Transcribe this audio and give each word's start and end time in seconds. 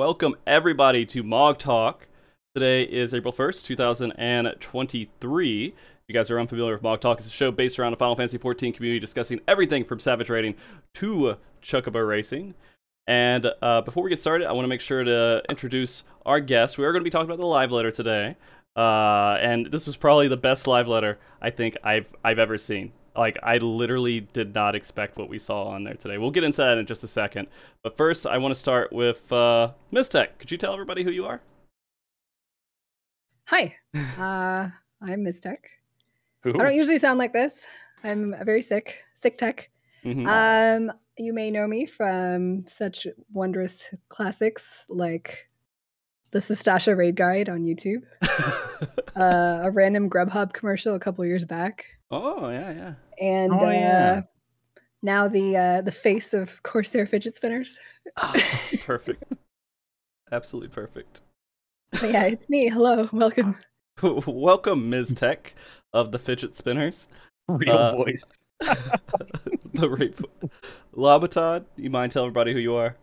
welcome 0.00 0.34
everybody 0.46 1.04
to 1.04 1.22
Mog 1.22 1.58
Talk. 1.58 2.08
Today 2.54 2.84
is 2.84 3.12
April 3.12 3.34
1st, 3.34 3.66
2023. 3.66 5.66
If 5.66 5.74
you 6.08 6.14
guys 6.14 6.30
are 6.30 6.40
unfamiliar 6.40 6.72
with 6.72 6.82
Mog 6.82 7.02
Talk, 7.02 7.18
it's 7.18 7.26
a 7.26 7.30
show 7.30 7.50
based 7.50 7.78
around 7.78 7.90
the 7.90 7.98
Final 7.98 8.16
Fantasy 8.16 8.38
XIV 8.38 8.74
community 8.74 8.98
discussing 8.98 9.42
everything 9.46 9.84
from 9.84 9.98
Savage 9.98 10.30
Raiding 10.30 10.54
to 10.94 11.36
Chocobo 11.62 12.08
Racing. 12.08 12.54
And 13.08 13.52
uh, 13.60 13.82
before 13.82 14.02
we 14.02 14.08
get 14.08 14.18
started, 14.18 14.48
I 14.48 14.52
want 14.52 14.64
to 14.64 14.70
make 14.70 14.80
sure 14.80 15.04
to 15.04 15.42
introduce 15.50 16.02
our 16.24 16.40
guest. 16.40 16.78
We 16.78 16.86
are 16.86 16.92
going 16.92 17.02
to 17.02 17.04
be 17.04 17.10
talking 17.10 17.28
about 17.28 17.36
the 17.36 17.44
live 17.44 17.70
letter 17.70 17.90
today. 17.90 18.36
Uh, 18.74 19.36
and 19.38 19.66
this 19.66 19.86
is 19.86 19.98
probably 19.98 20.28
the 20.28 20.38
best 20.38 20.66
live 20.66 20.88
letter 20.88 21.18
I 21.42 21.50
think 21.50 21.76
I've 21.84 22.06
I've 22.24 22.38
ever 22.38 22.56
seen. 22.56 22.92
Like 23.16 23.38
I 23.42 23.58
literally 23.58 24.20
did 24.20 24.54
not 24.54 24.74
expect 24.74 25.18
what 25.18 25.28
we 25.28 25.38
saw 25.38 25.64
on 25.64 25.84
there 25.84 25.94
today. 25.94 26.18
We'll 26.18 26.30
get 26.30 26.44
into 26.44 26.58
that 26.58 26.78
in 26.78 26.86
just 26.86 27.04
a 27.04 27.08
second. 27.08 27.48
But 27.82 27.96
first, 27.96 28.26
I 28.26 28.38
want 28.38 28.54
to 28.54 28.60
start 28.60 28.92
with 28.92 29.30
uh, 29.32 29.72
Tech. 29.92 30.38
Could 30.38 30.50
you 30.50 30.58
tell 30.58 30.72
everybody 30.72 31.02
who 31.02 31.10
you 31.10 31.26
are? 31.26 31.40
Hi, 33.46 33.74
uh, 34.18 34.68
I'm 35.02 35.32
Tech. 35.40 35.68
Who? 36.42 36.50
I 36.50 36.62
don't 36.62 36.74
usually 36.74 36.98
sound 36.98 37.18
like 37.18 37.32
this. 37.32 37.66
I'm 38.02 38.34
very 38.44 38.62
sick, 38.62 38.96
sick 39.14 39.36
tech. 39.36 39.70
Mm-hmm. 40.04 40.26
Um, 40.26 40.96
you 41.18 41.32
may 41.34 41.50
know 41.50 41.66
me 41.66 41.84
from 41.84 42.66
such 42.66 43.06
wondrous 43.34 43.84
classics 44.08 44.86
like 44.88 45.48
the 46.30 46.38
Sastasha 46.38 46.96
Raid 46.96 47.16
Guide 47.16 47.48
on 47.48 47.64
YouTube, 47.64 48.02
uh, 49.16 49.60
a 49.64 49.70
random 49.70 50.08
Grubhub 50.08 50.52
commercial 50.52 50.94
a 50.94 51.00
couple 51.00 51.24
years 51.26 51.44
back. 51.44 51.84
Oh 52.10 52.50
yeah, 52.50 52.72
yeah. 52.72 52.94
And 53.20 53.52
oh, 53.52 53.70
yeah. 53.70 54.22
Uh, 54.24 54.82
now 55.02 55.28
the 55.28 55.56
uh, 55.56 55.80
the 55.82 55.92
face 55.92 56.34
of 56.34 56.60
Corsair 56.64 57.06
fidget 57.06 57.36
spinners. 57.36 57.78
oh, 58.16 58.34
perfect. 58.84 59.22
Absolutely 60.32 60.70
perfect. 60.70 61.20
But 61.92 62.10
yeah, 62.10 62.24
it's 62.24 62.48
me. 62.48 62.68
Hello, 62.68 63.08
welcome. 63.12 63.56
welcome, 64.02 64.90
Mizzteq 64.90 65.52
of 65.92 66.10
the 66.10 66.18
fidget 66.18 66.56
spinners. 66.56 67.06
Real 67.48 67.76
uh, 67.76 67.96
voice. 67.96 68.24
the 69.74 69.88
right 69.88 70.14
Llamatodd, 70.94 71.64
you 71.76 71.90
mind 71.90 72.12
telling 72.12 72.26
everybody 72.26 72.52
who 72.52 72.58
you 72.58 72.74
are? 72.74 72.96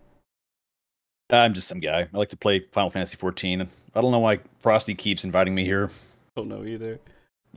I'm 1.29 1.53
just 1.53 1.67
some 1.67 1.79
guy. 1.79 2.07
I 2.13 2.17
like 2.17 2.29
to 2.29 2.37
play 2.37 2.59
Final 2.59 2.89
Fantasy 2.89 3.17
14. 3.17 3.67
I 3.95 4.01
don't 4.01 4.11
know 4.11 4.19
why 4.19 4.39
Frosty 4.59 4.95
keeps 4.95 5.23
inviting 5.23 5.55
me 5.55 5.65
here. 5.65 5.89
Don't 6.35 6.47
know 6.47 6.63
either. 6.63 6.99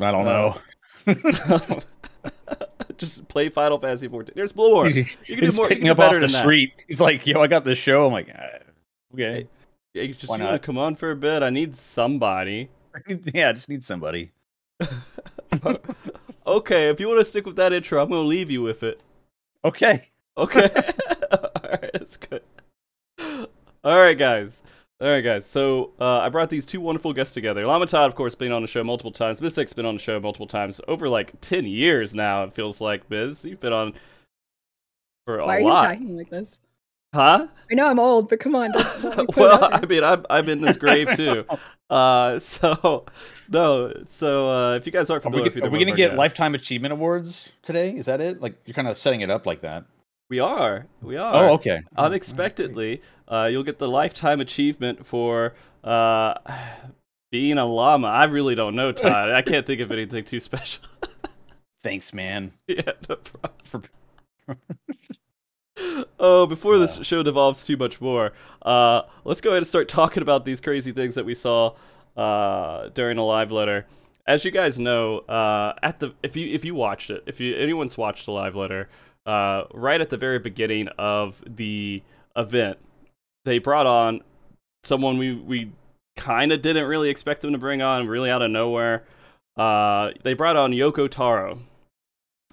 I 0.01 0.11
don't 0.11 0.27
uh, 0.27 0.31
know. 0.31 0.55
just 2.97 3.27
play 3.29 3.49
Final 3.49 3.79
Fantasy 3.79 4.09
14. 4.09 4.33
There's 4.35 4.53
Blue 4.53 4.87
You 4.87 5.05
can 5.05 5.05
He's 5.25 5.55
do 5.55 5.57
more. 5.57 5.69
Picking 5.69 5.89
up 5.89 5.99
off 5.99 6.21
the 6.21 6.29
street. 6.29 6.75
That. 6.77 6.85
He's 6.87 7.01
like, 7.01 7.27
"Yo, 7.27 7.41
I 7.41 7.47
got 7.47 7.65
this 7.65 7.79
show." 7.79 8.07
I'm 8.07 8.13
like, 8.13 8.29
uh, 8.29 8.59
"Okay." 9.15 9.49
Hey, 9.93 10.09
just 10.13 10.29
Why 10.29 10.37
not? 10.37 10.63
come 10.63 10.79
on 10.79 10.95
for 10.95 11.11
a 11.11 11.17
bit. 11.17 11.43
I 11.43 11.51
need 11.51 11.75
somebody. 11.75 12.69
yeah, 13.35 13.49
I 13.49 13.53
just 13.53 13.69
need 13.69 13.85
somebody. 13.85 14.31
okay, 16.47 16.89
if 16.91 17.01
you 17.01 17.09
want 17.09 17.19
to 17.21 17.25
stick 17.25 17.45
with 17.45 17.57
that 17.57 17.73
intro, 17.73 18.01
I'm 18.01 18.09
going 18.09 18.23
to 18.23 18.29
leave 18.29 18.51
you 18.51 18.63
with 18.63 18.83
it. 18.83 19.01
Okay. 19.65 20.09
Okay. 20.37 20.71
All 21.33 21.71
right, 21.71 21.91
that's 21.93 22.17
good. 22.17 22.43
All 23.83 23.99
right, 23.99 24.17
guys. 24.17 24.63
All 25.01 25.09
right, 25.09 25.23
guys. 25.23 25.47
So 25.47 25.93
uh, 25.99 26.19
I 26.19 26.29
brought 26.29 26.51
these 26.51 26.67
two 26.67 26.81
wonderful 26.81 27.15
guests 27.15 27.33
together. 27.33 27.63
Llamatodd, 27.63 28.07
of 28.07 28.15
course, 28.15 28.35
been 28.35 28.53
on 28.53 28.61
the 28.61 28.69
show 28.69 28.85
multiple 28.85 29.11
times. 29.11 29.41
Mizzteq's 29.41 29.73
been 29.73 29.87
on 29.87 29.95
the 29.95 30.01
show 30.01 30.21
multiple 30.21 30.47
times. 30.47 30.79
Over 30.89 31.09
like 31.09 31.41
ten 31.41 31.65
years 31.65 32.15
now, 32.15 32.45
it 32.45 32.53
feels 32.53 32.83
like. 32.83 33.09
Mizz, 33.09 33.49
you've 33.49 33.61
been 33.61 33.73
on 33.73 33.95
for 35.25 35.39
a 35.39 35.47
Why 35.47 35.61
lot. 35.61 35.65
Why 35.65 35.71
are 35.71 35.93
you 35.93 35.99
talking 35.99 36.17
like 36.19 36.29
this? 36.29 36.59
Huh? 37.15 37.49
I 37.71 37.75
know 37.75 37.87
I'm 37.87 37.99
old, 37.99 38.29
but 38.29 38.41
come 38.41 38.55
on. 38.55 38.73
Don't, 38.73 39.03
don't 39.17 39.37
well, 39.37 39.71
I 39.73 39.85
mean, 39.87 40.05
I'm 40.05 40.27
I'm 40.29 40.49
in 40.51 40.61
this 40.61 40.77
grave 40.77 41.09
too. 41.17 41.47
uh, 41.89 42.39
so 42.39 43.07
no, 43.49 43.95
so 44.07 44.51
uh, 44.51 44.77
if 44.77 44.85
you 44.85 44.93
guys 44.93 45.09
aren't 45.09 45.23
familiar, 45.23 45.51
are 45.51 45.55
we, 45.55 45.63
are 45.63 45.71
we 45.71 45.79
gonna 45.79 45.97
get 45.97 46.09
guests, 46.09 46.19
lifetime 46.19 46.55
achievement 46.55 46.93
awards 46.93 47.49
today? 47.63 47.97
Is 47.97 48.05
that 48.05 48.21
it? 48.21 48.43
Like 48.43 48.55
you're 48.67 48.75
kind 48.75 48.87
of 48.87 48.99
setting 48.99 49.23
it 49.23 49.31
up 49.31 49.47
like 49.47 49.63
that. 49.63 49.85
We 50.31 50.39
are. 50.39 50.87
We 51.03 51.17
are. 51.17 51.49
Oh, 51.49 51.55
okay. 51.55 51.83
Unexpectedly, 51.97 53.03
uh, 53.27 53.49
you'll 53.51 53.65
get 53.65 53.79
the 53.79 53.89
lifetime 53.89 54.41
achievement 54.41 55.05
for 55.05 55.55
uh, 55.83 56.35
being 57.33 57.59
a 57.59 57.67
llama. 57.67 58.07
I 58.07 58.25
really 58.25 58.55
don't 58.55 58.77
know, 58.77 58.93
Todd. 58.93 59.31
I 59.31 59.43
can't 59.43 59.67
think 59.67 59.81
of 59.81 59.91
anything 59.91 60.25
too 60.25 60.39
special. 60.39 60.85
Thanks, 61.83 62.15
man. 62.15 62.53
Yeah, 62.69 62.93
no 63.09 63.17
problem. 63.17 63.53
For... 63.65 63.83
oh, 66.21 66.47
before 66.47 66.79
this 66.79 67.01
show 67.03 67.25
devolves 67.25 67.67
too 67.67 67.77
much 67.77 68.01
more, 68.01 68.33
uh, 68.63 69.03
let's 69.25 69.41
go 69.41 69.51
ahead 69.51 69.59
and 69.59 69.67
start 69.67 69.89
talking 69.89 70.23
about 70.23 70.45
these 70.45 70.61
crazy 70.61 70.93
things 70.93 71.17
that 71.17 71.25
we 71.25 71.35
saw 71.35 71.75
uh, 72.17 72.89
during 72.91 73.19
a 73.19 73.25
live 73.25 73.51
letter. 73.51 73.85
As 74.29 74.45
you 74.45 74.53
guys 74.53 74.79
know, 74.79 75.21
uh, 75.21 75.75
at 75.83 75.99
the 75.99 76.15
if 76.23 76.37
you 76.37 76.55
if 76.55 76.65
you 76.65 76.77
watched 76.77 77.11
it, 77.11 77.25
if 77.27 77.41
you 77.41 77.57
anyone's 77.57 77.99
watched 77.99 78.29
a 78.29 78.31
live 78.31 78.55
letter, 78.55 78.89
uh, 79.31 79.65
right 79.73 80.01
at 80.01 80.11
the 80.11 80.17
very 80.17 80.41
beginning 80.41 80.89
of 80.99 81.41
the 81.47 82.03
event, 82.35 82.79
they 83.45 83.59
brought 83.59 83.87
on 83.87 84.23
someone 84.83 85.19
we 85.19 85.35
we 85.35 85.71
kind 86.17 86.51
of 86.51 86.61
didn't 86.61 86.87
really 86.87 87.11
expect 87.11 87.43
them 87.43 87.53
to 87.53 87.59
bring 87.59 87.81
on, 87.81 88.09
really 88.09 88.29
out 88.29 88.43
of 88.43 88.51
nowhere. 88.51 89.05
Uh, 89.57 90.11
they 90.25 90.35
brought 90.35 90.57
on 90.57 90.73
Yoko 90.73 91.09
Taro, 91.09 91.61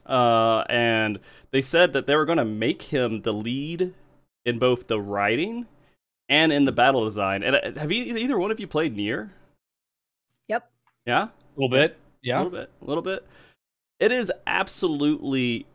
uh, 0.05 0.65
and 0.69 1.19
they 1.49 1.63
said 1.63 1.93
that 1.93 2.05
they 2.05 2.15
were 2.15 2.25
going 2.25 2.37
to 2.37 2.45
make 2.45 2.83
him 2.83 3.23
the 3.23 3.33
lead 3.33 3.95
in 4.45 4.59
both 4.59 4.85
the 4.85 5.01
writing 5.01 5.65
and 6.29 6.51
in 6.51 6.65
the 6.65 6.71
battle 6.71 7.05
design. 7.05 7.41
And 7.41 7.55
uh, 7.55 7.79
have 7.79 7.91
you 7.91 8.15
either 8.15 8.37
one 8.37 8.51
of 8.51 8.59
you 8.59 8.67
played 8.67 8.95
NieR? 8.95 9.31
Yep. 10.47 10.69
Yeah. 11.07 11.23
A 11.23 11.31
little 11.55 11.69
bit. 11.69 11.97
Yeah. 12.21 12.37
A 12.37 12.43
little 12.43 12.59
bit. 12.59 12.69
A 12.83 12.85
little 12.85 13.03
bit. 13.03 13.25
It 13.99 14.11
is 14.11 14.31
absolutely 14.45 15.65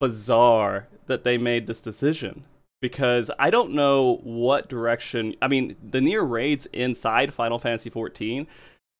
bizarre 0.00 0.88
that 1.06 1.24
they 1.24 1.38
made 1.38 1.66
this 1.66 1.82
decision 1.82 2.44
because 2.80 3.30
I 3.38 3.50
don't 3.50 3.72
know 3.72 4.20
what 4.22 4.68
direction. 4.68 5.34
I 5.42 5.48
mean, 5.48 5.76
the 5.82 6.00
NieR 6.00 6.28
raids 6.28 6.66
inside 6.72 7.34
Final 7.34 7.58
Fantasy 7.58 7.90
XIV, 7.90 8.46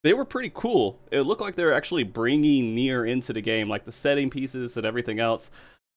they 0.03 0.15
were 0.15 0.25
pretty 0.25 0.51
cool. 0.55 0.99
It 1.11 1.23
looked 1.23 1.41
like 1.41 1.57
they 1.57 1.65
were 1.65 1.73
actually 1.73 2.05
bringing 2.05 2.77
NieR 2.77 3.09
into 3.09 3.33
the 3.33 3.41
game, 3.41 3.69
like 3.69 3.85
the 3.85 3.93
setting 3.93 4.31
pieces 4.31 4.77
and 4.77 4.87
everything 4.87 5.19
else. 5.19 5.51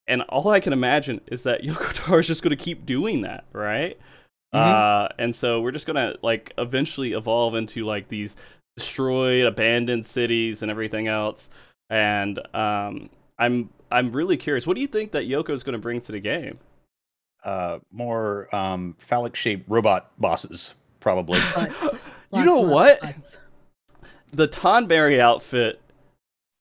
And 0.08 0.22
all 0.24 0.50
I 0.50 0.60
can 0.60 0.74
imagine 0.74 1.22
is 1.28 1.44
that 1.44 1.62
Yoko 1.64 1.94
Taro 1.94 2.20
is 2.20 2.28
just 2.28 2.42
going 2.42 2.56
to 2.56 2.64
keep 2.64 2.86
doing 2.86 3.22
that, 3.22 3.46
right? 3.54 3.98
Mm-hmm. 4.54 4.58
Uh, 4.58 5.08
and 5.18 5.36
so 5.36 5.62
we're 5.62 5.72
just 5.72 5.86
going 5.86 5.96
to 5.96 6.18
like 6.22 6.54
eventually 6.58 7.14
evolve 7.14 7.56
into 7.56 7.86
like 7.86 8.08
these 8.08 8.36
destroyed, 8.78 9.46
abandoned 9.46 10.06
cities 10.06 10.62
and 10.62 10.72
everything 10.72 11.08
else. 11.08 11.50
And 11.90 12.40
um, 12.56 13.10
I'm 13.38 13.70
I'm 13.94 14.12
really 14.12 14.38
curious. 14.38 14.66
What 14.66 14.76
do 14.76 14.82
you 14.82 14.88
think 14.88 15.12
that 15.12 15.28
Yoko 15.28 15.52
is 15.52 15.64
going 15.64 15.74
to 15.74 15.80
bring 15.80 16.02
to 16.02 16.12
the 16.12 16.20
game? 16.20 16.58
Uh, 17.44 17.80
more 17.92 18.54
um, 18.56 18.96
phallic 19.00 19.36
shaped 19.36 19.70
robot 19.70 20.12
bosses, 20.20 20.74
probably. 21.00 21.40
you 22.34 22.44
know 22.44 22.62
what? 22.62 23.00
The 24.32 24.48
Tonberry 24.48 25.20
outfit. 25.20 25.80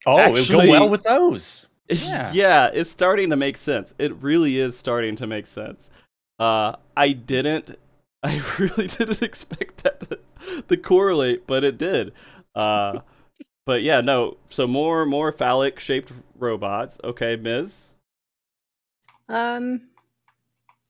Oh, 0.06 0.18
actually, 0.18 0.42
it 0.42 0.50
would 0.50 0.66
go 0.66 0.70
well 0.70 0.88
with 0.88 1.02
those. 1.04 1.66
Yeah. 1.88 2.32
yeah, 2.32 2.70
it's 2.72 2.90
starting 2.90 3.28
to 3.30 3.36
make 3.36 3.58
sense. 3.58 3.92
It 3.98 4.14
really 4.22 4.58
is 4.58 4.78
starting 4.78 5.14
to 5.16 5.26
make 5.26 5.46
sense. 5.46 5.90
Uh, 6.38 6.76
I 6.96 7.12
didn't, 7.12 7.76
I 8.22 8.40
really 8.58 8.86
didn't 8.86 9.20
expect 9.20 9.82
that 9.82 10.00
to, 10.08 10.62
to 10.62 10.76
correlate, 10.78 11.46
but 11.46 11.64
it 11.64 11.76
did. 11.76 12.14
Uh, 12.54 13.00
but 13.64 13.82
yeah, 13.82 14.00
no. 14.00 14.36
So 14.48 14.66
more 14.66 15.06
more 15.06 15.32
phallic 15.32 15.78
shaped 15.80 16.12
robots. 16.38 16.98
Okay, 17.04 17.36
Mizz 17.36 17.90
Um, 19.28 19.88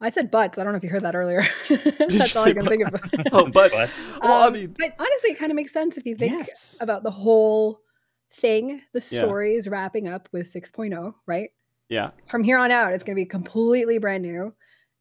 I 0.00 0.08
said 0.11 0.31
butts. 0.31 0.58
I 0.58 0.64
don't 0.64 0.73
know 0.73 0.79
if 0.79 0.82
you 0.82 0.91
heard 0.91 1.05
that 1.05 1.14
earlier. 1.14 1.44
That's 1.69 2.35
all 2.35 2.44
I 2.44 2.52
can 2.52 2.67
think 2.67 2.87
of. 2.87 3.00
oh, 3.32 3.46
butts. 3.46 3.75
butts. 3.75 4.12
Well, 4.20 4.43
um, 4.43 4.55
I 4.55 4.56
mean, 4.56 4.75
but 4.76 4.94
honestly, 4.99 5.31
it 5.31 5.38
kind 5.38 5.52
of 5.52 5.56
makes 5.56 5.73
sense 5.73 5.96
if 5.96 6.05
you 6.05 6.17
think 6.17 6.41
yes. 6.41 6.76
about 6.81 7.05
the 7.05 7.11
whole 7.11 7.81
thing. 8.32 8.82
The 8.93 9.00
story 9.00 9.52
yeah. 9.52 9.58
is 9.58 9.69
wrapping 9.69 10.08
up 10.08 10.29
with 10.32 10.52
6.0, 10.52 11.14
right? 11.26 11.50
Yeah. 11.88 12.11
From 12.26 12.43
here 12.43 12.58
on 12.58 12.73
out, 12.73 12.94
it's 12.94 13.05
going 13.05 13.14
to 13.14 13.20
be 13.20 13.26
completely 13.26 13.99
brand 13.99 14.23
new. 14.25 14.52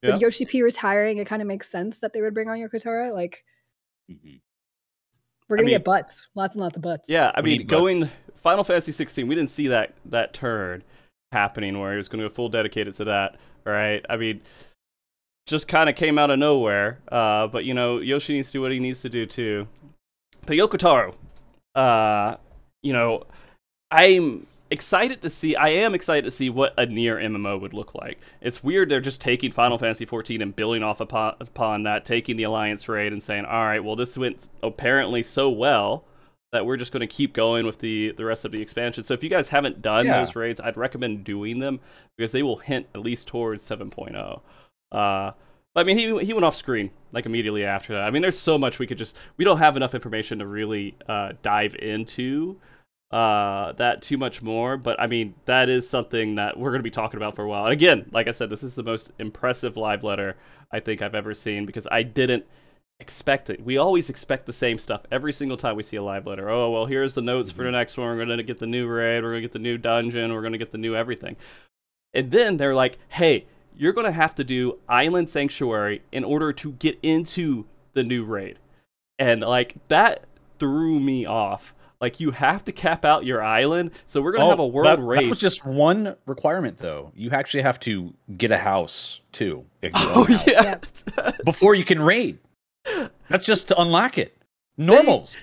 Yeah. 0.04 0.12
With 0.12 0.22
Yoshi 0.22 0.45
P 0.45 0.62
retiring, 0.62 1.18
it 1.18 1.25
kind 1.25 1.42
of 1.42 1.48
makes 1.48 1.72
sense 1.72 2.00
that 2.00 2.13
they 2.13 2.22
would 2.22 2.34
bring 2.34 2.50
on 2.50 2.57
Yoko 2.57 2.81
Taro. 2.81 3.13
Like, 3.13 3.44
mm-hmm. 4.12 4.38
We're 5.51 5.57
gonna 5.57 5.65
I 5.65 5.71
mean, 5.71 5.74
get 5.80 5.83
butts, 5.83 6.25
lots 6.33 6.56
and 6.56 6.62
lots 6.62 6.77
of 6.77 6.81
butts. 6.81 7.09
Yeah, 7.09 7.30
I 7.36 7.42
we 7.42 7.57
mean, 7.57 7.68
going 7.68 8.09
Final 8.38 8.63
Fantasy 8.63 8.94
16, 8.94 9.27
we 9.27 9.36
didn't 9.36 9.51
see 9.51 9.68
that 9.68 9.94
that 10.06 10.33
turn 10.33 10.81
happening 11.33 11.77
where 11.77 11.92
he 11.92 11.98
was 11.98 12.07
going 12.07 12.21
to 12.24 12.30
go 12.30 12.33
full 12.33 12.48
dedicated 12.48 12.95
to 12.95 13.03
that, 13.03 13.36
right? 13.65 14.06
I 14.09 14.15
mean, 14.15 14.39
just 15.48 15.68
kind 15.68 15.89
of 15.89 15.98
came 15.98 16.18
out 16.18 16.30
of 16.30 16.39
nowhere. 16.39 17.00
Uh, 17.12 17.48
but 17.48 17.65
you 17.65 17.74
know, 17.74 18.00
Yoshi 18.00 18.33
needs 18.33 18.48
to 18.48 18.53
do 18.53 18.62
what 18.62 18.71
he 18.71 18.80
needs 18.80 19.01
to 19.01 19.09
do 19.09 19.25
too. 19.25 19.68
But 20.45 20.56
Yoko 20.56 20.77
Taro, 20.77 21.15
uh, 21.75 22.38
you 22.81 22.94
know, 22.94 23.25
I'm 23.92 24.47
excited 24.71 25.21
to 25.21 25.29
see. 25.29 25.56
I 25.56 25.69
am 25.69 25.94
excited 25.94 26.25
to 26.25 26.31
see 26.31 26.50
what 26.50 26.73
a 26.77 26.88
NieR 26.88 27.21
MMO 27.23 27.59
would 27.59 27.73
look 27.73 27.94
like. 27.94 28.19
It's 28.39 28.63
weird 28.63 28.89
they're 28.89 29.01
just 29.01 29.21
taking 29.21 29.51
Final 29.51 29.77
Fantasy 29.77 30.06
14 30.06 30.41
and 30.41 30.56
building 30.56 30.81
off 30.81 31.01
upon, 31.01 31.35
upon 31.39 31.83
that, 31.83 32.06
taking 32.06 32.38
the 32.38 32.44
Alliance 32.44 32.88
raid 32.88 33.13
and 33.13 33.21
saying, 33.21 33.45
"All 33.45 33.65
right, 33.65 33.83
well 33.83 33.95
this 33.95 34.18
went 34.18 34.50
apparently 34.63 35.21
so 35.21 35.50
well 35.50 36.06
that 36.51 36.65
we're 36.65 36.77
just 36.77 36.91
going 36.91 37.01
to 37.01 37.07
keep 37.07 37.33
going 37.33 37.65
with 37.65 37.79
the 37.79 38.13
the 38.13 38.25
rest 38.25 38.45
of 38.45 38.51
the 38.51 38.62
expansion." 38.62 39.03
So 39.03 39.13
if 39.13 39.23
you 39.23 39.29
guys 39.29 39.50
haven't 39.50 39.81
done 39.81 40.06
yeah. 40.06 40.18
those 40.18 40.35
raids, 40.35 40.62
I'd 40.62 40.77
recommend 40.77 41.25
doing 41.25 41.59
them 41.59 41.79
because 42.18 42.31
they 42.31 42.41
will 42.41 42.57
hint 42.57 42.88
at 42.95 43.01
least 43.01 43.27
towards 43.27 43.63
7.0. 43.68 44.41
Uh, 44.91 45.31
I 45.75 45.83
mean, 45.83 45.97
he 45.97 46.25
he 46.25 46.33
went 46.33 46.45
off 46.45 46.56
screen 46.56 46.91
like 47.12 47.25
immediately 47.25 47.65
after 47.65 47.94
that. 47.94 48.03
I 48.03 48.12
mean, 48.12 48.21
there's 48.21 48.39
so 48.39 48.57
much 48.57 48.79
we 48.79 48.88
could 48.88 48.97
just 48.97 49.15
we 49.38 49.45
don't 49.45 49.59
have 49.59 49.77
enough 49.77 49.94
information 49.94 50.39
to 50.39 50.47
really 50.47 50.95
uh, 51.07 51.33
dive 51.44 51.75
into 51.75 52.59
uh, 53.12 53.74
that 53.74 54.02
too 54.02 54.18
much 54.18 54.42
more. 54.42 54.78
But 54.78 55.00
I 55.00 55.08
mean, 55.08 55.34
that 55.46 55.69
is 55.69 55.90
something 55.90 56.36
that 56.36 56.58
we're 56.58 56.72
going 56.72 56.80
to 56.80 56.84
be 56.84 56.92
talking 56.92 57.18
about 57.18 57.36
for 57.36 57.44
a 57.44 57.48
while. 57.48 57.66
And 57.66 57.74
again, 57.74 58.10
like 58.12 58.28
I 58.28 58.31
said, 58.31 58.50
this 58.50 58.63
is 58.63 58.75
the 58.75 58.84
most 58.84 59.12
impressive 59.19 59.78
live 59.78 60.04
letter 60.04 60.38
I 60.72 60.80
think 60.80 61.02
I've 61.02 61.16
ever 61.16 61.34
seen 61.34 61.66
because 61.66 61.88
I 61.92 62.04
didn't 62.04 62.46
expect 63.00 63.50
it. 63.50 63.63
We 63.63 63.78
always 63.78 64.10
expect 64.10 64.46
the 64.46 64.54
same 64.54 64.78
stuff 64.78 65.02
every 65.12 65.34
single 65.34 65.58
time 65.58 65.75
we 65.75 65.84
see 65.84 65.98
a 65.98 66.04
live 66.04 66.28
letter. 66.28 66.50
Oh, 66.50 66.72
well, 66.72 66.86
here's 66.86 67.16
the 67.16 67.22
notes 67.22 67.50
mm-hmm. 67.50 67.58
for 67.58 67.63
the 67.63 67.69
mm-hmm. 67.69 67.78
next 67.78 67.98
one. 67.98 68.08
We're 68.08 68.25
going 68.25 68.38
to 68.38 68.44
get 68.44 68.60
the 68.60 68.68
new 68.68 68.88
raid. 68.88 69.24
We're 69.24 69.31
going 69.31 69.42
to 69.42 69.48
get 69.48 69.52
the 69.52 69.60
new 69.60 69.78
dungeon. 69.78 70.34
We're 70.34 70.42
going 70.42 70.54
to 70.54 70.60
get 70.60 70.72
the 70.72 70.78
new 70.78 70.96
everything. 70.96 71.36
And 72.14 72.31
then 72.31 72.57
they're 72.57 72.75
like, 72.75 72.98
hey, 73.10 73.46
you're 73.75 73.94
going 73.94 74.06
to 74.06 74.12
have 74.12 74.36
to 74.36 74.44
do 74.44 74.80
Island 74.88 75.30
Sanctuary 75.30 76.04
in 76.12 76.24
order 76.24 76.54
to 76.54 76.74
get 76.74 77.00
into 77.02 77.66
the 77.94 78.04
new 78.04 78.24
raid. 78.24 78.60
And 79.18 79.42
like 79.42 79.75
that 79.88 80.25
threw 80.60 81.00
me 81.00 81.25
off 81.25 81.74
like 82.01 82.19
you 82.19 82.31
have 82.31 82.65
to 82.65 82.71
cap 82.71 83.06
out 83.06 83.25
your 83.25 83.44
island, 83.44 83.92
so 84.07 84.21
we're 84.21 84.31
gonna 84.31 84.45
oh, 84.45 84.50
have 84.50 84.59
a 84.59 84.68
world 84.68 84.88
that, 84.88 85.01
race. 85.01 85.21
That 85.21 85.30
was 85.30 85.39
just 85.39 85.63
one 85.63 86.15
requirement, 86.25 86.80
though. 86.80 87.12
You 87.15 87.30
actually 87.30 87.63
have 87.63 87.80
to 87.81 88.13
get 88.38 88.51
a 88.51 88.57
house 88.57 89.21
too. 89.31 89.65
Oh 89.94 90.25
house, 90.25 90.48
yeah, 90.48 90.80
before 91.45 91.75
you 91.75 91.86
can 91.86 92.01
raid. 92.01 92.39
That's 93.30 93.45
just 93.45 93.68
to 93.69 93.80
unlock 93.80 94.18
it. 94.18 94.36
Normals. 94.77 95.38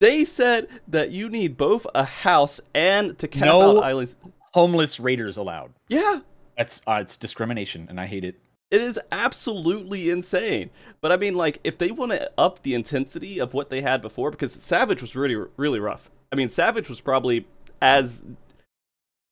They, 0.00 0.18
they 0.18 0.24
said 0.24 0.68
that 0.88 1.10
you 1.10 1.28
need 1.28 1.56
both 1.56 1.86
a 1.94 2.04
house 2.04 2.60
and 2.74 3.18
to 3.18 3.28
cap 3.28 3.46
no 3.46 3.78
out 3.78 3.84
islands. 3.84 4.16
Homeless 4.54 5.00
raiders 5.00 5.36
allowed. 5.36 5.72
Yeah, 5.88 6.20
that's 6.56 6.82
uh, 6.86 6.98
it's 7.00 7.16
discrimination, 7.16 7.86
and 7.90 8.00
I 8.00 8.06
hate 8.06 8.24
it. 8.24 8.36
It 8.70 8.80
is 8.80 8.98
absolutely 9.12 10.10
insane. 10.10 10.70
But 11.00 11.12
I 11.12 11.16
mean, 11.16 11.34
like, 11.34 11.60
if 11.62 11.78
they 11.78 11.90
want 11.90 12.12
to 12.12 12.30
up 12.36 12.62
the 12.62 12.74
intensity 12.74 13.38
of 13.38 13.54
what 13.54 13.70
they 13.70 13.82
had 13.82 14.02
before, 14.02 14.30
because 14.30 14.52
Savage 14.52 15.00
was 15.00 15.14
really, 15.14 15.36
really 15.56 15.78
rough. 15.78 16.10
I 16.32 16.36
mean, 16.36 16.48
Savage 16.48 16.88
was 16.88 17.00
probably 17.00 17.46
as 17.80 18.24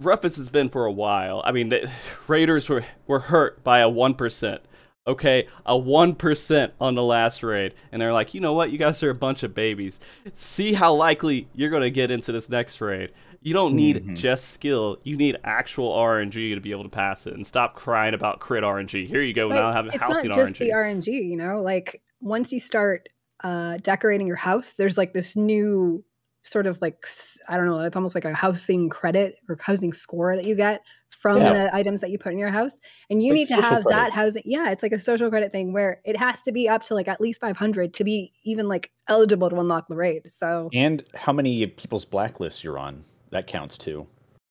rough 0.01 0.25
as 0.25 0.39
it's 0.39 0.49
been 0.49 0.69
for 0.69 0.87
a 0.87 0.93
while. 0.93 1.43
I 1.45 1.53
mean, 1.53 1.69
the 1.69 1.91
Raiders 2.29 2.69
were, 2.69 2.85
were 3.07 3.21
hurt 3.21 3.63
by 3.65 3.81
a 3.81 3.89
1%. 3.89 4.59
Okay, 5.07 5.49
a 5.67 5.75
1% 5.75 6.73
on 6.81 6.95
the 6.95 7.03
last 7.03 7.43
raid. 7.43 7.75
And 7.93 8.01
they're 8.01 8.15
like, 8.15 8.33
you 8.33 8.41
know 8.41 8.55
what? 8.55 8.71
You 8.71 8.79
guys 8.79 9.03
are 9.03 9.11
a 9.11 9.15
bunch 9.15 9.43
of 9.43 9.55
babies. 9.55 10.01
See 10.35 10.73
how 10.73 10.95
likely 10.95 11.47
you're 11.55 11.69
going 11.69 11.83
to 11.83 11.91
get 11.91 12.11
into 12.11 12.33
this 12.33 12.49
next 12.49 12.81
raid. 12.81 13.13
You 13.45 13.53
don't 13.53 13.75
need 13.75 13.97
mm-hmm. 13.97 14.15
just 14.15 14.53
skill. 14.53 14.97
You 15.03 15.19
need 15.19 15.37
actual 15.45 15.93
RNG 15.93 16.55
to 16.55 16.61
be 16.63 16.71
able 16.71 16.85
to 16.85 16.89
pass 16.89 17.27
it 17.27 17.35
and 17.35 17.47
stop 17.47 17.77
crying 17.77 18.15
about 18.15 18.41
crit 18.41 18.65
RNG. 18.65 19.07
Here 19.07 19.21
you 19.21 19.35
go. 19.35 19.51
But 19.51 19.57
now 19.57 19.71
have 19.71 19.85
it's 19.85 19.99
housing 19.99 20.31
not 20.31 20.37
just 20.37 20.59
the 20.59 20.71
RNG, 20.71 21.09
you 21.09 21.37
know, 21.37 21.61
like 21.61 22.01
once 22.23 22.53
you 22.53 22.59
start 22.59 23.11
uh, 23.43 23.77
decorating 23.83 24.27
your 24.27 24.37
house, 24.37 24.77
there's 24.77 24.97
like 24.97 25.13
this 25.13 25.37
new 25.37 26.03
sort 26.43 26.67
of 26.67 26.81
like 26.81 27.07
I 27.47 27.59
don't 27.59 27.67
know, 27.67 27.81
it's 27.81 27.97
almost 27.97 28.15
like 28.15 28.25
a 28.25 28.33
housing 28.33 28.89
credit 28.89 29.37
or 29.47 29.59
housing 29.61 29.93
score 29.93 30.35
that 30.37 30.47
you 30.47 30.55
get 30.55 30.81
from 31.11 31.37
yeah. 31.37 31.53
the 31.53 31.75
items 31.75 32.01
that 32.01 32.09
you 32.09 32.19
put 32.19 32.33
in 32.33 32.39
your 32.39 32.49
house. 32.49 32.81
And 33.11 33.23
you 33.23 33.33
like 33.33 33.41
need 33.41 33.49
to 33.49 33.57
have 33.57 33.85
credits. 33.85 33.91
that 33.91 34.13
housing. 34.13 34.43
Yeah, 34.47 34.71
it's 34.71 34.83
like 34.83 34.93
a 34.93 34.99
social 34.99 35.29
credit 35.29 35.53
thing 35.53 35.75
where 35.75 36.01
it 36.07 36.17
has 36.17 36.41
to 36.45 36.53
be 36.53 36.67
up 36.67 36.83
to 36.85 36.95
like 36.95 37.09
at 37.09 37.21
least 37.21 37.43
500 37.43 37.93
to 37.93 38.05
be 38.05 38.33
even 38.45 38.69
like 38.69 38.91
eligible 39.07 39.51
to 39.51 39.61
unlock 39.61 39.89
the 39.89 39.97
raid. 39.97 40.31
So 40.33 40.71
And 40.73 41.05
how 41.15 41.35
many 41.35 41.67
people's 41.67 42.07
blacklists 42.07 42.65
you're 42.65 42.79
on? 42.79 43.05
That 43.35 43.47
counts 43.47 43.77
too. 43.77 44.07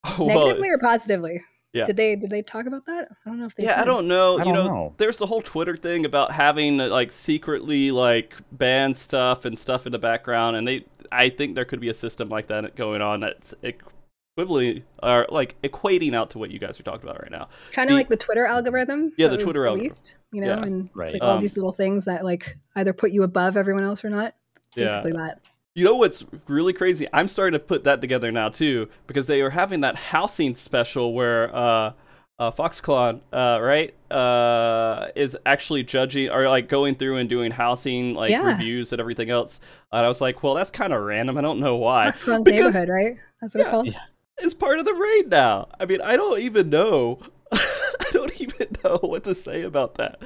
well, 0.19 0.27
Negatively 0.27 0.69
or 0.69 0.77
positively? 0.77 1.41
Yeah. 1.74 1.85
Did 1.85 1.97
they 1.97 2.15
did 2.15 2.30
they 2.30 2.44
talk 2.44 2.68
about 2.68 2.85
that? 2.85 3.07
I 3.09 3.30
don't 3.30 3.39
know 3.39 3.47
if 3.47 3.56
they. 3.56 3.63
Yeah, 3.63 3.77
did. 3.77 3.81
I 3.81 3.85
don't 3.85 4.07
know. 4.07 4.38
I 4.38 4.44
you 4.44 4.53
don't 4.53 4.53
know, 4.53 4.68
know, 4.68 4.95
there's 4.97 5.18
the 5.18 5.25
whole 5.25 5.41
Twitter 5.41 5.75
thing 5.75 6.06
about 6.06 6.31
having 6.31 6.77
like 6.77 7.12
secretly 7.12 7.89
like 7.89 8.35
ban 8.51 8.94
stuff 8.94 9.44
and 9.45 9.57
stuff 9.57 9.88
in 9.88 9.91
the 9.91 10.00
background, 10.00 10.56
and 10.56 10.68
they. 10.68 10.85
I 11.12 11.30
think 11.30 11.56
there 11.56 11.65
could 11.65 11.80
be 11.80 11.89
a 11.89 11.94
system 11.94 12.30
like 12.30 12.47
that 12.47 12.75
going 12.75 13.01
on 13.01 13.21
that's 13.21 13.56
equivalently 13.63 14.83
or 15.01 15.25
like 15.29 15.59
equating 15.63 16.13
out 16.13 16.29
to 16.31 16.38
what 16.38 16.51
you 16.51 16.59
guys 16.59 16.79
are 16.79 16.83
talking 16.83 17.09
about 17.09 17.21
right 17.21 17.31
now. 17.31 17.50
Kind 17.71 17.89
of 17.89 17.95
like 17.95 18.07
the 18.09 18.18
Twitter 18.18 18.45
algorithm. 18.45 19.12
Yeah, 19.18 19.29
the 19.29 19.38
Twitter 19.38 19.62
released, 19.62 20.15
algorithm. 20.15 20.19
You 20.31 20.41
know, 20.41 20.47
yeah, 20.47 20.63
and 20.63 20.89
right. 20.94 21.06
it's 21.06 21.13
like 21.13 21.24
all 21.24 21.38
um, 21.38 21.41
these 21.41 21.57
little 21.57 21.71
things 21.71 22.06
that 22.06 22.24
like 22.24 22.56
either 22.75 22.94
put 22.94 23.12
you 23.12 23.24
above 23.24 23.57
everyone 23.57 23.83
else 23.83 24.06
or 24.06 24.12
not. 24.12 24.36
Basically 24.75 25.12
yeah. 25.12 25.18
that. 25.18 25.41
You 25.75 25.83
know 25.83 25.95
what's 25.95 26.23
really 26.47 26.73
crazy? 26.73 27.07
I'm 27.11 27.27
starting 27.27 27.53
to 27.53 27.65
put 27.65 27.83
that 27.85 27.99
together 27.99 28.31
now 28.31 28.49
too 28.49 28.89
because 29.07 29.25
they 29.25 29.41
are 29.41 29.49
having 29.49 29.81
that 29.81 29.95
housing 29.95 30.53
special 30.53 31.13
where 31.13 31.53
uh, 31.55 31.93
uh, 32.37 32.51
Foxclaw, 32.51 33.19
uh, 33.31 33.59
right, 33.59 33.93
uh, 34.11 35.07
is 35.15 35.35
actually 35.45 35.83
judging 35.83 36.29
or 36.29 36.47
like 36.47 36.69
going 36.69 36.93
through 36.93 37.17
and 37.17 37.27
doing 37.27 37.51
housing 37.51 38.13
like 38.13 38.29
yeah. 38.29 38.41
reviews 38.41 38.91
and 38.91 38.99
everything 38.99 39.31
else. 39.31 39.59
And 39.91 40.05
I 40.05 40.07
was 40.07 40.21
like, 40.21 40.43
well, 40.43 40.53
that's 40.53 40.71
kind 40.71 40.93
of 40.93 41.01
random. 41.01 41.37
I 41.37 41.41
don't 41.41 41.59
know 41.59 41.75
why. 41.75 42.11
Foxclaw's 42.11 42.45
neighborhood, 42.45 42.89
right? 42.89 43.17
That's 43.41 43.55
what 43.55 43.59
yeah, 43.59 43.65
it's 43.65 43.71
called. 43.71 43.87
Yeah. 43.87 44.01
It's 44.39 44.53
part 44.53 44.79
of 44.79 44.85
the 44.85 44.93
raid 44.93 45.29
now. 45.29 45.69
I 45.79 45.85
mean, 45.85 46.01
I 46.01 46.17
don't 46.17 46.39
even 46.39 46.69
know. 46.69 47.19
I 47.51 48.05
don't 48.11 48.39
even 48.41 48.67
know 48.83 48.99
what 49.01 49.23
to 49.25 49.35
say 49.35 49.61
about 49.61 49.95
that. 49.95 50.21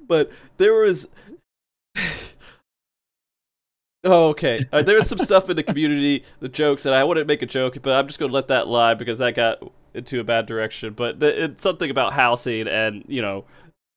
But 0.00 0.30
there 0.58 0.74
was 0.74 1.08
Oh, 4.04 4.28
okay. 4.28 4.64
Uh, 4.72 4.82
there 4.82 4.96
was 4.96 5.08
some 5.08 5.18
stuff 5.18 5.48
in 5.48 5.56
the 5.56 5.62
community, 5.62 6.24
the 6.40 6.48
jokes, 6.48 6.86
and 6.86 6.94
I 6.94 7.04
wouldn't 7.04 7.28
make 7.28 7.42
a 7.42 7.46
joke, 7.46 7.78
but 7.82 7.92
I'm 7.92 8.06
just 8.08 8.18
going 8.18 8.30
to 8.30 8.34
let 8.34 8.48
that 8.48 8.66
lie 8.66 8.94
because 8.94 9.18
that 9.18 9.36
got 9.36 9.62
into 9.94 10.18
a 10.18 10.24
bad 10.24 10.46
direction. 10.46 10.94
But 10.94 11.20
the, 11.20 11.44
it's 11.44 11.62
something 11.62 11.90
about 11.90 12.12
housing 12.12 12.66
and 12.66 13.04
you 13.06 13.22
know 13.22 13.44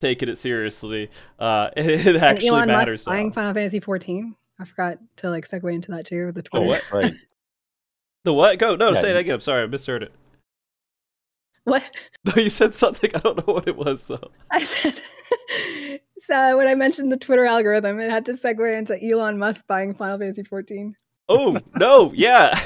taking 0.01 0.29
it 0.29 0.37
seriously. 0.37 1.09
Uh, 1.39 1.69
it, 1.77 2.05
it 2.05 2.15
actually 2.17 2.49
and 2.49 2.57
Elon 2.57 2.67
matters. 2.67 2.93
Musk 2.93 3.05
buying 3.05 3.31
Final 3.31 3.53
Fantasy 3.53 3.79
14. 3.79 4.35
I 4.59 4.65
forgot 4.65 4.99
to 5.17 5.29
like 5.29 5.47
segue 5.47 5.73
into 5.73 5.91
that 5.91 6.05
too. 6.05 6.31
The 6.31 6.43
Twitter. 6.43 6.65
Oh, 6.65 6.67
what? 6.67 6.91
Right. 6.91 7.13
the 8.23 8.33
what? 8.33 8.59
Go 8.59 8.75
no. 8.75 8.91
Yeah, 8.91 9.01
say 9.01 9.11
it 9.11 9.17
again. 9.17 9.35
I'm 9.35 9.41
sorry, 9.41 9.63
I 9.63 9.65
misheard 9.65 10.03
it. 10.03 10.11
What? 11.63 11.83
No, 12.25 12.41
you 12.41 12.49
said 12.49 12.73
something. 12.73 13.11
I 13.13 13.19
don't 13.19 13.37
know 13.37 13.53
what 13.53 13.67
it 13.67 13.75
was 13.75 14.05
though. 14.05 14.31
I 14.49 14.63
said 14.63 14.99
so 16.19 16.57
when 16.57 16.67
I 16.67 16.75
mentioned 16.75 17.11
the 17.11 17.17
Twitter 17.17 17.45
algorithm, 17.45 17.99
it 17.99 18.09
had 18.09 18.25
to 18.27 18.33
segue 18.33 18.77
into 18.77 19.01
Elon 19.03 19.37
Musk 19.37 19.65
buying 19.67 19.93
Final 19.93 20.17
Fantasy 20.17 20.43
14. 20.43 20.95
Oh 21.27 21.59
no, 21.75 22.11
yeah. 22.13 22.59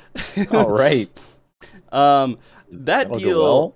All 0.50 0.70
right. 0.70 1.08
Um, 1.92 2.38
that 2.70 3.08
That'll 3.08 3.18
deal. 3.18 3.42
Well. 3.42 3.74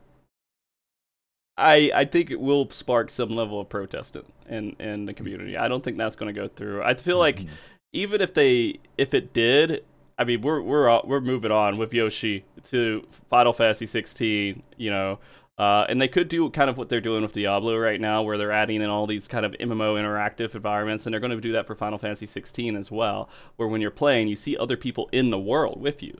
I 1.56 1.90
I 1.94 2.04
think 2.06 2.30
it 2.30 2.40
will 2.40 2.70
spark 2.70 3.10
some 3.10 3.28
level 3.28 3.60
of 3.60 3.68
protest 3.68 4.16
in 4.49 4.75
in 4.80 5.04
the 5.04 5.14
community. 5.14 5.56
I 5.56 5.68
don't 5.68 5.84
think 5.84 5.99
that's 5.99 6.16
going 6.16 6.34
to 6.34 6.40
go 6.40 6.49
through. 6.49 6.82
I 6.82 6.94
feel 6.94 7.18
like 7.18 7.37
mm-hmm. 7.37 7.54
even 7.92 8.20
if 8.20 8.32
they 8.32 8.80
if 8.96 9.12
it 9.12 9.34
did, 9.34 9.84
I 10.18 10.25
mean 10.25 10.40
we're 10.40 10.62
we're 10.62 11.00
we're 11.04 11.20
moving 11.20 11.52
on 11.52 11.76
with 11.76 11.92
Yoshi 11.92 12.44
to 12.64 13.06
Final 13.28 13.52
Fantasy 13.52 13.87
16. 13.87 14.62
You 14.78 14.90
know, 14.90 15.18
uh, 15.61 15.85
and 15.90 16.00
they 16.00 16.09
could 16.09 16.29
do 16.29 16.49
kind 16.49 16.71
of 16.71 16.79
what 16.79 16.88
they're 16.88 17.02
doing 17.02 17.21
with 17.21 17.33
Diablo 17.33 17.76
right 17.76 18.00
now, 18.00 18.23
where 18.23 18.38
they're 18.38 18.50
adding 18.50 18.81
in 18.81 18.88
all 18.88 19.07
these 19.07 19.29
kind 19.29 19.45
of 19.45 19.52
MMO 19.61 20.00
interactive 20.00 20.55
environments, 20.55 21.05
and 21.05 21.12
they're 21.12 21.21
going 21.21 21.37
to 21.37 21.38
do 21.38 21.52
that 21.52 21.67
for 21.67 21.75
Final 21.75 21.99
Fantasy 21.99 22.25
16 22.25 22.75
as 22.76 22.90
well, 22.90 23.29
where 23.57 23.69
when 23.69 23.83
you're 23.83 23.90
playing, 23.90 24.29
you 24.29 24.37
see 24.37 24.57
other 24.57 24.79
people 24.79 25.11
in 25.12 25.29
the 25.29 25.38
world 25.38 25.79
with 25.79 26.02
you. 26.02 26.19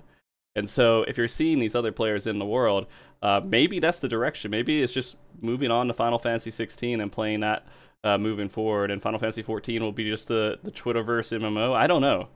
And 0.55 0.69
so, 0.69 1.05
if 1.05 1.17
you're 1.17 1.27
seeing 1.27 1.59
these 1.59 1.75
other 1.75 1.91
players 1.91 2.27
in 2.27 2.39
the 2.39 2.45
world, 2.45 2.87
uh, 3.23 3.41
maybe 3.43 3.79
that's 3.81 4.01
the 4.01 4.09
direction. 4.09 4.51
Maybe 4.51 4.83
it's 4.83 4.93
just 4.93 5.17
moving 5.41 5.71
on 5.71 5.89
to 5.89 5.95
Final 5.95 6.19
Fantasy 6.19 6.51
16 6.51 7.01
and 7.01 7.11
playing 7.11 7.41
that 7.41 7.67
uh, 8.05 8.19
moving 8.19 8.51
forward, 8.51 8.91
and 8.91 9.01
Final 9.01 9.19
Fantasy 9.19 9.41
14 9.41 9.83
will 9.83 9.91
be 9.91 10.07
just 10.07 10.29
the 10.29 10.59
the 10.63 10.71
Twitterverse 10.71 11.33
MMO. 11.41 11.75
I 11.75 11.87
don't 11.87 12.03
know. 12.03 12.29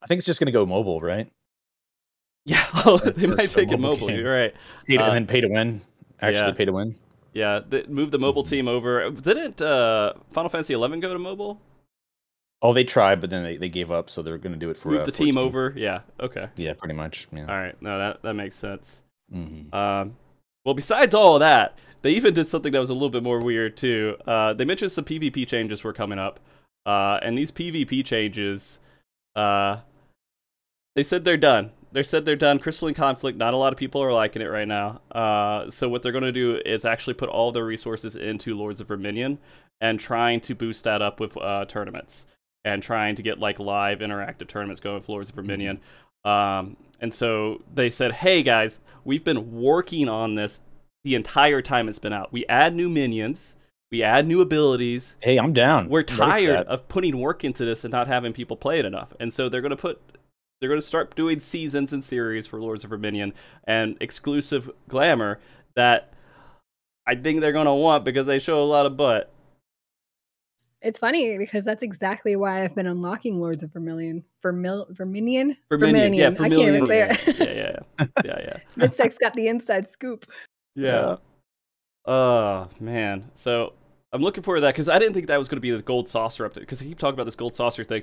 I 0.00 0.06
think 0.06 0.18
it's 0.18 0.26
just 0.26 0.38
going 0.38 0.46
to 0.46 0.52
go 0.52 0.64
mobile, 0.64 1.00
right? 1.00 1.28
Yeah, 2.48 2.64
oh, 2.86 2.98
they 2.98 3.26
might 3.26 3.50
take 3.50 3.72
it 3.72 3.80
mobile. 3.80 4.06
Game. 4.06 4.20
You're 4.20 4.32
right. 4.32 4.54
Pay 4.86 4.98
to, 4.98 5.02
uh, 5.02 5.06
and 5.06 5.14
then 5.16 5.26
pay 5.26 5.40
to 5.40 5.48
win. 5.48 5.80
Actually, 6.20 6.46
yeah. 6.46 6.52
pay 6.52 6.64
to 6.64 6.72
win. 6.72 6.94
Yeah, 7.34 7.60
they 7.68 7.82
move 7.88 8.12
the 8.12 8.20
mobile 8.20 8.44
team 8.44 8.68
over. 8.68 9.10
Didn't 9.10 9.60
uh, 9.60 10.12
Final 10.30 10.48
Fantasy 10.48 10.72
11 10.72 11.00
go 11.00 11.12
to 11.12 11.18
mobile? 11.18 11.60
Oh, 12.62 12.72
they 12.72 12.84
tried, 12.84 13.20
but 13.20 13.30
then 13.30 13.42
they, 13.42 13.56
they 13.56 13.68
gave 13.68 13.90
up, 13.90 14.08
so 14.08 14.22
they're 14.22 14.38
going 14.38 14.52
to 14.52 14.58
do 14.58 14.70
it 14.70 14.76
for 14.76 14.90
move 14.90 15.02
uh, 15.02 15.04
the 15.04 15.12
team 15.12 15.36
over. 15.36 15.74
Yeah. 15.76 16.00
Okay. 16.20 16.48
Yeah, 16.56 16.72
pretty 16.74 16.94
much. 16.94 17.28
Yeah. 17.32 17.42
All 17.42 17.58
right. 17.58 17.74
No, 17.82 17.98
that 17.98 18.22
that 18.22 18.34
makes 18.34 18.54
sense. 18.54 19.02
Mm-hmm. 19.34 19.74
Um, 19.74 20.16
well, 20.64 20.74
besides 20.74 21.14
all 21.14 21.34
of 21.34 21.40
that, 21.40 21.76
they 22.02 22.12
even 22.12 22.32
did 22.32 22.48
something 22.48 22.72
that 22.72 22.80
was 22.80 22.90
a 22.90 22.94
little 22.94 23.10
bit 23.10 23.22
more 23.22 23.40
weird 23.40 23.76
too. 23.76 24.16
Uh, 24.26 24.54
they 24.54 24.64
mentioned 24.64 24.92
some 24.92 25.04
PvP 25.04 25.46
changes 25.46 25.84
were 25.84 25.92
coming 25.92 26.18
up, 26.18 26.40
uh, 26.86 27.18
and 27.22 27.36
these 27.36 27.50
PvP 27.50 28.04
changes, 28.04 28.78
uh, 29.34 29.78
they 30.94 31.02
said 31.02 31.24
they're 31.24 31.36
done. 31.36 31.72
They 31.92 32.02
said 32.02 32.24
they're 32.24 32.36
done. 32.36 32.58
Crystalline 32.58 32.94
Conflict. 32.94 33.38
Not 33.38 33.54
a 33.54 33.56
lot 33.56 33.72
of 33.72 33.78
people 33.78 34.02
are 34.02 34.12
liking 34.12 34.42
it 34.42 34.46
right 34.46 34.68
now. 34.68 35.00
Uh, 35.10 35.70
so 35.70 35.88
what 35.88 36.02
they're 36.02 36.12
going 36.12 36.24
to 36.24 36.32
do 36.32 36.60
is 36.64 36.84
actually 36.84 37.14
put 37.14 37.28
all 37.28 37.52
their 37.52 37.64
resources 37.64 38.16
into 38.16 38.54
Lords 38.54 38.80
of 38.80 38.88
Verminion 38.88 39.38
and 39.80 40.00
trying 40.00 40.40
to 40.40 40.54
boost 40.54 40.84
that 40.84 41.02
up 41.02 41.20
with 41.20 41.36
uh, 41.36 41.64
tournaments 41.66 42.26
and 42.64 42.82
trying 42.82 43.14
to 43.16 43.22
get 43.22 43.38
like 43.38 43.58
live 43.58 44.00
interactive 44.00 44.48
tournaments 44.48 44.80
going 44.80 44.96
with 44.96 45.08
Lords 45.08 45.28
of 45.28 45.34
Verminion. 45.34 45.80
Um, 46.24 46.76
and 47.00 47.12
so 47.14 47.62
they 47.72 47.90
said, 47.90 48.12
"Hey 48.12 48.42
guys, 48.42 48.80
we've 49.04 49.24
been 49.24 49.52
working 49.52 50.08
on 50.08 50.34
this 50.34 50.60
the 51.04 51.14
entire 51.14 51.62
time 51.62 51.88
it's 51.88 51.98
been 51.98 52.12
out. 52.12 52.32
We 52.32 52.46
add 52.46 52.74
new 52.74 52.88
minions." 52.88 53.56
We 53.92 54.02
add 54.02 54.26
new 54.26 54.40
abilities. 54.40 55.14
Hey, 55.20 55.38
I'm 55.38 55.52
down. 55.52 55.88
We're 55.88 56.02
tired 56.02 56.66
of 56.66 56.88
putting 56.88 57.18
work 57.20 57.44
into 57.44 57.64
this 57.64 57.84
and 57.84 57.92
not 57.92 58.08
having 58.08 58.32
people 58.32 58.56
play 58.56 58.80
it 58.80 58.84
enough. 58.84 59.14
And 59.20 59.32
so 59.32 59.48
they're 59.48 59.60
going 59.60 59.70
to 59.70 59.76
put 59.76 60.00
they're 60.60 60.68
going 60.68 60.80
to 60.80 60.86
start 60.86 61.14
doing 61.14 61.40
seasons 61.40 61.92
and 61.92 62.02
series 62.02 62.46
for 62.46 62.60
Lords 62.60 62.84
of 62.84 62.90
Verminion 62.90 63.34
and 63.64 63.96
exclusive 64.00 64.70
glamour 64.88 65.38
that 65.74 66.12
I 67.06 67.14
think 67.14 67.40
they're 67.40 67.52
going 67.52 67.66
to 67.66 67.74
want 67.74 68.04
because 68.04 68.26
they 68.26 68.38
show 68.38 68.62
a 68.62 68.64
lot 68.64 68.86
of 68.86 68.96
butt. 68.96 69.32
It's 70.82 70.98
funny 70.98 71.36
because 71.38 71.64
that's 71.64 71.82
exactly 71.82 72.36
why 72.36 72.62
I've 72.62 72.74
been 72.74 72.86
unlocking 72.86 73.40
Lords 73.40 73.62
of 73.62 73.72
Vermilion. 73.72 74.24
Vermil- 74.42 74.86
Verminion? 74.90 75.56
Verminion. 75.68 76.14
Yeah, 76.14 76.30
Vermilion. 76.30 76.52
I 76.52 76.64
can't 76.64 76.76
even 76.76 76.86
say 76.86 77.02
it. 77.02 77.38
yeah, 77.38 77.44
yeah, 77.44 77.78
yeah. 77.98 78.06
yeah, 78.24 78.40
yeah. 78.40 78.58
Mizzteq's 78.86 79.18
got 79.18 79.34
the 79.34 79.48
inside 79.48 79.88
scoop. 79.88 80.30
Yeah. 80.74 81.16
Oh, 82.04 82.68
man. 82.78 83.30
So 83.34 83.72
I'm 84.12 84.22
looking 84.22 84.42
forward 84.42 84.58
to 84.58 84.60
that 84.62 84.74
because 84.74 84.88
I 84.88 84.98
didn't 84.98 85.14
think 85.14 85.26
that 85.26 85.38
was 85.38 85.48
going 85.48 85.56
to 85.56 85.62
be 85.62 85.70
the 85.72 85.82
gold 85.82 86.08
saucer 86.08 86.48
update 86.48 86.60
because 86.60 86.80
I 86.80 86.84
keep 86.84 86.98
talking 86.98 87.14
about 87.14 87.24
this 87.24 87.34
gold 87.34 87.54
saucer 87.54 87.82
thing. 87.82 88.02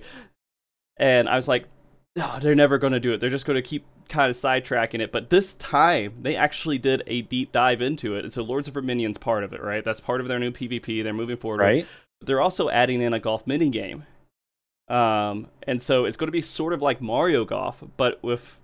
And 0.97 1.29
I 1.29 1.35
was 1.35 1.47
like, 1.47 1.67
no, 2.15 2.39
they're 2.39 2.55
never 2.55 2.77
going 2.77 2.93
to 2.93 2.99
do 2.99 3.13
it. 3.13 3.19
They're 3.19 3.29
just 3.29 3.45
going 3.45 3.55
to 3.55 3.67
keep 3.67 3.85
kind 4.07 4.29
of 4.29 4.37
sidetracking 4.37 5.01
it. 5.01 5.11
But 5.11 5.29
this 5.29 5.55
time, 5.55 6.13
they 6.21 6.35
actually 6.35 6.77
did 6.77 7.01
a 7.07 7.23
deep 7.23 7.51
dive 7.51 7.81
into 7.81 8.15
it. 8.15 8.23
And 8.23 8.31
so 8.31 8.43
Lords 8.43 8.67
of 8.67 8.75
Verminion's 8.75 9.17
part 9.17 9.43
of 9.43 9.53
it, 9.53 9.61
right? 9.61 9.83
That's 9.83 9.99
part 9.99 10.21
of 10.21 10.27
their 10.27 10.39
new 10.39 10.51
PvP. 10.51 11.03
They're 11.03 11.13
moving 11.13 11.37
forward. 11.37 11.61
Right. 11.61 11.87
But 12.19 12.27
they're 12.27 12.41
also 12.41 12.69
adding 12.69 13.01
in 13.01 13.13
a 13.13 13.19
golf 13.19 13.47
mini 13.47 13.69
game. 13.69 14.05
Um, 14.89 15.47
and 15.63 15.81
so 15.81 16.05
it's 16.05 16.17
going 16.17 16.27
to 16.27 16.31
be 16.31 16.41
sort 16.41 16.73
of 16.73 16.81
like 16.81 17.01
Mario 17.01 17.45
Golf, 17.45 17.83
but 17.97 18.21
with, 18.21 18.59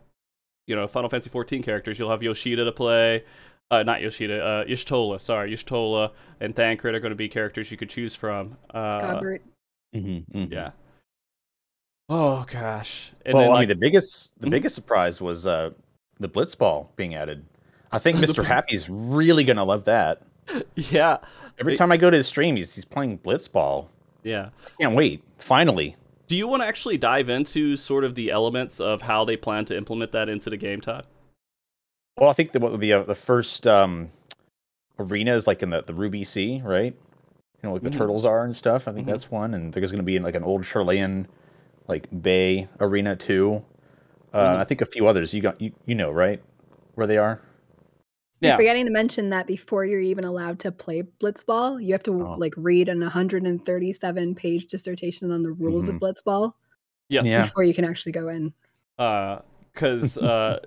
you 0.67 0.75
know, 0.75 0.87
Final 0.87 1.09
Fantasy 1.09 1.29
14 1.29 1.63
characters. 1.63 1.97
You'll 1.97 2.11
have 2.11 2.21
Yoshida 2.21 2.65
to 2.65 2.71
play. 2.71 3.23
Uh, 3.71 3.83
not 3.83 4.01
Yoshida, 4.01 4.43
uh, 4.43 4.65
Y'shtola, 4.65 5.21
sorry. 5.21 5.51
Y'shtola 5.51 6.11
and 6.39 6.55
Thancred 6.55 6.95
are 6.95 6.99
going 6.99 7.11
to 7.11 7.15
be 7.15 7.29
characters 7.29 7.69
you 7.71 7.77
could 7.77 7.89
choose 7.89 8.15
from. 8.15 8.57
Uh, 8.73 8.99
Godbert. 8.99 9.41
Mm-hmm, 9.95 10.37
mm-hmm. 10.37 10.53
Yeah. 10.53 10.71
Oh 12.09 12.45
gosh. 12.49 13.11
And 13.25 13.35
well, 13.35 13.43
then, 13.43 13.51
I 13.51 13.53
like, 13.53 13.61
mean, 13.61 13.69
the 13.69 13.75
biggest 13.75 14.33
the 14.39 14.45
mm-hmm. 14.45 14.51
biggest 14.51 14.75
surprise 14.75 15.21
was 15.21 15.45
uh, 15.45 15.71
the 16.19 16.29
Blitzball 16.29 16.89
being 16.95 17.15
added. 17.15 17.45
I 17.91 17.99
think 17.99 18.17
Mr. 18.19 18.43
Happy's 18.43 18.89
really 18.89 19.43
gonna 19.43 19.65
love 19.65 19.85
that. 19.85 20.23
Yeah. 20.75 21.17
Every 21.59 21.75
it, 21.75 21.77
time 21.77 21.91
I 21.91 21.97
go 21.97 22.09
to 22.09 22.17
his 22.17 22.25
stream, 22.25 22.55
he's 22.55 22.73
he's 22.73 22.85
playing 22.85 23.19
Blitzball. 23.19 23.87
Yeah. 24.23 24.49
I 24.65 24.83
can't 24.83 24.95
wait. 24.95 25.23
Finally. 25.37 25.95
Do 26.27 26.35
you 26.35 26.47
want 26.47 26.63
to 26.63 26.67
actually 26.67 26.97
dive 26.97 27.29
into 27.29 27.77
sort 27.77 28.03
of 28.03 28.15
the 28.15 28.31
elements 28.31 28.79
of 28.79 29.01
how 29.01 29.25
they 29.25 29.35
plan 29.35 29.65
to 29.65 29.77
implement 29.77 30.11
that 30.11 30.29
into 30.29 30.49
the 30.49 30.57
game, 30.57 30.81
Todd? 30.81 31.05
Well, 32.17 32.29
I 32.29 32.33
think 32.33 32.51
the 32.51 32.77
the 32.77 32.93
uh, 32.93 33.03
the 33.03 33.15
first 33.15 33.67
um, 33.67 34.09
arena 34.97 35.35
is 35.35 35.45
like 35.45 35.61
in 35.61 35.69
the 35.69 35.83
the 35.83 35.93
Ruby 35.93 36.23
Sea, 36.23 36.61
right? 36.65 36.95
You 37.61 37.69
know, 37.69 37.73
like 37.73 37.83
the 37.83 37.89
mm-hmm. 37.89 37.99
turtles 37.99 38.25
are 38.25 38.43
and 38.43 38.55
stuff. 38.55 38.87
I 38.87 38.91
think 38.91 39.05
mm-hmm. 39.05 39.11
that's 39.11 39.29
one, 39.29 39.53
and 39.53 39.71
there's 39.71 39.91
going 39.91 40.03
to 40.03 40.05
be 40.05 40.15
in 40.15 40.23
like 40.23 40.35
an 40.35 40.43
old 40.43 40.63
Chilean 40.63 41.27
like 41.89 42.07
Bay 42.21 42.69
Arena 42.79 43.15
too. 43.15 43.65
Uh, 44.31 44.51
mm-hmm. 44.51 44.61
I 44.61 44.63
think 44.63 44.81
a 44.81 44.85
few 44.85 45.07
others. 45.07 45.33
You 45.33 45.41
got 45.41 45.59
you, 45.59 45.73
you 45.85 45.95
know 45.95 46.11
right 46.11 46.41
where 46.95 47.07
they 47.07 47.17
are. 47.17 47.41
You're 48.41 48.55
forgetting 48.55 48.85
to 48.85 48.91
mention 48.91 49.31
that 49.31 49.47
before 49.47 49.83
you're 49.83 49.99
even 49.99 50.23
allowed 50.23 50.59
to 50.59 50.71
play 50.71 51.03
Blitzball, 51.21 51.83
you 51.83 51.91
have 51.91 52.03
to 52.03 52.11
oh. 52.11 52.35
like 52.37 52.53
read 52.55 52.87
an 52.87 53.01
137 53.01 54.35
page 54.35 54.67
dissertation 54.67 55.29
on 55.29 55.43
the 55.43 55.51
rules 55.51 55.87
mm-hmm. 55.87 55.95
of 55.95 56.01
Blitzball. 56.01 56.53
Yes. 57.09 57.25
Yeah. 57.25 57.43
Before 57.43 57.63
you 57.63 57.73
can 57.73 57.83
actually 57.83 58.13
go 58.13 58.29
in. 58.29 58.53
Uh, 58.97 59.39
because 59.73 60.17
uh, 60.17 60.59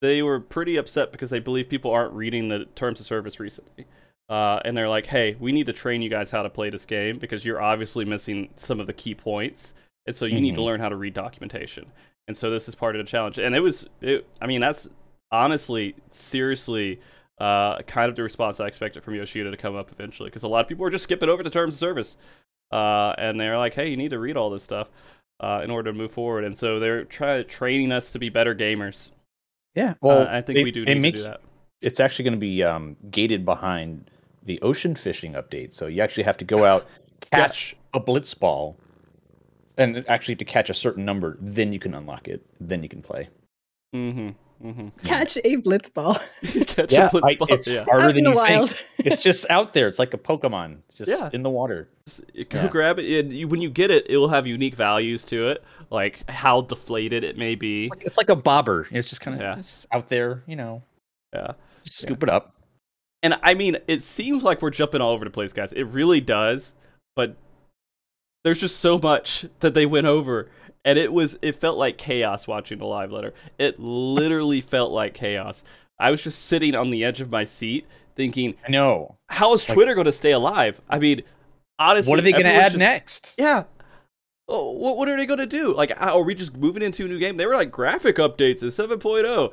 they 0.00 0.22
were 0.22 0.40
pretty 0.40 0.76
upset 0.76 1.12
because 1.12 1.30
they 1.30 1.38
believe 1.38 1.68
people 1.68 1.90
aren't 1.90 2.12
reading 2.12 2.48
the 2.48 2.64
terms 2.74 2.98
of 2.98 3.06
service 3.06 3.38
recently. 3.38 3.86
Uh, 4.28 4.60
and 4.64 4.76
they're 4.76 4.88
like, 4.88 5.06
hey, 5.06 5.36
we 5.38 5.52
need 5.52 5.66
to 5.66 5.72
train 5.72 6.02
you 6.02 6.08
guys 6.08 6.30
how 6.30 6.42
to 6.42 6.50
play 6.50 6.70
this 6.70 6.86
game 6.86 7.18
because 7.18 7.44
you're 7.44 7.60
obviously 7.60 8.04
missing 8.04 8.48
some 8.56 8.80
of 8.80 8.86
the 8.86 8.92
key 8.92 9.14
points. 9.14 9.74
And 10.06 10.14
so 10.14 10.24
you 10.24 10.34
mm-hmm. 10.34 10.42
need 10.42 10.50
to 10.50 10.56
mm-hmm. 10.56 10.64
learn 10.64 10.80
how 10.80 10.88
to 10.88 10.96
read 10.96 11.14
documentation. 11.14 11.86
And 12.28 12.36
so 12.36 12.50
this 12.50 12.68
is 12.68 12.74
part 12.74 12.96
of 12.96 13.04
the 13.04 13.10
challenge. 13.10 13.38
And 13.38 13.54
it 13.54 13.60
was, 13.60 13.88
it, 14.00 14.26
I 14.40 14.46
mean, 14.46 14.60
that's 14.60 14.88
honestly, 15.30 15.94
seriously, 16.10 17.00
uh, 17.38 17.82
kind 17.82 18.08
of 18.08 18.16
the 18.16 18.22
response 18.22 18.60
I 18.60 18.66
expected 18.66 19.02
from 19.02 19.14
Yoshida 19.14 19.50
to 19.50 19.56
come 19.56 19.74
up 19.74 19.90
eventually. 19.92 20.28
Because 20.28 20.42
a 20.42 20.48
lot 20.48 20.60
of 20.60 20.68
people 20.68 20.82
were 20.82 20.90
just 20.90 21.04
skipping 21.04 21.28
over 21.28 21.42
the 21.42 21.50
terms 21.50 21.74
of 21.74 21.78
service. 21.78 22.16
Uh, 22.70 23.14
and 23.18 23.38
they're 23.38 23.58
like, 23.58 23.74
hey, 23.74 23.88
you 23.88 23.96
need 23.96 24.10
to 24.10 24.18
read 24.18 24.36
all 24.36 24.50
this 24.50 24.62
stuff 24.62 24.88
uh, 25.40 25.60
in 25.62 25.70
order 25.70 25.92
to 25.92 25.98
move 25.98 26.12
forward. 26.12 26.44
And 26.44 26.56
so 26.56 26.78
they're 26.78 27.04
trying 27.04 27.46
training 27.46 27.92
us 27.92 28.12
to 28.12 28.18
be 28.18 28.28
better 28.28 28.54
gamers. 28.54 29.10
Yeah, 29.74 29.94
well, 30.00 30.26
I 30.28 30.42
think 30.42 30.58
it, 30.58 30.64
we 30.64 30.70
do 30.70 30.84
need 30.84 31.02
to 31.02 31.12
do 31.12 31.22
that. 31.22 31.40
It's 31.80 31.98
actually 31.98 32.24
going 32.24 32.34
to 32.34 32.40
be 32.40 32.62
um, 32.62 32.96
gated 33.10 33.44
behind 33.44 34.10
the 34.44 34.60
ocean 34.60 34.94
fishing 34.94 35.32
update. 35.32 35.72
So 35.72 35.86
you 35.86 36.02
actually 36.02 36.24
have 36.24 36.36
to 36.38 36.44
go 36.44 36.64
out, 36.64 36.86
catch 37.30 37.72
yeah. 37.72 37.78
a 37.94 38.00
blitz 38.00 38.34
ball, 38.34 38.76
and 39.76 40.04
actually 40.08 40.36
to 40.36 40.44
catch 40.44 40.70
a 40.70 40.74
certain 40.74 41.04
number, 41.04 41.36
then 41.40 41.72
you 41.72 41.78
can 41.78 41.94
unlock 41.94 42.28
it. 42.28 42.44
Then 42.60 42.82
you 42.82 42.88
can 42.88 43.02
play. 43.02 43.28
Mm-hmm. 43.94 44.30
Mm-hmm. 44.64 44.88
Catch 45.04 45.38
a 45.38 45.56
blitzball. 45.56 46.20
Catch 46.66 46.92
yeah, 46.92 47.06
a 47.06 47.10
blitzball. 47.10 47.50
I, 47.50 47.54
it's 47.54 47.68
yeah. 47.68 47.84
harder 47.84 48.08
out 48.08 48.14
than 48.14 48.24
you 48.24 48.34
wild. 48.34 48.70
think. 48.70 48.88
It's 49.12 49.22
just 49.22 49.46
out 49.50 49.72
there. 49.72 49.88
It's 49.88 49.98
like 49.98 50.14
a 50.14 50.18
Pokemon, 50.18 50.78
it's 50.88 50.98
just 50.98 51.10
yeah. 51.10 51.28
in 51.32 51.42
the 51.42 51.50
water. 51.50 51.88
You 52.32 52.44
go 52.44 52.62
yeah. 52.62 52.68
grab 52.68 52.98
it. 53.00 53.26
And 53.26 53.50
when 53.50 53.60
you 53.60 53.68
get 53.68 53.90
it, 53.90 54.06
it 54.08 54.16
will 54.16 54.28
have 54.28 54.46
unique 54.46 54.76
values 54.76 55.24
to 55.26 55.48
it, 55.48 55.64
like 55.90 56.28
how 56.30 56.60
deflated 56.60 57.24
it 57.24 57.36
may 57.36 57.56
be. 57.56 57.90
It's 58.00 58.16
like 58.16 58.30
a 58.30 58.36
bobber. 58.36 58.86
It's 58.92 59.08
just 59.08 59.20
kind 59.20 59.34
of 59.34 59.40
yeah. 59.40 59.96
out 59.96 60.06
there, 60.06 60.44
you 60.46 60.56
know. 60.56 60.82
Yeah. 61.32 61.52
scoop 61.84 62.22
it 62.22 62.28
up. 62.28 62.54
And 63.24 63.38
I 63.42 63.54
mean, 63.54 63.78
it 63.88 64.02
seems 64.02 64.42
like 64.42 64.62
we're 64.62 64.70
jumping 64.70 65.00
all 65.00 65.12
over 65.12 65.24
the 65.24 65.30
place, 65.30 65.52
guys. 65.52 65.72
It 65.72 65.84
really 65.84 66.20
does. 66.20 66.74
But 67.16 67.36
there's 68.44 68.58
just 68.58 68.76
so 68.76 68.98
much 68.98 69.46
that 69.60 69.74
they 69.74 69.86
went 69.86 70.06
over 70.06 70.48
and 70.84 70.98
it 70.98 71.12
was 71.12 71.38
it 71.42 71.60
felt 71.60 71.78
like 71.78 71.96
chaos 71.96 72.46
watching 72.46 72.78
the 72.78 72.84
live 72.84 73.12
letter. 73.12 73.34
It 73.58 73.78
literally 73.78 74.60
felt 74.60 74.90
like 74.90 75.14
chaos. 75.14 75.62
I 75.98 76.10
was 76.10 76.22
just 76.22 76.44
sitting 76.44 76.74
on 76.74 76.90
the 76.90 77.04
edge 77.04 77.20
of 77.20 77.30
my 77.30 77.44
seat 77.44 77.86
thinking 78.14 78.54
i 78.66 78.70
know. 78.70 79.16
how 79.30 79.54
is 79.54 79.64
twitter 79.64 79.92
like, 79.92 79.94
going 79.94 80.04
to 80.06 80.12
stay 80.12 80.32
alive? 80.32 80.80
I 80.88 80.98
mean 80.98 81.22
honestly 81.78 82.10
what 82.10 82.18
are 82.18 82.22
they 82.22 82.32
going 82.32 82.44
to 82.44 82.52
add 82.52 82.72
just, 82.72 82.78
next? 82.78 83.34
Yeah. 83.38 83.64
Oh, 84.48 84.72
what, 84.72 84.98
what 84.98 85.08
are 85.08 85.16
they 85.16 85.24
going 85.24 85.38
to 85.38 85.46
do? 85.46 85.74
Like 85.74 85.92
are 86.00 86.22
we 86.22 86.34
just 86.34 86.56
moving 86.56 86.82
into 86.82 87.04
a 87.04 87.08
new 87.08 87.18
game? 87.18 87.36
They 87.36 87.46
were 87.46 87.54
like 87.54 87.70
graphic 87.70 88.16
updates 88.16 88.62
in 88.62 88.68
7.0 88.68 89.52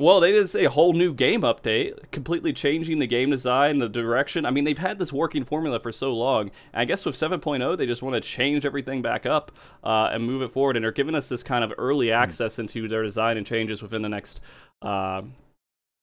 well, 0.00 0.18
they 0.18 0.32
didn't 0.32 0.48
say 0.48 0.64
a 0.64 0.70
whole 0.70 0.94
new 0.94 1.12
game 1.12 1.42
update, 1.42 2.10
completely 2.10 2.54
changing 2.54 3.00
the 3.00 3.06
game 3.06 3.28
design, 3.28 3.76
the 3.76 3.88
direction. 3.88 4.46
I 4.46 4.50
mean, 4.50 4.64
they've 4.64 4.78
had 4.78 4.98
this 4.98 5.12
working 5.12 5.44
formula 5.44 5.78
for 5.78 5.92
so 5.92 6.14
long. 6.14 6.50
And 6.72 6.80
I 6.80 6.86
guess 6.86 7.04
with 7.04 7.14
7.0, 7.14 7.76
they 7.76 7.84
just 7.84 8.00
want 8.00 8.14
to 8.14 8.20
change 8.22 8.64
everything 8.64 9.02
back 9.02 9.26
up 9.26 9.52
uh, 9.84 10.08
and 10.10 10.24
move 10.24 10.40
it 10.40 10.52
forward. 10.52 10.76
And 10.76 10.84
they're 10.84 10.90
giving 10.90 11.14
us 11.14 11.28
this 11.28 11.42
kind 11.42 11.62
of 11.62 11.74
early 11.76 12.08
hmm. 12.08 12.14
access 12.14 12.58
into 12.58 12.88
their 12.88 13.02
design 13.02 13.36
and 13.36 13.46
changes 13.46 13.82
within 13.82 14.00
the 14.00 14.08
next, 14.08 14.40
uh, 14.80 15.20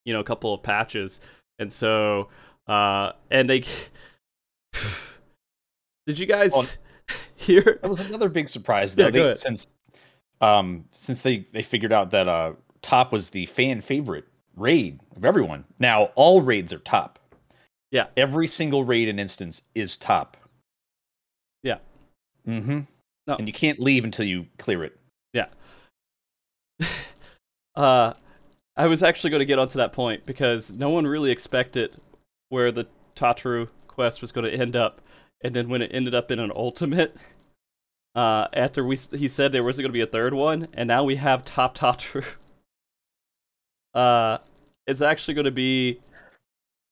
you 0.05 0.13
know, 0.13 0.23
couple 0.23 0.53
of 0.53 0.61
patches. 0.61 1.19
And 1.57 1.73
so, 1.73 2.29
uh, 2.67 3.13
and 3.31 3.49
they. 3.49 3.63
Did 6.05 6.19
you 6.19 6.27
guys 6.27 6.53
hear? 7.35 7.79
That 7.81 7.89
was 7.89 8.01
another 8.01 8.29
big 8.29 8.47
surprise, 8.47 8.95
though. 8.95 9.05
Yeah, 9.05 9.09
they, 9.09 9.33
since 9.33 9.67
um, 10.39 10.85
since 10.91 11.23
they, 11.23 11.47
they 11.51 11.63
figured 11.63 11.91
out 11.91 12.11
that 12.11 12.27
uh, 12.27 12.53
top 12.81 13.11
was 13.11 13.29
the 13.29 13.45
fan 13.47 13.81
favorite 13.81 14.25
raid 14.55 14.99
of 15.15 15.25
everyone. 15.25 15.65
Now 15.79 16.05
all 16.15 16.41
raids 16.41 16.73
are 16.73 16.79
top. 16.79 17.19
Yeah. 17.91 18.07
Every 18.17 18.47
single 18.47 18.83
raid 18.83 19.07
and 19.07 19.19
instance 19.19 19.61
is 19.75 19.97
top. 19.97 20.37
Yeah. 21.63 21.77
Mm-hmm. 22.47 22.79
No. 23.27 23.35
And 23.35 23.47
you 23.47 23.53
can't 23.53 23.79
leave 23.79 24.03
until 24.03 24.25
you 24.25 24.47
clear 24.57 24.83
it. 24.83 24.97
Yeah. 25.33 25.47
uh 27.75 28.13
I 28.77 28.85
was 28.85 29.01
actually 29.01 29.31
going 29.31 29.39
to 29.39 29.45
get 29.45 29.57
onto 29.57 29.79
that 29.79 29.91
point 29.91 30.23
because 30.25 30.71
no 30.71 30.91
one 30.91 31.07
really 31.07 31.31
expected 31.31 31.95
where 32.49 32.71
the 32.71 32.85
Tataru 33.15 33.69
quest 33.87 34.21
was 34.21 34.31
going 34.31 34.45
to 34.45 34.53
end 34.53 34.75
up. 34.75 35.01
And 35.43 35.55
then 35.55 35.67
when 35.67 35.81
it 35.81 35.89
ended 35.91 36.13
up 36.13 36.29
in 36.29 36.39
an 36.39 36.51
ultimate, 36.55 37.17
uh, 38.15 38.47
after 38.53 38.83
we 38.85 38.95
he 38.95 39.27
said 39.27 39.51
there 39.51 39.63
wasn't 39.63 39.83
going 39.83 39.91
to 39.91 39.97
be 39.97 40.01
a 40.01 40.07
third 40.07 40.33
one, 40.35 40.67
and 40.73 40.87
now 40.87 41.03
we 41.03 41.15
have 41.15 41.43
Top 41.43 41.77
Tataru. 41.77 42.23
Uh, 43.97 44.37
it's 44.85 45.01
actually 45.01 45.33
going 45.33 45.45
to 45.45 45.51
be. 45.51 45.99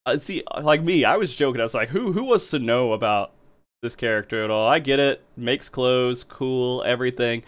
Uh, 0.07 0.17
see, 0.17 0.43
like 0.61 0.81
me, 0.81 1.05
I 1.05 1.17
was 1.17 1.33
joking. 1.33 1.61
I 1.61 1.63
was 1.63 1.75
like, 1.75 1.89
"Who 1.89 2.11
who 2.11 2.23
wants 2.23 2.49
to 2.49 2.59
know 2.59 2.93
about 2.93 3.31
this 3.83 3.95
character 3.95 4.43
at 4.43 4.49
all?" 4.49 4.67
I 4.67 4.79
get 4.79 4.99
it, 4.99 5.23
makes 5.37 5.69
clothes, 5.69 6.23
cool, 6.23 6.83
everything. 6.83 7.43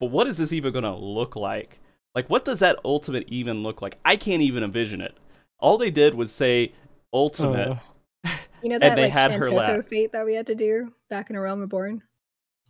But 0.00 0.10
what 0.10 0.26
is 0.26 0.36
this 0.36 0.52
even 0.52 0.72
going 0.72 0.84
to 0.84 0.94
look 0.94 1.36
like? 1.36 1.78
Like, 2.14 2.28
what 2.28 2.44
does 2.44 2.58
that 2.58 2.78
ultimate 2.84 3.24
even 3.28 3.62
look 3.62 3.80
like? 3.82 3.98
I 4.04 4.16
can't 4.16 4.42
even 4.42 4.64
envision 4.64 5.00
it. 5.00 5.16
All 5.60 5.78
they 5.78 5.90
did 5.90 6.14
was 6.14 6.32
say 6.32 6.72
ultimate. 7.12 7.78
Uh, 8.24 8.30
you 8.62 8.68
know 8.70 8.80
that 8.80 8.98
like 8.98 9.12
Shantoto 9.12 9.86
fate 9.88 10.10
that 10.12 10.26
we 10.26 10.34
had 10.34 10.48
to 10.48 10.56
do 10.56 10.92
back 11.08 11.30
in 11.30 11.36
A 11.36 11.40
Realm 11.40 11.60
Reborn? 11.60 12.02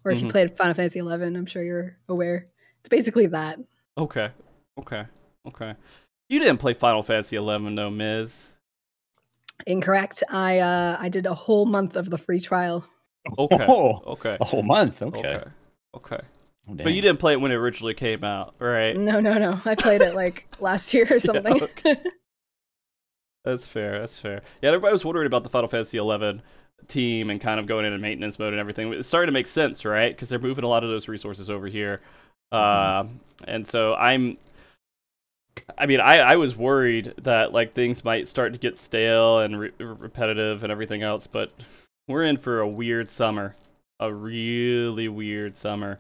Or 0.05 0.11
if 0.11 0.19
mm-hmm. 0.19 0.27
you 0.27 0.33
played 0.33 0.57
Final 0.57 0.75
Fantasy 0.75 1.01
XI, 1.01 1.07
I'm 1.07 1.47
sure 1.47 1.63
you're 1.63 1.97
aware. 2.09 2.49
It's 2.81 2.89
basically 2.91 3.27
that. 3.29 3.59
Okay. 3.97 4.31
Okay. 4.79 5.05
Okay. 5.47 5.75
You 6.29 6.39
didn't 6.39 6.59
play 6.59 6.75
Final 6.75 7.03
Fantasy 7.03 7.37
XI, 7.37 7.43
though, 7.43 7.91
Mizz. 7.91 8.53
Incorrect. 9.67 10.23
I 10.31 10.61
uh 10.61 10.97
I 11.01 11.09
did 11.09 11.27
a 11.27 11.35
whole 11.35 11.67
month 11.67 11.97
of 11.97 12.11
the 12.11 12.19
free 12.19 12.41
trial. 12.41 12.85
Okay. 13.39 13.67
Oh, 13.69 14.03
okay. 14.07 14.37
A 14.41 14.45
whole 14.45 14.63
month. 14.63 15.03
Okay. 15.03 15.19
Okay. 15.19 15.45
okay. 15.95 16.21
Oh, 16.69 16.75
but 16.75 16.93
you 16.93 17.03
didn't 17.03 17.19
play 17.19 17.33
it 17.33 17.41
when 17.41 17.51
it 17.51 17.57
originally 17.57 17.95
came 17.95 18.25
out, 18.25 18.55
right? 18.59 18.97
No, 18.97 19.21
no, 19.21 19.35
no. 19.35 19.61
I 19.65 19.75
played 19.75 20.01
it 20.01 20.15
like 20.15 20.47
last 20.61 20.93
year 20.95 21.07
or 21.11 21.19
something. 21.19 21.57
Yeah, 21.57 21.65
okay. 21.65 21.97
that's 23.45 23.67
fair. 23.67 23.99
That's 23.99 24.17
fair. 24.17 24.43
Yeah, 24.63 24.69
everybody 24.69 24.93
was 24.93 25.05
wondering 25.05 25.27
about 25.27 25.43
the 25.43 25.49
Final 25.49 25.69
Fantasy 25.69 25.99
XI 25.99 26.41
team 26.87 27.31
and 27.31 27.41
kind 27.41 27.59
of 27.59 27.67
going 27.67 27.85
into 27.85 27.99
maintenance 27.99 28.39
mode 28.39 28.53
and 28.53 28.61
everything. 28.61 28.93
It's 28.93 29.09
starting 29.09 29.29
to 29.29 29.33
make 29.33 29.47
sense, 29.47 29.85
right? 29.85 30.15
Because 30.15 30.29
they're 30.29 30.39
moving 30.39 30.65
a 30.65 30.69
lot 30.69 30.85
of 30.85 30.91
those 30.91 31.09
resources 31.09 31.51
over 31.51 31.67
here. 31.67 32.01
Mm-hmm. 32.53 33.09
Uh, 33.09 33.13
and 33.45 33.67
so 33.67 33.95
I'm 33.95 34.39
I 35.77 35.87
mean, 35.87 36.00
I, 36.00 36.19
I 36.19 36.37
was 36.37 36.57
worried 36.57 37.15
that 37.23 37.53
like 37.53 37.75
things 37.75 38.05
might 38.05 38.29
start 38.29 38.53
to 38.53 38.59
get 38.59 38.79
stale 38.79 39.41
and 39.41 39.59
re- 39.59 39.73
repetitive 39.79 40.62
and 40.62 40.73
everything 40.73 41.03
else, 41.03 41.27
but 41.27 41.53
we're 42.07 42.25
in 42.25 42.37
for 42.37 42.61
a 42.61 42.69
weird 42.69 43.09
summer, 43.09 43.55
a 44.00 44.12
really 44.12 45.09
weird 45.09 45.57
summer. 45.57 45.99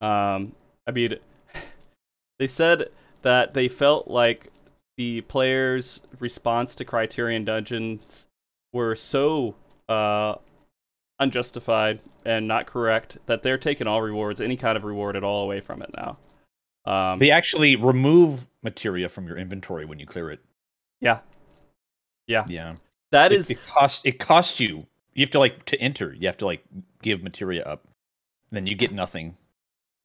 Um, 0.00 0.52
I 0.86 0.92
mean, 0.92 1.16
they 2.38 2.46
said 2.46 2.88
that 3.22 3.54
they 3.54 3.68
felt 3.68 4.08
like 4.08 4.50
the 4.96 5.20
players' 5.22 6.00
response 6.18 6.74
to 6.76 6.84
Criterion 6.84 7.44
Dungeons 7.44 8.26
were 8.72 8.94
so 8.94 9.54
uh, 9.88 10.34
unjustified 11.18 12.00
and 12.24 12.46
not 12.46 12.66
correct 12.66 13.18
that 13.26 13.42
they're 13.42 13.58
taking 13.58 13.86
all 13.86 14.02
rewards, 14.02 14.40
any 14.40 14.56
kind 14.56 14.76
of 14.76 14.84
reward 14.84 15.16
at 15.16 15.24
all, 15.24 15.44
away 15.44 15.60
from 15.60 15.82
it 15.82 15.90
now. 15.96 16.18
Um, 16.84 17.18
they 17.18 17.30
actually 17.30 17.76
remove 17.76 18.46
materia 18.68 19.08
from 19.08 19.26
your 19.26 19.36
inventory 19.36 19.84
when 19.84 19.98
you 19.98 20.06
clear 20.06 20.30
it. 20.30 20.40
Yeah. 21.00 21.20
Yeah. 22.26 22.44
Yeah. 22.48 22.76
That 23.10 23.32
it, 23.32 23.40
is 23.40 23.50
it 23.50 23.64
costs 23.66 24.02
it 24.04 24.18
costs 24.18 24.60
you. 24.60 24.86
You 25.14 25.22
have 25.22 25.30
to 25.30 25.38
like 25.38 25.64
to 25.66 25.80
enter, 25.80 26.14
you 26.14 26.26
have 26.26 26.36
to 26.38 26.46
like 26.46 26.64
give 27.02 27.22
materia 27.22 27.64
up. 27.64 27.88
Then 28.50 28.66
you 28.66 28.74
get 28.74 28.92
nothing. 28.92 29.36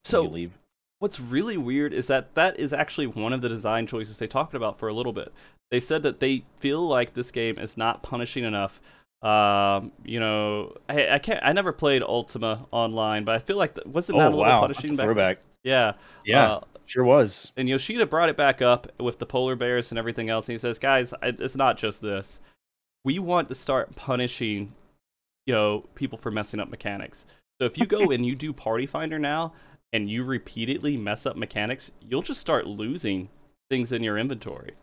So 0.04 0.22
you 0.22 0.28
leave. 0.28 0.58
What's 0.98 1.20
really 1.20 1.56
weird 1.56 1.92
is 1.92 2.06
that 2.06 2.34
that 2.34 2.58
is 2.58 2.72
actually 2.72 3.06
one 3.06 3.32
of 3.32 3.42
the 3.42 3.48
design 3.48 3.86
choices 3.86 4.18
they 4.18 4.26
talked 4.26 4.54
about 4.54 4.78
for 4.78 4.88
a 4.88 4.94
little 4.94 5.12
bit. 5.12 5.32
They 5.70 5.80
said 5.80 6.02
that 6.02 6.20
they 6.20 6.44
feel 6.58 6.86
like 6.86 7.14
this 7.14 7.30
game 7.30 7.58
is 7.58 7.76
not 7.76 8.02
punishing 8.02 8.44
enough 8.44 8.80
um, 9.24 9.92
you 10.04 10.20
know, 10.20 10.76
I, 10.86 11.14
I 11.14 11.18
can't. 11.18 11.40
I 11.42 11.54
never 11.54 11.72
played 11.72 12.02
Ultima 12.02 12.66
online, 12.70 13.24
but 13.24 13.34
I 13.34 13.38
feel 13.38 13.56
like 13.56 13.74
the, 13.74 13.82
wasn't 13.86 14.18
that 14.18 14.26
oh, 14.26 14.28
a 14.28 14.36
little 14.36 14.44
wow. 14.44 14.60
punishing 14.60 14.96
back? 14.96 15.04
Throwback. 15.04 15.38
Yeah, 15.64 15.94
yeah, 16.24 16.52
uh, 16.52 16.60
sure 16.86 17.04
was. 17.04 17.52
And 17.56 17.68
Yoshida 17.68 18.06
brought 18.06 18.28
it 18.28 18.36
back 18.36 18.62
up 18.62 18.86
with 19.00 19.18
the 19.18 19.26
polar 19.26 19.56
bears 19.56 19.90
and 19.90 19.98
everything 19.98 20.28
else, 20.28 20.48
and 20.48 20.54
he 20.54 20.58
says, 20.58 20.78
"Guys, 20.78 21.12
it's 21.22 21.56
not 21.56 21.78
just 21.78 22.00
this. 22.00 22.40
We 23.04 23.18
want 23.18 23.48
to 23.48 23.54
start 23.54 23.94
punishing, 23.96 24.74
you 25.46 25.54
know, 25.54 25.84
people 25.94 26.18
for 26.18 26.30
messing 26.30 26.60
up 26.60 26.70
mechanics. 26.70 27.26
So 27.60 27.66
if 27.66 27.78
you 27.78 27.86
go 27.86 28.10
and 28.10 28.24
you 28.24 28.36
do 28.36 28.52
Party 28.52 28.86
Finder 28.86 29.18
now, 29.18 29.54
and 29.92 30.08
you 30.08 30.22
repeatedly 30.24 30.96
mess 30.96 31.24
up 31.26 31.36
mechanics, 31.36 31.90
you'll 32.00 32.22
just 32.22 32.40
start 32.40 32.66
losing 32.66 33.30
things 33.70 33.90
in 33.90 34.02
your 34.02 34.18
inventory." 34.18 34.74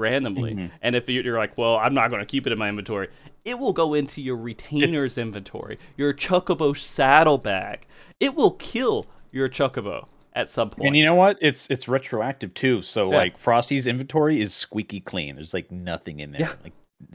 randomly. 0.00 0.54
Mm-hmm. 0.54 0.66
And 0.82 0.96
if 0.96 1.08
you're 1.08 1.36
like, 1.36 1.56
well, 1.56 1.76
I'm 1.76 1.94
not 1.94 2.08
going 2.08 2.20
to 2.20 2.26
keep 2.26 2.46
it 2.46 2.52
in 2.52 2.58
my 2.58 2.70
inventory, 2.70 3.08
it 3.44 3.58
will 3.58 3.74
go 3.74 3.94
into 3.94 4.20
your 4.20 4.36
retainer's 4.36 5.12
it's... 5.12 5.18
inventory, 5.18 5.78
your 5.96 6.12
Chocobo 6.12 6.76
saddlebag. 6.76 7.86
It 8.18 8.34
will 8.34 8.52
kill 8.52 9.04
your 9.30 9.48
Chocobo 9.48 10.06
at 10.32 10.50
some 10.50 10.70
point. 10.70 10.88
And 10.88 10.96
you 10.96 11.04
know 11.04 11.14
what? 11.14 11.38
It's 11.40 11.68
it's 11.70 11.88
retroactive 11.88 12.54
too. 12.54 12.82
So 12.82 13.10
yeah. 13.10 13.16
like 13.16 13.38
Frosty's 13.38 13.86
inventory 13.86 14.40
is 14.40 14.54
squeaky 14.54 15.00
clean. 15.00 15.34
There's 15.34 15.54
like 15.54 15.70
nothing 15.70 16.20
in 16.20 16.32
there. 16.32 16.42
Yeah. 16.42 16.54
Like 16.62 16.72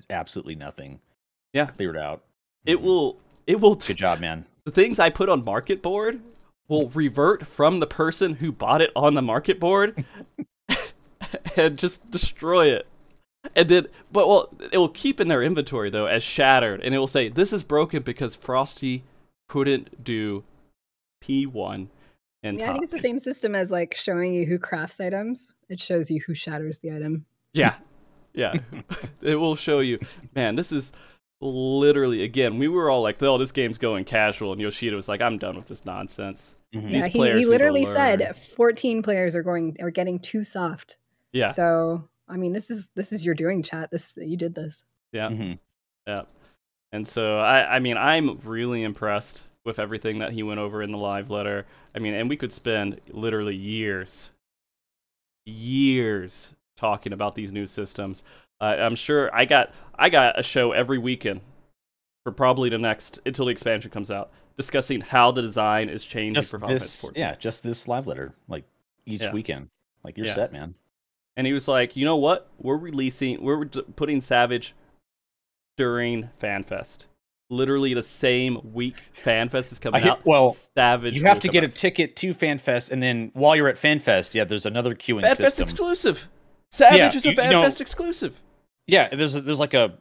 absolutely 0.10 0.56
nothing. 0.56 1.00
Yeah. 1.54 1.68
Cleared 1.68 1.98
out. 1.98 2.24
It 2.66 2.78
mm-hmm. 2.78 2.86
will 2.86 3.20
it 3.48 3.60
will 3.60 3.76
t- 3.76 3.94
Good 3.94 4.00
job, 4.00 4.20
man. 4.20 4.46
The 4.66 4.72
things 4.72 5.00
I 5.00 5.10
put 5.10 5.30
on 5.30 5.46
market 5.46 5.82
board 5.82 6.22
will 6.68 6.90
revert 6.90 7.46
from 7.46 7.80
the 7.80 7.88
person 7.88 8.36
who 8.36 8.52
bought 8.52 8.82
it 8.82 8.92
on 8.96 9.14
the 9.14 9.22
market 9.22 9.60
board 9.60 10.04
and 11.56 11.78
just 11.78 12.10
destroy 12.10 12.68
it. 12.68 12.88
And 13.56 13.70
then, 13.70 13.88
but 14.12 14.28
well, 14.28 14.50
it 14.72 14.78
will 14.80 14.90
keep 14.90 15.22
in 15.22 15.28
their 15.28 15.44
inventory 15.44 15.92
though 15.92 16.08
as 16.08 16.24
shattered, 16.24 16.82
and 16.82 16.96
it 16.96 16.98
will 16.98 17.06
say 17.06 17.30
this 17.30 17.54
is 17.54 17.62
broken 17.62 18.02
because 18.02 18.36
Frosty 18.36 19.04
couldn't 19.48 20.04
do 20.04 20.44
P1 21.24 21.88
and 22.46 22.60
yeah, 22.60 22.70
I 22.70 22.74
think 22.74 22.84
it's 22.84 22.94
the 22.94 23.00
same 23.00 23.18
system 23.18 23.56
as 23.56 23.72
like 23.72 23.96
showing 23.96 24.34
you 24.34 24.46
who 24.46 24.60
crafts 24.60 25.00
items. 25.00 25.56
It 25.68 25.80
shows 25.80 26.12
you 26.12 26.22
who 26.26 26.36
shatters 26.36 26.78
the 26.78 26.92
item. 26.92 27.26
Yeah, 27.54 27.76
yeah, 28.34 28.54
it 29.22 29.36
will 29.36 29.56
show 29.56 29.80
you. 29.80 30.00
Man, 30.36 30.54
this 30.54 30.72
is 30.72 30.92
literally 31.42 32.24
again. 32.24 32.60
We 32.60 32.68
were 32.68 32.90
all 32.90 33.02
like, 33.02 33.22
"Oh, 33.24 33.40
this 33.40 33.52
game's 33.52 33.80
going 33.80 34.06
casual," 34.06 34.52
and 34.52 34.62
Yoshida 34.62 34.96
was 34.96 35.08
like, 35.08 35.22
"I'm 35.22 35.40
done 35.40 35.56
with 35.56 35.66
this 35.66 35.86
nonsense." 35.86 36.56
Mm-hmm. 36.76 36.90
Yeah, 36.90 37.08
he, 37.08 37.20
he 37.40 37.46
literally 37.46 37.86
said 37.86 38.36
14 38.56 39.02
players 39.02 39.36
are 39.36 39.44
going 39.44 39.78
are 39.80 39.92
getting 39.92 40.20
too 40.20 40.44
soft. 40.44 40.98
Yeah. 41.34 41.52
So 41.52 42.08
I 42.28 42.38
mean, 42.38 42.54
this 42.54 42.70
is 42.70 42.90
this 42.96 43.12
is 43.12 43.26
your 43.26 43.34
doing, 43.34 43.64
chat. 43.64 43.90
This 43.92 44.20
you 44.22 44.38
did 44.38 44.54
this. 44.54 44.84
Yeah. 45.12 45.30
Mm-hmm. 45.30 45.54
Yeah. 46.06 46.22
And 46.92 47.08
so 47.08 47.40
I 47.40 47.78
I 47.78 47.80
mean 47.80 47.98
I'm 47.98 48.38
really 48.40 48.84
impressed 48.84 49.44
with 49.66 49.80
everything 49.80 50.20
that 50.20 50.32
he 50.32 50.44
went 50.44 50.60
over 50.60 50.82
in 50.82 50.92
the 50.92 50.98
live 50.98 51.30
letter. 51.30 51.66
I 51.96 52.00
mean, 52.00 52.14
and 52.14 52.30
we 52.30 52.38
could 52.38 52.52
spend 52.52 53.02
literally 53.10 53.56
years, 53.56 54.30
years 55.46 56.54
talking 56.78 57.14
about 57.14 57.36
these 57.36 57.52
new 57.52 57.66
systems. 57.66 58.24
Uh, 58.62 58.76
I'm 58.80 58.96
sure 58.96 59.34
I 59.34 59.46
got 59.46 59.74
I 59.96 60.10
got 60.10 60.40
a 60.40 60.44
show 60.44 60.72
every 60.72 60.98
weekend 60.98 61.42
for 62.24 62.32
probably 62.32 62.70
the 62.70 62.78
next 62.78 63.20
until 63.26 63.46
the 63.46 63.52
expansion 63.52 63.92
comes 63.92 64.10
out, 64.10 64.32
discussing 64.58 65.02
how 65.02 65.32
the 65.32 65.42
design 65.42 65.90
is 65.90 66.06
changing 66.06 66.36
just 66.36 66.52
for 66.52 66.60
Final 66.60 66.76
this, 66.76 67.06
Yeah, 67.16 67.36
just 67.36 67.64
this 67.64 67.88
live 67.88 68.08
letter, 68.08 68.34
like 68.48 68.64
each 69.06 69.22
yeah. 69.22 69.34
weekend. 69.34 69.68
Like 70.04 70.18
you're 70.18 70.28
yeah. 70.28 70.36
set, 70.36 70.54
man 70.54 70.76
and 71.36 71.46
he 71.46 71.54
was 71.54 71.68
like, 71.68 71.96
"You 71.96 72.06
know 72.06 72.16
what? 72.16 72.48
We're 72.60 72.78
releasing, 72.78 73.42
we're 73.42 73.66
putting 73.66 74.22
Savage 74.22 74.74
during 75.78 76.30
FanFest. 76.42 77.06
Literally 77.50 77.94
the 77.94 78.04
same 78.04 78.60
week 78.74 78.96
FanFest 79.24 79.72
is 79.72 79.80
coming 79.80 80.04
out. 80.04 80.26
Well, 80.26 80.58
Savage. 80.76 81.16
You 81.16 81.26
have 81.26 81.40
to 81.42 81.48
get 81.48 81.64
out. 81.64 81.70
a 81.70 81.74
ticket 81.74 82.16
to 82.18 82.34
FanFest, 82.34 82.92
and 82.92 83.02
then 83.04 83.32
while 83.34 83.56
you're 83.56 83.68
at 83.68 83.76
FanFest, 83.76 84.34
yeah, 84.34 84.44
there's 84.44 84.66
another 84.66 84.96
queuing 84.96 85.24
FanFest 85.24 85.38
system. 85.38 85.64
exclusive. 85.64 86.28
Savage 86.72 86.98
yeah, 86.98 87.08
is 87.10 87.26
a 87.26 87.30
FanFest 87.30 87.44
you 87.44 87.52
know, 87.52 87.66
exclusive. 87.66 88.36
Yeah, 88.88 89.16
there's 89.16 89.34
there's 89.34 89.60
like 89.60 89.74
a 89.74 89.94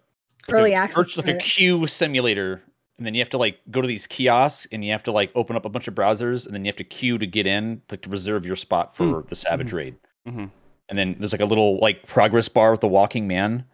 like 0.48 0.54
early 0.54 0.72
a, 0.72 0.76
access, 0.76 1.16
like 1.16 1.28
a 1.28 1.36
queue 1.36 1.86
simulator, 1.86 2.62
and 2.96 3.06
then 3.06 3.14
you 3.14 3.20
have 3.20 3.30
to 3.30 3.38
like 3.38 3.58
go 3.70 3.82
to 3.82 3.88
these 3.88 4.06
kiosks, 4.06 4.66
and 4.72 4.84
you 4.84 4.92
have 4.92 5.02
to 5.02 5.12
like 5.12 5.30
open 5.34 5.54
up 5.54 5.66
a 5.66 5.68
bunch 5.68 5.86
of 5.86 5.94
browsers, 5.94 6.46
and 6.46 6.54
then 6.54 6.64
you 6.64 6.68
have 6.70 6.76
to 6.76 6.84
queue 6.84 7.18
to 7.18 7.26
get 7.26 7.46
in, 7.46 7.82
like 7.90 8.00
to 8.02 8.10
reserve 8.10 8.46
your 8.46 8.56
spot 8.56 8.96
for 8.96 9.04
mm. 9.04 9.28
the 9.28 9.34
Savage 9.34 9.68
mm-hmm. 9.68 9.76
raid. 9.76 9.96
Mm-hmm 10.26 10.44
and 10.88 10.98
then 10.98 11.16
there's 11.18 11.32
like 11.32 11.40
a 11.40 11.46
little 11.46 11.78
like 11.78 12.06
progress 12.06 12.48
bar 12.48 12.70
with 12.70 12.80
the 12.80 12.88
walking 12.88 13.26
man, 13.26 13.64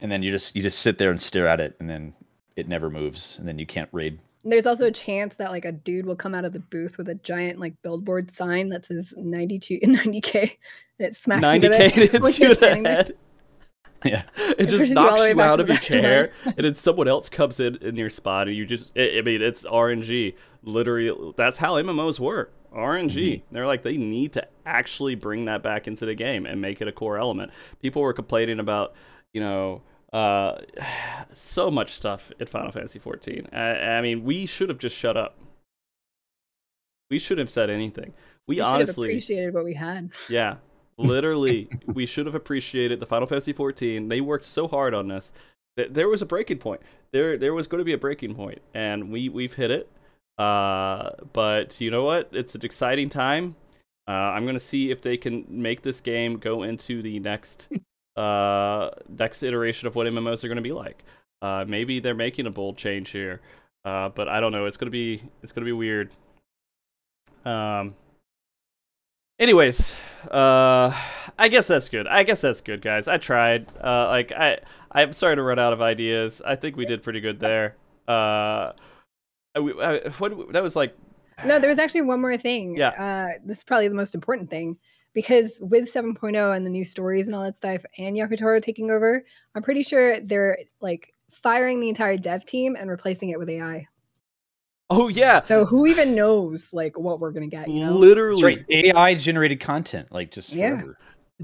and 0.00 0.10
then 0.10 0.22
you 0.22 0.30
just 0.30 0.54
you 0.54 0.62
just 0.62 0.80
sit 0.80 0.98
there 0.98 1.10
and 1.10 1.20
stare 1.20 1.46
at 1.46 1.60
it, 1.60 1.76
and 1.80 1.88
then 1.88 2.14
it 2.58 2.68
never 2.68 2.90
moves, 2.90 3.36
and 3.38 3.46
then 3.46 3.58
you 3.58 3.66
can't 3.66 3.88
raid. 3.92 4.18
There's 4.44 4.66
also 4.66 4.86
a 4.86 4.90
chance 4.90 5.36
that 5.36 5.50
like 5.50 5.64
a 5.64 5.72
dude 5.72 6.06
will 6.06 6.16
come 6.16 6.34
out 6.34 6.44
of 6.44 6.52
the 6.52 6.60
booth 6.60 6.98
with 6.98 7.08
a 7.08 7.14
giant 7.14 7.60
like 7.60 7.74
billboard 7.82 8.30
sign 8.30 8.68
that 8.70 8.86
says 8.86 9.14
92 9.16 9.80
90k, 9.84 10.34
and 10.98 11.08
it 11.08 11.16
smacks 11.16 11.44
90K 11.44 11.62
you 11.96 12.02
with 12.02 12.14
it 12.14 12.22
when 12.22 12.34
you're 12.34 12.54
standing 12.54 12.82
there. 12.82 13.06
Yeah, 14.04 14.22
it 14.36 14.66
just 14.66 14.94
knocks 14.94 15.22
you, 15.22 15.30
you 15.30 15.40
out 15.40 15.58
of 15.58 15.66
your 15.66 15.76
chair, 15.76 16.30
and 16.44 16.56
then 16.56 16.76
someone 16.76 17.08
else 17.08 17.28
comes 17.28 17.58
in 17.58 17.78
in 17.78 17.96
your 17.96 18.10
spot, 18.10 18.46
and 18.46 18.56
you 18.56 18.64
just. 18.64 18.92
It, 18.94 19.18
I 19.18 19.22
mean, 19.22 19.42
it's 19.42 19.64
RNG. 19.64 20.36
Literally, 20.62 21.32
that's 21.36 21.58
how 21.58 21.74
MMOs 21.74 22.20
work. 22.20 22.52
RNG. 22.72 23.08
Mm-hmm. 23.16 23.54
They're 23.54 23.66
like 23.66 23.82
they 23.82 23.96
need 23.96 24.34
to 24.34 24.46
actually 24.64 25.16
bring 25.16 25.46
that 25.46 25.64
back 25.64 25.88
into 25.88 26.06
the 26.06 26.14
game 26.14 26.46
and 26.46 26.60
make 26.60 26.80
it 26.80 26.86
a 26.86 26.92
core 26.92 27.18
element. 27.18 27.50
People 27.82 28.02
were 28.02 28.12
complaining 28.12 28.60
about, 28.60 28.94
you 29.32 29.40
know, 29.40 29.82
uh, 30.12 30.58
so 31.34 31.70
much 31.70 31.92
stuff 31.92 32.30
at 32.40 32.48
Final 32.48 32.70
Fantasy 32.70 32.98
14. 32.98 33.48
I, 33.52 33.58
I, 33.58 34.00
mean, 34.00 34.24
we 34.24 34.46
should 34.46 34.68
have 34.68 34.78
just 34.78 34.96
shut 34.96 35.16
up. 35.16 35.36
We 37.10 37.18
shouldn't 37.18 37.46
have 37.46 37.50
said 37.50 37.70
anything. 37.70 38.12
We, 38.46 38.56
we 38.56 38.60
honestly 38.60 39.08
appreciated 39.08 39.54
what 39.54 39.64
we 39.64 39.74
had. 39.74 40.10
Yeah, 40.28 40.56
literally, 40.98 41.68
we 41.86 42.06
should 42.06 42.26
have 42.26 42.34
appreciated 42.34 43.00
the 43.00 43.06
Final 43.06 43.26
Fantasy 43.26 43.52
14. 43.52 44.08
They 44.08 44.20
worked 44.20 44.44
so 44.44 44.68
hard 44.68 44.94
on 44.94 45.08
this. 45.08 45.32
There 45.76 46.08
was 46.08 46.22
a 46.22 46.26
breaking 46.26 46.58
point. 46.58 46.80
There, 47.12 47.38
there 47.38 47.54
was 47.54 47.66
going 47.66 47.78
to 47.78 47.84
be 47.84 47.92
a 47.92 47.98
breaking 47.98 48.34
point, 48.34 48.60
and 48.74 49.10
we 49.10 49.28
we've 49.28 49.54
hit 49.54 49.70
it 49.70 49.88
uh, 50.38 51.10
but 51.32 51.80
you 51.80 51.90
know 51.90 52.04
what? 52.04 52.28
It's 52.32 52.54
an 52.54 52.64
exciting 52.64 53.08
time. 53.08 53.56
Uh, 54.06 54.12
I'm 54.12 54.46
gonna 54.46 54.60
see 54.60 54.90
if 54.90 55.02
they 55.02 55.16
can 55.16 55.44
make 55.48 55.82
this 55.82 56.00
game 56.00 56.38
go 56.38 56.62
into 56.62 57.02
the 57.02 57.18
next 57.18 57.68
uh, 58.18 58.90
next 59.08 59.42
iteration 59.42 59.86
of 59.86 59.94
what 59.94 60.06
MMOs 60.06 60.42
are 60.42 60.48
gonna 60.48 60.60
be 60.60 60.72
like. 60.72 61.04
Uh, 61.40 61.64
maybe 61.68 62.00
they're 62.00 62.14
making 62.14 62.46
a 62.46 62.50
bold 62.50 62.76
change 62.76 63.10
here, 63.10 63.40
uh, 63.84 64.08
but 64.08 64.28
I 64.28 64.40
don't 64.40 64.50
know. 64.50 64.66
It's 64.66 64.76
gonna 64.76 64.90
be 64.90 65.22
it's 65.42 65.52
gonna 65.52 65.64
be 65.64 65.72
weird. 65.72 66.10
Um. 67.44 67.94
Anyways, 69.38 69.94
uh, 70.32 70.92
I 71.38 71.46
guess 71.48 71.68
that's 71.68 71.88
good. 71.88 72.08
I 72.08 72.24
guess 72.24 72.40
that's 72.40 72.60
good, 72.60 72.82
guys. 72.82 73.06
I 73.06 73.18
tried. 73.18 73.68
Uh, 73.82 74.08
like 74.08 74.32
I, 74.32 74.58
I'm 74.90 75.12
sorry 75.12 75.36
to 75.36 75.42
run 75.42 75.60
out 75.60 75.72
of 75.72 75.80
ideas. 75.80 76.42
I 76.44 76.56
think 76.56 76.76
we 76.76 76.86
did 76.86 77.04
pretty 77.04 77.20
good 77.20 77.38
there. 77.38 77.76
Uh, 78.08 78.72
we, 79.54 79.80
I, 79.80 80.08
what 80.18 80.52
that 80.52 80.62
was 80.62 80.74
like. 80.74 80.96
No, 81.44 81.60
there 81.60 81.70
was 81.70 81.78
actually 81.78 82.02
one 82.02 82.20
more 82.20 82.36
thing. 82.36 82.76
Yeah. 82.76 82.88
Uh, 82.88 83.38
this 83.44 83.58
is 83.58 83.64
probably 83.64 83.86
the 83.86 83.94
most 83.94 84.16
important 84.16 84.50
thing 84.50 84.76
because 85.18 85.58
with 85.60 85.92
7.0 85.92 86.56
and 86.56 86.64
the 86.64 86.70
new 86.70 86.84
stories 86.84 87.26
and 87.26 87.34
all 87.34 87.42
that 87.42 87.56
stuff, 87.56 87.82
and 87.98 88.16
Yoko 88.16 88.36
Taro 88.36 88.60
taking 88.60 88.88
over, 88.88 89.24
I'm 89.56 89.64
pretty 89.64 89.82
sure 89.82 90.20
they're 90.20 90.58
like 90.80 91.12
firing 91.32 91.80
the 91.80 91.88
entire 91.88 92.16
dev 92.16 92.44
team 92.44 92.76
and 92.78 92.88
replacing 92.88 93.30
it 93.30 93.38
with 93.40 93.48
AI. 93.48 93.88
Oh 94.90 95.08
yeah. 95.08 95.40
So 95.40 95.66
who 95.66 95.86
even 95.86 96.14
knows 96.14 96.72
like 96.72 96.96
what 96.96 97.18
we're 97.18 97.32
gonna 97.32 97.48
get? 97.48 97.68
You 97.68 97.80
know? 97.80 97.96
Literally, 97.96 98.42
right. 98.44 98.64
AI 98.70 99.14
generated 99.16 99.58
content, 99.58 100.12
like 100.12 100.30
just 100.30 100.52
Yeah. 100.52 100.76
forever. 100.76 100.98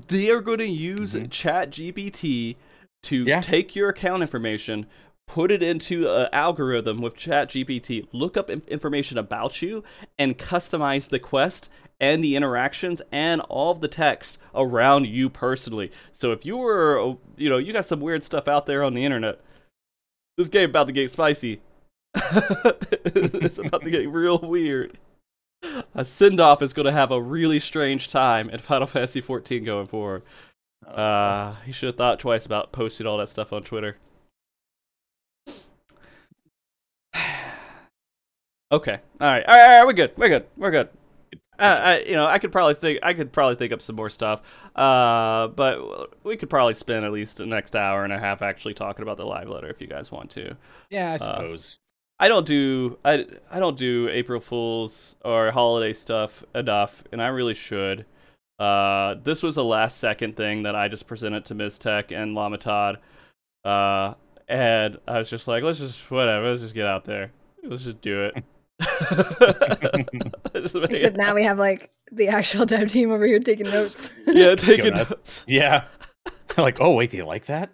they 0.08 0.30
are 0.30 0.40
going 0.40 0.58
to 0.58 0.66
use 0.66 1.14
Mhm. 1.14 1.30
Chat 1.30 1.70
GPT 1.70 2.56
to 3.02 3.24
Yeah. 3.24 3.40
take 3.40 3.74
your 3.76 3.88
account 3.88 4.22
information, 4.22 4.86
put 5.28 5.52
it 5.52 5.62
into 5.62 6.08
an 6.12 6.28
algorithm 6.32 7.00
with 7.00 7.16
Chat 7.16 7.50
GPT, 7.50 8.06
look 8.12 8.36
up 8.36 8.50
information 8.50 9.18
about 9.18 9.62
you, 9.62 9.82
and 10.18 10.36
customize 10.38 11.08
the 11.08 11.20
quest 11.20 11.68
and 12.00 12.22
the 12.22 12.36
interactions 12.36 13.00
and 13.12 13.40
all 13.42 13.70
of 13.70 13.80
the 13.80 13.88
text 13.88 14.38
around 14.54 15.06
you 15.06 15.30
personally. 15.30 15.90
So 16.12 16.32
if 16.32 16.44
you 16.44 16.56
were, 16.56 17.16
you 17.36 17.48
know, 17.48 17.58
you 17.58 17.72
got 17.72 17.86
some 17.86 18.00
weird 18.00 18.22
stuff 18.22 18.48
out 18.48 18.66
there 18.66 18.82
on 18.82 18.94
the 18.94 19.04
internet, 19.04 19.40
this 20.36 20.48
game 20.48 20.70
about 20.70 20.88
to 20.88 20.92
get 20.92 21.10
spicy. 21.10 21.60
it's 22.14 23.58
about 23.58 23.82
to 23.82 23.90
get 23.90 24.08
real 24.08 24.38
weird. 24.38 24.98
A 25.94 26.04
send 26.04 26.40
off 26.40 26.62
is 26.62 26.72
going 26.72 26.86
to 26.86 26.92
have 26.92 27.10
a 27.10 27.20
really 27.20 27.58
strange 27.58 28.08
time 28.08 28.50
in 28.50 28.58
Final 28.58 28.86
Fantasy 28.86 29.20
14 29.20 29.64
going 29.64 29.86
forward. 29.86 30.22
Uh, 30.86 31.54
he 31.64 31.72
should 31.72 31.86
have 31.88 31.96
thought 31.96 32.20
twice 32.20 32.44
about 32.44 32.70
posting 32.72 33.06
all 33.06 33.16
that 33.18 33.28
stuff 33.28 33.52
on 33.52 33.62
Twitter. 33.62 33.96
okay, 38.70 38.98
all 39.20 39.28
right, 39.28 39.44
all 39.46 39.54
right, 39.54 39.64
all 39.64 39.78
right, 39.78 39.84
we're 39.86 39.92
good, 39.94 40.12
we're 40.16 40.28
good, 40.28 40.46
we're 40.56 40.70
good. 40.70 40.88
Uh, 41.58 41.80
I, 41.82 41.98
you 42.00 42.12
know, 42.12 42.26
I 42.26 42.38
could 42.38 42.52
probably 42.52 42.74
think, 42.74 42.98
I 43.02 43.14
could 43.14 43.32
probably 43.32 43.54
think 43.54 43.72
up 43.72 43.80
some 43.80 43.96
more 43.96 44.10
stuff. 44.10 44.42
Uh, 44.74 45.48
but 45.48 46.24
we 46.24 46.36
could 46.36 46.50
probably 46.50 46.74
spend 46.74 47.04
at 47.04 47.12
least 47.12 47.38
the 47.38 47.46
next 47.46 47.76
hour 47.76 48.04
and 48.04 48.12
a 48.12 48.18
half 48.18 48.42
actually 48.42 48.74
talking 48.74 49.02
about 49.02 49.16
the 49.16 49.26
live 49.26 49.48
letter 49.48 49.68
if 49.68 49.80
you 49.80 49.86
guys 49.86 50.10
want 50.10 50.30
to. 50.30 50.56
yeah, 50.90 51.12
I 51.12 51.14
uh, 51.14 51.18
suppose. 51.18 51.78
I 52.20 52.28
don't 52.28 52.46
do 52.46 52.98
I, 53.04 53.26
I 53.50 53.58
don't 53.58 53.76
do 53.76 54.08
April 54.08 54.40
Fools 54.40 55.16
or 55.24 55.50
holiday 55.50 55.92
stuff 55.92 56.44
enough, 56.54 57.02
and 57.12 57.22
I 57.22 57.28
really 57.28 57.54
should. 57.54 58.06
Uh, 58.58 59.16
this 59.24 59.42
was 59.42 59.56
a 59.56 59.62
last 59.62 59.98
second 59.98 60.36
thing 60.36 60.62
that 60.62 60.76
I 60.76 60.88
just 60.88 61.06
presented 61.06 61.44
to 61.46 61.54
Mizzteq 61.54 62.12
and 62.12 62.36
Llamatodd. 62.36 62.98
Uh, 63.64 64.14
and 64.48 64.98
I 65.08 65.18
was 65.18 65.28
just 65.28 65.48
like, 65.48 65.64
let's 65.64 65.80
just 65.80 66.10
whatever, 66.10 66.48
let's 66.48 66.60
just 66.60 66.74
get 66.74 66.86
out 66.86 67.04
there, 67.04 67.32
let's 67.64 67.84
just 67.84 68.00
do 68.00 68.24
it. 68.24 68.44
Just 68.80 70.74
Except 70.76 71.16
now 71.16 71.34
we 71.34 71.44
have 71.44 71.58
like 71.58 71.90
the 72.10 72.28
actual 72.28 72.66
dev 72.66 72.88
team 72.88 73.10
over 73.10 73.26
here 73.26 73.40
taking 73.40 73.66
notes. 73.66 73.96
yeah, 74.26 74.54
taking 74.54 74.94
notes. 74.94 75.44
yeah. 75.46 75.84
like, 76.56 76.80
oh 76.80 76.92
wait, 76.92 77.10
they 77.10 77.22
like 77.22 77.46
that? 77.46 77.70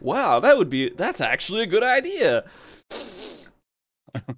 wow, 0.00 0.40
that 0.40 0.56
would 0.56 0.70
be 0.70 0.90
that's 0.90 1.20
actually 1.20 1.62
a 1.62 1.66
good 1.66 1.82
idea. 1.82 2.44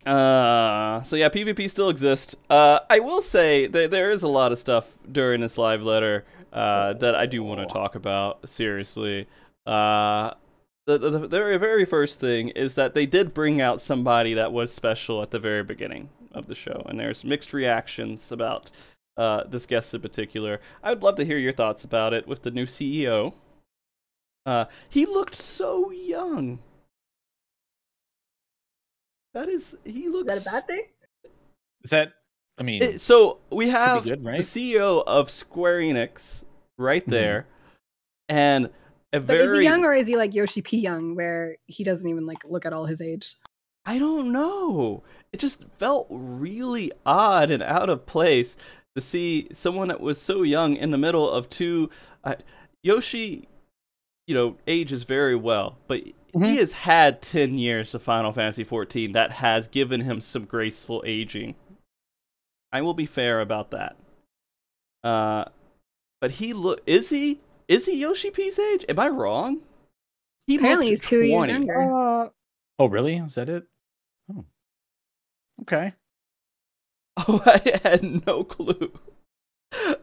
uh, 0.07 1.03
so 1.03 1.16
yeah, 1.16 1.29
PvP 1.29 1.68
still 1.68 1.88
exists. 1.88 2.37
Uh, 2.49 2.81
I 2.88 3.01
will 3.01 3.23
say 3.23 3.66
that 3.66 3.90
there 3.90 4.11
is 4.11 4.23
a 4.23 4.29
lot 4.29 4.53
of 4.53 4.59
stuff 4.59 4.92
during 5.11 5.40
this 5.40 5.59
live 5.59 5.83
letter 5.83 6.25
uh, 6.53 6.92
that 6.94 7.14
I 7.14 7.27
do 7.27 7.42
want 7.42 7.61
to 7.61 7.66
talk 7.66 7.97
about 7.97 8.49
seriously. 8.49 9.27
Uh, 9.66 10.35
the, 10.87 10.99
the, 10.99 11.11
the 11.11 11.29
very 11.29 11.57
very 11.57 11.85
first 11.85 12.20
thing 12.20 12.49
is 12.51 12.75
that 12.75 12.94
they 12.94 13.07
did 13.07 13.33
bring 13.35 13.61
out 13.61 13.81
somebody 13.81 14.35
that 14.35 14.53
was 14.53 14.73
special 14.73 15.23
at 15.23 15.31
the 15.31 15.38
very 15.38 15.62
beginning 15.62 16.09
of 16.33 16.47
the 16.47 16.55
show, 16.55 16.83
and 16.87 16.99
there's 17.01 17.25
mixed 17.25 17.53
reactions 17.53 18.31
about 18.33 18.70
uh, 19.16 19.44
this 19.44 19.66
guest 19.66 19.94
in 19.94 20.01
particular. 20.01 20.61
I 20.83 20.90
would 20.90 21.03
love 21.03 21.16
to 21.16 21.25
hear 21.25 21.38
your 21.38 21.53
thoughts 21.53 21.85
about 21.85 22.12
it 22.12 22.27
with 22.27 22.42
the 22.42 22.51
new 22.51 22.66
CEO. 22.66 23.35
Uh, 24.44 24.66
he 24.90 25.07
looked 25.07 25.37
so 25.37 25.90
young. 25.90 26.59
That 29.33 29.49
is, 29.49 29.77
he 29.85 30.09
looks. 30.09 30.29
Is 30.33 30.44
that 30.44 30.51
a 30.51 30.53
bad 30.57 30.66
thing? 30.66 30.83
Is 31.83 31.90
that? 31.90 32.12
I 32.59 32.62
mean, 32.62 32.83
It- 32.83 33.01
so 33.01 33.38
we 33.51 33.70
have 33.70 34.05
good, 34.05 34.25
right? 34.25 34.37
the 34.37 34.42
CEO 34.42 35.03
of 35.07 35.29
Square 35.31 35.81
Enix 35.81 36.44
right 36.79 37.05
Mhm. 37.05 37.11
there, 37.11 37.47
and 38.29 38.70
a 39.14 39.20
But 39.20 39.37
very. 39.38 39.46
is 39.48 39.59
he 39.59 39.64
young 39.64 39.85
or 39.85 39.94
is 39.94 40.07
he 40.07 40.16
like 40.16 40.35
Yoshi 40.35 40.62
P 40.62 40.79
young, 40.79 41.14
where 41.14 41.57
he 41.66 41.85
doesn't 41.85 42.09
even 42.09 42.27
like 42.27 42.44
look 42.44 42.66
at 42.66 42.72
all 42.72 42.87
his 42.87 43.00
age? 43.00 43.37
I 43.87 43.98
don't 43.98 44.33
know. 44.33 45.03
It 45.33 45.38
just 45.40 45.64
felt 45.79 46.07
really 46.11 46.90
odd 47.05 47.50
and 47.50 47.62
out 47.62 47.88
of 47.90 48.07
place 48.07 48.57
to 48.96 49.00
see 49.03 49.48
someone 49.53 49.88
that 49.88 50.00
was 50.00 50.20
so 50.20 50.42
young 50.42 50.77
in 50.77 50.90
the 50.90 50.98
middle 50.98 51.29
of 51.31 51.50
two. 51.50 51.90
Uh, 52.22 52.37
Yoshi, 52.83 53.48
you 54.27 54.35
know, 54.35 54.57
ages 54.66 55.05
very 55.05 55.37
well, 55.37 55.77
but 55.87 56.00
he 56.03 56.14
Mhm. 56.35 56.57
has 56.57 56.72
had 56.72 57.20
10 57.20 57.59
years 57.59 57.94
of 57.94 58.03
Final 58.03 58.33
Fantasy 58.33 58.64
14 58.64 59.12
that 59.12 59.33
has 59.33 59.68
given 59.68 60.00
him 60.00 60.20
some 60.20 60.44
graceful 60.44 61.03
aging. 61.07 61.55
I 62.72 62.81
will 62.83 62.94
be 62.94 63.07
fair 63.07 63.40
about 63.40 63.70
that. 63.72 63.96
Uh, 65.05 65.44
but 66.20 66.33
he 66.33 66.53
look 66.55 66.81
is 66.87 67.11
he 67.11 67.40
is 67.68 67.87
he 67.87 67.98
Yoshi 67.98 68.31
P's 68.31 68.59
age? 68.59 68.85
Am 68.88 68.98
I 68.98 69.09
wrong? 69.09 69.61
He 70.46 70.57
Apparently, 70.57 70.88
he's 70.88 71.00
looked 71.00 71.09
two 71.09 71.20
years 71.24 71.48
younger. 71.48 71.79
Uh, 71.81 72.29
oh 72.79 72.87
really? 72.87 73.16
Is 73.16 73.35
that 73.37 73.48
it? 73.48 73.64
Oh, 74.35 74.44
okay. 75.62 75.92
Oh, 77.29 77.40
I 77.46 77.79
had 77.85 78.27
no 78.27 78.42
clue. 78.42 78.92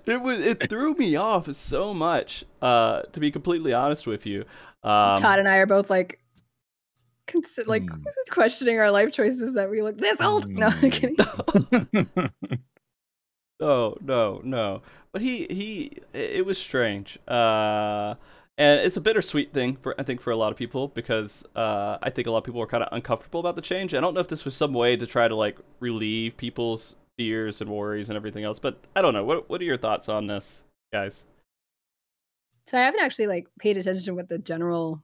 It 0.06 0.22
was 0.22 0.40
it 0.40 0.70
threw 0.70 0.94
me 0.94 1.18
off 1.18 1.54
so 1.54 1.94
much. 1.94 2.46
Uh, 2.62 3.02
to 3.02 3.20
be 3.20 3.32
completely 3.32 3.74
honest 3.74 4.08
with 4.08 4.26
you, 4.26 4.46
um, 4.84 5.18
Todd 5.18 5.40
and 5.40 5.48
I 5.48 5.58
are 5.58 5.66
both 5.66 5.90
like, 5.90 6.22
consi- 7.28 7.68
like 7.68 7.84
Hmm. 7.90 8.02
questioning 8.32 8.80
our 8.80 8.92
life 8.92 9.12
choices 9.12 9.56
that 9.56 9.70
we 9.70 9.82
look 9.82 9.98
this 9.98 10.22
old. 10.22 10.48
No, 10.48 10.68
I'm 10.68 10.72
Hmm. 10.72 10.90
kidding. 10.90 12.32
No, 13.62 13.98
no, 14.02 14.42
no. 14.44 14.82
But 15.12 15.22
he 15.22 15.46
he, 15.50 15.92
it 16.14 16.46
was 16.46 16.58
strange. 16.58 17.18
Uh, 17.28 18.16
and 18.58 18.82
it's 18.82 18.98
a 18.98 19.02
bittersweet 19.02 19.54
thing 19.54 19.78
for 19.78 19.96
I 20.00 20.04
think 20.04 20.22
for 20.22 20.32
a 20.32 20.36
lot 20.36 20.52
of 20.52 20.58
people 20.58 20.90
because 20.90 21.44
uh, 21.56 21.98
I 22.02 22.10
think 22.10 22.28
a 22.28 22.32
lot 22.32 22.40
of 22.40 22.44
people 22.44 22.60
were 22.60 22.68
kind 22.68 22.84
of 22.84 22.90
uncomfortable 22.92 23.40
about 23.40 23.56
the 23.56 23.62
change. 23.62 23.94
I 23.94 24.00
don't 24.00 24.14
know 24.14 24.20
if 24.20 24.28
this 24.28 24.44
was 24.44 24.56
some 24.56 24.74
way 24.74 24.98
to 24.98 25.06
try 25.08 25.28
to 25.28 25.36
like 25.36 25.58
relieve 25.80 26.36
people's 26.38 26.96
fears 27.18 27.62
and 27.62 27.70
worries 27.70 28.10
and 28.10 28.18
everything 28.18 28.44
else, 28.44 28.60
but 28.60 28.78
I 28.96 29.02
don't 29.02 29.14
know. 29.14 29.24
What 29.24 29.50
what 29.50 29.62
are 29.62 29.66
your 29.66 29.78
thoughts 29.78 30.10
on 30.10 30.28
this, 30.28 30.64
guys? 30.92 31.26
So 32.68 32.78
I 32.78 32.82
haven't 32.82 33.02
actually 33.02 33.28
like 33.28 33.48
paid 33.60 33.78
attention 33.78 34.06
to 34.06 34.14
what 34.16 34.30
the 34.30 34.38
general 34.38 35.04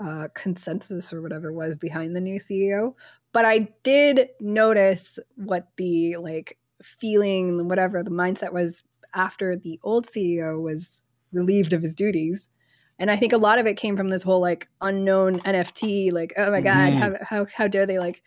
uh, 0.00 0.28
consensus 0.34 1.12
or 1.12 1.22
whatever 1.22 1.52
was 1.52 1.76
behind 1.76 2.16
the 2.16 2.20
new 2.20 2.40
CEO, 2.40 2.94
but 3.32 3.44
I 3.44 3.68
did 3.82 4.30
notice 4.40 5.18
what 5.36 5.68
the 5.76 6.16
like 6.16 6.58
feeling, 6.84 7.68
whatever 7.68 8.02
the 8.02 8.10
mindset 8.10 8.52
was 8.52 8.82
after 9.14 9.56
the 9.56 9.78
old 9.82 10.06
CEO 10.06 10.60
was 10.60 11.02
relieved 11.32 11.72
of 11.72 11.82
his 11.82 11.94
duties. 11.94 12.50
And 12.98 13.10
I 13.10 13.16
think 13.16 13.32
a 13.32 13.38
lot 13.38 13.58
of 13.58 13.66
it 13.66 13.76
came 13.76 13.96
from 13.96 14.10
this 14.10 14.22
whole 14.22 14.40
like 14.40 14.68
unknown 14.80 15.40
NFT, 15.40 16.12
like 16.12 16.32
oh 16.36 16.50
my 16.50 16.60
god, 16.60 16.92
Mhm. 16.92 16.98
how 16.98 17.14
how 17.24 17.46
how 17.52 17.66
dare 17.68 17.86
they 17.86 17.98
like 17.98 18.22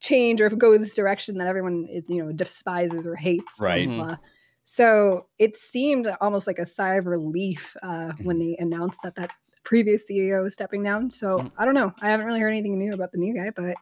change 0.00 0.40
or 0.40 0.48
go 0.50 0.76
this 0.78 0.94
direction 0.94 1.38
that 1.38 1.46
everyone 1.46 1.86
is, 1.90 2.04
you 2.08 2.24
know 2.24 2.32
despises 2.32 3.06
or 3.06 3.14
hates, 3.16 3.58
blah, 3.58 3.66
blah, 3.66 3.74
Right. 3.76 3.86
blah. 4.08 4.16
So 4.64 5.28
it 5.38 5.56
seemed 5.56 6.06
almost 6.20 6.46
like 6.46 6.58
a 6.58 6.66
sigh 6.66 6.96
of 6.96 7.06
relief 7.06 7.76
uh, 7.82 8.12
when 8.22 8.38
they 8.38 8.56
announced 8.58 9.00
that 9.02 9.14
that 9.16 9.32
previous 9.64 10.04
CEO 10.10 10.42
was 10.42 10.52
stepping 10.54 10.82
down. 10.82 11.10
So 11.10 11.38
Mhm. 11.38 11.52
I 11.58 11.64
don't 11.64 11.74
know. 11.74 11.92
I 12.00 12.10
haven't 12.10 12.26
really 12.26 12.40
heard 12.40 12.50
anything 12.50 12.78
new 12.78 12.92
about 12.92 13.12
the 13.12 13.18
new 13.18 13.34
guy, 13.34 13.50
but 13.54 13.76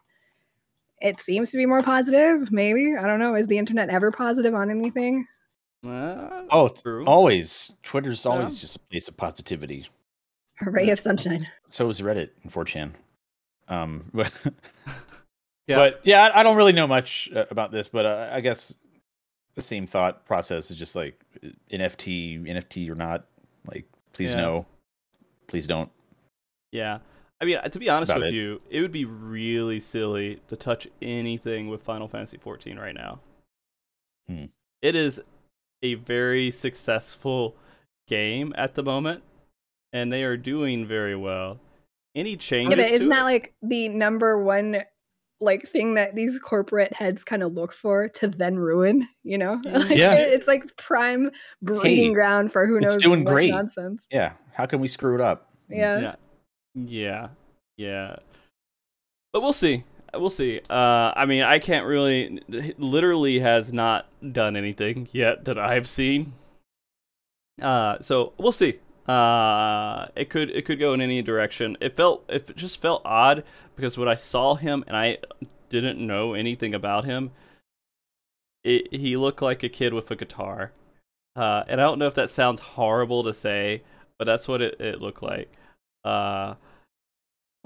it 1.00 1.20
seems 1.20 1.50
to 1.50 1.56
be 1.58 1.66
more 1.66 1.82
positive. 1.82 2.50
Maybe 2.52 2.94
I 2.96 3.06
don't 3.06 3.18
know. 3.20 3.34
Is 3.34 3.46
the 3.46 3.58
internet 3.58 3.88
ever 3.90 4.10
positive 4.10 4.54
on 4.54 4.70
anything? 4.70 5.26
Uh, 5.86 6.44
Oh, 6.50 6.68
true. 6.68 7.04
always. 7.06 7.72
Twitter's 7.82 8.24
Yeah. 8.24 8.32
always 8.32 8.60
just 8.60 8.76
a 8.76 8.78
place 8.78 9.08
of 9.08 9.16
positivity. 9.16 9.86
A 10.66 10.70
ray 10.70 10.88
of 10.90 10.98
sunshine. 10.98 11.40
So 11.68 11.88
is 11.90 12.00
Reddit 12.00 12.30
and 12.42 12.50
4chan. 12.52 12.92
Um, 13.68 14.02
but 14.14 14.32
Yeah. 15.66 15.76
but 15.76 16.00
yeah, 16.04 16.24
I, 16.26 16.40
I 16.40 16.42
don't 16.42 16.56
really 16.56 16.72
know 16.72 16.86
much 16.86 17.28
uh, 17.34 17.44
about 17.50 17.72
this, 17.72 17.88
but 17.88 18.06
uh, 18.06 18.30
I 18.32 18.40
guess 18.40 18.74
the 19.54 19.62
same 19.62 19.86
thought 19.86 20.24
process 20.24 20.70
is 20.70 20.76
just 20.76 20.94
like 20.96 21.18
NFT, 21.72 22.42
NFT 22.46 22.88
or 22.90 22.94
not. 22.94 23.26
Like, 23.66 23.84
please 24.12 24.30
Yeah. 24.30 24.40
no, 24.40 24.66
please 25.48 25.66
don't. 25.66 25.90
Yeah. 26.72 26.98
I 27.40 27.44
mean, 27.44 27.58
to 27.70 27.78
be 27.78 27.90
honest 27.90 28.14
with 28.14 28.24
it. 28.24 28.34
you, 28.34 28.60
it 28.70 28.80
would 28.80 28.92
be 28.92 29.04
really 29.04 29.78
silly 29.78 30.40
to 30.48 30.56
touch 30.56 30.88
anything 31.02 31.68
with 31.68 31.82
Final 31.82 32.08
Fantasy 32.08 32.38
XIV 32.38 32.78
right 32.78 32.94
now. 32.94 33.20
Hmm. 34.28 34.44
It 34.82 34.96
is 34.96 35.20
a 35.82 35.94
very 35.94 36.50
successful 36.50 37.54
game 38.08 38.54
at 38.56 38.74
the 38.74 38.82
moment, 38.82 39.22
and 39.92 40.10
they 40.12 40.24
are 40.24 40.36
doing 40.36 40.86
very 40.86 41.14
well. 41.16 41.58
Any 42.14 42.30
Yeah, 42.30 42.36
changes? 42.36 42.76
but 42.76 42.90
isn't 42.90 43.06
it? 43.06 43.10
that 43.10 43.22
like 43.24 43.54
the 43.62 43.88
number 43.90 44.42
one 44.42 44.82
like 45.38 45.68
thing 45.68 45.92
that 45.94 46.14
these 46.14 46.38
corporate 46.38 46.94
heads 46.94 47.22
kind 47.22 47.42
of 47.42 47.52
look 47.52 47.74
for 47.74 48.08
to 48.08 48.28
then 48.28 48.56
ruin? 48.58 49.06
You 49.22 49.36
know, 49.36 49.60
like, 49.66 49.90
Yeah. 49.98 50.14
it- 50.14 50.32
it's 50.32 50.48
like 50.48 50.74
prime 50.78 51.30
breeding 51.60 52.06
Hey, 52.08 52.14
ground 52.14 52.52
for 52.52 52.66
who 52.66 52.80
knows. 52.80 52.94
it's 52.94 52.94
knows 52.94 53.02
doing 53.02 53.24
what 53.24 53.32
great. 53.34 53.50
nonsense. 53.50 54.02
Yeah, 54.10 54.32
how 54.54 54.64
can 54.64 54.80
we 54.80 54.88
screw 54.88 55.14
it 55.14 55.20
up? 55.20 55.50
Yeah. 55.68 55.98
Yeah. 56.00 56.14
Yeah. 56.76 57.28
Yeah. 57.76 58.16
But 59.32 59.40
we'll 59.40 59.52
see. 59.52 59.84
We'll 60.14 60.30
see. 60.30 60.60
Uh, 60.70 61.12
I 61.16 61.26
mean, 61.26 61.42
I 61.42 61.58
can't 61.58 61.86
really. 61.86 62.40
Literally 62.78 63.40
has 63.40 63.72
not 63.72 64.06
done 64.32 64.56
anything 64.56 65.08
yet 65.12 65.44
that 65.46 65.58
I've 65.58 65.88
seen. 65.88 66.32
Uh, 67.60 67.98
so 68.00 68.32
we'll 68.38 68.52
see. 68.52 68.78
Uh, 69.08 70.08
it 70.16 70.28
could 70.30 70.50
it 70.50 70.66
could 70.66 70.78
go 70.78 70.92
in 70.92 71.00
any 71.00 71.22
direction. 71.22 71.76
It 71.80 71.96
felt 71.96 72.24
it 72.28 72.54
just 72.56 72.80
felt 72.80 73.02
odd 73.04 73.44
because 73.74 73.96
when 73.96 74.08
I 74.08 74.14
saw 74.14 74.56
him 74.56 74.84
and 74.86 74.96
I 74.96 75.18
didn't 75.68 76.04
know 76.04 76.34
anything 76.34 76.74
about 76.74 77.04
him, 77.04 77.30
it, 78.64 78.92
he 78.92 79.16
looked 79.16 79.42
like 79.42 79.62
a 79.62 79.68
kid 79.68 79.94
with 79.94 80.10
a 80.10 80.16
guitar. 80.16 80.72
Uh, 81.34 81.64
and 81.68 81.80
I 81.80 81.84
don't 81.84 81.98
know 81.98 82.06
if 82.06 82.14
that 82.14 82.30
sounds 82.30 82.60
horrible 82.60 83.22
to 83.24 83.34
say, 83.34 83.82
but 84.18 84.24
that's 84.24 84.48
what 84.48 84.62
it, 84.62 84.80
it 84.80 85.00
looked 85.00 85.22
like. 85.22 85.52
Uh, 86.04 86.54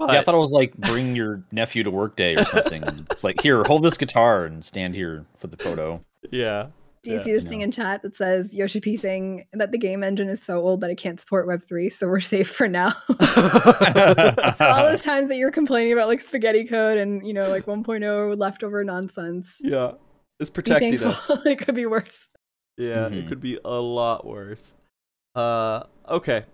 but 0.07 0.13
yeah, 0.13 0.19
I 0.19 0.23
thought 0.23 0.35
it 0.35 0.39
was 0.39 0.51
like 0.51 0.75
bring 0.77 1.15
your 1.15 1.43
nephew 1.51 1.83
to 1.83 1.91
work 1.91 2.15
day 2.15 2.35
or 2.35 2.43
something. 2.45 2.83
it's 3.11 3.23
like 3.23 3.41
here, 3.41 3.63
hold 3.63 3.83
this 3.83 3.97
guitar 3.97 4.45
and 4.45 4.63
stand 4.63 4.95
here 4.95 5.25
for 5.37 5.47
the 5.47 5.57
photo. 5.57 6.03
yeah, 6.31 6.67
Do 7.03 7.11
you 7.11 7.17
Yeah. 7.17 7.23
see 7.23 7.31
this 7.33 7.43
You 7.43 7.49
thing 7.49 7.59
know. 7.59 7.65
in 7.65 7.71
chat 7.71 8.01
that 8.03 8.15
says 8.15 8.53
Yoshi 8.53 8.79
P 8.79 8.95
saying 8.97 9.45
that 9.53 9.71
the 9.71 9.77
game 9.77 10.03
engine 10.03 10.29
is 10.29 10.41
so 10.43 10.61
old 10.61 10.81
that 10.81 10.89
it 10.91 10.95
can't 10.95 11.19
support 11.19 11.47
Web 11.47 11.63
three, 11.67 11.89
so 11.89 12.07
we're 12.07 12.19
safe 12.19 12.49
for 12.49 12.67
now. 12.67 12.89
so 13.21 14.65
all 14.65 14.85
those 14.85 15.03
times 15.03 15.27
that 15.29 15.37
you're 15.37 15.51
complaining 15.51 15.93
about 15.93 16.07
like 16.07 16.21
spaghetti 16.21 16.65
code 16.65 16.97
and 16.97 17.25
you 17.25 17.33
know 17.33 17.49
like 17.49 17.65
1.0 17.65 18.37
leftover 18.37 18.83
nonsense, 18.83 19.57
yeah, 19.61 19.93
it's 20.39 20.49
be 20.49 20.53
protecting 20.53 21.03
us. 21.03 21.29
it 21.45 21.57
could 21.59 21.75
be 21.75 21.85
worse. 21.85 22.27
Yeah, 22.77 23.07
it 23.07 23.13
Mhm. 23.25 23.27
could 23.29 23.41
be 23.41 23.59
a 23.65 23.79
lot 23.79 24.25
worse. 24.25 24.75
Uh, 25.35 25.83
okay. 26.09 26.45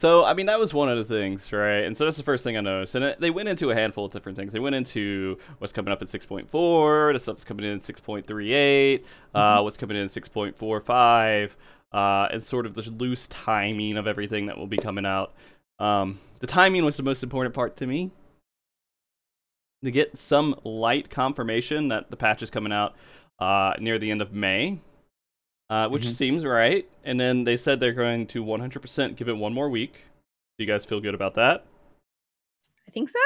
So, 0.00 0.24
I 0.24 0.32
mean, 0.32 0.46
that 0.46 0.60
was 0.60 0.72
one 0.72 0.88
of 0.88 0.96
the 0.96 1.04
things, 1.04 1.52
right? 1.52 1.80
And 1.80 1.96
so 1.96 2.04
that's 2.04 2.16
the 2.16 2.22
first 2.22 2.44
thing 2.44 2.56
I 2.56 2.60
noticed. 2.60 2.94
And 2.94 3.04
it, 3.04 3.20
they 3.20 3.30
went 3.30 3.48
into 3.48 3.70
a 3.72 3.74
handful 3.74 4.04
of 4.04 4.12
different 4.12 4.38
things. 4.38 4.52
They 4.52 4.60
went 4.60 4.76
into 4.76 5.38
what's 5.58 5.72
coming 5.72 5.92
up 5.92 6.00
in 6.00 6.06
6.4, 6.06 7.12
the 7.12 7.18
stuff's 7.18 7.44
coming 7.44 7.64
in 7.64 7.72
in 7.72 7.80
6.38, 7.80 9.04
uh, 9.34 9.60
what's 9.60 9.76
coming 9.76 9.96
in 9.96 10.04
in 10.04 10.08
6.45, 10.08 11.50
uh, 11.90 12.28
and 12.30 12.40
sort 12.40 12.64
of 12.66 12.74
the 12.74 12.88
loose 12.92 13.26
timing 13.26 13.96
of 13.96 14.06
everything 14.06 14.46
that 14.46 14.56
will 14.56 14.68
be 14.68 14.76
coming 14.76 15.04
out. 15.04 15.34
Um, 15.80 16.20
the 16.38 16.46
timing 16.46 16.84
was 16.84 16.96
the 16.96 17.02
most 17.02 17.24
important 17.24 17.52
part 17.52 17.74
to 17.76 17.86
me. 17.88 18.12
To 19.82 19.90
get 19.90 20.16
some 20.16 20.54
light 20.62 21.10
confirmation 21.10 21.88
that 21.88 22.10
the 22.10 22.16
patch 22.16 22.42
is 22.42 22.50
coming 22.50 22.72
out 22.72 22.94
uh, 23.40 23.74
near 23.80 23.98
the 23.98 24.12
end 24.12 24.22
of 24.22 24.32
May, 24.32 24.80
uh, 25.70 25.88
which 25.88 26.04
Mhm. 26.04 26.12
seems 26.12 26.44
right. 26.44 26.88
And 27.04 27.18
then 27.18 27.44
they 27.44 27.56
said 27.56 27.80
they're 27.80 27.92
going 27.92 28.26
to 28.28 28.42
100% 28.44 29.16
give 29.16 29.28
it 29.28 29.36
one 29.36 29.52
more 29.52 29.68
week. 29.68 29.92
Do 30.58 30.64
you 30.64 30.66
guys 30.66 30.84
feel 30.84 31.00
good 31.00 31.14
about 31.14 31.34
that? 31.34 31.64
I 32.86 32.90
think 32.90 33.08
so. 33.08 33.18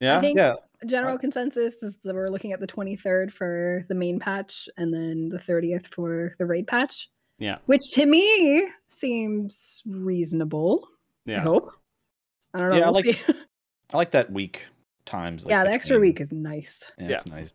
Yeah. 0.00 0.18
I 0.18 0.20
think 0.20 0.38
Yeah. 0.38 0.54
general 0.86 1.18
consensus 1.18 1.74
is 1.82 1.96
that 2.04 2.14
we're 2.14 2.28
looking 2.28 2.52
at 2.52 2.60
the 2.60 2.66
23rd 2.66 3.32
for 3.32 3.82
the 3.88 3.94
main 3.94 4.18
patch 4.18 4.68
and 4.76 4.92
then 4.92 5.28
the 5.28 5.38
30th 5.38 5.86
for 5.88 6.34
the 6.38 6.46
raid 6.46 6.66
patch. 6.66 7.08
Yeah. 7.38 7.58
Which 7.66 7.90
to 7.92 8.06
me 8.06 8.68
seems 8.86 9.82
reasonable. 9.86 10.88
I 11.26 11.32
Yeah. 11.32 11.40
hope. 11.40 11.72
I 12.54 12.58
don't 12.60 12.70
know. 12.70 12.76
Yeah, 12.76 12.82
I 12.82 12.90
we'll 12.90 12.94
like- 13.04 13.14
see. 13.16 13.34
I 13.92 13.96
like 13.96 14.10
that 14.12 14.30
week 14.32 14.64
times. 15.04 15.44
Like 15.44 15.50
yeah, 15.50 15.64
the 15.64 15.70
extra 15.70 15.98
week 16.00 16.20
is 16.20 16.32
nice. 16.32 16.82
Yeah, 16.98 17.08
Yeah. 17.08 17.14
it's 17.16 17.26
nice. 17.26 17.54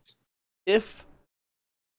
If 0.66 1.04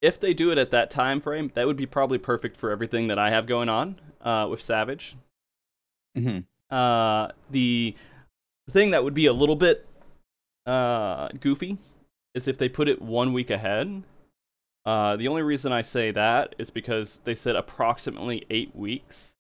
if 0.03 0.19
they 0.19 0.33
do 0.33 0.51
it 0.51 0.57
at 0.57 0.69
that 0.71 0.91
time 0.91 1.21
frame, 1.21 1.49
that 1.55 1.65
would 1.65 1.77
be 1.77 1.85
probably 1.85 2.17
perfect 2.17 2.57
for 2.57 2.69
everything 2.71 3.07
that 3.07 3.17
I 3.17 3.29
have 3.29 3.47
going 3.47 3.69
on 3.69 3.99
uh, 4.21 4.45
with 4.49 4.61
Savage. 4.61 5.15
hmm 6.15 6.39
Uh, 6.69 7.29
the 7.49 7.95
thing 8.69 8.91
that 8.91 9.03
would 9.03 9.13
be 9.13 9.25
a 9.27 9.33
little 9.33 9.55
bit 9.55 9.87
uh, 10.65 11.29
goofy 11.39 11.77
is 12.35 12.47
if 12.47 12.57
they 12.57 12.67
put 12.67 12.89
it 12.89 13.01
one 13.01 13.31
week 13.31 13.49
ahead. 13.49 14.03
Uh, 14.85 15.15
the 15.15 15.29
only 15.29 15.41
reason 15.41 15.71
I 15.71 15.81
say 15.81 16.11
that 16.11 16.55
is 16.57 16.69
because 16.69 17.21
they 17.23 17.35
said 17.35 17.55
approximately 17.55 18.45
eight 18.49 18.75
weeks 18.75 19.35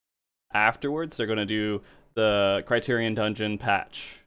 afterwards 0.53 1.17
they're 1.17 1.27
going 1.27 1.37
to 1.37 1.45
do 1.45 1.81
the 2.15 2.63
Criterion 2.65 3.15
Dungeon 3.15 3.57
patch. 3.57 4.19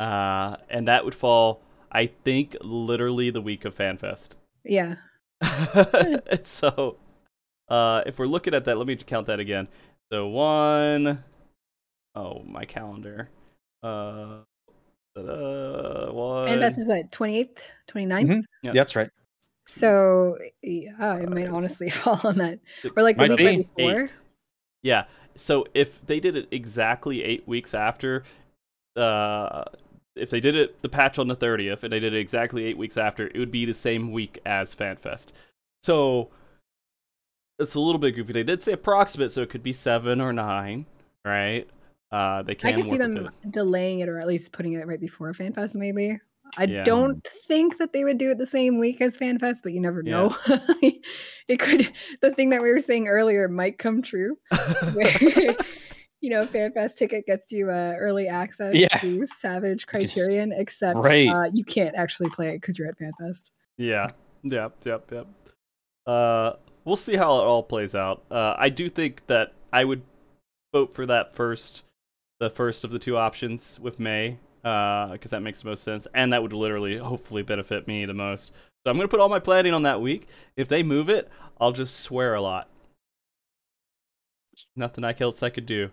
Uh, 0.00 0.56
and 0.68 0.88
that 0.88 1.04
would 1.04 1.14
fall, 1.14 1.60
I 1.92 2.06
think, 2.06 2.56
literally 2.62 3.30
the 3.30 3.42
week 3.42 3.64
of 3.64 3.76
FanFest. 3.76 4.30
Yeah. 4.66 4.96
So, 6.44 6.96
uh, 7.68 8.02
if 8.06 8.18
we're 8.18 8.26
looking 8.26 8.54
at 8.54 8.64
that, 8.64 8.78
let 8.78 8.86
me 8.86 8.96
count 8.96 9.26
that 9.26 9.40
again. 9.40 9.68
So 10.12 10.28
one, 10.28 11.24
oh 12.14 12.42
my 12.44 12.64
calendar. 12.64 13.28
Uh, 13.82 14.38
uh 15.16 16.08
one. 16.10 16.48
And 16.48 16.62
that's 16.62 16.78
is 16.78 16.88
what, 16.88 17.10
28th, 17.10 17.58
29th? 17.88 18.28
Mhm. 18.28 18.42
Yeah. 18.62 18.72
That's 18.72 18.96
right. 18.96 19.10
So 19.66 20.38
yeah, 20.62 21.16
it 21.16 21.28
might 21.28 21.48
honestly 21.48 21.90
fall 22.02 22.20
on 22.24 22.38
that. 22.38 22.60
Or 22.96 23.02
like 23.02 23.16
the 23.16 23.28
Might 23.28 23.38
week 23.38 23.46
right 23.46 23.58
be. 23.58 23.82
before. 23.82 24.02
Eight. 24.04 24.14
Yeah. 24.82 25.04
So 25.36 25.66
if 25.74 26.04
they 26.06 26.20
did 26.20 26.36
it 26.36 26.48
exactly 26.50 27.22
eight 27.24 27.46
weeks 27.46 27.74
after, 27.74 28.22
uh, 28.94 29.64
if 30.16 30.30
they 30.30 30.40
did 30.40 30.54
it 30.56 30.80
the 30.82 30.88
patch 30.88 31.18
on 31.18 31.28
the 31.28 31.34
thirtieth, 31.36 31.82
and 31.84 31.92
they 31.92 32.00
did 32.00 32.14
it 32.14 32.18
exactly 32.18 32.64
eight 32.64 32.78
weeks 32.78 32.96
after, 32.96 33.26
it 33.28 33.38
would 33.38 33.50
be 33.52 33.64
the 33.64 33.74
same 33.74 34.12
week 34.12 34.38
as 34.46 34.74
FanFest. 34.74 35.28
So 35.82 36.30
it's 37.58 37.74
a 37.74 37.80
little 37.80 37.98
bit 37.98 38.12
goofy. 38.16 38.32
They 38.32 38.42
did 38.42 38.62
say 38.62 38.72
approximate, 38.72 39.30
so 39.30 39.42
it 39.42 39.50
could 39.50 39.62
be 39.62 39.72
seven 39.72 40.20
or 40.20 40.32
nine, 40.32 40.86
right? 41.24 41.68
Uh, 42.12 42.42
they 42.42 42.52
I 42.52 42.54
can 42.54 42.74
could 42.82 42.90
see 42.90 42.98
them 42.98 43.16
it. 43.16 43.50
delaying 43.50 44.00
it 44.00 44.08
or 44.08 44.18
at 44.20 44.26
least 44.26 44.52
putting 44.52 44.74
it 44.74 44.86
right 44.86 45.00
before 45.00 45.32
FanFest, 45.32 45.74
maybe. 45.74 46.18
I 46.56 46.64
Yeah. 46.64 46.84
don't 46.84 47.26
think 47.48 47.78
that 47.78 47.92
they 47.92 48.04
would 48.04 48.18
do 48.18 48.30
it 48.30 48.38
the 48.38 48.46
same 48.46 48.78
week 48.78 49.00
as 49.00 49.18
FanFest, 49.18 49.58
but 49.64 49.72
you 49.72 49.80
never 49.80 50.02
Yeah. 50.04 50.10
know. 50.12 50.36
it 51.48 51.58
could, 51.58 51.92
the 52.20 52.32
thing 52.32 52.50
that 52.50 52.62
we 52.62 52.70
were 52.70 52.78
saying 52.80 53.08
earlier 53.08 53.48
might 53.48 53.78
come 53.78 54.02
true. 54.02 54.38
Where, 54.92 55.56
you 56.26 56.30
know, 56.32 56.44
FanFest 56.44 56.96
ticket 56.96 57.24
gets 57.24 57.52
you 57.52 57.70
uh, 57.70 57.94
early 58.00 58.26
access 58.26 58.74
Yeah. 58.74 58.88
to 58.98 59.24
Savage 59.38 59.86
Criterion, 59.86 60.50
except 60.50 60.98
Right. 60.98 61.28
uh, 61.28 61.44
you 61.52 61.62
can't 61.62 61.94
actually 61.94 62.30
play 62.30 62.48
it 62.48 62.60
because 62.60 62.76
you're 62.76 62.88
at 62.88 62.98
FanFest. 62.98 63.52
Yeah. 63.78 64.08
Yep. 64.42 64.72
Yep. 64.82 65.12
Yep. 65.12 65.26
Uh, 66.04 66.52
we'll 66.84 66.96
see 66.96 67.14
how 67.14 67.38
it 67.38 67.44
all 67.44 67.62
plays 67.62 67.94
out. 67.94 68.24
Uh, 68.28 68.56
I 68.58 68.70
do 68.70 68.88
think 68.88 69.24
that 69.28 69.52
I 69.72 69.84
would 69.84 70.02
vote 70.72 70.92
for 70.92 71.06
that 71.06 71.36
first, 71.36 71.84
the 72.40 72.50
first 72.50 72.82
of 72.82 72.90
the 72.90 72.98
two 72.98 73.16
options 73.16 73.78
with 73.78 74.00
May, 74.00 74.36
because 74.62 75.30
that 75.30 75.42
makes 75.42 75.62
the 75.62 75.68
most 75.68 75.84
sense, 75.84 76.08
and 76.12 76.32
that 76.32 76.42
would 76.42 76.52
literally, 76.52 76.96
hopefully, 76.96 77.42
benefit 77.42 77.86
me 77.86 78.04
the 78.04 78.14
most. 78.14 78.46
So 78.84 78.90
I'm 78.90 78.96
gonna 78.96 79.06
put 79.06 79.20
all 79.20 79.28
my 79.28 79.38
planning 79.38 79.72
on 79.74 79.84
that 79.84 80.00
week. 80.00 80.26
If 80.56 80.66
they 80.66 80.82
move 80.82 81.08
it, 81.08 81.28
I'll 81.60 81.70
just 81.70 82.00
swear 82.00 82.34
a 82.34 82.40
lot. 82.40 82.68
Nothing 84.74 85.04
I 85.04 85.14
else 85.20 85.44
I 85.44 85.50
could 85.50 85.66
do. 85.66 85.92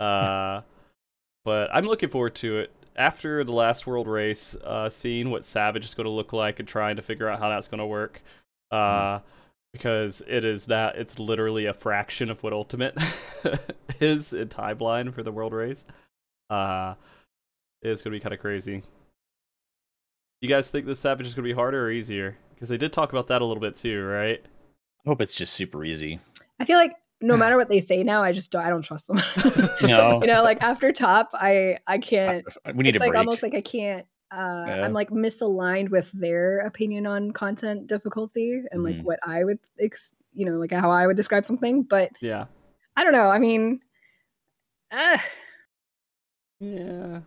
Uh, 0.00 0.62
but 1.44 1.70
I'm 1.72 1.84
looking 1.84 2.08
forward 2.08 2.34
to 2.36 2.58
it. 2.58 2.72
After 2.96 3.44
the 3.44 3.52
last 3.52 3.86
world 3.86 4.08
race, 4.08 4.56
uh, 4.64 4.88
seeing 4.88 5.30
what 5.30 5.44
Savage 5.44 5.84
is 5.84 5.94
going 5.94 6.06
to 6.06 6.10
look 6.10 6.32
like 6.32 6.58
and 6.58 6.68
trying 6.68 6.96
to 6.96 7.02
figure 7.02 7.28
out 7.28 7.38
how 7.38 7.48
that's 7.48 7.68
going 7.68 7.78
to 7.78 7.86
work, 7.86 8.20
uh, 8.70 9.20
because 9.72 10.22
it 10.26 10.44
is 10.44 10.66
that 10.66 10.96
it's 10.96 11.18
literally 11.18 11.66
a 11.66 11.72
fraction 11.72 12.30
of 12.30 12.42
what 12.42 12.52
Ultimate 12.52 12.98
is 14.00 14.32
in 14.32 14.48
timeline 14.48 15.14
for 15.14 15.22
the 15.22 15.32
world 15.32 15.52
race. 15.52 15.84
Uh, 16.50 16.94
it's 17.82 18.02
going 18.02 18.12
to 18.12 18.16
be 18.16 18.20
kind 18.20 18.34
of 18.34 18.40
crazy. 18.40 18.82
You 20.42 20.48
guys 20.48 20.70
think 20.70 20.86
this 20.86 21.00
Savage 21.00 21.26
is 21.26 21.34
going 21.34 21.44
to 21.44 21.50
be 21.50 21.54
harder 21.54 21.86
or 21.86 21.90
easier? 21.90 22.36
Because 22.54 22.68
they 22.68 22.76
did 22.76 22.92
talk 22.92 23.12
about 23.12 23.28
that 23.28 23.40
a 23.40 23.44
little 23.44 23.60
bit 23.60 23.76
too, 23.76 24.04
right? 24.04 24.42
I 25.06 25.08
hope 25.08 25.20
it's 25.22 25.34
just 25.34 25.54
super 25.54 25.84
easy. 25.84 26.18
I 26.58 26.64
feel 26.64 26.76
like 26.76 26.96
no 27.20 27.36
matter 27.36 27.56
what 27.56 27.68
they 27.68 27.80
say 27.80 28.02
now, 28.02 28.22
I 28.22 28.32
just 28.32 28.50
don't, 28.50 28.64
I 28.64 28.70
don't 28.70 28.82
trust 28.82 29.06
them. 29.06 29.18
No. 29.82 30.20
you 30.20 30.26
know, 30.26 30.42
like 30.42 30.62
after 30.62 30.92
top, 30.92 31.30
I 31.34 31.78
I 31.86 31.98
can't. 31.98 32.44
We 32.74 32.82
need 32.84 32.96
it's 32.96 33.00
like 33.00 33.10
break. 33.12 33.18
almost 33.18 33.42
like 33.42 33.54
I 33.54 33.60
can't 33.62 34.06
uh, 34.32 34.64
Yeah. 34.68 34.84
I'm 34.84 34.92
like 34.92 35.10
misaligned 35.10 35.88
with 35.90 36.10
their 36.12 36.58
opinion 36.60 37.06
on 37.06 37.32
content 37.32 37.86
difficulty 37.88 38.62
and 38.70 38.84
like 38.84 38.96
Mhm. 38.96 39.02
what 39.04 39.18
I 39.26 39.42
would, 39.44 39.58
ex- 39.80 40.14
you 40.34 40.44
know, 40.46 40.52
like 40.58 40.70
how 40.72 40.90
I 40.90 41.06
would 41.06 41.16
describe 41.16 41.44
something. 41.44 41.82
But 41.82 42.10
Yeah. 42.20 42.44
I 42.96 43.02
don't 43.04 43.12
know. 43.12 43.28
I 43.28 43.38
mean, 43.38 43.80
uh, 44.92 45.18
Yeah. 46.60 47.20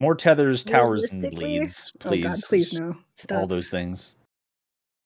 More 0.00 0.14
tethers, 0.14 0.64
towers, 0.64 1.04
and 1.10 1.22
leads, 1.22 1.34
bleeds, 1.34 1.92
oh 2.04 2.08
please. 2.08 2.24
god, 2.24 2.38
please 2.48 2.72
no, 2.72 2.96
Stop. 3.16 3.38
All 3.40 3.46
those 3.46 3.68
things. 3.68 4.14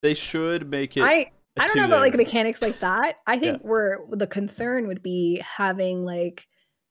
They 0.02 0.14
should 0.14 0.70
make 0.70 0.96
it. 0.96 1.02
I 1.02 1.14
a 1.14 1.32
I 1.58 1.66
don't 1.66 1.76
know 1.76 1.84
about 1.84 2.00
like 2.00 2.14
mechanics 2.16 2.60
like 2.62 2.80
that. 2.80 3.18
I 3.26 3.38
think 3.38 3.62
where 3.62 3.98
the 4.10 4.26
concern 4.26 4.86
would 4.88 5.02
be 5.02 5.40
having 5.44 6.04
like 6.04 6.46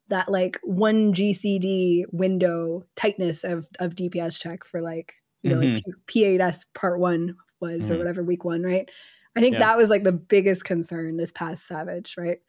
that 0.10 0.30
like 0.30 0.60
one 0.64 1.14
GCD 1.14 2.04
window 2.12 2.86
tightness 2.96 3.44
of 3.44 3.68
of 3.80 3.96
DPS 3.96 4.40
check 4.40 4.64
for 4.64 4.82
like 4.82 5.14
you 5.42 5.50
know 5.50 5.60
like 5.60 5.84
P- 6.08 6.38
P8S 6.38 6.66
part 6.74 7.00
one 7.00 7.36
was 7.60 7.90
or 7.92 7.96
Mhm. 7.96 7.98
whatever 8.00 8.24
week 8.24 8.44
one, 8.46 8.64
right? 8.64 8.90
I 9.36 9.40
think 9.42 9.54
Yeah. 9.54 9.60
that 9.60 9.78
was 9.78 9.90
like 9.90 10.04
the 10.04 10.12
biggest 10.12 10.64
concern 10.66 11.18
this 11.18 11.32
past 11.32 11.66
Savage, 11.66 12.16
right? 12.18 12.40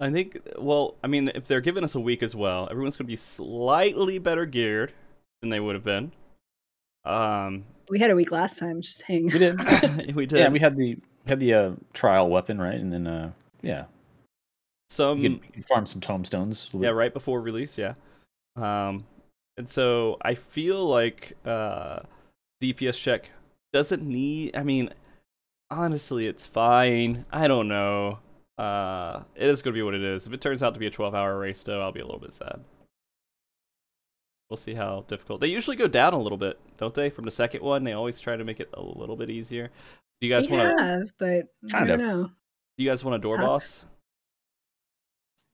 I 0.00 0.10
think. 0.10 0.38
Well, 0.58 0.96
I 1.02 1.06
mean, 1.06 1.30
if 1.34 1.46
they're 1.48 1.60
giving 1.60 1.82
us 1.84 1.94
a 1.94 2.00
week 2.00 2.22
as 2.22 2.34
well, 2.34 2.68
everyone's 2.70 2.96
going 2.96 3.06
to 3.06 3.10
be 3.12 3.16
slightly 3.16 4.18
better 4.18 4.46
geared 4.46 4.92
than 5.40 5.50
they 5.50 5.60
would 5.60 5.74
have 5.74 5.84
been. 5.84 6.12
Um, 7.04 7.64
We 7.88 7.98
had 7.98 8.10
a 8.10 8.14
week 8.16 8.30
last 8.30 8.58
time, 8.58 8.80
just 8.80 9.02
hang. 9.02 9.26
We 9.26 9.38
did. 9.38 9.58
we 10.14 10.26
did. 10.26 10.38
yeah, 10.38 10.48
we 10.48 10.58
had 10.58 10.76
the 10.76 10.96
we 11.17 11.17
had 11.28 11.40
the 11.40 11.54
uh, 11.54 11.70
trial 11.92 12.28
weapon, 12.28 12.60
right? 12.60 12.74
And 12.74 12.92
then 12.92 13.06
uh, 13.06 13.30
yeah, 13.62 13.84
some. 14.88 15.20
you 15.20 15.40
farm 15.68 15.86
some 15.86 16.00
tombstones. 16.00 16.70
yeah, 16.72 16.90
right 16.90 17.12
before 17.12 17.40
release. 17.40 17.78
Yeah. 17.78 17.94
Um, 18.56 19.06
and 19.56 19.68
so 19.68 20.16
I 20.22 20.34
feel 20.34 20.86
like 20.86 21.36
uh, 21.44 22.00
DPS 22.62 23.00
check 23.00 23.30
doesn't 23.72 24.02
need. 24.02 24.56
I 24.56 24.62
mean, 24.62 24.90
honestly, 25.70 26.26
it's 26.26 26.46
fine. 26.46 27.26
I 27.30 27.48
don't 27.48 27.68
know. 27.68 28.18
Uh, 28.56 29.22
it 29.36 29.48
is 29.48 29.62
going 29.62 29.74
to 29.74 29.78
be 29.78 29.82
what 29.82 29.94
it 29.94 30.02
is. 30.02 30.26
If 30.26 30.32
it 30.32 30.40
turns 30.40 30.62
out 30.62 30.74
to 30.74 30.80
be 30.80 30.86
a 30.86 30.90
12-hour 30.90 31.38
race, 31.38 31.62
though, 31.62 31.80
I'll 31.80 31.92
be 31.92 32.00
a 32.00 32.04
little 32.04 32.20
bit 32.20 32.32
sad. 32.32 32.60
We'll 34.50 34.56
see 34.56 34.74
how 34.74 35.04
difficult. 35.06 35.40
They 35.40 35.48
usually 35.48 35.76
go 35.76 35.86
down 35.86 36.14
a 36.14 36.18
little 36.18 36.38
bit, 36.38 36.58
don't 36.78 36.94
they? 36.94 37.10
From 37.10 37.24
the 37.24 37.30
second 37.30 37.62
one, 37.62 37.84
they 37.84 37.92
always 37.92 38.18
try 38.18 38.36
to 38.36 38.44
make 38.44 38.60
it 38.60 38.70
a 38.74 38.82
little 38.82 39.14
bit 39.14 39.28
easier. 39.30 39.70
Do 40.20 40.26
you 40.26 40.32
guys 40.34 40.48
want 40.48 40.76
to? 40.78 40.82
have, 40.84 41.12
but 41.18 41.46
I 41.72 41.84
don't 41.84 41.90
of. 41.90 42.00
know. 42.00 42.24
Do 42.76 42.84
you 42.84 42.90
guys 42.90 43.04
want 43.04 43.16
a 43.16 43.18
door 43.18 43.36
Tough. 43.36 43.46
boss? 43.46 43.84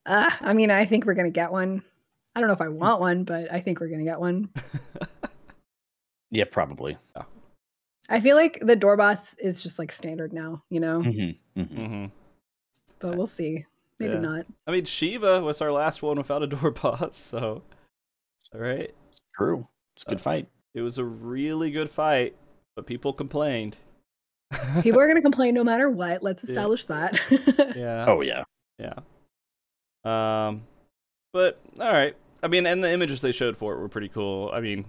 Uh, 0.06 0.30
I 0.40 0.52
mean, 0.52 0.70
I 0.70 0.84
think 0.84 1.06
we're 1.06 1.14
gonna 1.14 1.30
get 1.30 1.50
one. 1.52 1.82
I 2.34 2.40
don't 2.40 2.48
know 2.48 2.54
if 2.54 2.60
I 2.60 2.68
want 2.68 3.00
one, 3.00 3.24
but 3.24 3.52
I 3.52 3.60
think 3.60 3.80
we're 3.80 3.88
gonna 3.88 4.04
get 4.04 4.20
one. 4.20 4.50
yeah, 6.30 6.44
probably. 6.50 6.96
I 8.08 8.20
feel 8.20 8.36
like 8.36 8.58
the 8.60 8.76
door 8.76 8.96
boss 8.96 9.34
is 9.38 9.62
just 9.62 9.78
like 9.78 9.90
standard 9.90 10.32
now, 10.32 10.62
you 10.68 10.80
know. 10.80 11.00
Mm-hmm. 11.00 11.62
hmm 11.62 12.06
But 12.98 13.16
we'll 13.16 13.26
see. 13.26 13.64
Maybe 13.98 14.14
Yeah. 14.14 14.20
not. 14.20 14.46
I 14.66 14.72
mean, 14.72 14.84
Shiva 14.84 15.40
was 15.40 15.62
our 15.62 15.72
last 15.72 16.02
one 16.02 16.18
without 16.18 16.42
a 16.42 16.46
door 16.46 16.70
boss, 16.82 17.16
so 17.18 17.62
all 18.54 18.60
right. 18.60 18.92
True. 19.36 19.66
It's 19.96 20.02
a 20.04 20.10
good 20.10 20.18
Uh, 20.18 20.22
fight. 20.22 20.48
It 20.74 20.82
was 20.82 20.98
a 20.98 21.04
really 21.04 21.70
good 21.70 21.88
fight, 21.90 22.36
but 22.76 22.86
people 22.86 23.12
complained. 23.12 23.78
People 24.82 25.00
are 25.00 25.08
gonna 25.08 25.22
complain 25.22 25.54
no 25.54 25.64
matter 25.64 25.88
what. 25.90 26.22
Let's 26.22 26.44
Yeah. 26.44 26.50
establish 26.50 26.84
that. 26.86 27.20
yeah. 27.76 28.06
Oh 28.08 28.20
yeah. 28.20 28.44
Yeah. 28.78 28.94
Um, 30.04 30.62
but 31.32 31.60
all 31.80 31.92
right. 31.92 32.14
I 32.42 32.48
mean, 32.48 32.66
and 32.66 32.82
the 32.84 32.90
images 32.92 33.20
they 33.22 33.32
showed 33.32 33.56
for 33.56 33.72
it 33.74 33.78
were 33.78 33.88
pretty 33.88 34.08
cool. 34.08 34.50
I 34.52 34.60
mean, 34.60 34.84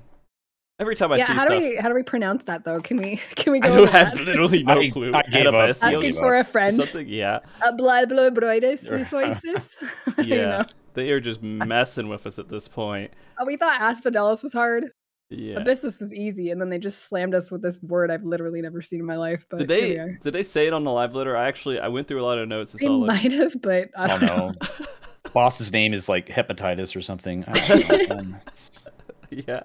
every 0.79 0.95
time 0.95 1.11
I 1.11 1.17
yeah. 1.17 1.27
see 1.27 1.33
How 1.33 1.45
stuff, 1.45 1.57
do 1.59 1.69
we 1.69 1.75
how 1.77 1.89
do 1.89 1.95
we 1.95 2.03
pronounce 2.03 2.43
that 2.45 2.63
though? 2.65 2.81
Can 2.81 2.97
we 2.97 3.17
can 3.35 3.53
we 3.53 3.61
I 3.61 3.67
go 3.67 3.75
don't 3.77 3.91
have 3.91 4.15
that? 4.15 4.25
literally 4.25 4.63
no 4.63 4.79
I- 4.81 4.89
clue. 4.89 5.13
I 5.13 5.21
gave 5.23 5.45
up. 5.47 5.53
Anabaseios 5.53 5.95
Asking 5.95 6.13
for 6.15 6.35
a 6.35 6.43
friend. 6.43 6.75
something. 6.75 7.07
Yeah. 7.07 7.39
Blah 7.77 8.05
blah 8.05 8.29
broides. 8.29 8.81
This 8.81 9.77
Yeah. 10.17 10.65
They 10.93 11.11
are 11.11 11.19
just 11.19 11.41
messing 11.43 12.07
with 12.07 12.25
us 12.25 12.39
at 12.39 12.47
this 12.47 12.67
point. 12.69 13.11
Oh, 13.37 13.45
we 13.45 13.57
thought 13.57 13.81
Asphodelos 13.81 14.41
was 14.43 14.53
hard. 14.53 14.91
Yeah. 15.29 15.55
Abyssos 15.59 15.99
was 15.99 16.13
easy, 16.13 16.51
and 16.51 16.61
then 16.61 16.69
they 16.69 16.77
just 16.77 17.05
slammed 17.09 17.33
us 17.33 17.51
with 17.51 17.61
this 17.63 17.81
word 17.81 18.11
I've 18.11 18.23
literally 18.23 18.61
never 18.61 18.81
seen 18.81 18.99
in 18.99 19.05
my 19.07 19.15
life. 19.17 19.45
But 19.49 19.57
Did 19.59 19.67
they 19.67 19.95
did 20.21 20.33
they 20.33 20.43
say 20.43 20.67
it 20.67 20.73
on 20.73 20.83
the 20.83 20.91
live 20.91 21.15
letter? 21.15 21.35
I 21.35 21.47
actually 21.47 21.79
I 21.79 21.87
went 21.87 22.07
through 22.07 22.21
a 22.21 22.25
lot 22.25 22.37
of 22.37 22.47
notes 22.47 22.73
and 22.73 22.79
They 22.81 22.85
saw 22.85 22.93
like 22.95 23.23
might 23.23 23.31
have, 23.31 23.59
but 23.61 23.89
I 23.97 24.03
I 24.03 24.07
don't 24.07 24.19
don't 24.19 24.37
know. 24.37 24.47
know. 24.51 24.85
Boss's 25.33 25.73
name 25.73 25.93
is 25.93 26.07
like 26.07 26.27
hepatitis 26.27 26.95
or 26.95 27.01
something. 27.01 27.43
I 27.47 27.53
don't 27.67 27.89
know, 28.09 28.15
man. 28.15 28.41
It's- 28.47 28.85
yeah. 29.31 29.63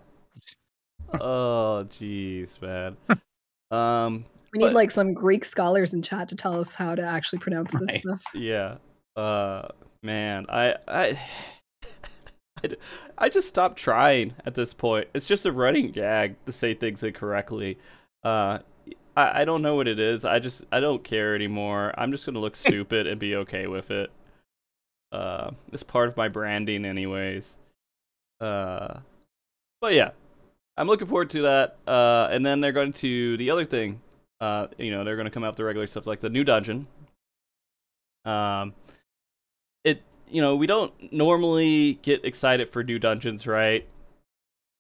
Oh 1.21 1.87
jeez, 1.91 2.61
man. 2.63 2.97
Um 3.71 4.25
We 4.53 4.59
need 4.59 4.65
But- 4.67 4.73
like 4.75 4.91
some 4.91 5.13
Greek 5.15 5.45
scholars 5.45 5.95
in 5.95 6.03
chat 6.03 6.27
to 6.29 6.35
tell 6.37 6.59
us 6.59 6.75
how 6.75 6.95
to 6.97 7.03
actually 7.03 7.39
pronounce 7.39 7.73
this 7.73 8.01
stuff. 8.01 8.23
yeah. 8.35 8.77
Uh 9.15 9.69
man, 10.03 10.47
I 10.49 10.75
I 10.89 11.19
I 12.65 12.69
d- 12.69 12.77
I 13.19 13.29
just 13.29 13.49
stopped 13.49 13.79
trying 13.79 14.35
at 14.45 14.55
this 14.55 14.75
point. 14.75 15.09
It's 15.15 15.25
just 15.27 15.47
a 15.47 15.53
running 15.53 15.91
gag 15.93 16.37
to 16.47 16.53
say 16.53 16.75
things 16.75 17.03
incorrectly. 17.03 17.79
Uh 18.25 18.59
I, 19.17 19.43
I 19.43 19.45
don't 19.45 19.63
know 19.63 19.75
what 19.77 19.89
it 19.89 19.99
is. 19.99 20.25
I 20.25 20.39
just 20.39 20.65
I 20.73 20.81
don't 20.81 21.03
care 21.05 21.35
anymore. 21.35 21.95
I'm 21.97 22.11
just 22.13 22.27
gonna 22.27 22.41
look 22.41 22.57
stupid 22.67 23.07
and 23.07 23.19
be 23.21 23.37
okay 23.37 23.67
with 23.67 23.91
it. 23.91 24.11
Uh 25.13 25.53
it's 25.73 25.83
part 25.83 26.09
of 26.09 26.17
my 26.17 26.29
branding 26.29 26.85
anyways. 26.85 27.57
Uh 28.41 29.01
but 29.81 29.95
yeah. 29.95 30.11
I'm 30.77 30.87
looking 30.87 31.07
forward 31.09 31.31
to 31.31 31.43
that. 31.43 31.79
Uh 31.87 32.29
and 32.31 32.45
then 32.45 32.61
they're 32.61 32.73
going 32.73 32.93
to 32.95 33.37
the 33.37 33.51
other 33.51 33.65
thing. 33.65 34.01
Uh 34.41 34.69
you 34.79 34.91
know, 34.91 35.05
they're 35.05 35.17
gonna 35.17 35.31
come 35.31 35.45
out 35.45 35.51
with 35.53 35.57
the 35.57 35.65
regular 35.65 35.87
stuff 35.87 36.07
like 36.07 36.21
the 36.21 36.31
new 36.31 36.45
dungeon. 36.45 36.87
Um 38.25 38.75
you 40.31 40.41
know, 40.41 40.57
we 40.57 40.67
don't 40.67 41.13
normally 41.13 41.95
get 42.03 42.25
excited 42.25 42.69
for 42.69 42.83
new 42.83 42.99
dungeons, 42.99 43.47
right? 43.47 43.87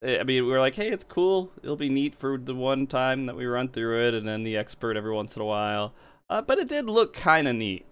Eh, 0.02 0.18
I 0.18 0.22
mean, 0.22 0.46
we're 0.46 0.60
like, 0.60 0.74
hey, 0.74 0.88
it's 0.88 1.04
cool. 1.04 1.50
It'll 1.62 1.76
be 1.76 1.88
neat 1.88 2.14
for 2.14 2.38
the 2.38 2.54
one 2.54 2.86
time 2.86 3.26
that 3.26 3.36
we 3.36 3.46
run 3.46 3.68
through 3.68 4.08
it, 4.08 4.14
and 4.14 4.26
then 4.26 4.42
the 4.42 4.56
expert 4.56 4.96
every 4.96 5.12
once 5.12 5.36
in 5.36 5.42
a 5.42 5.46
while. 5.46 5.94
Uh, 6.28 6.40
but 6.40 6.58
it 6.58 6.68
did 6.68 6.86
look 6.86 7.12
kind 7.12 7.48
of 7.48 7.56
neat. 7.56 7.84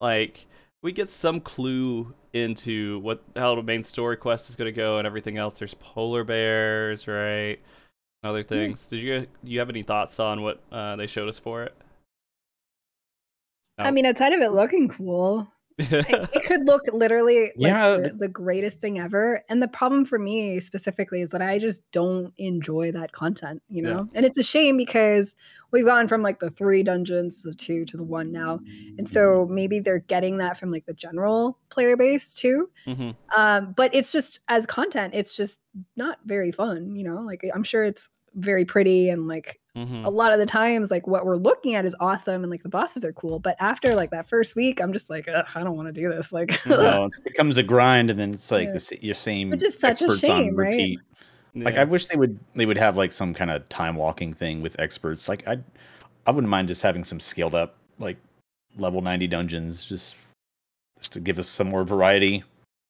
Like 0.00 0.46
we 0.82 0.92
get 0.92 1.10
some 1.10 1.40
clue 1.40 2.14
into 2.32 2.98
what 3.00 3.22
how 3.36 3.54
the 3.54 3.62
main 3.62 3.82
story 3.82 4.16
quest 4.16 4.48
is 4.48 4.56
going 4.56 4.66
to 4.66 4.72
go 4.72 4.98
and 4.98 5.06
everything 5.06 5.38
else. 5.38 5.58
There's 5.58 5.74
polar 5.74 6.24
bears, 6.24 7.06
right? 7.06 7.58
Other 8.24 8.42
things. 8.42 8.88
Did 8.88 9.00
you 9.00 9.20
do 9.20 9.50
you 9.50 9.58
have 9.58 9.68
any 9.68 9.82
thoughts 9.82 10.20
on 10.20 10.42
what 10.42 10.60
uh, 10.70 10.96
they 10.96 11.06
showed 11.06 11.28
us 11.28 11.38
for 11.38 11.64
it? 11.64 11.74
I 13.78 13.90
mean, 13.90 14.06
outside 14.06 14.32
of 14.32 14.40
it 14.40 14.52
looking 14.52 14.88
cool, 14.88 15.52
it, 16.08 16.22
it 16.32 16.42
could 16.46 16.66
look 16.66 16.82
literally 16.92 17.52
like 17.56 17.78
Yeah, 17.78 17.88
the, 17.94 18.14
the 18.18 18.28
greatest 18.28 18.80
thing 18.80 18.98
ever. 18.98 19.42
And 19.48 19.62
the 19.62 19.68
problem 19.68 20.04
for 20.04 20.18
me 20.18 20.60
specifically 20.60 21.22
is 21.22 21.30
that 21.30 21.42
I 21.42 21.58
just 21.58 21.90
don't 21.92 22.32
enjoy 22.38 22.92
that 22.92 23.12
content, 23.12 23.62
you 23.68 23.82
Yeah. 23.82 23.90
know? 23.94 24.08
And 24.14 24.26
it's 24.26 24.38
a 24.38 24.42
shame 24.42 24.76
because 24.76 25.36
we've 25.70 25.84
gone 25.86 26.08
from 26.08 26.22
like 26.22 26.40
the 26.40 26.50
three 26.50 26.82
dungeons 26.82 27.42
to 27.42 27.48
the 27.50 27.54
two 27.54 27.84
to 27.86 27.96
the 27.96 28.04
one 28.04 28.32
now. 28.32 28.60
And 28.98 29.08
so 29.08 29.46
maybe 29.50 29.80
they're 29.80 30.00
getting 30.00 30.38
that 30.38 30.58
from 30.58 30.70
like 30.70 30.86
the 30.86 30.94
general 30.94 31.58
player 31.70 31.96
base 31.96 32.34
too. 32.34 32.68
hmm 32.86 33.12
Um, 33.36 33.72
but 33.76 33.94
it's 33.94 34.12
just 34.12 34.40
as 34.48 34.66
content, 34.66 35.14
it's 35.14 35.36
just 35.36 35.60
not 35.96 36.18
very 36.26 36.52
fun, 36.52 36.94
you 36.94 37.04
know? 37.04 37.16
Like 37.22 37.44
I'm 37.54 37.62
sure 37.64 37.84
it's 37.84 38.08
very 38.34 38.64
pretty 38.64 39.08
and 39.08 39.26
like 39.28 39.60
hmm 39.76 40.04
a 40.04 40.10
lot 40.10 40.32
of 40.34 40.38
the 40.38 40.44
times 40.44 40.90
like 40.90 41.06
what 41.06 41.24
we're 41.24 41.36
looking 41.36 41.74
at 41.74 41.84
is 41.86 41.96
awesome 41.98 42.42
and 42.42 42.50
like 42.50 42.62
the 42.62 42.68
bosses 42.68 43.04
are 43.06 43.12
cool 43.14 43.38
but 43.38 43.56
after 43.58 43.94
like 43.94 44.10
that 44.10 44.28
first 44.28 44.54
week 44.54 44.80
i'm 44.82 44.92
just 44.92 45.08
like 45.08 45.26
Ugh, 45.28 45.46
i 45.54 45.64
don't 45.64 45.76
want 45.76 45.88
to 45.88 45.92
do 45.92 46.10
this 46.10 46.30
like 46.30 46.50
no, 46.66 47.04
it 47.18 47.24
becomes 47.24 47.56
a 47.56 47.62
grind, 47.62 48.10
and 48.10 48.20
then 48.20 48.32
it's 48.34 48.50
like 48.50 48.68
Yeah. 48.68 48.74
the, 48.74 48.98
your 49.00 49.14
same 49.14 49.48
Which 49.50 49.62
is 49.62 49.78
such 49.78 50.02
a 50.02 50.04
experts 50.04 50.20
shame, 50.20 50.48
on 50.48 50.56
right? 50.56 50.70
repeat. 50.72 51.00
Like 51.54 51.76
I 51.76 51.84
wish 51.84 52.06
they 52.06 52.16
would 52.16 52.38
they 52.54 52.66
would 52.66 52.78
have 52.78 52.96
like 52.96 53.12
some 53.12 53.32
kind 53.34 53.50
of 53.50 53.66
time 53.68 53.94
walking 53.96 54.32
thing 54.34 54.60
with 54.62 54.78
experts. 54.78 55.28
Like 55.28 55.46
I 55.48 55.58
I 56.26 56.30
wouldn't 56.30 56.50
mind 56.50 56.68
just 56.68 56.80
having 56.82 57.04
some 57.04 57.20
scaled 57.20 57.54
up 57.54 57.76
like 57.98 58.16
level 58.78 59.00
90 59.02 59.26
dungeons 59.26 59.84
just 59.84 60.16
just 60.98 61.12
to 61.12 61.20
give 61.20 61.38
us 61.38 61.48
some 61.48 61.68
more 61.68 61.84
variety. 61.84 62.42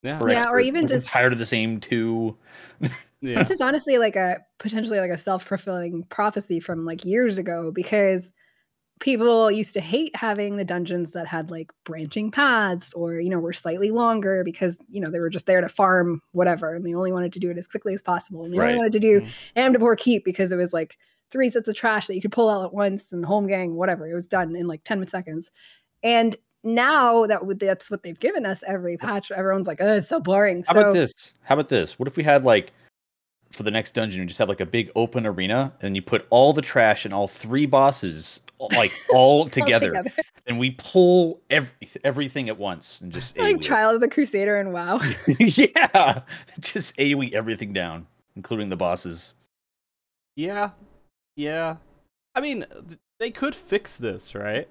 yeah, 0.02 0.18
For 0.18 0.30
Yeah, 0.30 0.48
or 0.48 0.60
even 0.60 0.82
I'm 0.82 0.88
just- 0.88 1.06
tired 1.08 1.32
of 1.32 1.38
the 1.40 1.46
same 1.46 1.80
two. 1.80 2.36
yeah. 3.22 3.38
this 3.38 3.50
is 3.50 3.60
honestly 3.62 3.96
like 3.98 4.16
a 4.16 4.40
potentially 4.58 4.98
like 5.00 5.10
a 5.10 5.16
self-fulfilling 5.18 6.04
prophecy 6.10 6.60
from 6.60 6.84
like 6.84 7.04
years 7.04 7.38
ago 7.38 7.70
because 7.72 8.34
people 9.00 9.50
used 9.50 9.74
to 9.74 9.80
hate 9.80 10.14
having 10.14 10.56
the 10.56 10.64
dungeons 10.64 11.10
that 11.12 11.26
had 11.26 11.50
like 11.50 11.72
branching 11.84 12.30
paths 12.30 12.92
or 12.94 13.18
you 13.18 13.30
know 13.30 13.38
were 13.40 13.52
slightly 13.52 13.90
longer 13.90 14.44
because 14.44 14.76
you 14.88 15.00
know 15.00 15.10
they 15.10 15.18
were 15.18 15.30
just 15.30 15.46
there 15.46 15.60
to 15.60 15.68
farm 15.68 16.20
whatever 16.32 16.74
and 16.74 16.84
they 16.86 16.94
only 16.94 17.10
wanted 17.10 17.32
to 17.32 17.40
do 17.40 17.50
it 17.50 17.58
as 17.58 17.66
quickly 17.66 17.94
as 17.94 18.02
possible 18.02 18.44
and 18.44 18.52
they 18.54 18.58
Right. 18.58 18.68
only 18.68 18.78
wanted 18.78 18.92
to 18.92 19.00
do 19.00 19.20
Mhm. 19.22 19.28
Amdapor 19.56 19.96
Keep 19.96 20.24
because 20.24 20.52
it 20.52 20.56
was 20.56 20.72
like 20.72 20.96
three 21.32 21.48
sets 21.50 21.68
of 21.68 21.74
trash 21.74 22.06
that 22.06 22.14
you 22.14 22.20
could 22.20 22.30
pull 22.32 22.48
out 22.50 22.64
at 22.66 22.72
once 22.74 23.12
and 23.12 23.24
home 23.24 23.46
gang 23.48 23.74
whatever 23.74 24.06
it 24.08 24.14
was 24.14 24.26
done 24.26 24.54
in 24.54 24.66
like 24.68 24.84
10 24.84 25.04
seconds 25.08 25.50
and 26.04 26.36
now 26.62 27.26
that 27.26 27.44
would- 27.44 27.58
that's 27.58 27.90
what 27.90 28.04
they've 28.04 28.20
given 28.20 28.46
us 28.46 28.62
every 28.68 28.96
patch 28.96 29.32
everyone's 29.32 29.66
like 29.66 29.80
oh 29.80 29.96
it's 29.96 30.08
so 30.08 30.20
boring 30.20 30.62
How 30.68 30.74
so 30.74 30.80
about 30.80 30.94
this? 30.94 31.34
How 31.42 31.54
about 31.54 31.68
this? 31.70 31.98
What 31.98 32.06
if 32.06 32.16
we 32.16 32.22
had 32.22 32.44
like 32.44 32.72
for 33.52 33.62
the 33.62 33.70
next 33.70 33.94
dungeon, 33.94 34.22
you 34.22 34.26
just 34.26 34.38
have 34.38 34.48
like 34.48 34.60
a 34.60 34.66
big 34.66 34.90
open 34.96 35.26
arena, 35.26 35.72
and 35.82 35.94
you 35.94 36.02
put 36.02 36.26
all 36.30 36.52
the 36.52 36.62
trash 36.62 37.04
and 37.04 37.12
all 37.12 37.28
three 37.28 37.66
bosses 37.66 38.40
like 38.70 38.92
all 39.12 39.48
together, 39.48 39.96
all 39.96 40.02
together. 40.04 40.22
and 40.46 40.58
we 40.58 40.72
pull 40.72 41.40
every, 41.50 41.70
everything 42.04 42.48
at 42.48 42.58
once 42.58 43.00
and 43.00 43.12
just 43.12 43.36
like 43.38 43.56
AoE 43.56 43.62
Trial 43.62 43.94
of 43.94 44.00
the 44.00 44.08
Crusader 44.08 44.58
and 44.58 44.72
WoW. 44.72 45.00
yeah, 45.38 46.22
just 46.60 46.96
AoE 46.96 47.32
everything 47.32 47.72
down, 47.72 48.06
including 48.36 48.68
the 48.68 48.76
bosses. 48.76 49.34
Yeah, 50.36 50.70
yeah. 51.36 51.76
I 52.34 52.40
mean, 52.40 52.64
they 53.20 53.30
could 53.30 53.54
fix 53.54 53.96
this, 53.96 54.34
right? 54.34 54.68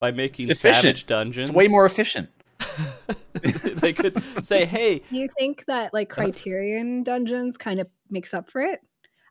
By 0.00 0.10
making 0.10 0.52
savage 0.54 1.06
dungeons. 1.06 1.48
It's 1.48 1.56
way 1.56 1.68
more 1.68 1.86
efficient. 1.86 2.28
they 3.76 3.92
could 3.92 4.22
say, 4.44 4.64
"Hey." 4.64 5.02
Do 5.10 5.16
you 5.16 5.28
think 5.38 5.64
that 5.66 5.94
like 5.94 6.08
Criterion 6.08 7.02
dungeons 7.02 7.56
kind 7.56 7.80
of 7.80 7.88
makes 8.10 8.34
up 8.34 8.50
for 8.50 8.60
it? 8.60 8.80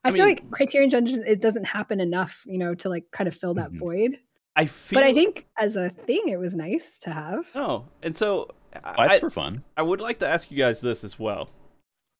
I, 0.03 0.09
I 0.09 0.11
feel 0.11 0.25
mean, 0.25 0.35
like 0.35 0.51
Criterion 0.51 0.89
dungeons 0.89 1.23
it 1.27 1.41
doesn't 1.41 1.65
happen 1.65 1.99
enough, 1.99 2.43
you 2.45 2.57
know, 2.57 2.75
to 2.75 2.89
like 2.89 3.05
kind 3.11 3.27
of 3.27 3.35
fill 3.35 3.53
that 3.55 3.69
mm-hmm. 3.69 3.79
void. 3.79 4.19
I 4.55 4.65
feel, 4.65 4.97
but 4.97 5.03
I 5.03 5.13
think 5.13 5.45
as 5.57 5.75
a 5.75 5.89
thing, 5.89 6.23
it 6.27 6.39
was 6.39 6.55
nice 6.55 6.97
to 6.99 7.11
have. 7.11 7.45
Oh, 7.53 7.85
and 8.01 8.17
so 8.17 8.49
that's 8.73 8.97
I, 8.97 9.19
for 9.19 9.29
fun. 9.29 9.63
I 9.75 9.83
would 9.83 10.01
like 10.01 10.19
to 10.19 10.27
ask 10.27 10.49
you 10.49 10.57
guys 10.57 10.81
this 10.81 11.03
as 11.03 11.19
well. 11.19 11.49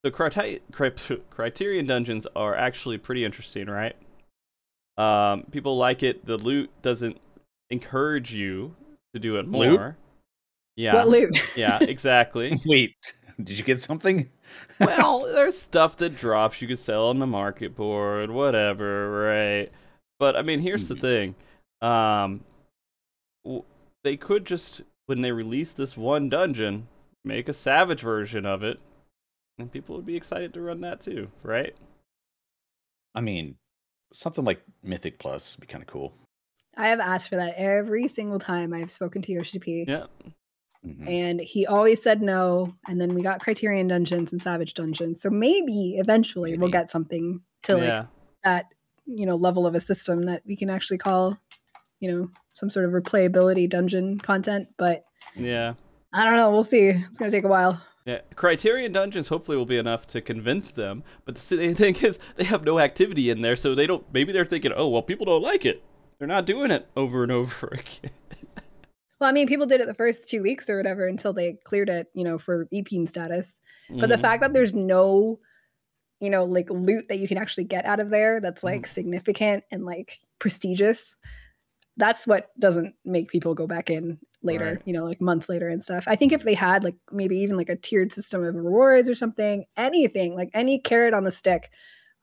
So 0.05 0.11
criteria, 0.11 0.59
Criterion 1.29 1.87
dungeons 1.87 2.27
are 2.35 2.55
actually 2.55 2.99
pretty 2.99 3.25
interesting, 3.25 3.67
right? 3.67 3.95
Um, 4.97 5.43
people 5.51 5.77
like 5.77 6.03
it. 6.03 6.25
The 6.25 6.37
loot 6.37 6.69
doesn't 6.81 7.19
encourage 7.69 8.33
you 8.33 8.75
to 9.13 9.19
do 9.19 9.37
it 9.37 9.47
more. 9.47 9.65
Loot? 9.65 9.95
Yeah. 10.77 10.93
What 10.93 11.09
loot? 11.09 11.57
yeah, 11.57 11.79
exactly. 11.81 12.57
Wait, 12.65 12.95
did 13.43 13.57
you 13.57 13.65
get 13.65 13.81
something? 13.81 14.29
well, 14.79 15.23
there's 15.23 15.57
stuff 15.57 15.97
that 15.97 16.15
drops 16.15 16.61
you 16.61 16.67
could 16.69 16.79
sell 16.79 17.07
on 17.07 17.19
the 17.19 17.27
market 17.27 17.75
board, 17.75 18.31
whatever, 18.31 19.11
right? 19.11 19.71
But 20.19 20.37
I 20.37 20.43
mean, 20.43 20.59
here's 20.59 20.85
mm-hmm. 20.85 20.93
the 20.93 21.01
thing. 21.01 21.35
Um, 21.81 22.43
they 24.03 24.15
could 24.15 24.45
just 24.45 24.83
when 25.07 25.21
they 25.21 25.31
release 25.31 25.73
this 25.73 25.97
one 25.97 26.29
dungeon, 26.29 26.87
make 27.25 27.49
a 27.49 27.53
savage 27.53 28.01
version 28.01 28.45
of 28.45 28.63
it, 28.63 28.79
and 29.57 29.71
people 29.71 29.95
would 29.95 30.05
be 30.05 30.15
excited 30.15 30.53
to 30.53 30.61
run 30.61 30.81
that 30.81 31.01
too, 31.01 31.29
right? 31.43 31.75
I 33.15 33.21
mean, 33.21 33.55
something 34.13 34.45
like 34.45 34.61
Mythic 34.83 35.17
Plus 35.17 35.55
would 35.55 35.67
be 35.67 35.71
kind 35.71 35.81
of 35.81 35.87
cool. 35.87 36.13
I 36.75 36.89
have 36.89 36.99
asked 36.99 37.29
for 37.29 37.37
that 37.37 37.55
every 37.57 38.07
single 38.07 38.37
time 38.37 38.73
I've 38.73 38.91
spoken 38.91 39.23
to 39.23 39.31
Yoshi 39.31 39.57
P. 39.57 39.85
Yeah. 39.87 40.05
Mm-hmm. 40.85 41.07
And 41.07 41.41
he 41.41 41.65
always 41.65 42.01
said 42.01 42.21
no. 42.21 42.75
And 42.87 42.99
then 42.99 43.13
we 43.13 43.21
got 43.21 43.39
Criterion 43.39 43.87
Dungeons 43.87 44.31
and 44.31 44.41
Savage 44.41 44.73
Dungeons. 44.73 45.21
So 45.21 45.29
maybe 45.29 45.95
eventually 45.97 46.51
maybe. 46.51 46.61
we'll 46.61 46.69
get 46.69 46.89
something 46.89 47.41
to 47.63 47.77
like 47.77 48.05
that, 48.43 48.65
you 49.05 49.25
know, 49.25 49.35
level 49.35 49.67
of 49.67 49.75
a 49.75 49.79
system 49.79 50.23
that 50.25 50.43
we 50.45 50.55
can 50.55 50.69
actually 50.69 50.97
call, 50.97 51.37
you 51.99 52.11
know, 52.11 52.29
some 52.53 52.69
sort 52.69 52.85
of 52.85 52.91
replayability 52.91 53.69
dungeon 53.69 54.19
content. 54.19 54.67
But 54.77 55.03
yeah, 55.35 55.73
I 56.13 56.23
don't 56.23 56.35
know. 56.35 56.51
We'll 56.51 56.63
see. 56.63 56.87
It's 56.87 57.17
gonna 57.17 57.31
take 57.31 57.43
a 57.43 57.49
while. 57.49 57.81
Yeah, 58.05 58.21
Criterion 58.35 58.93
Dungeons 58.93 59.27
hopefully 59.27 59.57
will 59.57 59.65
be 59.65 59.77
enough 59.77 60.05
to 60.07 60.21
convince 60.21 60.71
them. 60.71 61.03
But 61.25 61.35
the 61.35 61.73
thing 61.73 61.95
is, 61.97 62.17
they 62.37 62.45
have 62.45 62.63
no 62.63 62.79
activity 62.79 63.29
in 63.29 63.41
there, 63.41 63.57
so 63.57 63.75
they 63.75 63.85
don't. 63.85 64.05
Maybe 64.13 64.31
they're 64.31 64.45
thinking, 64.45 64.71
oh 64.75 64.87
well, 64.87 65.01
people 65.01 65.25
don't 65.25 65.41
like 65.41 65.65
it. 65.65 65.83
They're 66.17 66.27
not 66.27 66.45
doing 66.45 66.71
it 66.71 66.87
over 66.95 67.23
and 67.23 67.31
over 67.31 67.67
again. 67.73 68.11
Well, 69.19 69.29
I 69.29 69.33
mean, 69.33 69.47
people 69.47 69.65
did 69.65 69.81
it 69.81 69.87
the 69.87 69.93
first 69.93 70.29
two 70.29 70.43
weeks 70.43 70.69
or 70.69 70.77
whatever 70.77 71.07
until 71.07 71.33
they 71.33 71.57
cleared 71.63 71.89
it, 71.89 72.07
you 72.13 72.23
know, 72.23 72.37
for 72.37 72.67
EPing 72.73 73.09
status. 73.09 73.59
Mm-hmm. 73.89 74.01
But 74.01 74.09
the 74.09 74.15
mm-hmm. 74.15 74.21
fact 74.21 74.41
that 74.41 74.53
there's 74.53 74.73
no, 74.73 75.39
you 76.19 76.29
know, 76.29 76.45
like 76.45 76.69
loot 76.69 77.05
that 77.09 77.19
you 77.19 77.27
can 77.27 77.37
actually 77.37 77.63
get 77.63 77.85
out 77.85 77.99
of 77.99 78.09
there 78.09 78.39
that's 78.39 78.63
like 78.63 78.81
mm-hmm. 78.83 78.93
significant 78.93 79.63
and 79.71 79.85
like 79.85 80.19
prestigious, 80.39 81.15
that's 81.97 82.27
what 82.27 82.51
doesn't 82.59 82.93
make 83.03 83.29
people 83.29 83.55
go 83.55 83.65
back 83.65 83.89
in 83.89 84.19
later, 84.43 84.73
right. 84.73 84.81
you 84.85 84.93
know, 84.93 85.03
like 85.03 85.19
months 85.19 85.49
later 85.49 85.67
and 85.67 85.83
stuff. 85.83 86.03
I 86.07 86.15
think 86.15 86.31
if 86.31 86.43
they 86.43 86.53
had 86.53 86.83
like 86.83 86.95
maybe 87.11 87.37
even 87.37 87.57
like 87.57 87.69
a 87.69 87.75
tiered 87.75 88.11
system 88.11 88.43
of 88.43 88.53
rewards 88.53 89.09
or 89.09 89.15
something, 89.15 89.65
anything, 89.75 90.35
like 90.35 90.51
any 90.53 90.77
carrot 90.79 91.15
on 91.15 91.23
the 91.23 91.31
stick 91.31 91.71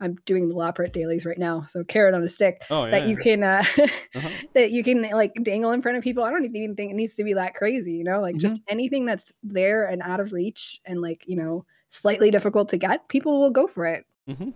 I'm 0.00 0.16
doing 0.26 0.48
the 0.48 0.54
Loporrit 0.54 0.92
dailies 0.92 1.24
right 1.24 1.38
now, 1.38 1.66
so 1.68 1.84
carrot 1.84 2.14
on 2.14 2.22
a 2.22 2.28
stick 2.28 2.64
oh, 2.68 2.84
yeah, 2.84 2.90
that 2.90 3.08
you 3.08 3.16
can 3.16 3.42
uh, 3.42 3.64
uh-huh. 3.78 4.28
that 4.52 4.72
you 4.72 4.82
can 4.82 5.02
like 5.02 5.32
dangle 5.42 5.70
in 5.70 5.82
front 5.82 5.96
of 5.96 6.02
people. 6.02 6.24
I 6.24 6.30
don't 6.30 6.44
even 6.44 6.74
think 6.74 6.90
it 6.90 6.94
needs 6.94 7.14
to 7.16 7.24
be 7.24 7.34
that 7.34 7.54
crazy, 7.54 7.92
you 7.92 8.04
know, 8.04 8.20
like 8.20 8.34
mm-hmm. 8.34 8.40
just 8.40 8.60
anything 8.68 9.06
that's 9.06 9.32
there 9.42 9.86
and 9.86 10.02
out 10.02 10.20
of 10.20 10.32
reach 10.32 10.80
and 10.84 11.00
like 11.00 11.24
you 11.26 11.36
know 11.36 11.64
slightly 11.90 12.30
difficult 12.30 12.68
to 12.70 12.76
get, 12.76 13.08
people 13.08 13.40
will 13.40 13.52
go 13.52 13.68
for 13.68 13.86
it. 13.86 14.04
Mm-hmm. 14.28 14.50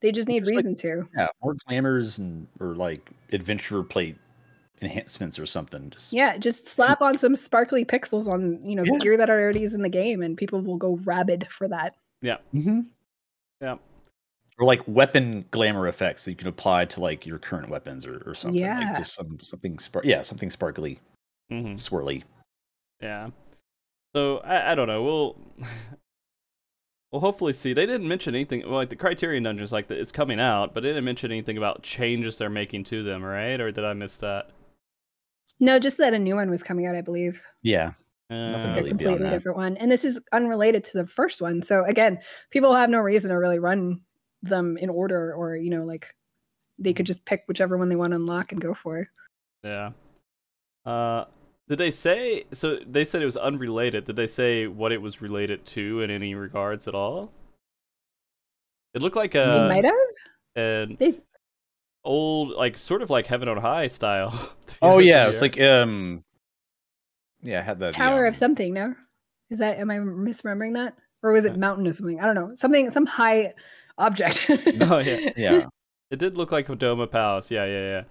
They 0.00 0.10
just 0.10 0.26
need 0.26 0.44
just 0.44 0.54
reason 0.54 0.72
like, 0.72 0.80
to. 0.80 1.08
Yeah, 1.16 1.28
more 1.42 1.54
glamours 1.66 2.18
and 2.18 2.46
or 2.58 2.74
like 2.74 3.10
adventure 3.32 3.82
plate 3.82 4.16
enhancements 4.80 5.38
or 5.38 5.44
something. 5.44 5.90
Just 5.90 6.14
yeah, 6.14 6.38
just 6.38 6.66
slap 6.66 7.02
on 7.02 7.18
some 7.18 7.36
sparkly 7.36 7.84
pixels 7.84 8.26
on 8.26 8.64
you 8.64 8.74
know 8.74 8.84
yeah. 8.84 8.98
gear 8.98 9.16
that 9.18 9.28
already 9.28 9.64
is 9.64 9.74
in 9.74 9.82
the 9.82 9.90
game, 9.90 10.22
and 10.22 10.34
people 10.34 10.62
will 10.62 10.78
go 10.78 10.98
rabid 11.04 11.46
for 11.50 11.68
that. 11.68 11.94
Yeah. 12.22 12.38
Mm-hmm. 12.54 12.80
Yeah 13.60 13.76
or 14.58 14.66
like 14.66 14.82
weapon 14.86 15.44
glamour 15.50 15.88
effects 15.88 16.24
that 16.24 16.32
you 16.32 16.36
can 16.36 16.48
apply 16.48 16.84
to 16.84 17.00
like 17.00 17.24
your 17.24 17.38
current 17.38 17.68
weapons 17.68 18.04
or, 18.04 18.22
or 18.26 18.34
something. 18.34 18.60
Yeah. 18.60 18.78
Like 18.78 18.96
just 18.98 19.14
some 19.14 19.38
something 19.40 19.78
spark 19.78 20.04
yeah, 20.04 20.22
something 20.22 20.50
sparkly. 20.50 21.00
Mm-hmm. 21.52 21.74
Swirly. 21.74 22.24
Yeah. 23.00 23.30
So 24.14 24.38
I, 24.38 24.72
I 24.72 24.74
don't 24.74 24.88
know. 24.88 25.02
We'll 25.02 25.36
we'll 27.12 27.20
hopefully 27.20 27.52
see. 27.52 27.72
They 27.72 27.86
didn't 27.86 28.08
mention 28.08 28.34
anything 28.34 28.62
well, 28.62 28.74
like 28.74 28.90
the 28.90 28.96
Criterion 28.96 29.44
dungeons 29.44 29.70
like 29.70 29.86
the, 29.86 29.98
it's 29.98 30.12
coming 30.12 30.40
out, 30.40 30.74
but 30.74 30.82
they 30.82 30.90
didn't 30.90 31.04
mention 31.04 31.30
anything 31.30 31.56
about 31.56 31.82
changes 31.82 32.38
they're 32.38 32.50
making 32.50 32.84
to 32.84 33.04
them, 33.04 33.22
right? 33.22 33.60
Or 33.60 33.70
did 33.70 33.84
I 33.84 33.92
miss 33.92 34.16
that? 34.16 34.50
No, 35.60 35.78
just 35.78 35.98
that 35.98 36.14
a 36.14 36.18
new 36.18 36.36
one 36.36 36.50
was 36.50 36.62
coming 36.62 36.86
out, 36.86 36.94
I 36.94 37.00
believe. 37.00 37.42
Yeah. 37.62 37.92
Uh, 38.30 38.74
really 38.76 38.86
a 38.86 38.88
completely 38.90 39.30
different 39.30 39.56
one. 39.56 39.76
And 39.78 39.90
this 39.90 40.04
is 40.04 40.20
unrelated 40.32 40.84
to 40.84 40.98
the 40.98 41.06
first 41.06 41.40
one. 41.40 41.62
So 41.62 41.84
again, 41.84 42.18
people 42.50 42.74
have 42.74 42.90
no 42.90 42.98
reason 42.98 43.30
to 43.30 43.36
really 43.36 43.58
run 43.58 44.02
them 44.42 44.76
in 44.76 44.88
order 44.88 45.34
or 45.34 45.56
you 45.56 45.70
know 45.70 45.84
like 45.84 46.14
they 46.78 46.92
could 46.92 47.06
just 47.06 47.24
pick 47.24 47.42
whichever 47.46 47.76
one 47.76 47.88
they 47.88 47.96
want 47.96 48.12
to 48.12 48.16
unlock 48.16 48.52
and 48.52 48.60
go 48.60 48.74
for. 48.74 49.08
Yeah. 49.64 49.90
Uh 50.86 51.24
did 51.68 51.78
they 51.78 51.90
say 51.90 52.44
so 52.52 52.78
they 52.86 53.04
said 53.04 53.20
it 53.20 53.26
was 53.26 53.36
unrelated. 53.36 54.04
Did 54.04 54.16
they 54.16 54.26
say 54.26 54.66
what 54.66 54.92
it 54.92 55.02
was 55.02 55.20
related 55.20 55.66
to 55.66 56.00
in 56.00 56.10
any 56.10 56.34
regards 56.34 56.88
at 56.88 56.94
all? 56.94 57.32
It 58.94 59.02
looked 59.02 59.16
like 59.16 59.34
a 59.34 59.68
they 59.68 59.68
might 59.68 59.84
have? 59.84 59.94
an 60.56 60.96
they... 60.98 61.16
old 62.04 62.50
like 62.50 62.78
sort 62.78 63.02
of 63.02 63.10
like 63.10 63.26
heaven 63.26 63.48
on 63.48 63.56
high 63.58 63.88
style. 63.88 64.52
Oh 64.80 65.00
yeah 65.00 65.26
it's 65.26 65.40
like 65.40 65.60
um 65.60 66.22
yeah 67.42 67.58
I 67.58 67.62
had 67.62 67.80
that 67.80 67.94
tower 67.94 68.26
of 68.26 68.36
something 68.36 68.72
no? 68.72 68.94
Is 69.50 69.58
that 69.58 69.78
am 69.78 69.90
i 69.90 69.96
misremembering 69.96 70.74
that? 70.74 70.94
Or 71.22 71.32
was 71.32 71.44
it 71.44 71.56
mountain 71.56 71.88
or 71.88 71.92
something? 71.92 72.20
I 72.20 72.26
don't 72.26 72.36
know. 72.36 72.52
Something 72.54 72.88
some 72.90 73.06
high 73.06 73.54
object. 73.98 74.46
oh 74.80 74.98
yeah, 74.98 75.30
yeah. 75.36 75.66
It 76.10 76.18
did 76.18 76.38
look 76.38 76.50
like 76.52 76.66
Kodama 76.66 77.10
Palace. 77.10 77.50
Yeah, 77.50 77.66
yeah, 77.66 78.02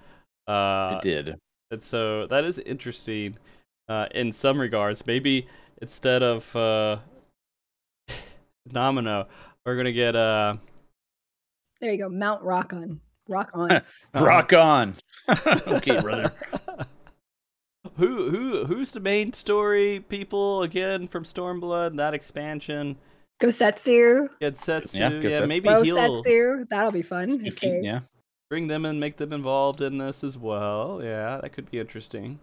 yeah. 0.47 0.53
Uh, 0.53 0.97
it 0.97 1.01
did. 1.01 1.35
And 1.71 1.81
so 1.81 2.27
that 2.27 2.43
is 2.43 2.59
interesting 2.59 3.39
uh, 3.89 4.05
in 4.13 4.31
some 4.31 4.61
regards. 4.61 5.07
Maybe 5.07 5.47
instead 5.81 6.21
of 6.21 6.55
uh, 6.55 6.97
Nomino, 8.69 9.25
we're 9.65 9.75
gonna 9.75 9.91
get 9.91 10.15
uh. 10.15 10.57
There 11.81 11.91
you 11.91 11.97
go, 11.97 12.09
Mount 12.09 12.43
Rokkon. 12.43 12.99
Rock 13.27 13.49
on. 13.55 13.81
Rock 14.13 14.53
on. 14.53 14.93
okay, 15.67 15.99
brother. 15.99 16.31
who 17.95 18.29
who 18.29 18.65
who's 18.65 18.91
the 18.91 18.99
main 18.99 19.33
story 19.33 20.05
people 20.07 20.61
again 20.61 21.07
from 21.07 21.23
Stormblood? 21.23 21.97
That 21.97 22.13
expansion. 22.13 22.95
Gosetsu. 23.41 24.29
Gosetsu. 24.41 24.99
Yeah, 24.99 25.39
yeah 25.39 25.45
maybe 25.45 25.69
he'll. 25.69 26.65
That'll 26.69 26.91
be 26.91 27.01
fun. 27.01 27.47
Okay. 27.47 27.81
Yeah. 27.83 28.01
Bring 28.49 28.67
them 28.67 28.85
and 28.85 28.99
make 28.99 29.17
them 29.17 29.33
involved 29.33 29.81
in 29.81 29.97
this 29.97 30.23
as 30.23 30.37
well. 30.37 31.01
Yeah, 31.03 31.39
that 31.41 31.51
could 31.51 31.69
be 31.69 31.79
interesting. 31.79 32.39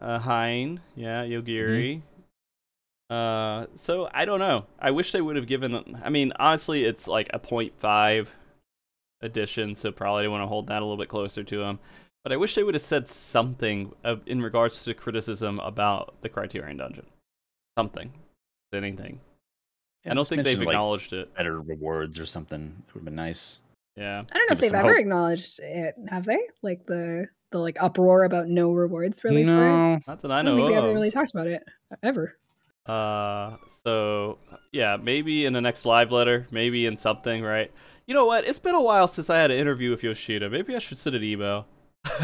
Uh, 0.00 0.18
Hien. 0.18 0.80
Yeah, 0.96 1.24
Yugiri. 1.24 2.02
Mm-hmm. 2.02 3.14
Uh, 3.14 3.66
so 3.76 4.08
I 4.12 4.24
don't 4.24 4.38
know. 4.38 4.66
I 4.78 4.90
wish 4.90 5.12
they 5.12 5.20
would 5.20 5.36
have 5.36 5.46
given. 5.46 6.00
I 6.02 6.10
mean, 6.10 6.32
honestly, 6.36 6.84
it's 6.84 7.08
like 7.08 7.30
a 7.32 7.38
0.5 7.38 8.28
edition, 9.22 9.74
so 9.74 9.90
probably 9.90 10.28
want 10.28 10.42
to 10.42 10.46
hold 10.46 10.66
that 10.68 10.82
a 10.82 10.84
little 10.84 10.98
bit 10.98 11.08
closer 11.08 11.42
to 11.42 11.58
them. 11.58 11.78
But 12.22 12.32
I 12.32 12.36
wish 12.36 12.54
they 12.54 12.62
would 12.62 12.74
have 12.74 12.82
said 12.82 13.08
something 13.08 13.92
in 14.26 14.40
regards 14.40 14.84
to 14.84 14.94
criticism 14.94 15.58
about 15.60 16.14
the 16.22 16.28
Criterion 16.28 16.78
Dungeon. 16.78 17.06
Something. 17.78 18.12
Anything. 18.72 19.20
Yeah, 20.04 20.12
I 20.12 20.14
don't 20.14 20.26
think 20.26 20.44
they've 20.44 20.60
acknowledged 20.60 21.12
like, 21.12 21.22
it. 21.22 21.34
Better 21.34 21.60
rewards 21.60 22.18
or 22.18 22.26
something. 22.26 22.74
It 22.86 22.94
would 22.94 23.00
have 23.00 23.04
been 23.04 23.14
nice. 23.14 23.58
Yeah. 23.96 24.24
I 24.32 24.38
don't 24.38 24.50
know 24.50 24.56
Give 24.56 24.58
if 24.58 24.60
they've 24.60 24.74
ever 24.74 24.94
hope. 24.94 25.00
acknowledged 25.00 25.60
it, 25.60 25.94
have 26.08 26.24
they? 26.24 26.40
Like 26.62 26.86
the 26.86 27.28
the 27.50 27.58
like 27.58 27.76
uproar 27.80 28.24
about 28.24 28.48
no 28.48 28.72
rewards 28.72 29.22
really 29.22 29.44
no, 29.44 30.00
Not 30.06 30.20
that 30.20 30.32
I 30.32 30.42
know. 30.42 30.56
I 30.56 30.56
don't 30.56 30.56
think 30.56 30.68
of. 30.68 30.70
they 30.70 30.88
ever 30.88 30.92
really 30.92 31.10
talked 31.10 31.32
about 31.32 31.46
it 31.46 31.62
ever. 32.02 32.36
Uh, 32.86 33.56
so 33.84 34.38
yeah, 34.72 34.96
maybe 35.00 35.46
in 35.46 35.52
the 35.52 35.60
next 35.60 35.86
live 35.86 36.12
letter, 36.12 36.46
maybe 36.50 36.86
in 36.86 36.96
something, 36.96 37.42
right? 37.42 37.70
You 38.06 38.14
know 38.14 38.26
what? 38.26 38.44
It's 38.44 38.58
been 38.58 38.74
a 38.74 38.82
while 38.82 39.08
since 39.08 39.30
I 39.30 39.38
had 39.38 39.50
an 39.50 39.56
interview 39.56 39.90
with 39.90 40.02
Yoshida. 40.02 40.50
Maybe 40.50 40.74
I 40.74 40.78
should 40.78 40.98
send 40.98 41.16
an 41.16 41.22
email. 41.22 41.66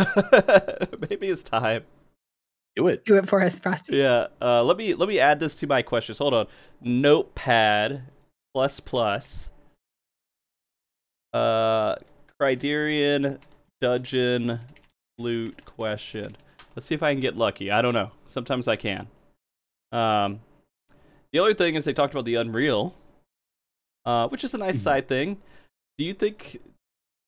maybe 1.08 1.28
it's 1.28 1.42
time. 1.42 1.84
Do 2.80 2.86
it. 2.86 3.04
Do 3.04 3.18
it 3.18 3.28
for 3.28 3.42
us, 3.42 3.60
Frosty. 3.60 3.96
Yeah. 3.96 4.28
Uh, 4.40 4.64
let 4.64 4.78
me 4.78 4.94
let 4.94 5.06
me 5.06 5.18
add 5.18 5.38
this 5.38 5.54
to 5.56 5.66
my 5.66 5.82
questions. 5.82 6.16
Hold 6.16 6.32
on. 6.32 6.46
Notepad 6.80 8.04
plus 8.54 8.80
plus. 8.80 9.50
Uh, 11.34 11.96
Criterion 12.38 13.38
dungeon 13.82 14.60
loot 15.18 15.62
question. 15.66 16.34
Let's 16.74 16.86
see 16.86 16.94
if 16.94 17.02
I 17.02 17.12
can 17.12 17.20
get 17.20 17.36
lucky. 17.36 17.70
I 17.70 17.82
don't 17.82 17.92
know. 17.92 18.12
Sometimes 18.28 18.66
I 18.66 18.76
can. 18.76 19.08
Um, 19.92 20.40
the 21.34 21.40
other 21.40 21.52
thing 21.52 21.74
is 21.74 21.84
they 21.84 21.92
talked 21.92 22.14
about 22.14 22.24
the 22.24 22.36
Unreal, 22.36 22.94
uh, 24.06 24.28
which 24.28 24.42
is 24.42 24.54
a 24.54 24.58
nice 24.58 24.80
side 24.80 25.06
thing. 25.06 25.36
Do 25.98 26.06
you 26.06 26.14
think 26.14 26.62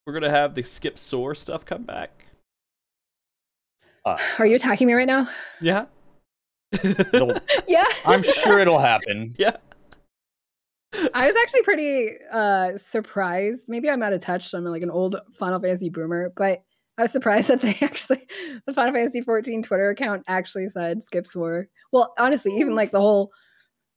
we're 0.07 0.15
gonna 0.15 0.31
have 0.31 0.55
the 0.55 0.63
skip 0.63 0.99
soar 0.99 1.35
stuff 1.35 1.67
come 1.67 1.83
back? 1.83 2.22
Uh, 4.05 4.17
Are 4.39 4.47
you 4.47 4.57
attacking 4.57 4.87
me 4.87 4.95
right 4.95 5.07
now? 5.07 5.29
Yeah. 5.61 5.87
yeah. 7.67 7.85
I'm 8.07 8.23
sure 8.23 8.59
it'll 8.59 8.79
happen. 8.79 9.35
Yeah. 9.39 9.57
I 11.15 11.27
was 11.27 11.35
actually 11.37 11.63
pretty 11.63 12.11
uh 12.31 12.77
surprised. 12.77 13.65
Maybe 13.67 13.89
I'm 13.89 14.03
out 14.03 14.13
of 14.13 14.21
touch. 14.21 14.53
I'm 14.53 14.65
like 14.65 14.83
an 14.83 14.91
old 14.91 15.17
Final 15.39 15.59
Fantasy 15.59 15.89
boomer, 15.89 16.31
but 16.37 16.63
I 16.99 17.03
was 17.03 17.11
surprised 17.11 17.49
that 17.49 17.63
they 17.63 17.77
actually 17.81 18.27
the 18.67 18.75
Final 18.75 18.93
Fantasy 18.93 19.23
14 19.23 19.63
Twitter 19.63 19.89
account 19.89 20.23
actually 20.29 20.69
said 20.69 21.03
skip 21.03 21.27
score. 21.27 21.69
Well, 21.93 22.13
honestly, 22.19 22.53
even 22.59 22.75
like 22.75 22.91
the 22.91 23.01
whole 23.01 23.33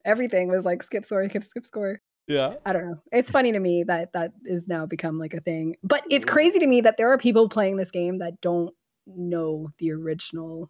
everything 0.06 0.48
was 0.48 0.64
like 0.64 0.84
skip 0.84 1.06
score, 1.06 1.28
skip 1.28 1.44
skip 1.44 1.66
score. 1.66 2.00
Yeah. 2.28 2.56
I 2.66 2.72
don't 2.72 2.86
know. 2.86 3.02
It's 3.12 3.30
funny 3.30 3.52
to 3.52 3.60
me 3.60 3.84
that 3.84 4.14
that 4.14 4.32
is 4.46 4.68
now 4.68 4.86
become 4.86 5.20
like 5.20 5.34
a 5.34 5.42
thing. 5.42 5.76
But 5.84 6.04
it's 6.10 6.26
crazy 6.26 6.60
to 6.60 6.68
me 6.68 6.80
that 6.82 6.96
there 6.96 7.10
are 7.10 7.18
people 7.18 7.50
playing 7.50 7.76
this 7.76 7.92
game 7.92 8.20
that 8.20 8.40
don't 8.40 8.74
know 9.08 9.70
the 9.80 9.92
original 9.92 10.70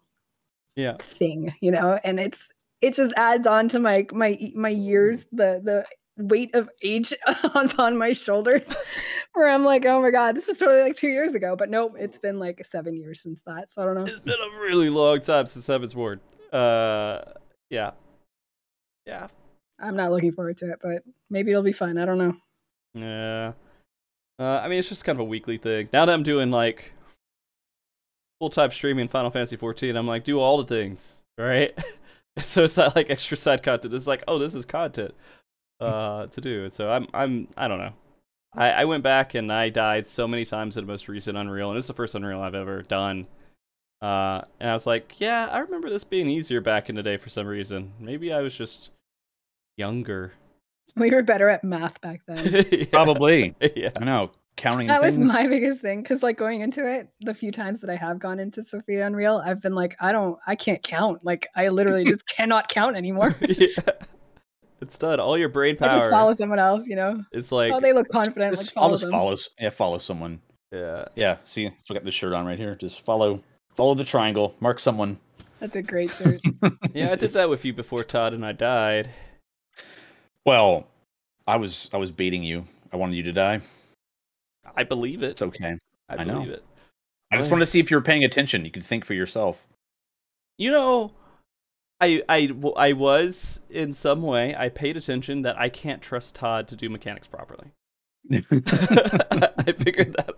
yeah 0.74 0.94
thing, 0.94 1.54
you 1.60 1.70
know? 1.70 1.98
And 2.04 2.20
it's 2.20 2.48
it 2.80 2.94
just 2.94 3.14
adds 3.16 3.46
on 3.46 3.68
to 3.70 3.78
my 3.78 4.06
my 4.12 4.52
my 4.54 4.68
years 4.68 5.26
the 5.32 5.60
the 5.62 5.84
weight 6.18 6.54
of 6.54 6.68
age 6.82 7.12
on 7.78 7.98
my 7.98 8.12
shoulders 8.12 8.68
where 9.34 9.48
I'm 9.48 9.64
like, 9.64 9.84
oh 9.84 10.00
my 10.00 10.10
god, 10.10 10.36
this 10.36 10.48
is 10.48 10.58
totally 10.58 10.82
like 10.82 10.96
two 10.96 11.08
years 11.08 11.34
ago. 11.34 11.56
But 11.56 11.70
nope, 11.70 11.94
it's 11.98 12.18
been 12.18 12.38
like 12.38 12.64
seven 12.64 12.96
years 12.96 13.20
since 13.20 13.42
that. 13.42 13.70
So 13.70 13.82
I 13.82 13.84
don't 13.86 13.94
know. 13.94 14.02
It's 14.02 14.20
been 14.20 14.34
a 14.34 14.60
really 14.60 14.90
long 14.90 15.20
time 15.20 15.46
since 15.46 15.66
Heavensward. 15.66 16.20
Uh 16.52 17.22
yeah. 17.70 17.92
Yeah. 19.06 19.28
I'm 19.78 19.96
not 19.96 20.10
looking 20.10 20.32
forward 20.32 20.56
to 20.58 20.72
it, 20.72 20.78
but 20.82 21.02
maybe 21.30 21.50
it'll 21.50 21.62
be 21.62 21.72
fun. 21.72 21.98
I 21.98 22.06
don't 22.06 22.18
know. 22.18 22.36
Yeah. 22.94 23.52
Uh, 24.38 24.60
I 24.62 24.68
mean, 24.68 24.78
it's 24.78 24.88
just 24.88 25.04
kind 25.04 25.16
of 25.16 25.20
a 25.20 25.24
weekly 25.24 25.58
thing. 25.58 25.88
Now 25.92 26.06
that 26.06 26.12
I'm 26.12 26.22
doing 26.22 26.50
like 26.50 26.92
full 28.38 28.50
time 28.50 28.70
streaming 28.70 29.08
Final 29.08 29.30
Fantasy 29.30 29.56
14, 29.56 29.96
I'm 29.96 30.06
like, 30.06 30.24
do 30.24 30.40
all 30.40 30.58
the 30.58 30.64
things, 30.64 31.18
right? 31.38 31.76
so 32.38 32.64
it's 32.64 32.76
not 32.76 32.96
like 32.96 33.10
extra 33.10 33.36
side 33.36 33.62
content. 33.62 33.94
It's 33.94 34.06
like, 34.06 34.24
oh, 34.28 34.38
this 34.38 34.54
is 34.54 34.64
content 34.64 35.14
uh, 35.80 36.26
to 36.26 36.40
do. 36.40 36.68
So 36.70 36.90
I'm, 36.90 37.06
I'm, 37.14 37.48
I 37.56 37.68
don't 37.68 37.78
know. 37.78 37.92
I, 38.54 38.70
I 38.70 38.84
went 38.84 39.02
back 39.02 39.34
and 39.34 39.52
I 39.52 39.68
died 39.68 40.06
so 40.06 40.26
many 40.26 40.44
times 40.44 40.76
in 40.76 40.86
the 40.86 40.90
most 40.90 41.08
recent 41.08 41.36
Unreal, 41.36 41.70
and 41.70 41.78
it's 41.78 41.86
the 41.86 41.94
first 41.94 42.14
Unreal 42.14 42.40
I've 42.40 42.54
ever 42.54 42.82
done. 42.82 43.26
Uh, 44.02 44.42
and 44.60 44.70
I 44.70 44.74
was 44.74 44.86
like, 44.86 45.20
yeah, 45.20 45.48
I 45.50 45.58
remember 45.58 45.90
this 45.90 46.04
being 46.04 46.28
easier 46.28 46.60
back 46.60 46.88
in 46.88 46.96
the 46.96 47.02
day 47.02 47.16
for 47.16 47.28
some 47.28 47.46
reason. 47.46 47.92
Maybe 47.98 48.32
I 48.32 48.40
was 48.40 48.54
just 48.54 48.90
younger. 49.76 50.32
We 50.96 51.10
were 51.10 51.22
better 51.22 51.48
at 51.48 51.64
math 51.64 52.00
back 52.00 52.22
then. 52.26 52.66
yeah. 52.70 52.84
Probably. 52.90 53.54
Yeah. 53.76 53.90
I 53.96 54.04
know. 54.04 54.30
Counting 54.56 54.86
that 54.88 55.02
things. 55.02 55.18
was 55.18 55.28
my 55.28 55.46
biggest 55.48 55.80
thing 55.80 56.02
because, 56.02 56.22
like, 56.22 56.38
going 56.38 56.62
into 56.62 56.88
it, 56.88 57.08
the 57.20 57.34
few 57.34 57.52
times 57.52 57.80
that 57.80 57.90
I 57.90 57.96
have 57.96 58.18
gone 58.18 58.40
into 58.40 58.62
Sophia 58.62 59.06
Unreal, 59.06 59.42
I've 59.44 59.60
been 59.60 59.74
like, 59.74 59.96
I 60.00 60.12
don't, 60.12 60.38
I 60.46 60.56
can't 60.56 60.82
count. 60.82 61.24
Like, 61.24 61.46
I 61.54 61.68
literally 61.68 62.04
just 62.06 62.26
cannot 62.26 62.68
count 62.68 62.96
anymore. 62.96 63.36
yeah. 63.48 63.68
It's 64.80 64.98
done. 64.98 65.20
All 65.20 65.36
your 65.36 65.48
brain 65.48 65.76
power. 65.76 65.90
I 65.90 65.96
just 65.96 66.10
follow 66.10 66.34
someone 66.34 66.58
else, 66.58 66.86
you 66.86 66.96
know. 66.96 67.22
It's 67.32 67.50
like 67.52 67.72
oh, 67.72 67.80
they 67.80 67.92
look 67.92 68.08
confident. 68.08 68.54
Just, 68.54 68.68
like, 68.68 68.74
follow 68.74 68.86
I'll 68.86 68.92
just 68.92 69.02
them. 69.02 69.10
follow. 69.10 69.36
Yeah, 69.58 69.70
follow 69.70 69.98
someone. 69.98 70.40
Yeah. 70.72 71.06
Yeah. 71.14 71.36
See, 71.44 71.66
I 71.66 71.94
got 71.94 72.04
this 72.04 72.14
shirt 72.14 72.32
on 72.32 72.46
right 72.46 72.58
here. 72.58 72.74
Just 72.74 73.00
follow, 73.00 73.42
follow 73.74 73.94
the 73.94 74.04
triangle. 74.04 74.54
Mark 74.60 74.78
someone. 74.78 75.18
That's 75.60 75.76
a 75.76 75.82
great 75.82 76.10
shirt. 76.10 76.40
yeah, 76.92 77.12
I 77.12 77.16
did 77.16 77.30
that 77.30 77.48
with 77.48 77.64
you 77.64 77.72
before 77.72 78.04
Todd 78.04 78.34
and 78.34 78.44
I 78.44 78.52
died. 78.52 79.08
Well, 80.44 80.86
I 81.46 81.56
was 81.56 81.88
I 81.92 81.96
was 81.96 82.12
baiting 82.12 82.42
you. 82.42 82.64
I 82.92 82.96
wanted 82.96 83.16
you 83.16 83.22
to 83.24 83.32
die. 83.32 83.60
I 84.76 84.84
believe 84.84 85.22
it. 85.22 85.30
It's 85.30 85.42
okay. 85.42 85.78
I, 86.08 86.16
I 86.16 86.24
know. 86.24 86.42
it. 86.42 86.64
I 87.32 87.36
just 87.36 87.50
want 87.50 87.60
to 87.62 87.66
see 87.66 87.80
if 87.80 87.90
you 87.90 87.96
were 87.96 88.02
paying 88.02 88.24
attention. 88.24 88.64
You 88.64 88.70
could 88.70 88.84
think 88.84 89.04
for 89.04 89.14
yourself. 89.14 89.66
You 90.58 90.70
know, 90.70 91.12
I 92.00 92.22
I 92.28 92.50
I 92.76 92.92
was 92.92 93.60
in 93.68 93.92
some 93.92 94.22
way. 94.22 94.54
I 94.56 94.68
paid 94.68 94.96
attention 94.96 95.42
that 95.42 95.58
I 95.58 95.68
can't 95.68 96.00
trust 96.00 96.34
Todd 96.36 96.68
to 96.68 96.76
do 96.76 96.88
mechanics 96.88 97.26
properly. 97.26 97.72
I 98.32 99.72
figured 99.78 100.14
that. 100.16 100.34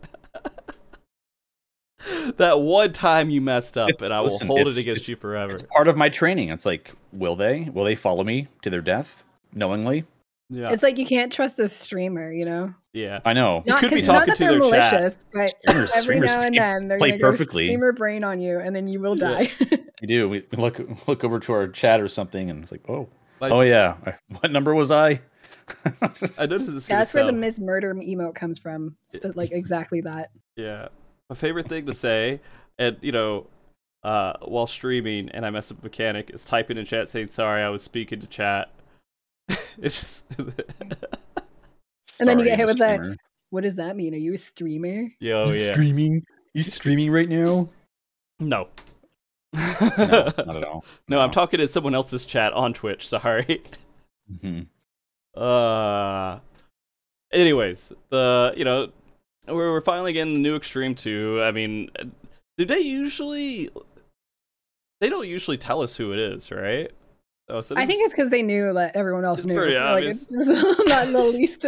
that 2.37 2.61
one 2.61 2.93
time 2.93 3.31
you 3.31 3.41
messed 3.41 3.76
up, 3.76 3.91
It's- 3.91 4.09
and 4.09 4.14
I 4.14 4.20
will 4.20 4.29
listen, 4.29 4.47
hold 4.47 4.66
it 4.66 4.79
against 4.79 5.09
you 5.09 5.16
forever. 5.16 5.53
It's 5.53 5.62
part 5.62 5.89
of 5.89 5.97
my 5.97 6.09
training. 6.09 6.51
It's 6.51 6.66
like, 6.66 6.93
will 7.12 7.37
they? 7.37 7.68
Will 7.72 7.85
they 7.85 7.95
follow 7.97 8.24
me 8.24 8.49
to 8.62 8.70
their 8.70 8.81
death 8.83 9.24
knowingly? 9.53 10.05
Yeah, 10.51 10.72
It's 10.72 10.82
like 10.82 10.96
you 10.96 11.05
can't 11.07 11.30
trust 11.32 11.59
a 11.61 11.68
streamer, 11.68 12.32
you 12.32 12.44
know. 12.46 12.72
yeah. 12.94 13.20
I 13.26 13.34
know. 13.34 13.62
You 13.66 13.72
Not, 13.72 13.80
could 13.80 13.90
be 13.90 13.96
'cause- 13.96 14.07
not 14.09 14.14
talking 14.26 14.28
that 14.28 14.36
to 14.36 14.44
they're 14.44 14.59
their 14.70 14.80
chat. 14.80 14.92
malicious, 15.03 15.26
but 15.32 15.49
Streamers- 15.49 15.90
every 15.96 16.03
streamers 16.03 16.30
now 16.30 16.40
and 16.40 16.55
then 16.57 16.88
they're 16.88 16.99
gonna 16.99 17.18
go 17.18 17.30
perfectly. 17.30 17.66
streamer 17.66 17.92
brain 17.92 18.24
on 18.24 18.40
you, 18.40 18.59
and 18.59 18.74
then 18.74 18.88
you 18.88 19.01
will 19.01 19.16
Yeah. 19.18 19.28
die. 19.44 19.51
You 20.01 20.07
do. 20.07 20.28
We 20.28 20.44
we 20.53 20.59
look 20.62 20.78
look 21.09 21.24
over 21.24 21.40
to 21.40 21.53
our 21.53 21.66
chat 21.68 22.01
or 22.01 22.07
something, 22.09 22.49
and 22.51 22.62
it's 22.62 22.70
like, 22.72 22.88
oh, 22.88 23.09
My- 23.40 23.51
oh 23.51 23.61
yeah. 23.62 23.96
What 24.40 24.53
number 24.53 24.72
was 24.74 24.90
I? 24.92 25.20
I 26.38 26.46
noticed 26.46 26.72
this. 26.72 26.86
That's 26.86 27.12
where 27.12 27.24
the 27.24 27.30
sound- 27.30 27.40
Miss 27.40 27.59
Murder 27.59 27.92
emote 27.94 28.34
comes 28.36 28.59
from. 28.59 28.96
Like 29.34 29.51
exactly 29.53 30.01
that. 30.03 30.30
Yeah. 30.57 30.88
My 31.28 31.34
favorite 31.36 31.68
thing 31.68 31.84
to 31.86 31.94
say, 31.94 32.40
and 32.78 32.96
you 33.03 33.12
know, 33.12 33.49
uh, 34.05 34.34
while 34.44 34.66
streaming 34.68 35.28
and 35.30 35.44
I 35.44 35.51
mess 35.51 35.70
up 35.72 35.82
mechanic, 35.82 36.30
is 36.32 36.44
typing 36.46 36.78
in 36.78 36.84
chat 36.86 37.09
saying 37.09 37.28
sorry 37.28 37.62
I 37.62 37.68
was 37.68 37.82
speaking 37.82 38.20
to 38.20 38.26
chat. 38.28 38.70
it's 39.78 40.01
just 40.01 40.24
And 42.20 42.28
then 42.28 42.38
you 42.38 42.44
get 42.44 42.57
hit 42.59 42.62
I'm 42.62 42.66
with 42.68 42.78
that- 42.78 43.16
What 43.51 43.62
does 43.62 43.76
that 43.76 43.96
mean? 43.96 44.12
Are 44.14 44.18
you 44.18 44.34
a 44.34 44.38
streamer? 44.38 45.09
Yo 45.20 45.46
You 45.49 45.55
yeah. 45.55 45.72
streaming? 45.72 46.22
You 46.55 46.62
streaming 46.62 47.11
right 47.11 47.28
now? 47.28 47.68
No. 48.40 48.68
No, 49.55 50.32
not 50.38 50.57
at 50.57 50.64
all. 50.68 50.84
No, 51.09 51.20
I'm 51.20 51.30
talking 51.30 51.59
to 51.59 51.68
someone 51.68 51.94
else's 51.94 52.24
chat 52.24 52.53
on 52.53 52.74
Twitch, 52.74 53.09
sorry. 53.09 53.62
hmm 54.42 54.61
Uh 55.36 56.38
anyways, 57.32 57.92
the 58.11 58.53
you 58.57 58.64
know 58.64 58.90
we're 59.46 59.72
we're 59.72 59.80
finally 59.80 60.12
getting 60.12 60.34
the 60.34 60.40
new 60.40 60.57
Extreme 60.57 60.96
2. 60.96 61.40
I 61.42 61.53
mean, 61.53 61.88
do 62.59 62.64
they 62.66 62.80
usually 62.80 63.70
they 65.01 65.09
don't 65.09 65.28
usually 65.28 65.57
tell 65.59 65.80
us 65.82 65.96
who 65.96 66.12
it 66.12 66.18
is, 66.18 66.51
right? 66.51 66.90
Oh, 67.51 67.61
so 67.62 67.74
I 67.76 67.86
think 67.86 68.01
is- 68.01 68.07
it's 68.07 68.14
because 68.14 68.30
they 68.30 68.42
knew 68.42 68.72
that 68.74 68.94
everyone 68.94 69.24
else 69.24 69.38
It's 69.40 69.46
knew. 69.46 69.55
pretty 69.55 69.74
Like 69.74 69.84
obvious. 69.84 70.22
it's 70.30 70.46
just 70.46 70.78
not 70.88 71.07
the 71.12 71.22
least 71.38 71.64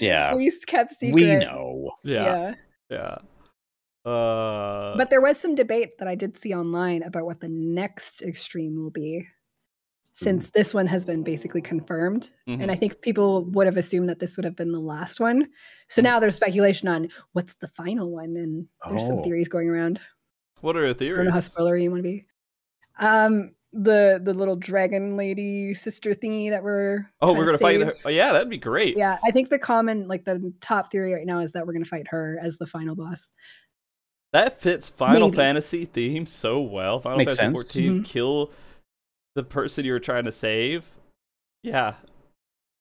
Yeah, 0.00 0.34
least 0.34 0.66
kept 0.66 0.92
secret. 0.92 1.14
we 1.14 1.36
know. 1.36 1.92
yeah. 2.04 2.54
Yeah. 2.90 3.18
Uh 4.04 4.96
But 4.96 5.10
there 5.10 5.20
was 5.20 5.38
some 5.38 5.54
debate 5.54 5.98
that 5.98 6.08
I 6.08 6.14
did 6.16 6.36
see 6.36 6.52
online 6.54 7.02
about 7.04 7.24
what 7.24 7.40
the 7.40 7.48
next 7.48 8.22
extreme 8.22 8.74
will 8.82 8.90
be, 8.90 9.28
since 10.12 10.50
this 10.50 10.74
one 10.74 10.86
has 10.88 11.04
been 11.04 11.22
basically 11.22 11.62
confirmed. 11.62 12.30
mhm. 12.48 12.60
And 12.60 12.70
I 12.70 12.74
think 12.74 13.00
people 13.00 13.44
would 13.52 13.66
have 13.66 13.76
assumed 13.76 14.08
that 14.08 14.18
this 14.18 14.36
would 14.36 14.44
have 14.44 14.56
been 14.56 14.72
the 14.72 14.80
last 14.80 15.20
one. 15.20 15.48
So 15.88 16.00
Mhm. 16.00 16.04
now 16.04 16.18
there's 16.20 16.34
speculation 16.34 16.88
on 16.88 17.08
what's 17.32 17.54
the 17.54 17.68
final 17.68 18.10
one, 18.10 18.36
and 18.36 18.66
there's 18.88 19.06
some 19.06 19.18
Oh. 19.18 19.22
theories 19.22 19.48
going 19.48 19.68
around. 19.68 20.00
what 20.62 20.76
are 20.76 20.80
your 20.86 20.90
I 20.90 20.92
don't 20.92 21.24
know 21.24 21.30
how 21.32 21.40
theories? 21.40 21.48
spoilery 21.48 21.82
you 21.82 21.90
want 21.90 22.04
to 22.04 22.08
be. 22.08 22.26
Um, 23.00 23.50
the 23.74 24.20
the 24.22 24.34
little 24.34 24.56
dragon 24.56 25.16
lady 25.16 25.72
sister 25.72 26.14
thingy 26.14 26.50
that 26.50 26.62
we're 26.62 27.10
Oh, 27.22 27.32
we're 27.32 27.46
gonna 27.46 27.56
fight 27.58 27.80
her. 27.80 27.94
Oh, 28.04 28.08
yeah, 28.10 28.32
that'd 28.32 28.50
be 28.50 28.58
great. 28.58 28.96
Yeah, 28.98 29.18
I 29.24 29.30
think 29.30 29.48
the 29.48 29.58
common 29.58 30.06
like 30.08 30.24
the 30.24 30.52
top 30.60 30.90
theory 30.92 31.14
right 31.14 31.24
now 31.26 31.38
is 31.38 31.52
that 31.52 31.66
we're 31.66 31.72
gonna 31.72 31.84
fight 31.86 32.08
her 32.08 32.38
as 32.42 32.58
the 32.58 32.66
final 32.66 32.94
boss. 32.94 33.30
That 34.34 34.60
fits 34.60 34.88
Final 34.88 35.28
Maybe. 35.28 35.36
Fantasy 35.36 35.84
theme 35.84 36.24
so 36.26 36.60
well. 36.60 37.00
Final 37.00 37.18
Makes 37.18 37.36
Fantasy 37.38 37.62
sense. 37.62 37.72
14, 37.74 38.00
Mhm. 38.00 38.04
kill 38.06 38.50
the 39.34 39.42
person 39.42 39.84
you 39.84 39.92
were 39.92 40.00
trying 40.00 40.24
to 40.24 40.32
save. 40.32 40.90
Yeah. 41.62 41.94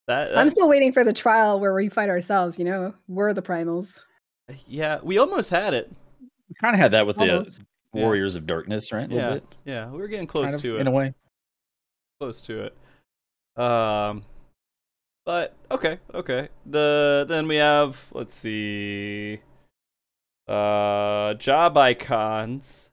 That, 0.07 0.37
I'm 0.37 0.49
still 0.49 0.67
waiting 0.67 0.91
for 0.91 1.03
the 1.03 1.13
trial 1.13 1.59
where 1.59 1.73
we 1.73 1.87
fight 1.87 2.09
ourselves. 2.09 2.57
You 2.59 2.65
know, 2.65 2.93
we're 3.07 3.33
the 3.33 3.41
primals. 3.41 3.99
yeah, 4.67 4.99
we 5.03 5.17
almost 5.17 5.49
had 5.49 5.73
it. 5.73 5.89
We 6.49 6.55
kind 6.59 6.73
of 6.75 6.79
had 6.81 6.91
that 6.91 7.05
with 7.07 7.17
Almost. 7.17 7.59
the 7.59 7.65
Yeah. 7.93 8.03
Warriors 8.03 8.35
of 8.35 8.45
Darkness, 8.45 8.91
right? 8.91 9.09
A 9.11 9.13
Yeah. 9.13 9.33
bit, 9.35 9.43
Yeah, 9.65 9.89
we 9.91 9.97
were 9.99 10.07
getting 10.07 10.27
close 10.27 10.45
kind 10.45 10.55
of, 10.55 10.61
to 10.61 10.77
in 10.77 10.87
a 10.87 10.91
way. 10.91 11.13
Close 12.19 12.41
to 12.43 12.65
it. 12.65 13.61
Um, 13.61 14.23
but 15.25 15.55
okay, 15.69 15.99
okay. 16.13 16.49
The 16.65 17.25
then 17.27 17.47
we 17.47 17.57
have 17.57 18.05
let's 18.11 18.33
see, 18.33 19.41
uh, 20.47 21.33
job 21.35 21.77
icons 21.77 22.89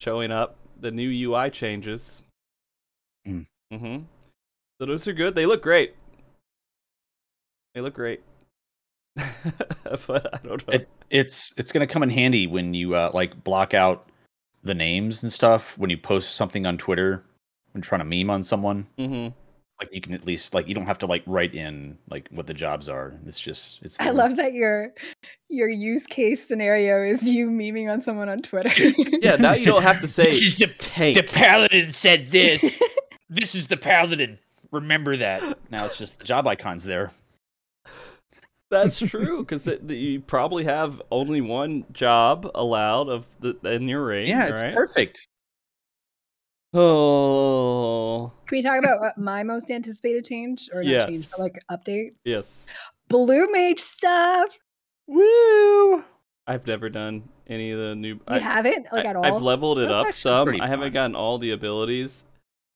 showing 0.00 0.32
up. 0.32 0.56
The 0.80 0.90
new 0.90 1.30
UI 1.30 1.48
changes. 1.48 2.22
Mm. 3.24 3.46
Mm-hmm. 3.72 4.04
So 4.80 4.86
those 4.86 5.06
are 5.06 5.12
good. 5.12 5.36
They 5.36 5.46
look 5.46 5.62
great. 5.62 5.94
They 7.74 7.80
look 7.80 7.94
great. 7.94 8.20
but 10.06 10.34
I 10.34 10.46
don't 10.46 10.66
know. 10.66 10.74
It, 10.74 10.88
it's 11.10 11.52
it's 11.56 11.72
gonna 11.72 11.86
come 11.86 12.02
in 12.02 12.10
handy 12.10 12.46
when 12.46 12.74
you 12.74 12.94
uh, 12.94 13.10
like 13.12 13.42
block 13.44 13.74
out 13.74 14.08
the 14.64 14.74
names 14.74 15.22
and 15.22 15.32
stuff 15.32 15.76
when 15.78 15.90
you 15.90 15.98
post 15.98 16.34
something 16.36 16.66
on 16.66 16.78
Twitter 16.78 17.24
when 17.72 17.82
trying 17.82 17.98
to 18.00 18.04
meme 18.04 18.30
on 18.30 18.42
someone. 18.42 18.86
Mm-hmm. 18.98 19.36
Like 19.80 19.92
you 19.92 20.00
can 20.00 20.14
at 20.14 20.24
least 20.24 20.54
like 20.54 20.68
you 20.68 20.74
don't 20.74 20.86
have 20.86 20.98
to 20.98 21.06
like 21.06 21.24
write 21.26 21.54
in 21.54 21.98
like 22.08 22.28
what 22.30 22.46
the 22.46 22.54
jobs 22.54 22.88
are. 22.88 23.12
It's 23.26 23.40
just 23.40 23.80
it's. 23.82 23.98
I 23.98 24.10
love 24.10 24.36
that 24.36 24.52
your 24.52 24.92
your 25.48 25.68
use 25.68 26.06
case 26.06 26.46
scenario 26.46 27.02
is 27.04 27.28
you 27.28 27.48
memeing 27.50 27.92
on 27.92 28.00
someone 28.00 28.28
on 28.28 28.42
Twitter. 28.42 28.70
Yeah, 29.22 29.36
now 29.36 29.52
you 29.52 29.66
don't 29.66 29.82
have 29.82 30.00
to 30.00 30.08
say 30.08 30.24
This 30.24 30.42
is 30.42 30.56
the, 30.56 30.66
tank. 30.68 31.16
the 31.16 31.22
paladin 31.22 31.92
said 31.92 32.30
this. 32.30 32.80
this 33.28 33.54
is 33.54 33.66
the 33.66 33.76
paladin. 33.76 34.38
Remember 34.70 35.16
that. 35.16 35.58
now 35.70 35.84
it's 35.84 35.98
just 35.98 36.18
the 36.18 36.24
job 36.24 36.46
icons 36.46 36.84
there. 36.84 37.10
That's 38.72 38.98
true 38.98 39.44
because 39.44 39.66
you 39.88 40.20
probably 40.20 40.64
have 40.64 41.00
only 41.12 41.40
one 41.40 41.84
job 41.92 42.50
allowed 42.54 43.08
of 43.08 43.26
the 43.40 43.56
in 43.64 43.86
your 43.86 44.04
ring. 44.04 44.26
Yeah, 44.28 44.46
it's 44.46 44.62
right? 44.62 44.74
perfect. 44.74 45.28
Oh 46.74 48.32
Can 48.46 48.56
we 48.58 48.62
talk 48.62 48.78
about 48.78 49.18
my 49.18 49.42
most 49.42 49.70
anticipated 49.70 50.24
change 50.24 50.70
or 50.72 50.82
not 50.82 50.88
Yes. 50.90 51.08
change, 51.08 51.30
but 51.30 51.40
like 51.40 51.58
update? 51.70 52.12
yes, 52.24 52.66
Blue 53.08 53.46
Mage 53.52 53.80
stuff. 53.80 54.58
Woo! 55.06 56.02
I've 56.46 56.66
never 56.66 56.88
done 56.88 57.28
any 57.46 57.70
of 57.72 57.78
the 57.78 57.94
new. 57.94 58.14
You 58.14 58.20
I, 58.26 58.38
haven't 58.38 58.86
like 58.92 59.04
I- 59.06 59.10
at 59.10 59.16
all. 59.16 59.24
I've 59.24 59.42
leveled 59.42 59.78
it 59.80 59.88
That's 59.88 60.08
up 60.08 60.14
some. 60.14 60.48
I 60.60 60.66
haven't 60.66 60.86
fun. 60.86 60.92
gotten 60.92 61.14
all 61.16 61.38
the 61.38 61.50
abilities. 61.50 62.24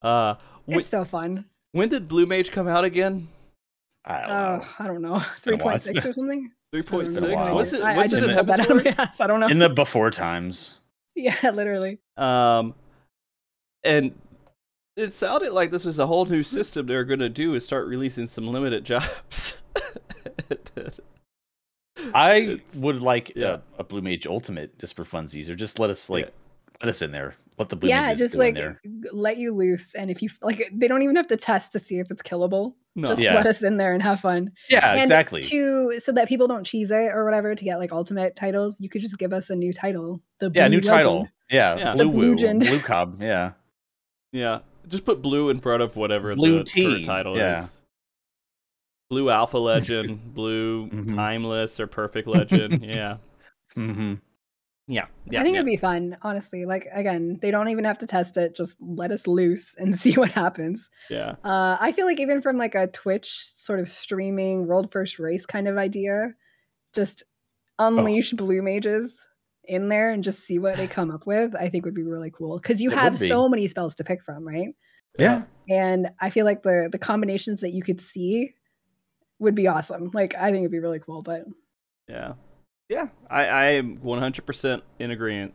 Uh, 0.02 0.34
when, 0.66 0.80
it's 0.80 0.88
so 0.90 1.04
fun. 1.04 1.46
when 1.72 1.88
did 1.88 2.06
Blue 2.06 2.26
Mage 2.26 2.50
come 2.52 2.68
out 2.68 2.84
again? 2.84 3.28
I 4.06 4.20
don't 4.20 4.30
Oh, 4.30 4.56
know. 4.58 4.64
I 4.78 4.86
don't 4.86 5.02
know, 5.02 5.14
been 5.18 5.22
three 5.36 5.54
a 5.54 5.56
while. 5.56 5.64
point 5.64 5.76
It's 5.76 5.84
six 5.84 6.00
been- 6.00 6.10
or 6.10 6.12
something. 6.12 6.52
Three 6.72 6.82
point 6.82 7.04
six. 7.06 7.14
point 7.14 7.14
been 7.14 7.24
a 7.24 7.34
six. 7.34 7.46
while. 7.46 7.54
Was 7.56 7.72
it? 7.72 7.82
I, 7.82 7.94
I 7.94 7.96
Was 7.98 8.10
just 8.10 8.22
it 8.22 8.28
in 8.28 8.34
pulled 8.36 8.46
that 8.48 8.60
out 8.60 8.70
of 8.70 8.84
my 8.84 8.94
ass. 8.98 9.20
I 9.20 9.26
don't 9.26 9.40
know. 9.40 9.48
In 9.48 9.58
the 9.58 9.68
before 9.68 10.10
times. 10.10 10.78
yeah, 11.16 11.50
literally. 11.50 11.98
Um, 12.16 12.74
and 13.84 14.14
it 14.96 15.14
sounded 15.14 15.52
like 15.52 15.70
this 15.70 15.84
was 15.84 15.98
a 15.98 16.06
whole 16.06 16.24
new 16.24 16.42
system 16.42 16.86
they're 16.86 17.04
going 17.04 17.20
to 17.20 17.28
do 17.28 17.54
is 17.54 17.64
start 17.64 17.86
releasing 17.86 18.26
some 18.26 18.46
limited 18.48 18.84
jobs. 18.84 19.58
I 22.14 22.60
would 22.74 23.00
like 23.02 23.32
yeah. 23.34 23.58
a, 23.78 23.80
a 23.80 23.84
Blue 23.84 24.02
Mage 24.02 24.26
Ultimate 24.26 24.78
just 24.78 24.96
for 24.96 25.04
funsies, 25.04 25.48
or 25.48 25.54
just 25.54 25.78
let 25.78 25.90
us 25.90 26.08
like 26.10 26.26
Yeah. 26.26 26.30
Let 26.86 26.90
us 26.90 27.02
in 27.02 27.10
there. 27.10 27.34
Let 27.58 27.68
the 27.68 27.76
Blue 27.76 27.88
yeah, 27.88 28.14
just 28.14 28.34
go 28.34 28.40
in 28.40 28.54
like 28.54 28.62
there. 28.62 28.80
let 29.12 29.38
you 29.38 29.52
loose, 29.54 29.94
and 29.96 30.10
if 30.10 30.22
you 30.22 30.28
like, 30.42 30.70
they 30.72 30.86
don't 30.86 31.02
even 31.02 31.16
have 31.16 31.26
to 31.28 31.36
test 31.36 31.72
to 31.72 31.78
see 31.80 31.96
if 31.98 32.06
it's 32.10 32.22
killable. 32.22 32.74
no, 32.94 33.08
Just 33.08 33.20
Yeah. 33.20 33.34
let 33.34 33.46
us 33.46 33.62
in 33.62 33.76
there 33.76 33.92
and 33.92 34.02
have 34.02 34.20
fun. 34.20 34.52
Yeah, 34.70 34.92
and 34.92 35.00
exactly. 35.00 35.42
To 35.42 35.98
so 35.98 36.12
that 36.12 36.28
people 36.28 36.46
don't 36.46 36.64
cheese 36.64 36.90
it 36.90 37.10
or 37.12 37.24
whatever 37.24 37.54
to 37.54 37.64
get 37.64 37.78
like 37.78 37.90
ultimate 37.92 38.36
titles, 38.36 38.80
you 38.80 38.88
could 38.88 39.00
just 39.02 39.18
give 39.18 39.32
us 39.32 39.50
a 39.50 39.56
new 39.56 39.72
title. 39.72 40.22
The 40.38 40.50
yeah, 40.54 40.68
Blue 40.68 40.76
new 40.76 40.80
title. 40.80 41.28
Yeah, 41.50 41.76
Yeah. 41.76 41.92
Blue 41.94 42.04
The 42.04 42.08
Woo, 42.08 42.34
Bluegend. 42.36 42.60
Blue 42.60 42.80
Cob. 42.80 43.20
Yeah, 43.20 43.52
yeah. 44.32 44.60
Just 44.88 45.04
put 45.04 45.20
blue 45.20 45.50
in 45.50 45.58
front 45.60 45.82
of 45.82 45.96
whatever 45.96 46.34
Blue 46.36 46.58
the 46.58 46.64
tea, 46.64 46.84
current 46.86 47.04
title 47.06 47.36
yeah. 47.36 47.64
is. 47.64 47.70
Blue 49.10 49.30
Alpha 49.30 49.58
Legend, 49.58 50.34
Blue 50.34 50.88
Mhm. 50.88 51.14
Timeless 51.14 51.80
or 51.80 51.86
Perfect 51.86 52.28
Legend. 52.28 52.82
Yeah, 52.84 53.16
mm-hmm. 53.76 54.14
Yeah, 54.88 55.06
yeah. 55.30 55.40
I 55.40 55.42
think 55.42 55.54
yeah. 55.54 55.60
it'd 55.60 55.66
be 55.66 55.76
fun, 55.76 56.16
honestly. 56.22 56.64
Like 56.64 56.86
again, 56.92 57.38
they 57.42 57.50
don't 57.50 57.68
even 57.68 57.84
have 57.84 57.98
to 57.98 58.06
test 58.06 58.36
it; 58.36 58.54
just 58.54 58.78
let 58.80 59.10
us 59.10 59.26
loose 59.26 59.74
and 59.76 59.94
see 59.98 60.12
what 60.12 60.30
happens. 60.30 60.90
yeah. 61.10 61.34
Uh, 61.44 61.76
I 61.80 61.92
feel 61.92 62.06
like 62.06 62.20
even 62.20 62.40
from 62.40 62.56
like 62.56 62.74
a 62.74 62.86
Twitch 62.86 63.46
sort 63.54 63.80
of 63.80 63.88
streaming 63.88 64.66
world 64.66 64.92
first 64.92 65.18
race 65.18 65.44
kind 65.44 65.66
of 65.66 65.76
idea, 65.76 66.34
just 66.94 67.24
unleash 67.78 68.32
blue 68.32 68.62
mages 68.62 69.26
in 69.64 69.88
there 69.88 70.10
and 70.12 70.22
just 70.22 70.44
see 70.44 70.58
what 70.58 70.76
they 70.76 70.86
come 70.86 71.10
up 71.10 71.26
with. 71.26 71.54
I 71.56 71.68
think 71.68 71.84
would 71.84 71.94
be 71.94 72.02
really 72.04 72.30
cool 72.30 72.58
because 72.58 72.80
you 72.80 72.92
It 72.92 72.98
have 72.98 73.18
so 73.18 73.48
many 73.48 73.66
spells 73.66 73.96
to 73.96 74.04
pick 74.04 74.22
from, 74.22 74.46
right? 74.46 74.68
Yeah, 75.18 75.44
And 75.68 76.10
I 76.20 76.30
feel 76.30 76.44
like 76.44 76.62
the 76.62 76.88
the 76.92 76.98
combinations 76.98 77.62
that 77.62 77.72
you 77.72 77.82
could 77.82 78.00
see 78.00 78.54
would 79.38 79.54
be 79.54 79.66
awesome. 79.66 80.10
Like 80.12 80.34
I 80.34 80.50
think 80.50 80.58
it'd 80.58 80.70
be 80.70 80.78
really 80.78 81.00
cool. 81.00 81.22
But 81.22 81.44
Yeah. 82.08 82.34
Yeah. 82.88 83.08
I, 83.28 83.46
I 83.46 83.64
am 83.66 83.98
100% 83.98 84.82
in 84.98 85.10
agreement. 85.10 85.54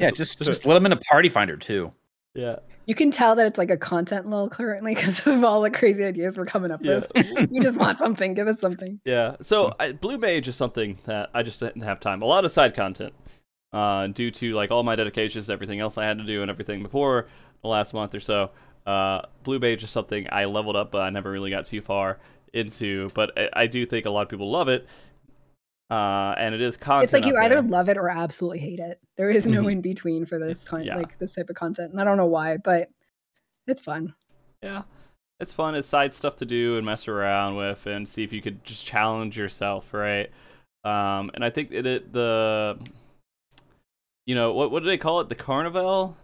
yeah. 0.00 0.10
Just 0.14 0.38
just 0.42 0.66
let 0.66 0.74
them 0.74 0.86
in 0.86 0.92
a 0.92 0.96
Party 0.96 1.28
Finder 1.28 1.56
too. 1.56 1.92
Yeah. 2.34 2.56
you 2.86 2.96
can 2.96 3.12
tell 3.12 3.36
that 3.36 3.46
it's 3.46 3.58
like 3.58 3.70
a 3.70 3.76
content 3.76 4.28
lull 4.28 4.48
currently 4.48 4.92
because 4.96 5.24
of 5.24 5.44
all 5.44 5.62
the 5.62 5.70
crazy 5.70 6.04
ideas 6.04 6.36
we're 6.36 6.46
coming 6.46 6.72
up 6.72 6.80
Yeah. 6.82 7.02
with. 7.14 7.48
we 7.50 7.60
just 7.60 7.78
want 7.78 7.98
something. 7.98 8.34
Give 8.34 8.48
us 8.48 8.58
something. 8.60 9.00
Yeah. 9.04 9.36
So 9.40 9.72
I, 9.78 9.92
Blue 9.92 10.18
Mage 10.18 10.48
is 10.48 10.56
something 10.56 10.98
that 11.04 11.30
I 11.32 11.42
just 11.44 11.60
didn't 11.60 11.82
have 11.82 12.00
time. 12.00 12.22
A 12.22 12.26
lot 12.26 12.44
of 12.44 12.50
side 12.50 12.74
content, 12.74 13.14
uh, 13.72 14.08
due 14.08 14.30
to 14.32 14.52
like 14.54 14.70
all 14.72 14.82
my 14.82 14.96
dedications, 14.96 15.48
everything 15.48 15.78
else 15.80 15.96
I 15.96 16.04
had 16.04 16.18
to 16.18 16.24
do, 16.24 16.42
and 16.42 16.50
everything 16.50 16.82
before 16.82 17.26
the 17.62 17.68
last 17.68 17.94
month 17.94 18.14
or 18.14 18.20
so. 18.20 18.50
Uh, 18.84 19.22
Blue 19.44 19.58
Mage 19.60 19.84
is 19.84 19.90
something 19.90 20.26
I 20.30 20.44
leveled 20.46 20.76
up, 20.76 20.90
but 20.90 21.02
I 21.02 21.10
never 21.10 21.30
really 21.30 21.50
got 21.50 21.64
too 21.66 21.80
far 21.80 22.18
into. 22.52 23.08
But 23.14 23.38
I, 23.38 23.48
I 23.62 23.66
do 23.68 23.86
think 23.86 24.06
a 24.06 24.10
lot 24.10 24.22
of 24.22 24.28
people 24.28 24.50
love 24.50 24.68
it. 24.68 24.88
Uh, 25.90 26.34
and 26.38 26.54
it 26.54 26.60
is 26.62 26.76
content. 26.76 27.04
it's 27.04 27.12
like 27.12 27.26
you 27.26 27.36
either 27.36 27.60
there. 27.60 27.70
love 27.70 27.88
it 27.88 27.96
or 27.98 28.08
absolutely 28.08 28.58
hate 28.58 28.78
it. 28.80 28.98
There 29.16 29.28
is 29.30 29.46
no 29.46 29.62
Mhm. 29.64 29.72
in 29.72 29.80
between 29.82 30.24
for 30.26 30.38
this 30.38 30.64
kind 30.66 30.86
Yeah. 30.86 30.96
like 30.96 31.18
this 31.18 31.34
type 31.34 31.50
of 31.50 31.56
content. 31.56 31.92
And 31.92 32.00
I 32.00 32.04
don't 32.04 32.16
know 32.16 32.26
why, 32.26 32.56
but 32.56 32.88
it's 33.66 33.82
fun. 33.82 34.14
Yeah. 34.62 34.82
It's 35.40 35.52
fun. 35.52 35.74
It's 35.74 35.86
side 35.88 36.14
stuff 36.14 36.36
to 36.36 36.46
do 36.46 36.76
and 36.78 36.86
mess 36.86 37.06
around 37.06 37.56
with 37.56 37.86
and 37.86 38.08
see 38.08 38.24
if 38.24 38.32
you 38.32 38.40
could 38.40 38.64
just 38.64 38.86
challenge 38.86 39.36
yourself, 39.36 39.92
right? 39.92 40.30
Um, 40.84 41.30
and 41.34 41.44
I 41.44 41.50
think 41.50 41.70
it, 41.70 41.86
it 41.86 42.12
the 42.12 42.78
you 44.26 44.34
know, 44.34 44.54
what 44.54 44.70
what 44.70 44.80
do 44.80 44.86
they 44.86 44.96
call 44.98 45.20
it? 45.20 45.28
The 45.28 45.34
carnival? 45.34 46.16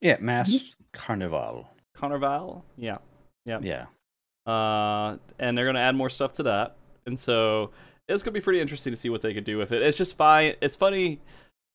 Yeah, 0.00 0.18
Masked 0.20 0.76
Carnivale. 0.92 1.66
Carnival? 1.94 2.64
Yeah. 2.76 2.98
Yeah. 3.44 3.58
Yeah, 3.60 3.86
Uh 4.46 5.16
and 5.40 5.58
they're 5.58 5.66
gonna 5.66 5.80
add 5.80 5.96
more 5.96 6.10
stuff 6.10 6.32
to 6.34 6.44
that. 6.44 6.76
And 7.06 7.18
so 7.18 7.70
it's 8.12 8.22
gonna 8.22 8.32
be 8.34 8.40
pretty 8.40 8.60
interesting 8.60 8.92
to 8.92 8.96
see 8.96 9.10
what 9.10 9.22
they 9.22 9.34
could 9.34 9.44
do 9.44 9.58
with 9.58 9.72
it. 9.72 9.82
It's 9.82 9.98
just 9.98 10.16
fine 10.16 10.54
it's 10.60 10.76
funny 10.76 11.20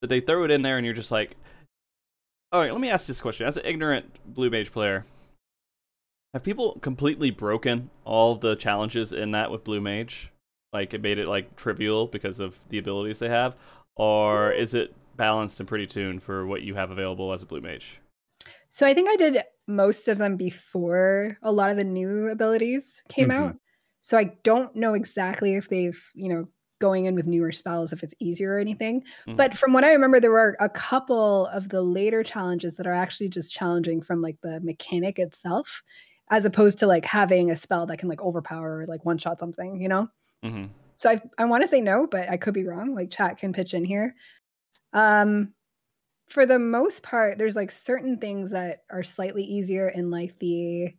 that 0.02 0.08
they 0.08 0.20
throw 0.20 0.44
it 0.44 0.52
in 0.52 0.62
there 0.62 0.78
and 0.78 0.86
you're 0.86 0.96
just 0.96 1.12
like 1.12 1.36
Alright, 2.54 2.72
let 2.72 2.80
me 2.80 2.90
ask 2.90 3.06
this 3.08 3.20
question. 3.20 3.46
As 3.46 3.58
an 3.58 3.66
ignorant 3.66 4.06
blue 4.34 4.50
mage 4.50 4.72
player, 4.72 5.04
have 6.34 6.44
people 6.44 6.80
completely 6.82 7.30
broken 7.30 7.90
all 8.06 8.36
the 8.36 8.56
challenges 8.56 9.12
in 9.12 9.32
that 9.32 9.52
with 9.52 9.66
blue 9.66 9.82
mage? 9.82 10.32
Like 10.72 10.94
it 10.94 11.02
made 11.02 11.18
it 11.18 11.28
like 11.28 11.56
trivial 11.58 12.08
because 12.08 12.40
of 12.40 12.58
the 12.70 12.78
abilities 12.78 13.20
they 13.20 13.28
have? 13.28 13.56
Or 13.98 14.52
is 14.54 14.74
it 14.74 14.94
balanced 15.18 15.60
and 15.60 15.68
pretty 15.68 15.88
tuned 15.88 16.24
for 16.24 16.46
what 16.46 16.62
you 16.62 16.76
have 16.76 16.92
available 16.92 17.34
as 17.34 17.44
a 17.44 17.46
blue 17.46 17.60
mage? 17.60 18.00
So 18.70 18.86
I 18.86 18.94
think 18.94 19.10
I 19.10 19.16
did 19.18 19.44
most 19.68 20.08
of 20.08 20.18
them 20.18 20.38
before 20.38 21.38
a 21.42 21.52
lot 21.52 21.72
of 21.72 21.76
the 21.78 21.84
new 21.84 22.30
abilities 22.30 23.04
came 23.10 23.30
Mhm. 23.30 23.34
out. 23.34 23.56
So 24.08 24.18
I 24.18 24.32
don't 24.44 24.74
know 24.74 24.94
exactly 24.94 25.56
if 25.56 25.68
they've, 25.68 26.02
you 26.16 26.30
know, 26.30 26.46
going 26.80 27.08
in 27.08 27.14
with 27.16 27.28
newer 27.28 27.52
spells 27.52 27.92
if 27.92 28.04
it's 28.04 28.14
easier 28.20 28.54
or 28.54 28.58
anything. 28.58 29.04
Mhm. 29.28 29.36
But 29.36 29.58
from 29.58 29.74
what 29.74 29.84
I 29.84 29.92
remember, 29.92 30.22
there 30.22 30.32
were 30.32 30.56
a 30.62 30.70
couple 30.70 31.48
of 31.48 31.68
the 31.68 31.82
later 31.82 32.24
challenges 32.24 32.78
that 32.78 32.88
are 32.88 32.94
actually 32.94 33.28
just 33.28 33.54
challenging 33.54 34.02
from 34.02 34.22
like 34.22 34.40
the 34.40 34.62
mechanic 34.62 35.20
itself, 35.20 35.84
as 36.30 36.46
opposed 36.46 36.80
to 36.80 36.88
like 36.88 37.04
having 37.04 37.52
a 37.52 37.58
spell 37.58 37.86
that 37.88 37.98
can 38.00 38.08
like 38.08 38.22
overpower 38.22 38.80
or 38.80 38.86
like 38.86 39.04
one 39.04 39.18
shot 39.18 39.40
something, 39.40 39.82
you 39.82 39.90
know? 39.90 40.08
Mm-hmm. 40.42 40.68
So 40.96 41.10
I 41.10 41.22
I 41.38 41.44
want 41.44 41.64
to 41.64 41.68
say 41.68 41.82
no, 41.82 42.08
but 42.08 42.30
I 42.30 42.38
could 42.38 42.54
be 42.54 42.66
wrong. 42.66 42.96
Like 42.96 43.12
chat 43.12 43.38
can 43.38 43.52
pitch 43.52 43.74
in 43.74 43.84
here. 43.84 44.16
Um 44.94 45.54
for 46.30 46.46
the 46.46 46.60
most 46.60 47.04
part, 47.04 47.38
there's 47.38 47.58
like 47.58 47.72
certain 47.72 48.18
things 48.18 48.52
that 48.52 48.84
are 48.90 49.04
slightly 49.04 49.44
easier 49.44 49.90
in 49.90 50.12
like 50.12 50.40
the 50.40 50.94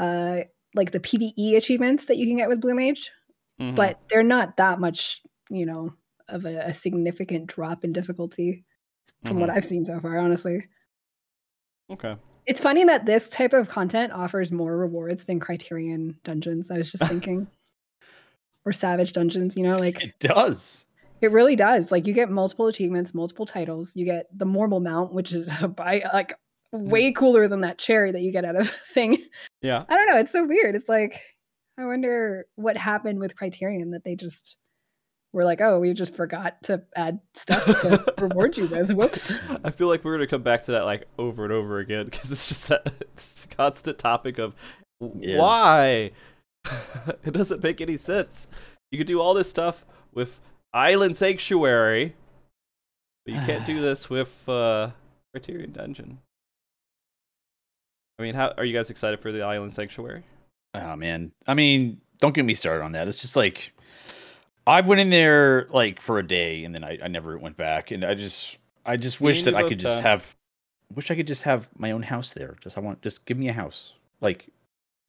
uh 0.00 0.40
like 0.74 0.90
the 0.90 1.00
PvE 1.00 1.56
achievements 1.56 2.06
that 2.06 2.16
you 2.16 2.26
can 2.26 2.36
get 2.36 2.48
with 2.48 2.60
Blue 2.60 2.74
Mage, 2.74 3.10
Mm-hmm. 3.60 3.76
but 3.76 4.00
they're 4.08 4.24
not 4.24 4.56
that 4.56 4.80
much, 4.80 5.22
you 5.48 5.64
know, 5.64 5.94
of 6.28 6.44
a, 6.44 6.56
a 6.58 6.74
significant 6.74 7.46
drop 7.46 7.84
in 7.84 7.92
difficulty 7.92 8.64
from 9.24 9.38
what 9.38 9.48
Mhm. 9.48 9.54
I've 9.56 9.64
seen 9.64 9.84
so 9.84 10.00
far, 10.00 10.18
honestly. 10.18 10.66
Okay. 11.90 12.16
It's 12.46 12.60
funny 12.60 12.84
that 12.84 13.06
this 13.06 13.28
type 13.28 13.52
of 13.52 13.68
content 13.68 14.12
offers 14.12 14.50
more 14.50 14.76
rewards 14.76 15.24
than 15.26 15.38
Criterion 15.40 16.18
dungeons. 16.24 16.70
I 16.70 16.78
was 16.78 16.90
just 16.90 17.04
thinking. 17.08 17.46
or 18.66 18.72
Savage 18.72 19.12
dungeons, 19.12 19.56
you 19.56 19.62
know, 19.62 19.76
like 19.76 20.02
it 20.02 20.18
does. 20.18 20.86
It 21.20 21.30
really 21.30 21.54
does. 21.54 21.92
Like 21.92 22.06
you 22.06 22.12
get 22.14 22.30
multiple 22.30 22.66
achievements, 22.66 23.14
multiple 23.14 23.46
titles. 23.46 23.94
You 23.94 24.04
get 24.06 24.26
the 24.36 24.46
Morbol 24.46 24.82
mount, 24.82 25.12
which 25.12 25.32
is 25.32 25.48
by 25.76 26.02
like 26.12 26.34
way 26.74 27.12
cooler 27.12 27.48
than 27.48 27.60
that 27.62 27.78
cherry 27.78 28.12
that 28.12 28.20
you 28.20 28.32
get 28.32 28.44
out 28.44 28.56
of 28.56 28.68
thing. 28.92 29.18
Yeah. 29.62 29.84
I 29.88 29.96
don't 29.96 30.08
know. 30.08 30.18
It's 30.18 30.32
so 30.32 30.44
weird. 30.44 30.74
It's 30.74 30.88
like 30.88 31.20
I 31.78 31.86
wonder 31.86 32.46
what 32.56 32.76
happened 32.76 33.18
with 33.20 33.36
Criterion 33.36 33.90
that 33.92 34.04
they 34.04 34.14
just 34.16 34.56
were 35.32 35.42
like, 35.44 35.60
oh, 35.60 35.80
we 35.80 35.92
just 35.92 36.14
forgot 36.14 36.62
to 36.64 36.82
add 36.94 37.18
stuff 37.34 37.64
to 37.80 38.14
reward 38.18 38.56
you 38.56 38.66
with. 38.68 38.92
Whoops. 38.92 39.32
I 39.64 39.70
feel 39.70 39.88
like 39.88 40.04
we're 40.04 40.14
gonna 40.16 40.26
come 40.28 40.42
back 40.42 40.64
to 40.66 40.72
that 40.72 40.84
like 40.84 41.06
over 41.18 41.44
and 41.44 41.52
over 41.52 41.78
again 41.80 42.04
because 42.04 42.30
it's 42.30 42.46
just 42.48 42.68
that 42.68 42.86
it's 43.00 43.46
constant 43.46 43.98
topic 43.98 44.38
of 44.38 44.54
Yes. 45.18 45.38
why 45.40 46.12
it 47.24 47.32
doesn't 47.32 47.62
make 47.62 47.80
any 47.80 47.96
sense. 47.96 48.48
You 48.90 48.98
could 48.98 49.06
do 49.08 49.20
all 49.20 49.34
this 49.34 49.50
stuff 49.50 49.84
with 50.12 50.38
Island 50.72 51.16
Sanctuary, 51.16 52.14
but 53.26 53.34
you 53.34 53.40
can't 53.40 53.66
do 53.66 53.80
this 53.82 54.08
with 54.08 54.48
uh, 54.48 54.90
Criterion 55.32 55.72
Dungeon. 55.72 56.18
I 58.18 58.22
mean, 58.22 58.34
how 58.34 58.52
are 58.56 58.64
you 58.64 58.72
guys 58.72 58.90
excited 58.90 59.20
for 59.20 59.32
the 59.32 59.42
Island 59.42 59.72
Sanctuary? 59.72 60.22
Oh 60.74 60.96
man. 60.96 61.32
I 61.46 61.54
mean, 61.54 62.00
don't 62.20 62.34
get 62.34 62.44
me 62.44 62.54
started 62.54 62.84
on 62.84 62.92
that. 62.92 63.08
It's 63.08 63.20
just 63.20 63.36
like 63.36 63.72
I 64.66 64.80
went 64.80 65.00
in 65.00 65.10
there 65.10 65.68
like 65.70 66.00
for 66.00 66.18
a 66.18 66.26
day 66.26 66.64
and 66.64 66.74
then 66.74 66.84
I, 66.84 66.98
I 67.02 67.08
never 67.08 67.36
went 67.38 67.56
back. 67.56 67.90
And 67.90 68.04
I 68.04 68.14
just 68.14 68.58
I 68.86 68.96
just 68.96 69.20
Me 69.20 69.26
wish 69.26 69.44
that 69.44 69.54
I 69.54 69.62
both, 69.62 69.70
could 69.70 69.80
just 69.80 69.96
Tom. 69.96 70.02
have 70.04 70.36
wish 70.94 71.10
I 71.10 71.16
could 71.16 71.26
just 71.26 71.42
have 71.42 71.68
my 71.76 71.90
own 71.90 72.02
house 72.02 72.34
there. 72.34 72.56
Just 72.60 72.78
I 72.78 72.80
want 72.80 73.02
just 73.02 73.24
give 73.24 73.38
me 73.38 73.48
a 73.48 73.52
house. 73.52 73.94
Like 74.20 74.48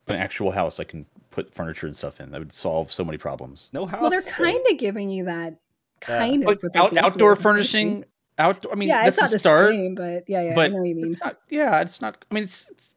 an 0.08 0.16
actual 0.16 0.52
house 0.52 0.80
I 0.80 0.84
can 0.84 1.06
put 1.32 1.54
furniture 1.54 1.88
and 1.88 1.96
stuff 1.96 2.20
in. 2.20 2.32
That 2.32 2.40
would 2.40 2.54
solve 2.54 2.92
so 2.92 3.04
many 3.04 3.18
problems. 3.18 3.70
No 3.74 3.86
house. 3.86 4.02
well, 4.02 4.10
they're 4.10 4.22
kind 4.22 4.64
of 4.70 4.78
giving 4.78 5.10
you 5.10 5.26
that 5.26 5.58
kind 6.02 6.44
of 6.44 6.48
with 6.48 6.64
like, 6.64 6.76
out, 6.76 6.98
outdoor 6.98 7.36
updated 7.36 7.42
furnishing 7.42 8.06
out 8.38 8.66
I 8.72 8.76
mean 8.76 8.90
yeah, 8.90 9.06
that's 9.06 9.18
it's 9.18 9.22
not 9.22 9.30
a 9.30 9.34
the 9.34 9.40
start. 9.40 9.70
same, 9.72 9.96
but 9.96 10.24
yeah, 10.28 10.42
yeah, 10.42 10.60
I 10.60 10.68
know 10.68 10.78
what 10.78 10.88
you 10.88 10.96
mean. 10.96 11.08
it's 11.08 11.22
not 11.22 11.40
yeah, 11.50 11.80
it's 11.80 12.02
not 12.02 12.26
I 12.30 12.34
mean 12.34 12.44
it's 12.44 12.70
it's, 12.70 12.88
it's 12.88 12.94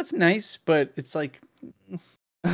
that's 0.00 0.14
nice, 0.14 0.58
but 0.64 0.92
it's 0.96 1.14
like 1.14 1.40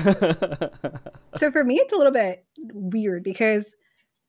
So 1.36 1.50
for 1.52 1.62
me, 1.64 1.76
it's 1.76 1.92
a 1.92 1.96
little 1.96 2.12
bit 2.12 2.44
weird 2.72 3.22
because 3.22 3.74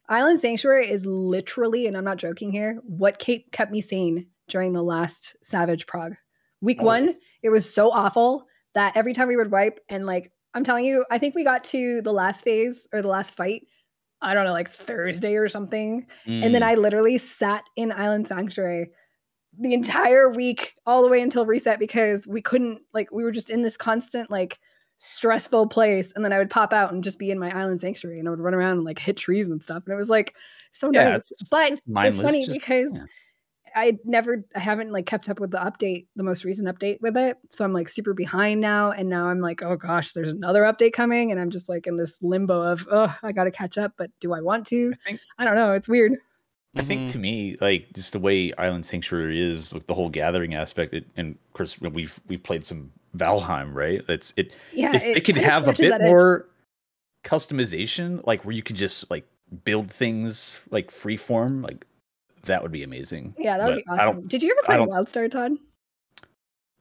Island 0.10 0.40
Sanctuary 0.40 0.90
is 0.90 1.06
literally, 1.06 1.88
and 1.88 1.98
I'm 1.98 2.04
not 2.04 2.18
joking 2.18 2.52
here, 2.52 2.80
what 2.84 3.18
Kate 3.18 3.52
kept 3.52 3.72
me 3.72 3.82
sane 3.82 4.28
during 4.48 4.74
the 4.74 4.84
last 4.84 5.36
Savage 5.42 5.88
prog. 5.88 6.14
Week 6.62 6.78
Oh. 6.82 6.86
one, 6.86 7.16
it 7.44 7.50
was 7.50 7.72
so 7.72 7.92
awful 7.92 8.46
that 8.74 8.96
every 8.96 9.14
time 9.14 9.28
we 9.28 9.36
would 9.36 9.52
wipe, 9.52 9.80
and 9.90 10.06
like 10.06 10.32
I'm 10.54 10.64
telling 10.64 10.86
you, 10.86 11.06
I 11.10 11.18
think 11.18 11.34
we 11.34 11.44
got 11.44 11.64
to 11.66 12.02
the 12.04 12.14
last 12.14 12.44
phase 12.44 12.88
or 12.94 13.02
the 13.02 13.08
last 13.08 13.36
fight, 13.36 13.64
I 14.22 14.34
don't 14.34 14.46
know, 14.46 14.54
like 14.54 14.70
Thursday 14.70 15.36
or 15.36 15.48
something. 15.50 16.06
And 16.26 16.54
then 16.56 16.62
mm, 16.62 16.66
I 16.68 16.76
literally 16.76 17.18
sat 17.18 17.64
in 17.76 17.92
Island 17.92 18.28
Sanctuary 18.28 18.92
the 19.60 19.74
entire 19.74 20.30
week, 20.30 20.76
all 20.86 21.02
the 21.02 21.10
way 21.10 21.22
until 21.22 21.46
reset, 21.46 21.80
because 21.80 22.28
we 22.28 22.42
couldn't, 22.42 22.80
like, 22.94 23.12
we 23.12 23.24
were 23.24 23.32
just 23.32 23.50
in 23.50 23.62
this 23.62 23.78
constant, 23.78 24.30
like, 24.30 24.60
stressful 25.00 25.68
place. 25.68 26.12
And 26.16 26.24
then 26.26 26.34
I 26.34 26.38
would 26.38 26.50
pop 26.50 26.74
out 26.74 26.92
and 26.92 27.04
just 27.04 27.20
be 27.20 27.32
in 27.32 27.40
my 27.40 27.50
Island 27.58 27.82
Sanctuary 27.82 28.20
and 28.20 28.28
I 28.28 28.32
would 28.32 28.40
run 28.40 28.54
around 28.54 28.78
and, 28.78 28.84
like, 28.84 29.00
hit 29.00 29.18
trees 29.18 29.50
and 29.50 29.64
stuff. 29.64 29.84
And 29.86 29.94
it 29.94 29.98
was, 29.98 30.10
like, 30.10 30.36
so 30.74 30.92
Yeah, 30.92 31.10
nice. 31.10 31.32
But 31.50 31.72
it's 31.74 31.82
funny 32.18 32.46
just- 32.46 32.60
because. 32.60 32.92
yeah. 32.94 33.04
I 33.76 33.96
never, 34.06 34.44
I 34.56 34.60
haven't 34.60 34.92
like 34.92 35.06
kept 35.06 35.30
up 35.30 35.40
with 35.40 35.52
the 35.52 35.60
update, 35.60 36.08
the 36.16 36.24
most 36.24 36.44
recent 36.44 36.68
update 36.68 37.00
with 37.00 37.16
it. 37.16 37.38
So 37.52 37.64
I'm 37.64 37.74
like 37.74 37.90
super 37.90 38.16
behind 38.16 38.60
now. 38.60 38.90
And 38.90 39.08
now 39.08 39.26
I'm 39.26 39.40
like, 39.40 39.62
oh 39.62 39.76
gosh, 39.76 40.14
there's 40.14 40.32
another 40.32 40.64
update 40.64 40.94
coming. 40.94 41.30
And 41.30 41.40
I'm 41.40 41.52
just 41.52 41.70
like 41.70 41.86
in 41.86 41.96
this 41.96 42.18
limbo 42.24 42.60
of, 42.60 42.88
oh, 42.90 43.16
I 43.22 43.34
got 43.34 43.44
to 43.44 43.52
catch 43.52 43.78
up. 43.78 43.92
But 43.96 44.10
do 44.20 44.34
I 44.34 44.42
want 44.42 44.66
to? 44.68 44.94
I 45.06 45.10
think 45.10 45.20
I 45.38 45.46
don't 45.46 45.54
know. 45.54 45.74
It's 45.74 45.88
weird. 45.88 46.14
I 46.76 46.84
think 46.84 47.08
Mhm. 47.08 47.12
to 47.14 47.20
me, 47.20 47.56
like 47.62 47.92
just 47.94 48.14
the 48.14 48.20
way 48.20 48.52
Island 48.58 48.86
Sanctuary 48.86 49.42
is 49.42 49.74
with 49.74 49.88
the 49.88 49.94
whole 49.96 50.10
gathering 50.10 50.54
aspect, 50.54 50.94
it, 50.94 51.06
and 51.16 51.32
of 51.48 51.54
course 51.54 51.80
we've 51.82 52.20
we've 52.28 52.44
played 52.44 52.66
some 52.66 52.92
Valheim, 53.16 53.74
right? 53.74 54.02
It's 54.10 54.34
it. 54.38 54.52
Yeah. 54.74 54.96
if 54.96 55.04
it 55.04 55.26
could 55.26 55.36
kinda 55.36 55.50
have 55.50 55.68
a 55.68 55.74
bit 55.74 55.90
that 55.90 56.02
edge. 56.02 56.08
more 56.08 56.48
customization, 57.24 58.26
like 58.28 58.46
where 58.46 58.54
you 58.54 58.62
could 58.64 58.76
just 58.76 59.10
like 59.10 59.26
build 59.64 59.90
things 59.92 60.60
like 60.70 60.92
freeform, 60.92 61.64
like 61.64 61.86
that 62.44 62.62
would 62.62 62.72
be 62.72 62.84
amazing. 62.84 63.34
Yeah, 63.40 63.58
that 63.58 63.68
would 63.68 63.78
be 63.78 63.84
But 63.88 64.00
I 64.00 64.06
don't- 64.06 64.16
awesome. 64.18 64.28
Did 64.28 64.44
you 64.44 64.52
ever 64.52 64.62
play 64.66 64.78
don't- 64.78 64.90
WildStar, 64.90 65.32
Todd? 65.32 65.54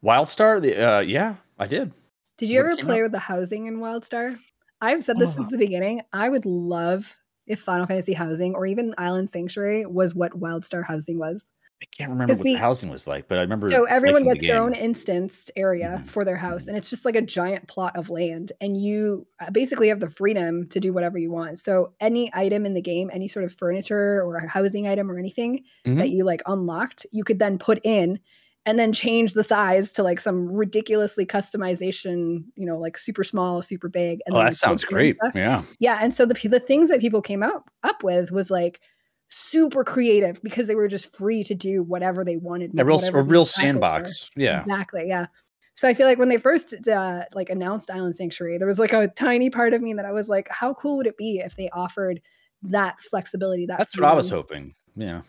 WildStar, 0.04 0.60
the 0.60 0.76
uh, 0.96 1.00
yeah, 1.00 1.36
I 1.58 1.66
did. 1.66 1.92
Did 2.36 2.50
you 2.50 2.60
When 2.62 2.70
it 2.72 2.78
ever 2.80 2.82
play 2.86 2.98
out? 2.98 3.02
with 3.04 3.12
the 3.12 3.18
housing 3.18 3.66
in 3.66 3.78
WildStar? 3.78 4.38
I've 4.80 5.02
said 5.02 5.16
this 5.16 5.30
Oh. 5.30 5.36
since 5.36 5.50
the 5.52 5.58
beginning. 5.58 6.02
I 6.12 6.28
would 6.28 6.44
love 6.44 7.16
if 7.46 7.60
Final 7.60 7.86
Fantasy 7.86 8.12
Housing 8.12 8.54
or 8.54 8.66
even 8.66 8.94
Island 8.98 9.30
Sanctuary 9.30 9.86
was 9.86 10.14
what 10.14 10.32
WildStar 10.38 10.84
Housing 10.84 11.18
was. 11.18 11.48
I 11.82 11.84
can't 11.94 12.10
remember 12.10 12.32
what 12.32 12.42
we- 12.42 12.54
the 12.54 12.58
housing 12.58 12.88
was 12.88 13.06
like, 13.06 13.28
but 13.28 13.36
I 13.36 13.42
remember. 13.42 13.68
So 13.68 13.84
everyone 13.84 14.24
gets 14.24 14.40
the 14.40 14.46
their 14.46 14.62
own 14.62 14.72
instanced 14.74 15.50
area 15.56 16.00
Mhm. 16.02 16.08
for 16.08 16.24
their 16.24 16.38
house, 16.38 16.68
and 16.68 16.76
it's 16.76 16.88
just 16.88 17.04
like 17.04 17.16
a 17.16 17.20
giant 17.20 17.68
plot 17.68 17.94
of 17.96 18.08
land, 18.08 18.50
and 18.62 18.80
you 18.80 19.26
uh, 19.40 19.50
basically 19.50 19.88
have 19.88 20.00
the 20.00 20.08
freedom 20.08 20.66
to 20.70 20.80
do 20.80 20.94
whatever 20.94 21.18
you 21.18 21.30
want. 21.30 21.58
So 21.58 21.92
any 22.00 22.30
item 22.32 22.64
in 22.64 22.72
the 22.72 22.80
game, 22.80 23.10
any 23.12 23.28
sort 23.28 23.44
of 23.44 23.52
furniture 23.52 24.22
or 24.24 24.36
a 24.36 24.48
housing 24.48 24.86
item 24.88 25.10
or 25.10 25.18
anything 25.18 25.64
Mhm. 25.86 25.98
that 25.98 26.08
you 26.08 26.24
like 26.24 26.40
unlocked, 26.46 27.04
you 27.12 27.24
could 27.24 27.38
then 27.38 27.58
put 27.58 27.78
in 27.84 28.20
and 28.66 28.78
then 28.78 28.92
change 28.92 29.32
the 29.32 29.42
size 29.44 29.92
to 29.92 30.02
like 30.02 30.20
some 30.20 30.52
ridiculously 30.54 31.24
customization, 31.24 32.44
you 32.56 32.66
know, 32.66 32.78
like 32.78 32.98
super 32.98 33.24
small, 33.24 33.62
super 33.62 33.88
big. 33.88 34.20
And 34.26 34.34
Oh, 34.34 34.38
then, 34.38 34.46
that 34.48 34.54
sounds 34.56 34.82
built 34.84 34.92
in 34.92 34.98
and 34.98 35.14
great. 35.14 35.16
stuff. 35.16 35.34
Yeah. 35.34 35.62
Yeah, 35.78 35.98
and 36.02 36.12
so 36.12 36.26
the 36.26 36.34
the 36.48 36.60
things 36.60 36.88
that 36.90 37.00
people 37.00 37.22
came 37.22 37.42
up 37.42 37.70
up 37.84 38.02
with 38.02 38.30
was 38.32 38.50
like 38.50 38.80
super 39.28 39.82
creative 39.84 40.40
because 40.42 40.66
they 40.68 40.74
were 40.74 40.88
just 40.88 41.16
free 41.16 41.42
to 41.44 41.54
do 41.54 41.82
whatever 41.82 42.24
they 42.24 42.36
wanted. 42.36 42.78
A 42.78 42.84
real, 42.84 43.00
a 43.02 43.22
real 43.22 43.42
assets 43.42 43.58
were. 43.58 43.62
sandbox. 43.62 44.30
Yeah. 44.36 44.60
Exactly. 44.60 45.04
Yeah. 45.08 45.26
So 45.74 45.86
I 45.88 45.94
feel 45.94 46.06
like 46.06 46.18
when 46.18 46.28
they 46.30 46.38
first 46.38 46.74
uh, 46.88 47.24
like 47.34 47.50
announced 47.50 47.90
Island 47.90 48.16
Sanctuary, 48.16 48.56
there 48.58 48.66
was 48.66 48.78
like 48.78 48.92
a 48.92 49.08
tiny 49.08 49.50
part 49.50 49.74
of 49.74 49.82
me 49.82 49.92
that 49.94 50.04
I 50.06 50.12
was 50.12 50.28
like, 50.28 50.48
how 50.50 50.72
cool 50.74 50.96
would 50.96 51.06
it 51.06 51.16
be 51.18 51.38
if 51.44 51.54
they 51.56 51.68
offered 51.70 52.20
that 52.62 53.00
flexibility? 53.02 53.66
That 53.66 53.78
That's 53.78 53.96
what 53.96 54.06
I 54.08 54.14
was 54.14 54.28
hoping. 54.30 54.74
Yeah. 54.94 55.20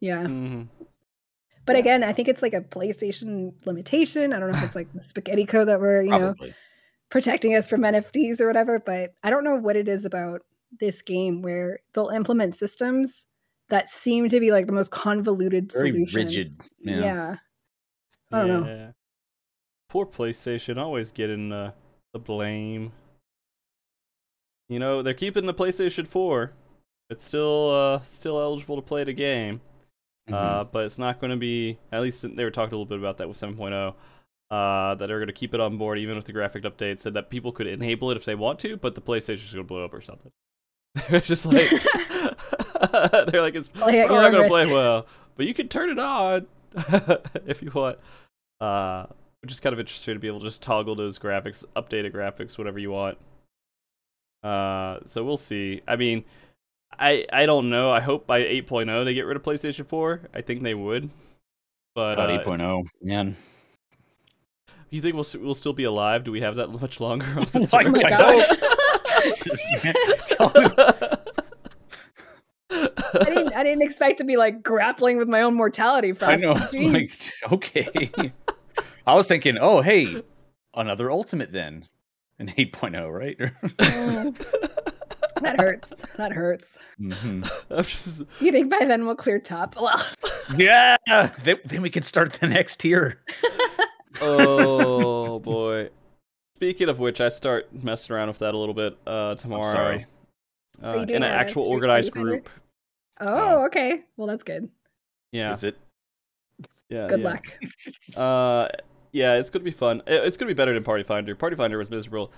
Yeah. 0.00 0.22
Mhm. 0.24 0.68
But 1.64 1.76
Yeah. 1.76 1.80
again, 1.80 2.02
I 2.04 2.12
think 2.12 2.28
it's 2.28 2.42
like 2.42 2.54
a 2.54 2.60
PlayStation 2.60 3.52
limitation. 3.66 4.32
I 4.32 4.40
don't 4.40 4.50
know 4.50 4.58
if 4.58 4.64
it's 4.64 4.74
like 4.76 4.92
the 4.92 5.00
spaghetti 5.00 5.46
code 5.46 5.68
that 5.68 5.80
we're, 5.80 6.02
you 6.02 6.10
know, 6.10 6.34
protecting 7.10 7.54
us 7.54 7.68
from 7.68 7.82
NFTs 7.82 8.40
or 8.40 8.46
whatever, 8.46 8.80
but 8.84 9.14
I 9.22 9.30
don't 9.30 9.44
know 9.44 9.54
what 9.56 9.76
it 9.76 9.86
is 9.88 10.04
about 10.04 10.42
this 10.80 11.02
game 11.02 11.42
where 11.42 11.80
they'll 11.94 12.08
implement 12.08 12.56
systems 12.56 13.26
that 13.68 13.88
seem 13.88 14.28
to 14.30 14.40
be 14.40 14.50
like 14.50 14.66
the 14.66 14.72
most 14.72 14.90
convoluted 14.90 15.70
Very 15.72 15.92
solution. 15.92 16.16
rigid. 16.26 16.60
Yeah. 16.80 17.00
Yeah. 17.00 17.36
I 18.32 18.38
don't 18.46 18.48
know. 18.66 18.92
Poor 19.88 20.06
PlayStation, 20.06 20.78
always 20.78 21.12
getting 21.12 21.50
the 21.50 21.74
the 22.12 22.18
blame. 22.18 22.92
You 24.68 24.78
know, 24.78 25.02
they're 25.02 25.12
keeping 25.14 25.44
the 25.46 25.54
PlayStation 25.54 26.06
4. 26.08 26.52
It's 27.10 27.24
still 27.24 27.70
uh 27.70 28.02
still 28.04 28.40
eligible 28.40 28.76
to 28.76 28.82
play 28.82 29.04
the 29.04 29.12
game. 29.12 29.60
Uh, 30.32 30.64
but 30.64 30.84
it's 30.84 30.98
not 30.98 31.20
going 31.20 31.30
to 31.30 31.36
be. 31.36 31.78
At 31.90 32.02
least 32.02 32.24
they 32.36 32.44
were 32.44 32.50
talking 32.50 32.74
a 32.74 32.76
little 32.76 32.86
bit 32.86 32.98
about 32.98 33.18
that 33.18 33.28
with 33.28 33.38
7.0. 33.38 33.94
Uh, 34.50 34.94
that 34.94 35.06
they're 35.06 35.18
going 35.18 35.28
to 35.28 35.32
keep 35.32 35.54
it 35.54 35.60
on 35.60 35.78
board 35.78 35.98
even 35.98 36.14
with 36.14 36.26
the 36.26 36.32
graphic 36.32 36.64
update, 36.64 37.04
and 37.06 37.16
that 37.16 37.30
people 37.30 37.52
could 37.52 37.66
enable 37.66 38.10
it 38.10 38.16
if 38.16 38.24
they 38.24 38.34
want 38.34 38.58
to, 38.58 38.76
but 38.76 38.94
the 38.94 39.00
PlayStation's 39.00 39.52
going 39.52 39.64
to 39.64 39.68
blow 39.68 39.84
up 39.84 39.94
or 39.94 40.02
something. 40.02 40.30
they're 41.08 41.20
just 41.20 41.46
like, 41.46 41.70
they're 42.90 43.40
like, 43.40 43.54
it's 43.54 43.68
probably 43.68 43.98
not 43.98 44.30
going 44.30 44.42
to 44.42 44.48
play 44.48 44.70
well, 44.70 45.06
but 45.36 45.46
you 45.46 45.54
can 45.54 45.68
turn 45.68 45.88
it 45.88 45.98
on 45.98 46.46
if 47.46 47.62
you 47.62 47.70
want. 47.74 47.98
Uh, 48.60 49.06
which 49.42 49.50
is 49.50 49.58
kind 49.58 49.72
of 49.72 49.80
interesting 49.80 50.14
to 50.14 50.20
be 50.20 50.28
able 50.28 50.38
to 50.38 50.46
just 50.46 50.62
toggle 50.62 50.94
those 50.94 51.18
graphics, 51.18 51.64
updated 51.74 52.12
graphics, 52.12 52.56
whatever 52.56 52.78
you 52.78 52.92
want. 52.92 53.18
Uh, 54.44 54.98
so 55.04 55.24
we'll 55.24 55.36
see. 55.36 55.82
I 55.88 55.96
mean, 55.96 56.24
I 56.98 57.24
I 57.32 57.46
don't 57.46 57.70
know. 57.70 57.90
I 57.90 58.00
hope 58.00 58.26
by 58.26 58.42
8.0 58.42 59.04
they 59.04 59.14
get 59.14 59.26
rid 59.26 59.36
of 59.36 59.42
PlayStation 59.42 59.86
4. 59.86 60.20
I 60.34 60.40
think 60.42 60.62
they 60.62 60.74
would. 60.74 61.10
But 61.94 62.14
About 62.14 62.30
uh, 62.30 62.42
8.0. 62.44 62.84
Man. 63.02 63.36
you 64.90 65.00
think 65.00 65.14
we'll 65.14 65.26
we'll 65.40 65.54
still 65.54 65.72
be 65.72 65.84
alive? 65.84 66.24
Do 66.24 66.32
we 66.32 66.40
have 66.42 66.56
that 66.56 66.68
much 66.80 67.00
longer 67.00 67.26
on 67.26 67.46
Oh 67.54 67.60
the 67.60 67.68
my 67.72 67.82
Oh 67.84 67.88
my 67.90 68.02
God. 68.02 68.10
god. 68.10 68.58
Jesus, 69.34 69.84
man. 69.84 69.94
I 73.14 73.24
didn't 73.24 73.52
I 73.54 73.62
didn't 73.62 73.82
expect 73.82 74.18
to 74.18 74.24
be 74.24 74.36
like 74.36 74.62
grappling 74.62 75.18
with 75.18 75.28
my 75.28 75.42
own 75.42 75.54
mortality 75.54 76.10
I 76.22 76.36
Frosty. 76.38 76.86
know. 76.86 76.92
Like, 76.92 77.12
okay. 77.52 78.10
I 79.06 79.14
was 79.14 79.28
thinking, 79.28 79.58
oh, 79.60 79.80
hey, 79.82 80.22
another 80.74 81.10
ultimate 81.10 81.52
then. 81.52 81.88
An 82.38 82.48
8.0, 82.48 83.12
right? 83.12 83.36
That 85.42 85.60
hurts. 85.60 86.02
That 86.16 86.32
hurts. 86.32 86.78
Mhm. 87.00 87.86
Just- 87.86 88.18
Do 88.38 88.44
you 88.46 88.52
think 88.52 88.70
by 88.70 88.84
then 88.84 89.04
we'll 89.06 89.14
clear 89.16 89.38
top? 89.38 89.76
Well, 89.80 90.02
Yeah. 90.56 90.96
Then, 91.40 91.56
then 91.64 91.82
we 91.82 91.90
can 91.90 92.02
start 92.02 92.32
the 92.34 92.46
next 92.48 92.76
tier. 92.80 93.20
oh 94.20 95.38
boy. 95.40 95.90
Speaking 96.56 96.88
of 96.88 96.98
which, 97.00 97.20
I 97.20 97.28
start 97.28 97.68
messing 97.82 98.14
around 98.14 98.28
with 98.28 98.38
that 98.38 98.54
a 98.54 98.58
little 98.58 98.74
bit 98.74 98.96
uh, 99.06 99.34
tomorrow. 99.34 99.62
sorry. 99.64 100.06
Are 100.82 100.96
you 100.96 101.00
Uh, 101.02 101.04
in 101.04 101.16
an 101.16 101.24
actual 101.24 101.64
organized 101.64 102.12
group. 102.12 102.48
oh, 103.20 103.64
okay. 103.66 104.02
Well, 104.16 104.28
that's 104.28 104.44
good. 104.44 104.68
Yeah. 105.32 105.52
Is 105.52 105.64
it? 105.64 105.76
Yeah. 106.88 107.08
Good 107.08 107.20
yeah. 107.20 107.28
luck. 107.28 107.44
Uh, 108.16 108.68
yeah, 109.12 109.34
it's 109.38 109.50
gonna 109.50 109.64
be 109.64 109.70
fun. 109.70 110.02
It's 110.06 110.36
gonna 110.36 110.50
be 110.50 110.54
better 110.54 110.72
than 110.74 110.84
Party 110.84 111.02
Finder. 111.04 111.34
Party 111.34 111.56
Finder 111.56 111.78
was 111.78 111.90
miserable. 111.90 112.32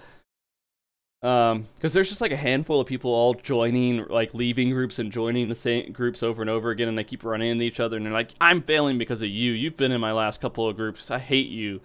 Um, 1.22 1.66
because 1.76 1.94
there's 1.94 2.10
just 2.10 2.20
like 2.20 2.32
a 2.32 2.36
handful 2.36 2.80
of 2.80 2.86
people 2.86 3.10
all 3.10 3.32
joining, 3.32 4.06
like 4.08 4.34
leaving 4.34 4.70
groups 4.70 4.98
and 4.98 5.10
joining 5.10 5.48
the 5.48 5.54
same 5.54 5.90
groups 5.92 6.22
over 6.22 6.42
and 6.42 6.50
over 6.50 6.70
again, 6.70 6.88
and 6.88 6.98
they 6.98 7.04
keep 7.04 7.24
running 7.24 7.48
into 7.48 7.64
each 7.64 7.80
other, 7.80 7.96
and 7.96 8.04
they're 8.04 8.12
like, 8.12 8.32
"I'm 8.42 8.60
failing 8.60 8.98
because 8.98 9.22
of 9.22 9.28
you. 9.28 9.52
You've 9.52 9.76
been 9.76 9.92
in 9.92 10.02
my 10.02 10.12
last 10.12 10.42
couple 10.42 10.68
of 10.68 10.76
groups. 10.76 11.10
I 11.10 11.18
hate 11.18 11.48
you," 11.48 11.80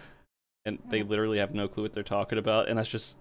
and 0.66 0.78
they 0.90 1.04
literally 1.04 1.38
have 1.38 1.54
no 1.54 1.70
clue 1.70 1.84
what 1.84 1.94
they're 1.94 2.04
talking 2.04 2.38
about, 2.38 2.68
and 2.68 2.78
that's 2.78 2.90
just 2.90 3.16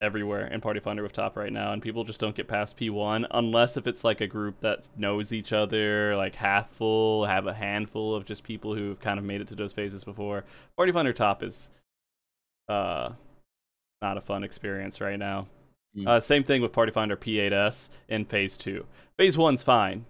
everywhere 0.00 0.46
in 0.46 0.60
Party 0.60 0.80
Finder 0.80 1.02
with 1.02 1.12
top 1.12 1.36
right 1.36 1.52
now, 1.52 1.72
and 1.72 1.82
people 1.82 2.04
just 2.04 2.20
don't 2.20 2.36
get 2.36 2.46
past 2.46 2.76
P1 2.76 3.26
unless 3.32 3.76
if 3.76 3.86
it's 3.86 4.04
like 4.04 4.20
a 4.20 4.26
group 4.26 4.60
that 4.60 4.88
knows 4.96 5.32
each 5.32 5.52
other, 5.52 6.14
like 6.16 6.34
half 6.36 6.70
full, 6.70 7.24
have 7.24 7.46
a 7.46 7.54
handful 7.54 8.14
of 8.14 8.24
just 8.24 8.44
people 8.44 8.74
who've 8.74 9.00
kind 9.00 9.18
of 9.18 9.24
made 9.24 9.40
it 9.40 9.48
to 9.48 9.54
those 9.56 9.72
phases 9.72 10.04
before. 10.04 10.44
Party 10.76 10.92
Finder 10.92 11.12
top 11.12 11.42
is 11.42 11.70
uh 12.68 13.10
not 14.02 14.18
a 14.18 14.20
fun 14.20 14.44
experience 14.44 15.00
right 15.00 15.18
now. 15.18 15.46
Mm. 15.96 16.08
Uh, 16.08 16.20
same 16.20 16.44
thing 16.44 16.60
with 16.62 16.72
Party 16.72 16.90
Finder 16.92 17.16
P8S 17.16 17.88
in 18.08 18.24
Phase 18.24 18.56
Two. 18.56 18.84
Phase 19.16 19.38
One's 19.38 19.62
fine, 19.62 20.04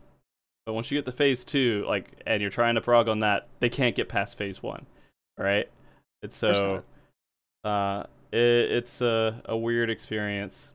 but 0.65 0.73
once 0.73 0.91
you 0.91 0.99
get 0.99 1.05
to 1.05 1.13
Phase 1.13 1.45
Two, 1.45 1.85
like, 1.87 2.23
and 2.27 2.41
you're 2.41 2.51
trying 2.51 2.75
to 2.77 2.81
prog 2.81 3.09
on 3.09 3.19
that, 3.21 3.49
they 3.61 3.69
can't 3.69 3.95
get 3.95 4.09
past 4.09 4.39
Phase 4.39 4.63
One, 4.63 4.87
right? 5.39 5.69
It's 6.23 6.37
so, 6.37 6.83
uh, 7.65 8.05
it, 8.33 8.39
it's 8.39 9.01
a 9.03 9.43
a 9.45 9.57
weird 9.57 9.91
experience. 9.91 10.73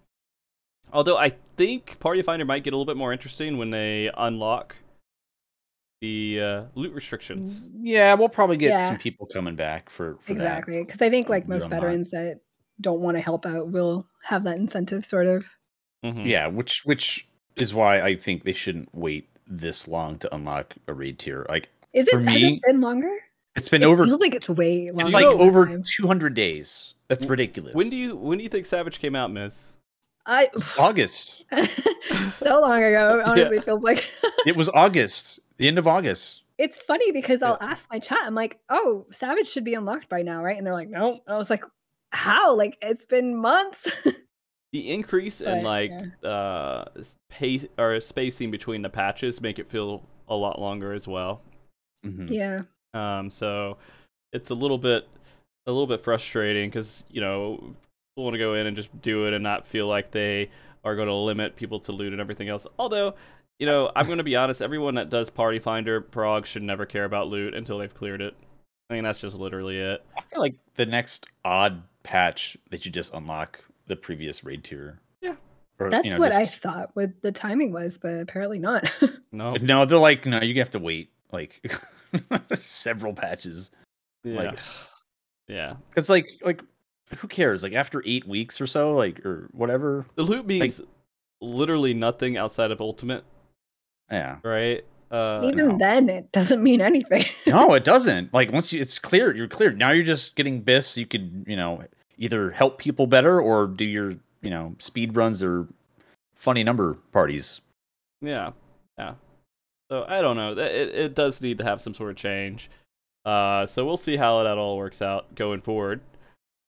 Although 0.94 1.18
I 1.18 1.34
think 1.58 2.00
Party 2.00 2.22
Finder 2.22 2.46
might 2.46 2.64
get 2.64 2.74
a 2.74 2.76
little 2.76 2.86
bit 2.86 2.98
more 2.98 3.12
interesting 3.14 3.58
when 3.58 3.70
they 3.72 4.12
unlock 4.18 4.76
the 6.02 6.40
uh, 6.42 6.64
loot 6.76 6.94
restrictions. 6.94 7.68
Yeah, 7.82 8.14
we'll 8.14 8.30
probably 8.30 8.58
get 8.58 8.70
Yeah. 8.70 8.88
some 8.88 8.98
people 8.98 9.28
coming 9.28 9.56
back 9.56 9.90
for, 9.90 10.18
for 10.22 10.34
that. 10.34 10.42
Exactly. 10.60 10.84
Because 10.84 11.02
I 11.02 11.10
think 11.10 11.30
like 11.30 11.48
most 11.48 11.66
online. 11.66 11.80
veterans 11.82 12.10
that 12.12 12.40
don't 12.82 13.02
want 13.02 13.18
to 13.18 13.22
help 13.22 13.46
out 13.46 13.68
will 13.68 14.08
have 14.24 14.44
that 14.44 14.58
incentive 14.58 15.06
sort 15.06 15.28
of. 15.28 15.44
Mhm. 16.04 16.26
Yeah, 16.26 16.48
which 16.48 16.82
which 16.86 17.28
is 17.56 17.74
why 17.74 18.02
I 18.02 18.16
think 18.16 18.44
they 18.44 18.54
shouldn't 18.54 18.90
wait 18.94 19.28
this 19.48 19.88
long 19.88 20.18
to 20.20 20.34
unlock 20.36 20.76
a 20.88 20.94
raid 20.94 21.20
tier. 21.20 21.46
Like 21.50 21.70
Is 21.94 22.08
it, 22.08 22.12
For 22.12 22.20
has 22.20 22.28
me, 22.42 22.54
it 22.56 22.62
been 22.66 22.82
longer? 22.82 23.12
it's 23.56 23.68
been 23.70 23.82
it 23.84 23.86
over. 23.86 24.06
feels 24.06 24.20
like 24.22 24.34
it's 24.36 24.50
way 24.50 24.90
longer. 24.92 25.04
It's 25.06 25.14
like 25.14 25.26
over 25.26 25.66
time. 25.66 25.84
200 25.84 26.34
days. 26.34 26.94
That's 27.10 27.22
W- 27.26 27.32
ridiculous. 27.32 27.74
When 27.74 27.90
do 27.90 27.96
you 27.98 28.16
when 28.16 28.38
do 28.38 28.44
you 28.44 28.50
think 28.50 28.66
Savage 28.66 29.00
came 29.00 29.16
out, 29.16 29.32
Miss? 29.32 29.74
I 30.26 30.50
August. 30.78 31.44
so 32.34 32.62
long 32.62 32.84
ago, 32.84 33.22
honestly, 33.26 33.58
it 33.58 33.64
feels 33.64 33.84
like 33.84 34.14
It 34.46 34.56
was 34.56 34.70
August. 34.70 35.40
The 35.58 35.68
end 35.68 35.78
of 35.78 35.88
August. 35.88 36.44
it's 36.58 36.78
funny 36.78 37.12
because 37.12 37.42
I'll 37.42 37.58
ask 37.60 37.90
my 37.92 38.00
chat, 38.00 38.20
I'm 38.24 38.36
like, 38.36 38.60
oh, 38.70 39.06
Savage 39.12 39.48
should 39.50 39.64
be 39.66 39.74
unlocked 39.74 40.08
by 40.08 40.22
now, 40.22 40.42
right? 40.44 40.56
And 40.58 40.66
they're 40.66 40.74
like, 40.74 40.88
no. 40.90 41.20
I 41.28 41.36
was 41.38 41.50
like, 41.50 41.64
how? 42.12 42.56
Like 42.56 42.78
it's 42.82 43.06
been 43.06 43.36
months. 43.36 43.92
The 44.72 44.92
increase 44.92 45.42
in 45.42 45.64
But, 45.64 45.64
like 45.64 45.92
uh 46.24 46.86
pace 47.32 47.66
or 47.80 48.00
spacing 48.00 48.52
between 48.52 48.84
the 48.84 48.90
patches 48.90 49.42
make 49.42 49.58
it 49.58 49.68
feel 49.68 50.04
a 50.28 50.36
lot 50.36 50.62
longer 50.62 50.94
as 50.94 51.08
well. 51.08 51.42
Mhm. 52.06 52.30
yeah. 52.30 52.62
Um, 52.94 53.32
so 53.32 53.78
it's 54.32 54.52
a 54.52 54.54
little 54.54 54.78
bit 54.78 55.08
a 55.66 55.72
little 55.72 55.88
bit 55.88 56.02
frustrating 56.02 56.70
because 56.70 57.04
you 57.10 57.20
know 57.20 57.56
people 57.56 58.26
want 58.26 58.36
to 58.36 58.38
go 58.38 58.54
in 58.54 58.68
and 58.68 58.78
just 58.78 58.90
do 59.02 59.26
it 59.26 59.34
and 59.34 59.44
not 59.44 59.66
feel 59.66 59.88
like 59.88 60.12
they 60.12 60.52
are 60.84 60.96
going 60.96 61.08
to 61.08 61.16
limit 61.16 61.56
people 61.56 61.80
to 61.80 61.92
loot 61.92 62.12
and 62.14 62.22
everything 62.22 62.48
else. 62.48 62.68
Although, 62.78 63.16
you 63.58 63.66
know, 63.66 63.92
I'm 63.96 64.06
going 64.06 64.20
to 64.20 64.24
be 64.24 64.36
honest, 64.36 64.62
everyone 64.62 64.94
that 64.96 65.10
does 65.10 65.32
Party 65.32 65.58
Finder 65.58 66.00
prog 66.00 66.46
should 66.46 66.62
never 66.64 66.86
care 66.86 67.06
about 67.06 67.28
loot 67.28 67.56
until 67.56 67.80
they've 67.80 67.94
cleared 67.94 68.22
it. 68.22 68.36
I 68.90 68.96
mean, 68.96 69.04
that's 69.04 69.20
just 69.20 69.36
literally 69.36 69.78
it. 69.78 70.04
I 70.18 70.22
feel 70.22 70.40
like 70.40 70.56
the 70.76 70.86
next 70.86 71.28
odd 71.46 71.84
patch 72.04 72.58
that 72.72 72.86
you 72.86 72.92
just 72.92 73.14
unlock 73.14 73.60
the 73.88 73.96
previous 73.96 74.44
raid 74.44 74.64
tier. 74.64 75.00
Yeah. 75.22 75.36
Or, 75.80 75.90
That's 75.90 76.06
you 76.06 76.14
know, 76.14 76.20
what 76.20 76.34
I 76.34 76.46
thought 76.46 76.90
what 76.94 77.12
the 77.22 77.32
timing 77.32 77.72
was, 77.72 77.98
but 77.98 78.16
apparently 78.20 78.60
not. 78.60 78.92
No, 79.32 79.54
No, 79.62 79.86
they're 79.86 80.00
like, 80.00 80.26
no, 80.26 80.42
you 80.42 80.58
have 80.60 80.72
to 80.72 80.80
wait 80.80 81.12
like 81.32 81.62
several 82.58 83.14
patches. 83.14 83.70
yeah, 84.24 84.36
Like, 84.38 84.60
yeah. 85.48 85.76
it's 85.96 86.10
like, 86.10 86.32
like, 86.44 86.64
who 87.18 87.28
cares? 87.28 87.62
Like 87.62 87.74
after 87.74 88.02
eight 88.08 88.28
weeks 88.28 88.60
or 88.60 88.66
so, 88.66 88.96
like 88.96 89.24
or 89.26 89.50
whatever. 89.52 90.08
The 90.16 90.24
loot 90.24 90.48
means 90.48 90.82
literally 91.42 91.94
nothing 91.94 92.38
outside 92.38 92.72
of 92.72 92.82
Ultimate, 92.82 93.24
Yeah. 94.12 94.38
right? 94.44 94.84
Uh, 95.12 95.42
Even 95.44 95.70
no. 95.70 95.78
then, 95.78 96.10
it 96.10 96.32
doesn't 96.32 96.62
mean 96.62 96.82
anything. 96.82 97.24
no, 97.48 97.74
it 97.74 97.84
doesn't. 97.84 98.34
Like 98.34 98.52
once 98.52 98.72
you, 98.72 98.80
it's 98.80 99.00
clear, 99.00 99.36
you're 99.36 99.48
clear. 99.48 99.72
Now 99.72 99.92
you're 99.92 100.06
just 100.06 100.36
getting 100.36 100.62
bis. 100.62 100.96
You 100.98 101.06
could, 101.06 101.46
you 101.48 101.56
know, 101.56 101.84
either 102.18 102.52
help 102.52 102.78
people 102.78 103.08
better 103.08 103.42
or 103.42 103.68
do 103.68 103.86
your, 103.86 104.12
you 104.42 104.50
know, 104.50 104.76
speed 104.80 105.16
runs 105.16 105.42
or 105.42 105.68
funny 106.36 106.64
number 106.64 106.96
parties. 107.12 107.62
Yeah, 108.22 108.52
yeah. 108.98 109.16
So 109.90 110.06
I 110.08 110.22
don't 110.22 110.38
know. 110.38 110.52
It 110.52 110.90
it 110.94 111.16
does 111.16 111.42
need 111.42 111.58
to 111.58 111.64
have 111.64 111.82
some 111.82 111.94
sort 111.96 112.12
of 112.12 112.16
change. 112.18 112.70
Uh, 113.26 113.66
so 113.66 113.86
we'll 113.86 113.98
see 113.98 114.16
how 114.16 114.44
that 114.44 114.58
all 114.58 114.78
works 114.78 115.02
out 115.02 115.34
going 115.36 115.62
forward. 115.62 116.02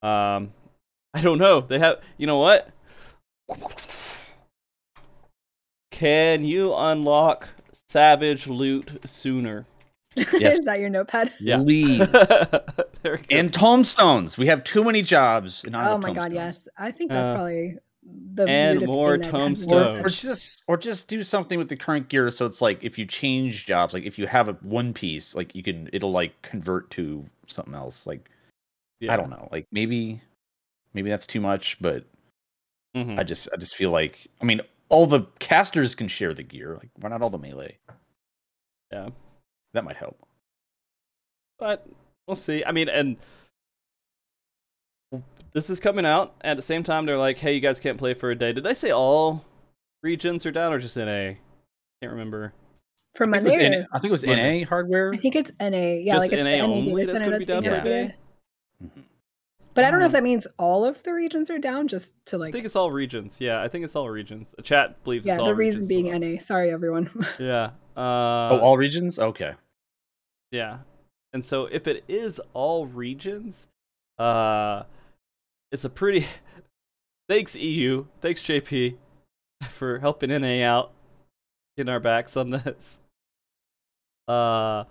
Um, 0.01 0.51
I 1.13 1.21
don't 1.21 1.37
know. 1.37 1.61
They 1.61 1.79
have. 1.79 2.01
You 2.17 2.27
know 2.27 2.39
what? 2.39 2.69
Can 5.91 6.43
you 6.45 6.73
unlock 6.73 7.47
Savage 7.91 8.47
loot 8.47 8.99
sooner? 9.05 9.65
Yes. 10.15 10.59
Is 10.59 10.65
that 10.65 10.79
your 10.81 10.89
notepad? 10.89 11.31
Yeah. 11.39 11.57
Please. 11.57 11.99
there 12.11 13.17
we 13.17 13.17
go. 13.17 13.23
and 13.31 13.53
tombstones. 13.53 14.37
We 14.37 14.45
have 14.47 14.61
too 14.65 14.83
many 14.83 15.01
jobs. 15.01 15.63
And 15.63 15.71
not 15.71 15.87
Oh 15.87 15.95
enough 15.95 16.01
my 16.01 16.13
god, 16.13 16.33
yes. 16.33 16.67
I 16.77 16.91
think 16.91 17.11
that's 17.11 17.29
Uh, 17.29 17.33
probably 17.35 17.77
the 18.33 18.45
and 18.45 18.79
weirdest 18.79 18.91
more 18.91 19.11
thing 19.13 19.21
that 19.21 19.31
hasn't 19.31 19.71
Or, 19.71 19.83
tombstones. 19.83 20.05
or 20.05 20.09
just 20.09 20.63
or 20.67 20.75
just 20.77 21.07
do 21.07 21.23
something 21.23 21.57
with 21.59 21.69
the 21.69 21.77
current 21.77 22.09
gear 22.09 22.29
so 22.31 22.45
it's 22.45 22.61
like 22.61 22.83
if 22.83 22.97
you 22.97 23.05
change 23.05 23.65
jobs 23.67 23.93
like 23.93 24.03
if 24.03 24.17
you 24.19 24.25
have 24.27 24.49
a 24.49 24.53
one 24.63 24.91
piece 24.91 25.35
like 25.35 25.53
you 25.55 25.61
can 25.63 25.87
it'll 25.93 26.11
like 26.11 26.33
convert 26.41 26.89
to 26.91 27.23
something 27.47 27.75
else 27.75 28.07
like 28.07 28.27
Yeah. 28.99 29.13
i 29.13 29.17
don't 29.17 29.29
know 29.29 29.47
like 29.51 29.67
maybe 29.71 30.19
maybe 30.95 31.09
that's 31.11 31.27
too 31.27 31.39
much 31.41 31.77
but 31.79 32.03
Mhm. 32.97 33.19
i 33.19 33.23
just 33.23 33.47
i 33.53 33.57
just 33.57 33.75
feel 33.75 33.91
like 33.91 34.17
i 34.41 34.45
mean 34.45 34.61
all 34.91 35.07
the 35.07 35.21
casters 35.39 35.95
can 35.95 36.07
share 36.07 36.33
the 36.33 36.43
gear 36.43 36.75
like 36.75 36.89
why 36.99 37.09
not 37.09 37.21
all 37.21 37.29
the 37.31 37.37
melee 37.39 37.77
Yeah. 38.91 39.09
that 39.73 39.83
might 39.83 39.95
help 39.97 40.17
but 41.57 41.87
we'll 42.27 42.35
see. 42.35 42.63
I 42.65 42.71
mean, 42.71 42.89
and 42.89 43.17
this 45.53 45.69
is 45.69 45.79
coming 45.79 46.05
out 46.05 46.33
at 46.41 46.57
the 46.57 46.63
same 46.63 46.81
time. 46.81 47.05
They're 47.05 47.17
like, 47.17 47.37
"Hey, 47.37 47.53
you 47.53 47.59
guys 47.59 47.79
can't 47.79 47.97
play 47.99 48.13
for 48.15 48.31
a 48.31 48.35
day." 48.35 48.51
Did 48.51 48.63
they 48.63 48.73
say 48.73 48.89
all 48.91 49.45
regions 50.01 50.45
are 50.47 50.51
down 50.51 50.73
or 50.73 50.79
just 50.79 50.97
NA? 50.97 51.11
I 51.11 51.37
can't 52.01 52.11
remember. 52.13 52.53
For 53.13 53.27
I 53.27 53.39
think, 53.39 53.45
Monday, 53.45 53.85
I 53.91 53.99
think 53.99 54.09
it 54.09 54.11
was 54.11 54.23
na 54.23 54.65
hardware 54.65 55.13
I 55.13 55.17
think 55.17 55.35
it's 55.35 55.51
NA. 55.59 55.99
Yeah, 56.01 56.13
Just 56.13 56.21
like 56.21 56.31
it's 56.31 56.43
NA 56.43 56.49
the 56.51 56.57
NA 56.57 56.63
only 56.63 56.81
data 56.95 57.05
that's 57.05 57.19
center 57.19 57.25
gonna 57.31 57.39
be 57.39 57.45
down 57.45 57.63
for 57.63 57.69
a 57.69 57.83
day? 57.83 58.15
updated. 58.81 58.87
Mm-hmm. 58.87 59.01
But 59.73 59.85
I 59.85 59.91
don't 59.91 59.99
know 59.99 60.05
if 60.05 60.09
Um, 60.09 60.13
that 60.13 60.23
means 60.23 60.47
all 60.57 60.83
of 60.83 61.01
the 61.03 61.13
regions 61.13 61.49
are 61.49 61.57
down, 61.57 61.87
just 61.87 62.15
to 62.25 62.37
like, 62.37 62.49
I 62.49 62.51
think 62.51 62.65
it's 62.65 62.75
all 62.75 62.91
regions. 62.91 63.39
Yeah, 63.39 63.61
I 63.61 63.67
think 63.69 63.85
it's 63.85 63.95
all 63.95 64.09
regions. 64.09 64.53
The 64.57 64.63
chat 64.63 65.01
believes 65.03 65.25
Yeah, 65.25 65.33
it's 65.33 65.39
all 65.39 65.47
the 65.47 65.55
reason 65.55 65.87
regions 65.87 65.87
being 65.87 66.05
well. 66.07 66.19
NA. 66.33 66.39
Sorry, 66.39 66.71
everyone. 66.71 67.09
Yeah. 67.39 67.71
Uh, 67.95 68.49
oh 68.51 68.59
all 68.61 68.77
regions 68.77 69.19
okay 69.19 69.53
Yeah. 70.51 70.79
And 71.33 71.45
so 71.45 71.65
if 71.65 71.87
it 71.87 72.03
is 72.07 72.39
all 72.53 72.85
regions, 72.85 73.67
uh 74.17 74.83
it's 75.71 75.83
a 75.85 75.89
pretty 75.89 76.25
thanks 77.29 77.55
EU, 77.55 78.05
thanks 78.21 78.41
JP 78.41 78.95
for 79.69 79.99
helping 79.99 80.29
NA 80.29 80.63
out 80.65 80.91
getting 81.77 81.89
our 81.91 81.99
backs 81.99 82.35
on 82.35 82.49
this. 82.49 82.99
Uh 84.27 84.83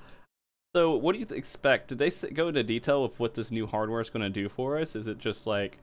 so 0.75 0.95
what 0.97 1.13
do 1.13 1.19
you 1.19 1.25
th- 1.25 1.39
expect? 1.39 1.89
Did 1.89 1.99
they 1.99 2.11
go 2.11 2.49
into 2.49 2.63
detail 2.63 3.05
of 3.05 3.19
what 3.19 3.35
this 3.35 3.51
new 3.51 3.67
hardware 3.67 4.01
is 4.01 4.11
going 4.11 4.23
to 4.23 4.31
do 4.31 4.49
for 4.49 4.79
us? 4.79 4.95
Is 4.97 5.07
it 5.07 5.19
just 5.19 5.47
like 5.47 5.79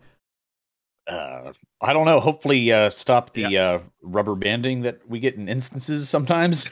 uh, 1.08 1.54
I 1.80 1.94
don't 1.94 2.06
know. 2.06 2.20
Hopefully, 2.20 2.70
uh, 2.74 2.90
stop 2.90 3.32
the 3.34 3.58
uh, 3.58 3.80
rubber 4.02 4.36
banding 4.36 4.82
that 4.82 5.00
we 5.08 5.22
get 5.22 5.36
in 5.36 5.48
instances 5.48 6.10
sometimes. 6.10 6.70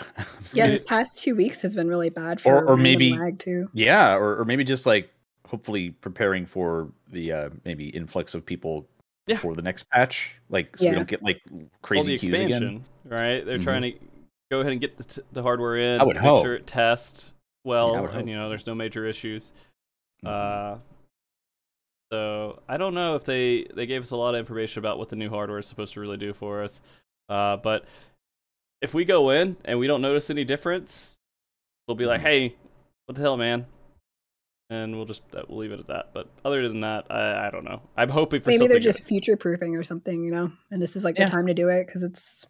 yeah, 0.54 0.68
this 0.72 0.84
past 0.84 1.20
two 1.24 1.38
weeks 1.38 1.62
has 1.62 1.74
been 1.74 1.88
really 1.88 2.10
bad 2.10 2.42
for 2.42 2.58
Or- 2.66 2.72
or 2.72 2.78
maybe- 2.78 3.14
lag 3.18 3.40
too. 3.40 3.70
Yeah, 3.74 4.14
or, 4.16 4.42
or 4.42 4.44
maybe 4.46 4.66
just 4.66 4.86
like 4.86 5.10
hopefully 5.48 5.92
preparing 5.92 6.46
for 6.46 6.90
the 7.14 7.32
uh, 7.32 7.50
maybe 7.64 7.88
influx 7.90 8.36
of 8.36 8.46
people 8.46 8.86
Yeah. 9.26 9.38
for 9.38 9.56
the 9.56 9.62
next 9.62 9.84
patch, 9.90 10.32
like 10.50 10.76
so 10.78 10.84
Yeah. 10.84 10.92
we 10.92 10.96
don't 10.98 11.08
get 11.08 11.24
like 11.24 11.40
all 11.54 11.62
crazy 11.82 12.04
the 12.14 12.18
queues 12.18 12.34
expansion, 12.34 12.64
again. 12.68 12.86
right? 13.06 13.46
They're 13.46 13.60
Mhm. 13.60 13.64
trying 13.64 13.82
to 13.84 13.94
go 14.52 14.60
ahead 14.60 14.74
and 14.74 14.82
get 14.82 14.98
the, 14.98 15.04
t- 15.06 15.22
the 15.32 15.44
hardware 15.44 15.78
in, 15.78 16.02
I 16.02 16.04
would 16.04 16.18
make 16.18 16.26
hope. 16.26 16.44
sure 16.44 16.56
it 16.56 16.68
tests 16.68 17.32
well, 17.66 17.96
I 17.96 18.00
would 18.02 18.12
and 18.12 18.30
you 18.30 18.36
know 18.36 18.48
there's 18.48 18.66
no 18.66 18.74
major 18.76 19.06
issues. 19.06 19.52
Mhm. 20.24 20.30
Uh, 20.30 20.78
so 22.12 22.62
I 22.70 22.78
don't 22.78 22.94
know 22.94 23.16
if 23.16 23.26
they 23.26 23.66
they 23.74 23.86
gave 23.86 24.02
us 24.02 24.12
a 24.12 24.16
lot 24.16 24.36
of 24.36 24.40
information 24.40 24.80
about 24.80 24.98
what 24.98 25.10
the 25.10 25.16
new 25.16 25.30
hardware 25.30 25.58
is 25.60 25.66
supposed 25.66 25.94
to 25.96 26.00
really 26.00 26.18
do 26.18 26.34
for 26.34 26.64
us. 26.64 26.82
Uh, 27.30 27.58
but 27.58 27.86
if 28.82 28.94
we 28.94 29.04
go 29.06 29.32
in 29.32 29.58
and 29.66 29.80
we 29.80 29.88
don't 29.88 30.02
notice 30.02 30.30
any 30.30 30.44
difference, 30.44 31.16
we'll 31.88 31.96
be 31.96 32.06
like, 32.06 32.22
Mhm. 32.22 32.26
"Hey, 32.26 32.56
what 33.08 33.16
the 33.16 33.22
hell, 33.22 33.38
man? 33.38 33.66
and 34.72 34.96
we'll 34.96 35.06
just 35.06 35.22
uh, 35.36 35.44
we'll 35.48 35.60
leave 35.60 35.72
it 35.72 35.80
at 35.80 35.86
that. 35.86 36.10
But 36.12 36.28
other 36.44 36.68
than 36.68 36.82
that, 36.82 37.06
I, 37.12 37.48
I 37.48 37.52
don't 37.52 37.66
know. 37.66 37.84
I'm 37.98 38.10
hoping 38.10 38.42
for 38.42 38.50
Maybe 38.50 38.58
something 38.58 38.72
they're 38.72 38.80
just 38.80 39.04
future 39.04 39.38
proofing 39.38 39.76
or 39.76 39.84
something, 39.84 40.24
you 40.24 40.32
know. 40.32 40.52
And 40.72 40.82
this 40.82 40.96
is 40.96 41.04
like 41.04 41.20
Yeah. 41.20 41.26
the 41.26 41.32
time 41.32 41.46
to 41.46 41.54
do 41.54 41.70
it 41.70 41.86
because 41.86 42.02
it's 42.02 42.48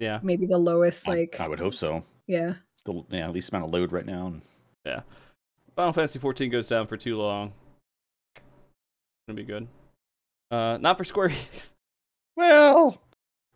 Yeah. 0.00 0.20
maybe 0.22 0.44
the 0.44 0.58
lowest 0.58 1.08
I- 1.08 1.12
like 1.12 1.40
I, 1.40 1.48
would 1.48 1.58
hope 1.58 1.72
so. 1.72 2.04
yeah. 2.26 2.56
The 2.84 3.04
yeah, 3.10 3.28
least 3.28 3.50
amount 3.52 3.66
of 3.66 3.72
load 3.72 3.92
right 3.92 4.06
now. 4.06 4.26
And 4.26 4.42
Yeah, 4.84 5.00
Final 5.76 5.92
Fantasy 5.92 6.18
14 6.18 6.50
goes 6.50 6.68
down 6.68 6.86
for 6.86 6.96
too 6.96 7.16
long. 7.16 7.52
Gonna 9.28 9.36
be 9.36 9.44
good. 9.44 9.68
Uh, 10.50 10.78
not 10.80 10.98
for 10.98 11.04
Square. 11.04 11.28
Enix. 11.30 11.70
well, 12.36 13.00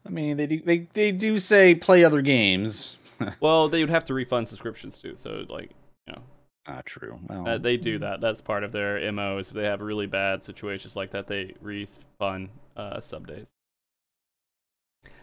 I 0.06 0.10
mean, 0.10 0.36
they 0.36 0.46
do 0.46 0.60
they 0.60 0.88
they 0.92 1.12
do 1.12 1.38
say 1.38 1.74
play 1.74 2.04
other 2.04 2.22
games. 2.22 2.98
well, 3.40 3.68
they 3.68 3.80
would 3.80 3.90
have 3.90 4.04
to 4.06 4.14
refund 4.14 4.48
subscriptions 4.48 4.98
too. 4.98 5.16
So 5.16 5.44
like, 5.48 5.70
you 6.06 6.14
know. 6.14 6.22
ah, 6.66 6.82
true. 6.84 7.18
Well, 7.28 7.48
uh, 7.48 7.58
they 7.58 7.76
do 7.76 7.98
that. 8.00 8.20
That's 8.20 8.40
part 8.40 8.64
of 8.64 8.72
their 8.72 9.10
mo. 9.12 9.38
Is 9.38 9.48
if 9.48 9.54
they 9.54 9.64
have 9.64 9.80
really 9.80 10.06
bad 10.06 10.42
situations 10.42 10.96
like 10.96 11.10
that, 11.12 11.26
they 11.26 11.54
refund 11.60 12.50
uh, 12.76 13.00
sub 13.00 13.26
days. 13.26 13.48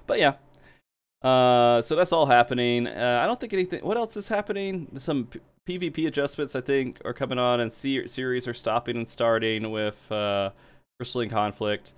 But 0.08 0.20
yeah. 0.20 0.34
Uh, 1.22 1.82
so 1.82 1.96
that's 1.96 2.12
all 2.12 2.26
happening. 2.26 2.88
Uh, 2.88 3.20
I 3.22 3.28
don't 3.28 3.40
think 3.40 3.54
anything. 3.54 3.84
What 3.86 3.98
else 3.98 4.18
is 4.18 4.28
happening? 4.28 4.88
Some 4.98 5.28
P- 5.28 5.40
PvP 5.68 6.08
adjustments, 6.08 6.56
I 6.56 6.62
think, 6.62 7.00
are 7.06 7.14
coming 7.14 7.38
on, 7.38 7.60
and 7.60 7.72
se- 7.72 8.08
series 8.08 8.48
are 8.48 8.54
stopping 8.54 8.98
and 8.98 9.08
starting 9.08 9.70
with 9.72 10.12
uh, 10.12 10.50
Crystalline 11.00 11.30
Conflict 11.30 11.94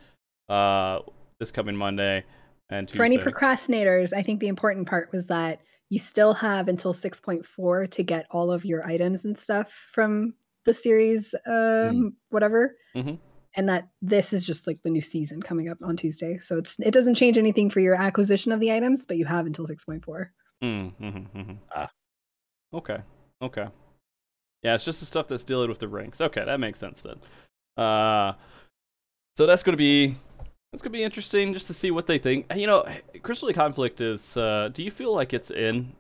uh, 0.49 0.99
this 1.39 1.51
coming 1.51 1.76
Monday 1.76 2.26
and 2.69 2.88
Tuesday. 2.88 2.97
For 2.97 3.03
any 3.05 3.17
procrastinators, 3.17 4.13
I 4.13 4.21
think 4.21 4.41
the 4.41 4.47
important 4.49 4.88
part 4.88 5.09
was 5.13 5.28
that 5.28 5.61
you 5.89 5.99
still 5.99 6.34
have 6.34 6.67
until 6.67 6.93
6.4 6.93 7.91
to 7.91 8.03
get 8.03 8.26
all 8.32 8.51
of 8.51 8.65
your 8.65 8.86
items 8.86 9.26
and 9.26 9.38
stuff 9.38 9.88
from 9.91 10.34
the 10.65 10.74
series, 10.74 11.36
um, 11.45 12.15
whatever. 12.30 12.76
Mhm. 12.95 13.19
And 13.56 13.70
that 13.70 13.88
this 14.01 14.34
is 14.34 14.45
just 14.45 14.66
like 14.66 14.82
the 14.84 14.89
new 14.89 15.01
season 15.01 15.41
coming 15.41 15.70
up 15.70 15.78
on 15.84 15.95
Tuesday. 15.95 16.39
So 16.39 16.58
it's 16.58 16.80
it 16.80 16.91
doesn't 16.91 17.16
change 17.16 17.38
anything 17.38 17.70
for 17.70 17.80
your 17.80 17.95
acquisition 17.95 18.51
of 18.51 18.60
the 18.60 18.72
items, 18.72 19.06
but 19.06 19.18
you 19.18 19.26
have 19.26 19.45
until 19.45 19.68
6.4. 19.68 20.30
Mm, 20.64 20.93
mhm, 20.99 21.30
mhm. 21.32 21.58
Ah. 21.76 21.91
Okay. 22.74 22.97
Okay. 23.41 23.68
Yeah, 24.64 24.76
it's 24.76 24.84
just 24.84 25.01
the 25.01 25.06
stuff 25.06 25.28
that's 25.28 25.43
dealing 25.43 25.70
with 25.70 25.80
the 25.80 25.88
ranks. 25.88 26.22
Okay, 26.22 26.43
that 26.43 26.60
makes 26.60 26.80
sense 26.80 27.04
then. 27.04 27.20
Uh, 27.84 28.34
so 29.38 29.45
that's 29.45 29.62
gonna 29.62 29.78
be 29.78 30.16
that's 30.72 30.82
gonna 30.82 30.93
be 30.93 31.04
interesting 31.04 31.54
just 31.54 31.68
to 31.68 31.74
see 31.74 31.91
what 31.91 32.08
they 32.08 32.18
think. 32.18 32.51
You 32.56 32.68
know, 32.68 32.86
Crystalline 33.22 33.56
Conflict 33.56 34.01
is. 34.01 34.38
Uh, 34.38 34.70
do 34.74 34.84
you 34.84 34.89
feel 34.91 35.14
like 35.14 35.34
it's 35.34 35.51
in 35.51 35.93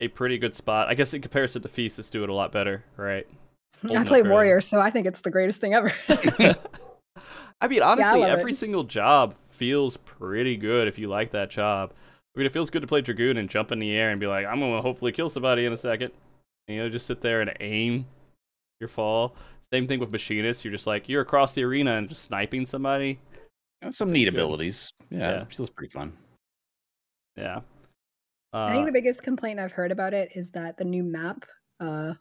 a 0.00 0.08
pretty 0.08 0.38
good 0.38 0.54
spot? 0.54 0.88
I 0.88 0.94
guess 0.94 1.12
in 1.12 1.20
comparison 1.20 1.62
to 1.62 1.68
Feast, 1.68 1.98
it's 1.98 2.10
doing 2.10 2.30
a 2.30 2.34
lot 2.34 2.50
better, 2.50 2.82
right? 2.96 3.26
Holding 3.82 3.98
I 3.98 4.04
play. 4.04 4.22
Warrior, 4.22 4.60
so 4.60 4.80
I 4.80 4.90
think 4.90 5.06
it's 5.06 5.20
the 5.20 5.30
greatest 5.30 5.60
thing 5.60 5.74
ever. 5.74 5.92
I 7.60 7.68
mean, 7.68 7.82
honestly, 7.82 8.20
love 8.20 8.30
every 8.30 8.52
it. 8.52 8.56
single 8.56 8.84
job 8.84 9.34
feels 9.50 9.96
pretty 9.98 10.56
good 10.56 10.88
if 10.88 10.98
you 10.98 11.08
like 11.08 11.30
that 11.32 11.50
job. 11.50 11.92
I 12.34 12.38
mean, 12.38 12.46
it 12.46 12.52
feels 12.52 12.70
good 12.70 12.82
to 12.82 12.88
play 12.88 13.00
Dragoon 13.00 13.36
and 13.38 13.48
jump 13.48 13.72
in 13.72 13.78
the 13.78 13.90
air 13.96 14.10
and 14.10 14.20
be 14.20 14.26
like, 14.26 14.46
I'm 14.46 14.60
gonna 14.60 14.80
hopefully 14.82 15.12
kill 15.12 15.28
somebody 15.28 15.64
in 15.66 15.72
a 15.72 15.76
second. 15.76 16.12
And, 16.68 16.76
you 16.76 16.82
know, 16.82 16.88
just 16.88 17.06
sit 17.06 17.20
there 17.20 17.40
and 17.40 17.52
aim 17.60 18.06
your 18.80 18.88
fall. 18.88 19.34
Same 19.72 19.86
thing 19.88 19.98
with 20.00 20.10
Machinist. 20.10 20.64
You're 20.64 20.72
just 20.72 20.86
like 20.86 21.08
you're 21.08 21.22
across 21.22 21.54
the 21.54 21.64
arena 21.64 21.96
and 21.96 22.08
just 22.08 22.22
sniping 22.24 22.64
somebody. 22.66 23.18
Some 23.90 24.08
Feels 24.08 24.10
neat 24.10 24.24
good. 24.26 24.34
abilities. 24.34 24.92
Yeah, 25.10 25.18
Yeah. 25.18 25.44
feels 25.46 25.70
pretty 25.70 25.92
fun. 25.92 26.12
Yeah. 27.36 27.60
I 28.52 28.72
think 28.72 28.82
Uh, 28.82 28.86
the 28.86 28.92
biggest 28.92 29.22
complaint 29.22 29.60
I've 29.60 29.72
heard 29.72 29.92
about 29.92 30.14
it 30.14 30.30
is 30.34 30.50
that 30.52 30.76
the 30.78 30.84
new 30.84 31.04
map, 31.04 31.44
uh, 31.80 32.14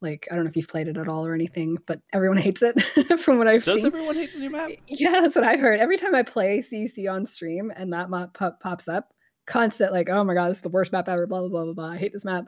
like 0.00 0.28
I 0.30 0.34
don't 0.34 0.44
know 0.44 0.48
if 0.48 0.56
you've 0.56 0.68
played 0.68 0.88
it 0.88 0.96
at 0.96 1.08
all 1.08 1.26
or 1.26 1.34
anything, 1.34 1.78
but 1.86 2.00
everyone 2.12 2.38
hates 2.48 2.62
it 2.62 2.80
from 3.20 3.38
what 3.38 3.48
I've 3.48 3.64
does 3.64 3.78
seen. 3.78 3.86
everyone 3.86 4.14
hate 4.16 4.32
the 4.32 4.38
new 4.40 4.50
map? 4.50 4.70
Yeah, 4.86 5.20
that's 5.20 5.34
what 5.34 5.44
I've 5.44 5.60
heard. 5.60 5.80
Every 5.80 5.96
time 5.96 6.14
I 6.14 6.22
play 6.22 6.60
CC 6.60 7.10
on 7.12 7.26
stream 7.26 7.72
and 7.74 7.92
that 7.92 8.10
map 8.10 8.34
pop- 8.34 8.60
pops 8.60 8.88
up, 8.88 9.08
constant 9.46 9.92
like, 9.92 10.08
oh 10.08 10.24
my 10.24 10.34
god, 10.34 10.50
this 10.50 10.58
is 10.58 10.62
the 10.62 10.68
worst 10.68 10.92
map 10.92 11.08
ever. 11.08 11.26
Blah 11.26 11.40
blah 11.40 11.48
blah 11.48 11.64
blah 11.64 11.74
blah. 11.74 11.90
I 11.90 11.96
hate 11.96 12.12
this 12.12 12.24
map. 12.24 12.44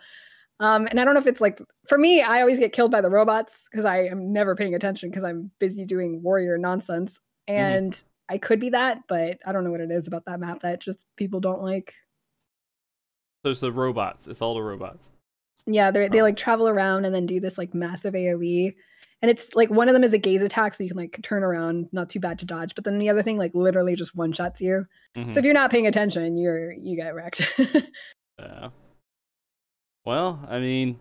Um, 0.60 0.86
and 0.88 1.00
I 1.00 1.04
don't 1.04 1.14
know 1.14 1.20
if 1.20 1.26
it's 1.26 1.40
like 1.40 1.60
for 1.88 1.96
me, 1.96 2.20
I 2.22 2.40
always 2.42 2.58
get 2.58 2.72
killed 2.72 2.90
by 2.90 3.00
the 3.00 3.08
robots 3.10 3.66
because 3.70 3.84
I 3.86 4.04
am 4.04 4.32
never 4.32 4.54
paying 4.54 4.74
attention 4.74 5.08
because 5.10 5.24
I'm 5.24 5.50
busy 5.58 5.84
doing 5.84 6.22
warrior 6.22 6.58
nonsense. 6.58 7.18
And 7.48 8.00
I 8.28 8.38
could 8.38 8.60
be 8.60 8.70
that, 8.70 8.98
but 9.08 9.38
I 9.44 9.52
don't 9.52 9.64
know 9.64 9.70
what 9.72 9.80
it 9.80 9.90
is 9.90 10.06
about 10.06 10.24
that 10.26 10.38
map 10.38 10.60
that 10.60 10.80
just 10.80 11.06
people 11.16 11.40
don't 11.40 11.62
like. 11.62 11.94
So 13.44 13.50
it's 13.50 13.60
the 13.60 13.72
robots. 13.72 14.28
It's 14.28 14.42
all 14.42 14.54
the 14.54 14.62
robots. 14.62 15.10
Yeah, 15.66 15.90
they 15.90 16.08
they 16.08 16.20
Oh. 16.20 16.24
like 16.24 16.36
travel 16.36 16.68
around 16.68 17.04
and 17.04 17.14
then 17.14 17.26
do 17.26 17.40
this 17.40 17.58
like 17.58 17.74
massive 17.74 18.14
AOE. 18.14 18.74
And 19.22 19.30
it's 19.30 19.54
like 19.54 19.68
one 19.70 19.86
of 19.88 19.92
them 19.92 20.02
is 20.02 20.14
a 20.14 20.18
gaze 20.18 20.40
attack, 20.40 20.74
so 20.74 20.82
you 20.82 20.88
can 20.88 20.96
like 20.96 21.20
turn 21.22 21.42
around, 21.44 21.88
not 21.92 22.08
too 22.08 22.20
bad 22.20 22.38
to 22.38 22.46
dodge. 22.46 22.74
But 22.74 22.84
then 22.84 22.96
the 22.98 23.10
other 23.10 23.22
thing 23.22 23.36
like 23.36 23.54
literally 23.54 23.94
just 23.94 24.14
one 24.16 24.32
shots 24.32 24.60
you. 24.62 24.86
Mhm. 25.16 25.30
So 25.32 25.38
if 25.38 25.44
you're 25.44 25.52
not 25.54 25.70
paying 25.70 25.86
attention, 25.86 26.38
you're 26.38 26.72
you 26.72 26.96
get 26.96 27.14
wrecked. 27.14 27.42
Yeah. 28.38 28.70
Well, 30.06 30.46
I 30.48 30.60
mean, 30.60 30.98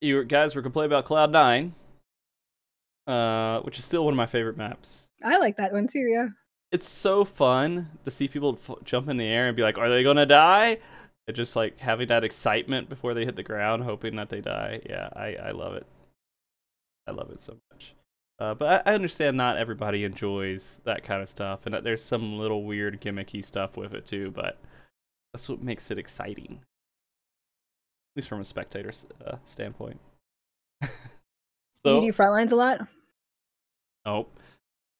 you 0.00 0.24
guys 0.24 0.56
were 0.56 0.62
complaining 0.62 0.90
about 0.90 1.04
Cloud 1.04 1.30
Nine, 1.30 1.74
uh, 3.06 3.60
which 3.60 3.78
is 3.78 3.84
still 3.84 4.04
one 4.04 4.12
of 4.14 4.16
my 4.16 4.26
favorite 4.26 4.56
maps. 4.56 5.06
I 5.24 5.38
like 5.38 5.56
that 5.58 5.72
one 5.72 5.86
too. 5.86 6.00
Yeah. 6.00 6.28
It's 6.72 6.88
so 6.88 7.24
fun 7.24 7.88
to 8.04 8.10
see 8.10 8.28
people 8.28 8.58
f- 8.68 8.76
jump 8.84 9.08
in 9.08 9.16
the 9.16 9.24
air 9.26 9.46
and 9.46 9.56
be 9.56 9.62
like, 9.62 9.78
"Are 9.78 9.88
they 9.88 10.02
gonna 10.02 10.26
die?" 10.26 10.78
And 11.28 11.36
just 11.36 11.54
like 11.54 11.78
having 11.78 12.08
that 12.08 12.24
excitement 12.24 12.88
before 12.88 13.12
they 13.12 13.26
hit 13.26 13.36
the 13.36 13.42
ground, 13.42 13.82
hoping 13.82 14.16
that 14.16 14.30
they 14.30 14.40
die. 14.40 14.80
Yeah, 14.88 15.10
I 15.14 15.36
I 15.36 15.50
love 15.50 15.74
it. 15.74 15.86
I 17.06 17.10
love 17.10 17.30
it 17.30 17.40
so 17.40 17.58
much. 17.70 17.94
Uh, 18.38 18.54
but 18.54 18.86
I, 18.86 18.92
I 18.92 18.94
understand 18.94 19.36
not 19.36 19.58
everybody 19.58 20.04
enjoys 20.04 20.80
that 20.84 21.04
kind 21.04 21.20
of 21.20 21.28
stuff, 21.28 21.66
and 21.66 21.74
that 21.74 21.84
there's 21.84 22.02
some 22.02 22.38
little 22.38 22.64
weird 22.64 23.02
gimmicky 23.02 23.44
stuff 23.44 23.76
with 23.76 23.92
it 23.92 24.06
too. 24.06 24.30
But 24.30 24.58
that's 25.34 25.50
what 25.50 25.62
makes 25.62 25.90
it 25.90 25.98
exciting, 25.98 26.60
at 26.62 28.16
least 28.16 28.30
from 28.30 28.40
a 28.40 28.44
spectator's 28.44 29.06
uh, 29.26 29.36
standpoint. 29.44 30.00
do 30.82 30.88
you 31.84 32.00
do 32.00 32.12
front 32.12 32.32
lines 32.32 32.52
a 32.52 32.56
lot? 32.56 32.80
nope. 34.06 34.34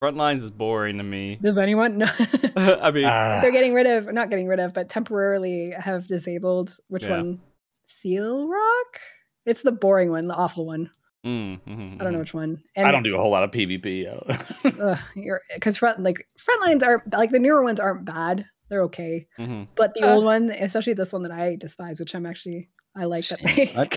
Frontlines 0.03 0.43
is 0.43 0.51
boring 0.51 0.99
to 0.99 1.03
me. 1.03 1.39
Does 1.43 1.59
anyone? 1.59 1.99
No. 1.99 2.07
I 2.57 2.91
mean, 2.93 3.05
Ah, 3.05 3.41
They're 3.43 3.51
getting 3.53 3.75
rid 3.75 3.87
of, 3.87 4.13
not 4.13 4.31
getting 4.31 4.47
rid 4.47 4.61
of, 4.61 4.73
but 4.73 4.89
temporarily 4.89 5.73
have 5.77 6.07
disabled 6.07 6.77
which 6.89 7.05
Yeah. 7.05 7.17
one? 7.17 7.41
Seal 7.87 8.47
Rock. 8.49 9.01
It's 9.45 9.63
the 9.63 9.73
boring 9.73 10.11
one, 10.11 10.29
the 10.29 10.35
awful 10.35 10.67
one. 10.67 10.91
mm, 11.27 11.61
mhm, 11.67 12.01
I 12.01 12.05
don't 12.05 12.13
know 12.13 12.19
which 12.21 12.35
one. 12.35 12.63
I 12.77 12.93
don't 12.93 13.03
do 13.03 13.17
a 13.17 13.19
whole 13.19 13.31
lot 13.31 13.43
of 13.43 13.51
PvP. 13.51 14.07
I 14.07 14.71
don't- 14.71 15.39
because 15.55 15.77
front 15.77 16.01
like 16.01 16.29
front 16.39 16.61
lines 16.63 16.83
are 16.83 17.03
like 17.13 17.31
the 17.31 17.39
newer 17.41 17.63
ones 17.65 17.81
aren't 17.81 18.05
bad. 18.05 18.45
They're 18.69 18.83
okay. 18.85 19.27
Mhm. 19.39 19.67
But 19.75 19.95
the 19.95 20.03
Uh. 20.03 20.15
old 20.15 20.25
one, 20.25 20.51
especially 20.51 20.93
this 20.93 21.13
one 21.13 21.23
that 21.25 21.33
I 21.33 21.57
despise, 21.57 21.99
which 21.99 22.15
I'm 22.15 22.27
actually 22.27 22.69
I 22.95 23.05
like 23.05 23.27
that 23.29 23.41
they 23.43 23.73
I- 23.75 23.89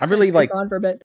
I 0.00 0.04
really 0.06 0.30
like. 0.30 0.52
on 0.54 0.68
for 0.68 0.76
a 0.76 0.80
bit. 0.80 1.02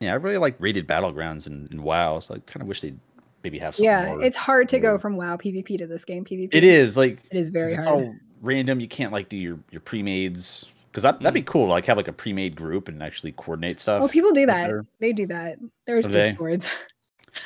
Yeah, 0.00 0.12
I 0.12 0.16
really 0.16 0.36
like 0.38 0.56
rated 0.60 0.86
battlegrounds 0.86 1.46
in, 1.46 1.68
in 1.72 1.82
WoW. 1.82 2.20
So 2.20 2.34
I 2.34 2.38
kind 2.40 2.60
of 2.62 2.68
wish 2.68 2.80
they'd 2.82 2.98
maybe 3.44 3.58
have 3.58 3.74
some 3.76 3.84
Yeah, 3.84 4.06
more. 4.06 4.22
it's 4.22 4.36
hard 4.36 4.68
to 4.70 4.78
go 4.78 4.98
from 4.98 5.16
WoW 5.16 5.36
PvP 5.36 5.78
to 5.78 5.86
this 5.86 6.04
game 6.04 6.24
PvP. 6.24 6.50
It 6.52 6.64
is 6.64 6.96
like 6.96 7.18
It 7.30 7.36
is 7.36 7.48
very 7.48 7.74
'cause 7.74 7.86
hard. 7.86 8.00
It's 8.00 8.08
all 8.08 8.14
random. 8.40 8.80
You 8.80 8.88
can't 8.88 9.12
like 9.12 9.28
do 9.28 9.36
your 9.36 9.58
your 9.70 9.80
pre-mades 9.80 10.66
because 10.90 11.02
that 11.02 11.18
Mm. 11.18 11.22
that'd 11.22 11.34
be 11.34 11.42
cool. 11.42 11.68
Like 11.68 11.84
have 11.86 11.96
like 11.96 12.08
a 12.08 12.12
pre-made 12.12 12.56
group 12.56 12.88
and 12.88 13.02
actually 13.02 13.32
coordinate 13.32 13.80
stuff. 13.80 14.02
Oh, 14.02 14.08
people 14.08 14.32
do 14.32 14.46
that. 14.46 14.64
better. 14.66 14.84
They 15.00 15.12
do 15.12 15.26
that. 15.26 15.58
There's 15.86 16.06
Do 16.06 16.12
they? 16.12 16.30
discords. 16.30 16.70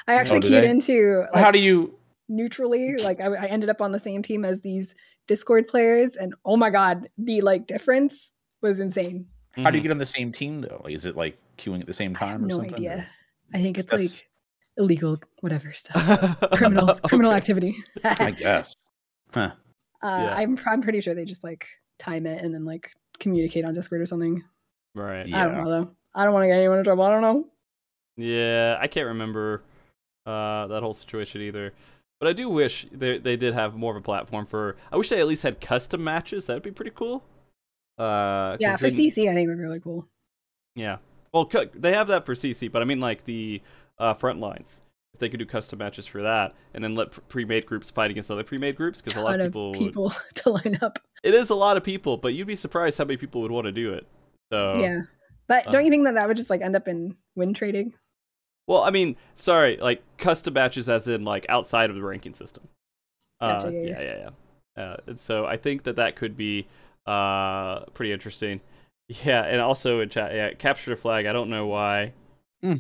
I 0.09 0.15
actually 0.15 0.39
Oh, 0.39 0.43
keyed 0.43 0.65
they? 0.65 0.69
into 0.69 1.25
How 1.35 1.51
do 1.51 1.59
you? 1.61 1.95
neutrally. 2.29 2.97
Like 2.97 3.21
I, 3.21 3.27
I 3.27 3.47
ended 3.47 3.71
up 3.71 3.81
on 3.81 3.93
the 3.93 4.01
same 4.01 4.23
team 4.23 4.45
as 4.45 4.61
these 4.61 4.95
Discord 5.29 5.67
players, 5.67 6.15
and 6.17 6.35
oh 6.45 6.57
my 6.57 6.71
god, 6.71 7.09
the 7.19 7.41
like 7.41 7.67
difference 7.67 8.33
was 8.63 8.79
insane. 8.81 9.27
How 9.53 9.71
do 9.71 9.77
you 9.79 9.81
Mhm. 9.81 9.85
get 9.85 9.93
on 9.93 9.99
the 9.99 10.07
same 10.07 10.31
team 10.33 10.61
though? 10.61 10.85
Is 10.89 11.07
it 11.07 11.17
like 11.17 11.37
queuing 11.59 11.81
at 11.81 11.87
the 11.87 11.93
same 11.93 12.15
I 12.17 12.19
have 12.21 12.29
time 12.29 12.45
or 12.45 12.47
no 12.49 12.57
something? 12.59 12.75
idea. 12.75 12.95
or- 12.99 13.07
I 13.59 13.63
think 13.63 13.79
it's 13.79 13.87
That's- 13.87 14.13
like 14.21 14.29
illegal, 14.77 15.19
whatever 15.41 15.73
stuff, 15.73 16.39
criminal 16.53 16.95
criminal 17.05 17.33
activity. 17.33 17.77
I 18.05 18.31
guess. 18.33 18.75
Huh. 19.33 19.51
Uh, 20.03 20.07
Yeah. 20.07 20.35
I'm 20.37 20.59
I'm 20.67 20.83
pretty 20.83 21.01
sure 21.01 21.15
they 21.15 21.25
just 21.25 21.45
like 21.45 21.67
time 21.99 22.27
it 22.27 22.43
and 22.45 22.53
then 22.55 22.65
like 22.65 22.91
communicate 23.19 23.65
on 23.65 23.73
Discord 23.75 24.01
or 24.03 24.07
something. 24.07 24.43
Right. 24.95 25.27
Yeah. 25.27 25.43
I 25.43 25.45
don't 25.47 25.65
know 25.65 25.71
though. 25.71 25.91
I 26.15 26.25
don't 26.25 26.33
want 26.33 26.45
to 26.45 26.49
get 26.49 26.59
anyone 26.59 26.79
in 26.79 26.85
trouble. 26.85 27.05
I 27.05 27.11
don't 27.11 27.23
know. 27.23 27.47
Yeah, 28.17 28.79
I 28.81 28.87
can't 28.87 29.07
remember 29.09 29.63
uh, 30.25 30.67
that 30.69 30.83
whole 30.83 30.95
situation 30.95 31.43
either. 31.43 31.73
But 32.19 32.29
I 32.29 32.33
do 32.33 32.49
wish 32.49 32.87
they 32.93 33.19
they 33.19 33.37
did 33.37 33.53
have 33.53 33.75
more 33.77 33.91
of 33.93 33.97
a 33.99 34.05
platform 34.05 34.47
for. 34.47 34.77
I 34.91 34.97
wish 34.97 35.11
they 35.11 35.21
at 35.21 35.27
least 35.27 35.43
had 35.43 35.61
custom 35.61 36.03
matches. 36.03 36.47
That'd 36.47 36.63
be 36.63 36.71
pretty 36.71 36.93
cool. 36.95 37.23
Uh, 37.99 38.53
'cause 38.53 38.59
Yeah, 38.61 38.77
for 38.77 38.89
then- 38.91 38.99
CC, 38.99 39.29
I 39.31 39.35
think 39.35 39.49
would 39.49 39.59
be 39.59 39.63
really 39.65 39.81
cool. 39.81 40.07
Yeah. 40.75 40.97
Well, 41.33 41.45
cu- 41.47 41.69
they 41.75 41.93
have 41.93 42.09
that 42.09 42.25
for 42.25 42.35
CC, 42.35 42.71
but 42.73 42.81
I 42.81 42.87
mean 42.87 43.01
like 43.01 43.25
the 43.25 43.61
uh, 43.99 44.15
front 44.15 44.41
lines. 44.41 44.83
If 45.15 45.21
they 45.21 45.29
could 45.31 45.39
do 45.39 45.47
custom 45.47 45.79
matches 45.79 46.07
for 46.07 46.23
that, 46.23 46.53
and 46.75 46.85
then 46.85 46.95
let 46.95 47.11
pre-made 47.29 47.65
groups 47.65 47.89
fight 47.91 48.11
against 48.11 48.31
other 48.31 48.45
pre-made 48.45 48.77
groups, 48.77 49.01
because 49.01 49.17
a 49.17 49.23
lot 49.23 49.41
of 49.41 49.47
of 49.47 49.53
people, 49.53 49.73
would- 50.05 50.13
to 50.35 50.51
line 50.51 50.79
up. 50.83 50.99
it 51.23 51.33
is 51.35 51.49
a 51.51 51.55
lot 51.55 51.77
of 51.79 51.85
people, 51.85 52.17
but 52.19 52.35
you'd 52.35 52.47
be 52.47 52.55
surprised 52.57 52.99
how 52.99 53.05
many 53.05 53.17
people 53.17 53.41
would 53.43 53.51
want 53.51 53.65
to 53.65 53.73
do 53.73 53.95
it. 53.95 54.07
So 54.53 54.79
yeah, 54.81 55.01
But 55.49 55.67
Uh. 55.69 55.71
don't 55.71 55.85
you 55.85 55.91
think 55.91 56.05
that 56.05 56.15
that 56.15 56.29
would 56.29 56.37
just 56.37 56.51
like 56.51 56.61
end 56.61 56.77
up 56.77 56.87
in 56.87 57.17
win 57.35 57.55
trading? 57.55 57.95
Well, 58.67 58.83
I 58.83 58.91
mean, 58.91 59.17
sorry, 59.37 59.77
like 59.79 60.03
custom 60.19 60.53
matches, 60.55 60.89
as 60.89 61.09
in 61.09 61.25
like 61.25 61.47
outside 61.49 61.89
of 61.89 61.97
the 61.97 62.03
ranking 62.03 62.35
system. 62.35 62.69
Uh, 63.41 63.71
yeah, 63.73 63.81
yeah, 63.81 64.01
yeah, 64.03 64.31
yeah. 64.77 64.83
Uh, 64.83 64.97
and 65.07 65.19
so 65.19 65.47
I 65.47 65.57
think 65.57 65.85
that 65.85 65.97
that 65.97 66.17
could 66.17 66.37
be 66.37 66.67
uh 67.07 67.81
pretty 67.95 68.13
interesting. 68.13 68.61
Yeah, 69.25 69.43
and 69.45 69.61
also 69.61 70.01
in 70.01 70.09
chat, 70.09 70.35
yeah, 70.35 70.53
capture 70.55 70.91
the 70.91 70.97
flag. 71.01 71.27
I 71.27 71.33
don't 71.33 71.49
know 71.49 71.67
why 71.69 72.13
Hmm. 72.61 72.75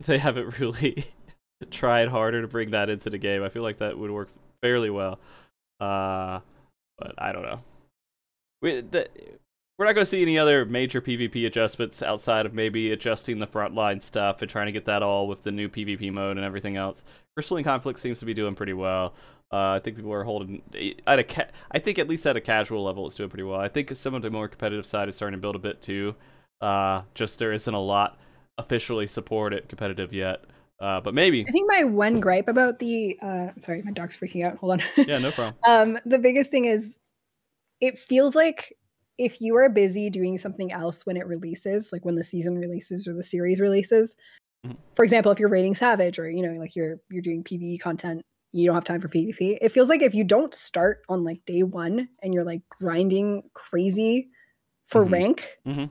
they 0.06 0.18
haven't 0.18 0.58
really 0.58 1.04
tried 1.70 2.08
harder 2.08 2.40
to 2.40 2.48
bring 2.48 2.70
that 2.70 2.88
into 2.88 3.10
the 3.10 3.18
game. 3.18 3.42
I 3.42 3.48
feel 3.48 3.62
like 3.62 3.78
that 3.78 3.98
would 3.98 4.10
work 4.10 4.28
fairly 4.62 4.90
well. 4.90 5.18
Uh, 5.78 6.40
but 6.98 7.14
I 7.18 7.32
don't 7.32 7.42
know. 7.42 7.60
We 8.62 8.80
the, 8.80 9.08
we're 9.78 9.86
not 9.86 9.94
going 9.94 10.04
to 10.04 10.10
see 10.10 10.20
any 10.20 10.38
other 10.38 10.66
major 10.66 11.00
PvP 11.00 11.46
adjustments 11.46 12.02
outside 12.02 12.44
of 12.44 12.52
maybe 12.52 12.92
adjusting 12.92 13.38
the 13.38 13.46
frontline 13.46 14.02
stuff 14.02 14.42
and 14.42 14.50
trying 14.50 14.66
to 14.66 14.72
get 14.72 14.84
that 14.84 15.02
all 15.02 15.26
with 15.26 15.42
the 15.42 15.50
new 15.50 15.70
PvP 15.70 16.12
mode 16.12 16.36
and 16.36 16.44
everything 16.44 16.76
else. 16.76 17.02
Crystalline 17.34 17.64
Conflict 17.64 17.98
seems 17.98 18.18
to 18.18 18.26
be 18.26 18.34
doing 18.34 18.54
pretty 18.54 18.74
well. 18.74 19.14
Uh, 19.50 19.72
I 19.72 19.78
think 19.78 19.96
people 19.96 20.12
are 20.12 20.22
holding 20.22 20.62
at 21.06 21.18
a 21.18 21.24
ca- 21.24 21.48
I 21.70 21.78
think 21.78 21.98
at 21.98 22.08
least 22.08 22.26
at 22.26 22.36
a 22.36 22.40
casual 22.40 22.84
level, 22.84 23.06
it's 23.06 23.16
doing 23.16 23.30
pretty 23.30 23.42
well. 23.42 23.58
I 23.58 23.68
think 23.68 23.96
some 23.96 24.14
of 24.14 24.22
the 24.22 24.30
more 24.30 24.48
competitive 24.48 24.84
side 24.84 25.08
is 25.08 25.16
starting 25.16 25.38
to 25.38 25.40
build 25.40 25.56
a 25.56 25.58
bit 25.58 25.80
too. 25.80 26.14
Uh, 26.60 27.02
just 27.14 27.38
there 27.38 27.52
isn't 27.52 27.72
a 27.72 27.80
lot 27.80 28.18
officially 28.60 29.06
support 29.06 29.52
it 29.52 29.68
competitive 29.68 30.12
yet. 30.12 30.44
Uh, 30.78 31.00
but 31.00 31.12
maybe. 31.12 31.44
I 31.46 31.50
think 31.50 31.68
my 31.68 31.84
one 31.84 32.20
gripe 32.20 32.48
about 32.48 32.78
the 32.78 33.18
uh 33.20 33.48
sorry, 33.58 33.82
my 33.82 33.90
dog's 33.90 34.16
freaking 34.16 34.44
out. 34.46 34.56
Hold 34.58 34.72
on. 34.72 34.82
Yeah, 35.06 35.18
no 35.18 35.30
problem. 35.30 35.56
um 35.66 35.98
the 36.06 36.18
biggest 36.18 36.50
thing 36.50 36.64
is 36.64 36.96
it 37.80 37.98
feels 37.98 38.34
like 38.34 38.76
if 39.18 39.40
you 39.40 39.56
are 39.56 39.68
busy 39.68 40.08
doing 40.08 40.38
something 40.38 40.72
else 40.72 41.04
when 41.04 41.16
it 41.18 41.26
releases, 41.26 41.92
like 41.92 42.04
when 42.06 42.14
the 42.14 42.24
season 42.24 42.56
releases 42.58 43.06
or 43.06 43.12
the 43.12 43.22
series 43.22 43.60
releases, 43.60 44.16
Mhm. 44.66 44.76
for 44.96 45.04
example, 45.04 45.30
if 45.32 45.38
you're 45.38 45.48
raiding 45.50 45.74
Savage 45.74 46.18
or 46.18 46.30
you 46.30 46.42
know, 46.46 46.58
like 46.58 46.74
you're 46.76 47.00
you're 47.10 47.22
doing 47.22 47.44
PvE 47.44 47.80
content, 47.80 48.22
you 48.52 48.64
don't 48.66 48.74
have 48.74 48.84
time 48.84 49.00
for 49.02 49.08
PvP. 49.08 49.58
It 49.60 49.72
feels 49.72 49.88
like 49.90 50.00
if 50.02 50.14
you 50.14 50.24
don't 50.24 50.54
start 50.54 51.02
on 51.10 51.24
like 51.24 51.44
day 51.44 51.62
one 51.62 52.08
and 52.22 52.32
you're 52.32 52.44
like 52.44 52.62
grinding 52.70 53.42
crazy 53.54 54.30
for 54.86 55.04
Mhm. 55.04 55.12
rank, 55.12 55.58
Mhm. 55.66 55.90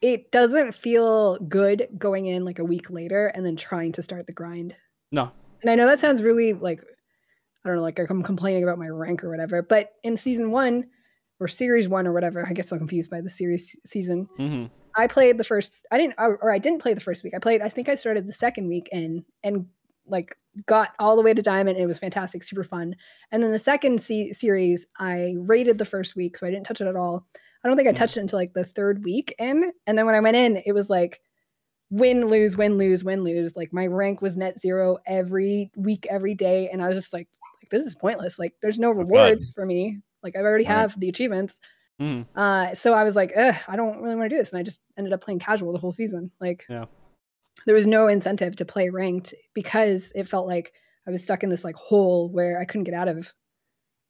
It 0.00 0.30
doesn't 0.30 0.74
feel 0.74 1.38
good 1.38 1.88
going 1.98 2.26
in 2.26 2.44
like 2.44 2.58
a 2.58 2.64
week 2.64 2.90
later 2.90 3.28
and 3.28 3.44
then 3.44 3.56
trying 3.56 3.92
to 3.92 4.02
start 4.02 4.26
the 4.26 4.32
grind. 4.32 4.74
No. 5.10 5.30
And 5.62 5.70
I 5.70 5.74
know 5.74 5.86
that 5.86 6.00
sounds 6.00 6.22
really 6.22 6.52
like 6.52 6.80
I 7.64 7.68
don't 7.68 7.76
know, 7.76 7.82
like 7.82 7.98
I'm 7.98 8.22
complaining 8.22 8.62
about 8.62 8.78
my 8.78 8.88
rank 8.88 9.24
or 9.24 9.30
whatever. 9.30 9.60
But 9.62 9.90
in 10.04 10.16
season 10.16 10.52
one 10.52 10.84
or 11.40 11.48
series 11.48 11.88
one 11.88 12.06
or 12.06 12.12
whatever, 12.12 12.46
I 12.46 12.52
get 12.52 12.68
so 12.68 12.78
confused 12.78 13.10
by 13.10 13.20
the 13.20 13.30
series 13.30 13.74
season. 13.84 14.28
hmm 14.36 14.66
I 14.98 15.06
played 15.06 15.36
the 15.36 15.44
first. 15.44 15.72
I 15.90 15.98
didn't, 15.98 16.14
or, 16.16 16.38
or 16.38 16.50
I 16.50 16.58
didn't 16.58 16.80
play 16.80 16.94
the 16.94 17.02
first 17.02 17.22
week. 17.22 17.34
I 17.36 17.38
played. 17.38 17.60
I 17.60 17.68
think 17.68 17.90
I 17.90 17.96
started 17.96 18.26
the 18.26 18.32
second 18.32 18.68
week 18.68 18.88
and 18.92 19.24
and 19.44 19.66
like 20.06 20.34
got 20.64 20.92
all 20.98 21.16
the 21.16 21.22
way 21.22 21.34
to 21.34 21.42
diamond. 21.42 21.76
And 21.76 21.84
it 21.84 21.86
was 21.86 21.98
fantastic, 21.98 22.42
super 22.42 22.64
fun. 22.64 22.96
And 23.30 23.42
then 23.42 23.52
the 23.52 23.58
second 23.58 24.00
se- 24.00 24.32
series, 24.32 24.86
I 24.98 25.34
rated 25.38 25.76
the 25.76 25.84
first 25.84 26.16
week, 26.16 26.38
so 26.38 26.46
I 26.46 26.50
didn't 26.50 26.64
touch 26.64 26.80
it 26.80 26.86
at 26.86 26.96
all. 26.96 27.26
I 27.66 27.68
don't 27.68 27.76
think 27.76 27.88
I 27.88 27.92
Mhm. 27.92 27.96
touched 27.96 28.16
it 28.16 28.20
until 28.20 28.38
like 28.38 28.54
the 28.54 28.64
third 28.64 29.04
week 29.04 29.34
in. 29.38 29.72
And 29.86 29.98
then 29.98 30.06
when 30.06 30.14
I 30.14 30.20
went 30.20 30.36
in, 30.36 30.62
it 30.64 30.72
was 30.72 30.88
like 30.88 31.20
win 31.90 32.26
lose 32.26 32.56
win 32.56 32.78
lose 32.78 33.04
win 33.04 33.22
lose. 33.24 33.56
Like 33.56 33.72
my 33.72 33.86
rank 33.86 34.22
was 34.22 34.36
net 34.36 34.58
zero 34.60 34.98
every 35.06 35.70
week, 35.76 36.06
every 36.08 36.34
day, 36.34 36.68
and 36.68 36.82
I 36.82 36.88
was 36.88 36.96
just 36.96 37.12
like, 37.12 37.28
like 37.62 37.70
this 37.70 37.84
is 37.84 37.96
pointless. 37.96 38.38
Like 38.38 38.54
there's 38.62 38.78
no 38.78 38.90
rewards 38.90 39.50
for 39.50 39.66
me. 39.66 39.98
Like 40.22 40.36
I 40.36 40.40
already 40.40 40.64
Right. 40.64 40.74
have 40.74 40.98
the 40.98 41.08
achievements. 41.08 41.60
hmm 41.98 42.22
Uh, 42.34 42.74
so 42.74 42.92
I 42.92 43.02
was 43.04 43.16
like, 43.16 43.36
I 43.36 43.74
don't 43.76 44.00
really 44.02 44.14
want 44.14 44.30
to 44.30 44.34
do 44.36 44.38
this, 44.38 44.52
and 44.52 44.60
I 44.60 44.62
just 44.62 44.80
ended 44.96 45.12
up 45.12 45.20
playing 45.22 45.38
casual 45.40 45.72
the 45.72 45.78
whole 45.78 45.92
season. 45.92 46.30
Like, 46.40 46.66
Yeah. 46.68 46.84
there 47.66 47.74
was 47.74 47.86
no 47.86 48.06
incentive 48.08 48.56
to 48.56 48.64
play 48.64 48.90
ranked 48.90 49.34
because 49.54 50.12
it 50.14 50.28
felt 50.28 50.46
like 50.46 50.72
I 51.06 51.10
was 51.10 51.22
stuck 51.22 51.42
in 51.42 51.50
this 51.50 51.64
like 51.64 51.76
hole 51.76 52.28
where 52.30 52.60
I 52.60 52.64
couldn't 52.64 52.84
get 52.84 52.94
out 52.94 53.08
of. 53.08 53.32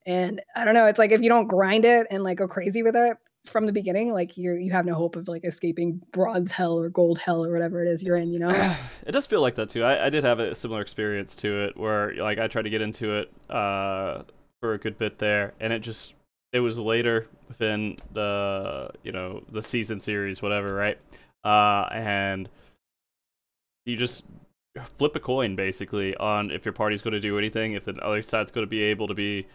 And 0.07 0.41
I 0.55 0.65
don't 0.65 0.75
know, 0.75 0.87
it's 0.87 0.99
like 0.99 1.11
if 1.11 1.21
you 1.21 1.29
don't 1.29 1.49
grind 1.49 1.85
it 1.85 2.07
and 2.11 2.23
like 2.23 2.39
go 2.39 2.47
crazy 2.49 2.83
with 2.83 2.95
it 2.97 3.17
from 3.49 3.67
the 3.67 3.73
beginning, 3.73 4.13
like 4.13 4.37
you 4.37 4.53
you 4.55 4.73
have 4.73 4.87
no 4.87 4.95
hope 4.95 5.17
of 5.17 5.29
like 5.29 5.45
escaping 5.45 6.03
bronze 6.13 6.51
hell 6.51 6.79
or 6.79 6.89
gold 6.89 7.19
hell 7.19 7.45
or 7.45 7.53
whatever 7.53 7.83
it 7.83 7.89
is 7.89 8.03
you're 8.03 8.17
in, 8.17 8.33
you 8.33 8.39
know? 8.39 8.51
it 9.07 9.13
does 9.13 9.27
feel 9.27 9.41
like 9.41 9.55
that 9.57 9.69
too. 9.69 9.83
I, 9.83 10.07
I 10.07 10.11
did 10.11 10.25
have 10.25 10.39
a 10.39 10.55
similar 10.55 10.81
experience 10.81 11.37
to 11.37 11.65
it 11.65 11.77
where 11.77 12.15
like 12.15 12.39
I 12.39 12.49
tried 12.49 12.63
to 12.63 12.71
get 12.71 12.83
into 12.83 13.13
it 13.15 13.33
uh, 13.51 14.23
for 14.61 14.75
a 14.75 14.79
good 14.79 14.99
bit 14.99 15.19
there, 15.19 15.55
and 15.61 15.73
it 15.73 15.81
just 15.81 16.15
it 16.53 16.61
was 16.61 16.79
later 16.79 17.29
within 17.49 17.97
the 18.13 18.91
you 19.03 19.13
know 19.13 19.43
the 19.51 19.63
season 19.63 20.01
series 20.01 20.43
whatever 20.43 20.75
right, 20.75 20.99
uh, 21.45 21.89
and 21.93 22.49
you 23.85 23.97
just 23.97 24.25
flip 24.85 25.17
a 25.17 25.21
coin 25.21 25.57
basically 25.57 26.15
on 26.17 26.51
if 26.51 26.65
your 26.65 26.73
party's 26.73 27.03
going 27.03 27.13
to 27.13 27.21
do 27.21 27.39
anything, 27.39 27.73
if 27.73 27.85
the 27.85 27.95
other 28.05 28.23
side's 28.23 28.51
going 28.51 28.67
to 28.67 28.71
be 28.71 28.83
able 28.83 29.07
to 29.07 29.15
be 29.15 29.47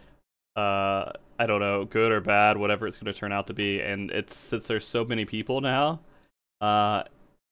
uh 0.56 1.12
I 1.40 1.48
don't 1.48 1.60
know, 1.60 1.86
good 1.86 2.12
or 2.12 2.22
bad, 2.22 2.58
whatever 2.58 2.86
it's 2.86 2.98
going 2.98 3.12
to 3.12 3.18
turn 3.20 3.32
out 3.32 3.48
to 3.48 3.54
be. 3.54 3.82
And 3.82 4.12
it's 4.12 4.36
since 4.36 4.68
there's 4.68 4.86
so 4.86 5.06
many 5.06 5.26
people 5.26 5.62
now, 5.62 6.00
uh 6.60 7.04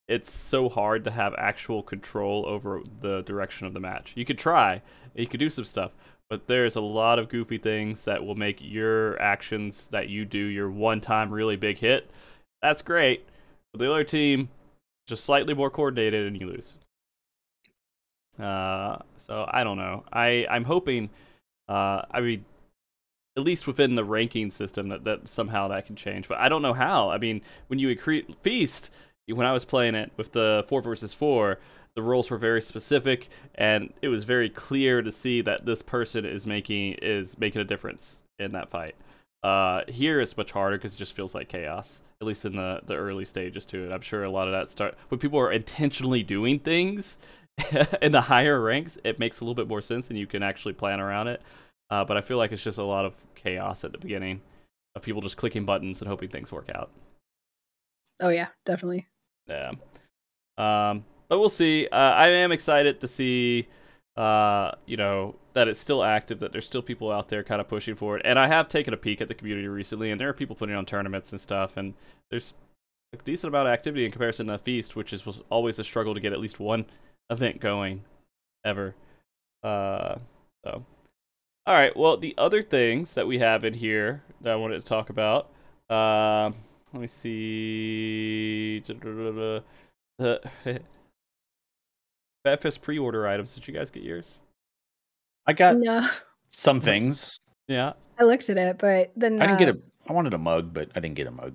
it's 0.08 0.32
so 0.32 0.70
hard 0.70 1.04
to 1.04 1.12
have 1.12 1.36
actual 1.38 1.84
control 1.84 2.44
over 2.48 2.82
the 3.02 3.22
direction 3.22 3.68
of 3.68 3.74
the 3.74 3.80
match. 3.80 4.14
You 4.16 4.26
could 4.26 4.40
try, 4.40 4.82
you 5.16 5.28
could 5.28 5.40
do 5.40 5.52
some 5.52 5.66
stuff, 5.66 5.92
but 6.30 6.48
there's 6.48 6.76
a 6.76 6.82
lot 6.82 7.20
of 7.20 7.30
goofy 7.30 7.60
things 7.60 8.06
that 8.06 8.24
will 8.24 8.36
make 8.36 8.58
your 8.60 9.22
actions 9.22 9.88
that 9.90 10.10
you 10.10 10.26
do 10.26 10.40
your 10.40 10.70
one 10.70 11.00
time 11.00 11.32
really 11.32 11.56
big 11.56 11.78
hit. 11.78 12.10
That's 12.62 12.82
great. 12.82 13.26
But 13.72 13.80
the 13.80 13.92
other 13.92 14.04
team 14.04 14.50
just 15.08 15.26
slightly 15.26 15.54
more 15.54 15.70
coordinated 15.70 16.28
and 16.28 16.40
you 16.40 16.48
lose. 16.48 16.78
Uh, 18.40 18.98
so 19.18 19.48
I 19.50 19.64
don't 19.64 19.78
know. 19.78 20.04
I 20.14 20.48
I'm 20.50 20.64
hoping. 20.64 21.10
Uh, 21.68 22.04
I 22.10 22.22
mean, 22.22 22.46
at 23.40 23.46
least 23.46 23.66
within 23.66 23.96
the 23.96 24.04
ranking 24.04 24.52
system, 24.52 24.90
that 24.90 25.04
that 25.06 25.28
somehow 25.28 25.68
that 25.70 25.86
can 25.86 25.96
change. 25.96 26.28
But 26.28 26.40
I 26.40 26.50
don't 26.50 26.62
know 26.62 26.74
how. 26.74 27.10
I 27.10 27.18
mean, 27.18 27.42
when 27.68 27.80
you 27.80 27.96
accre- 27.96 28.36
feast, 28.44 28.92
when 29.28 29.48
I 29.48 29.54
was 29.54 29.66
playing 29.66 29.96
it 29.96 30.12
with 30.18 30.32
the 30.32 30.66
four 30.68 30.82
versus 30.82 31.14
four, 31.14 31.60
the 31.96 32.02
rules 32.02 32.30
were 32.30 32.38
very 32.38 32.62
specific, 32.62 33.30
and 33.56 33.94
it 34.02 34.10
was 34.10 34.24
very 34.24 34.50
clear 34.50 35.02
to 35.02 35.12
see 35.12 35.42
that 35.42 35.66
this 35.66 35.82
person 35.82 36.26
is 36.26 36.46
making 36.46 36.94
is 37.02 37.38
making 37.38 37.62
a 37.62 37.66
difference 37.66 38.22
in 38.38 38.52
that 38.52 38.70
fight. 38.70 38.96
Uh, 39.42 39.84
here 39.88 40.20
it's 40.20 40.36
much 40.36 40.52
harder 40.52 40.78
because 40.78 40.94
it 40.94 40.98
just 40.98 41.16
feels 41.16 41.34
like 41.34 41.48
chaos. 41.48 42.02
At 42.22 42.28
least 42.28 42.46
in 42.46 42.56
the 42.56 42.82
the 42.86 42.96
early 42.96 43.26
stages 43.26 43.66
to 43.68 43.86
it. 43.86 43.92
I'm 43.92 44.02
sure 44.02 44.24
a 44.24 44.32
lot 44.32 44.48
of 44.48 44.54
that 44.54 44.70
start 44.70 44.98
when 45.08 45.20
people 45.20 45.40
are 45.40 45.52
intentionally 45.52 46.24
doing 46.24 46.60
things 46.60 47.18
in 48.02 48.12
the 48.12 48.22
higher 48.22 48.60
ranks. 48.62 48.98
It 49.04 49.20
makes 49.20 49.40
a 49.40 49.44
little 49.44 49.56
bit 49.56 49.68
more 49.68 49.82
sense, 49.82 50.10
and 50.10 50.20
you 50.20 50.28
can 50.28 50.44
actually 50.44 50.74
plan 50.74 51.00
around 51.00 51.28
it. 51.30 51.42
Uh, 51.90 52.06
but 52.06 52.18
I 52.18 52.22
feel 52.22 52.38
like 52.38 52.52
it's 52.52 52.64
just 52.64 52.78
a 52.78 52.84
lot 52.84 53.06
of 53.06 53.16
chaos 53.36 53.84
at 53.84 53.92
the 53.92 53.98
beginning 53.98 54.42
of 54.96 55.02
people 55.02 55.22
just 55.22 55.38
clicking 55.38 55.66
buttons 55.66 56.02
and 56.02 56.08
hoping 56.08 56.30
things 56.30 56.52
work 56.52 56.70
out. 56.74 56.92
oh 58.22 58.30
yeah, 58.30 58.48
definitely. 58.66 59.08
Yeah. 59.48 59.72
Um, 60.58 61.06
but 61.30 61.40
we'll 61.40 61.50
see. 61.50 61.88
Uh, 61.92 61.96
I 61.96 62.28
am 62.30 62.52
excited 62.52 63.02
to 63.02 63.08
see, 63.08 63.68
uh, 64.18 64.72
you 64.86 64.98
know, 64.98 65.36
that 65.54 65.68
it's 65.68 65.80
still 65.80 66.04
active, 66.04 66.40
that 66.40 66.52
there's 66.52 66.66
still 66.66 66.82
people 66.82 67.12
out 67.12 67.30
there 67.30 67.44
kind 67.44 67.62
of 67.62 67.68
pushing 67.68 67.96
for 67.96 68.18
it. 68.18 68.22
And 68.26 68.38
I 68.38 68.48
have 68.48 68.68
taken 68.68 68.94
a 68.94 68.98
peek 68.98 69.22
at 69.22 69.28
the 69.28 69.34
community 69.34 69.68
recently, 69.68 70.12
and 70.12 70.20
there 70.20 70.30
are 70.30 70.34
people 70.34 70.56
putting 70.56 70.76
on 70.76 70.86
tournaments 70.86 71.32
and 71.32 71.40
stuff, 71.40 71.78
and 71.78 71.94
there's 72.30 72.54
a 73.14 73.18
decent 73.18 73.50
amount 73.50 73.68
of 73.68 73.74
activity 73.74 74.06
in 74.06 74.12
comparison 74.12 74.48
to 74.48 74.58
Feast, 74.58 74.96
which 74.96 75.14
is 75.14 75.26
was 75.26 75.40
always 75.50 75.80
a 75.80 75.84
struggle 75.84 76.14
to 76.14 76.20
get 76.20 76.34
at 76.34 76.40
least 76.40 76.60
one 76.60 76.86
event 77.30 77.60
going, 77.60 78.04
ever. 78.66 78.96
Uh, 79.64 80.16
so. 80.64 80.84
All 81.70 81.76
right. 81.76 81.96
Well, 81.96 82.18
the 82.18 82.34
other 82.36 82.64
things 82.64 83.14
that 83.14 83.28
we 83.28 83.38
have 83.38 83.64
in 83.64 83.76
here 83.76 84.24
that 84.42 84.54
I 84.54 84.56
wanted 84.56 84.80
to 84.80 84.86
talk 84.88 85.12
about. 85.12 85.52
Um, 85.88 86.56
let 86.92 87.02
me 87.02 87.08
see. 87.08 88.82
The 90.18 90.42
FanFest 92.46 92.82
pre-order 92.82 93.28
items. 93.28 93.54
Did 93.54 93.68
you 93.68 93.74
guys 93.74 93.92
get 93.92 94.02
yours? 94.02 94.40
I 95.46 95.54
got 95.54 95.78
no, 95.78 96.10
some 96.50 96.82
things. 96.82 97.40
Yeah. 97.68 97.94
I 98.20 98.24
looked 98.24 98.50
at 98.50 98.58
it, 98.58 98.80
but 98.80 99.12
then 99.16 99.40
I 99.42 99.46
didn't 99.46 99.60
get 99.60 99.70
uh, 99.70 99.74
a. 99.74 100.10
I 100.10 100.14
wanted 100.14 100.34
a 100.34 100.38
mug, 100.40 100.74
but 100.74 100.90
I 100.96 101.00
didn't 101.00 101.16
get 101.16 101.28
a 101.28 101.32
mug. 101.32 101.54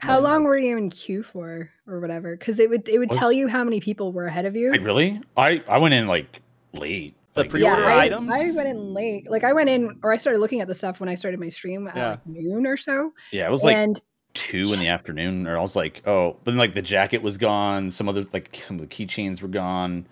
How 0.00 0.14
mug. 0.14 0.24
long 0.24 0.44
were 0.44 0.58
you 0.58 0.76
in 0.78 0.88
queue 0.90 1.22
for, 1.22 1.70
or 1.86 2.00
whatever? 2.00 2.34
Because 2.34 2.58
it 2.58 2.70
would 2.70 2.88
it 2.88 2.98
would 2.98 3.10
Was- 3.10 3.18
tell 3.18 3.30
you 3.30 3.46
how 3.46 3.62
many 3.62 3.78
people 3.78 4.10
were 4.12 4.26
ahead 4.26 4.46
of 4.46 4.56
you. 4.56 4.70
Wait, 4.72 4.82
really? 4.82 5.20
I 5.36 5.62
I 5.68 5.78
went 5.78 5.94
in 5.94 6.08
like 6.08 6.40
late. 6.72 7.14
The 7.34 7.44
pre-order 7.44 7.82
yeah, 7.82 7.88
I, 7.88 8.04
items? 8.04 8.30
I 8.32 8.50
went 8.52 8.68
in 8.68 8.94
late. 8.94 9.28
Like 9.30 9.42
I 9.44 9.52
went 9.52 9.68
in, 9.68 9.98
or 10.02 10.12
I 10.12 10.16
started 10.16 10.38
looking 10.38 10.60
at 10.60 10.68
the 10.68 10.74
stuff 10.74 11.00
when 11.00 11.08
I 11.08 11.14
started 11.16 11.40
my 11.40 11.48
stream 11.48 11.88
at 11.88 11.96
Yeah. 11.96 12.08
like 12.10 12.26
noon 12.26 12.66
or 12.66 12.76
so. 12.76 13.12
Yeah, 13.32 13.46
it 13.48 13.50
was 13.50 13.64
like 13.64 13.76
and 13.76 14.00
two 14.34 14.72
in 14.72 14.78
the 14.78 14.88
afternoon, 14.88 15.46
or 15.46 15.58
I 15.58 15.60
was 15.60 15.74
like, 15.76 16.02
oh, 16.06 16.36
but 16.44 16.52
then 16.52 16.58
like 16.58 16.74
the 16.74 16.82
jacket 16.82 17.22
was 17.22 17.36
gone. 17.38 17.90
Some 17.90 18.08
other 18.08 18.24
like 18.32 18.56
some 18.62 18.78
of 18.80 18.88
the 18.88 18.94
keychains 18.94 19.42
were 19.42 19.48
gone. 19.48 20.06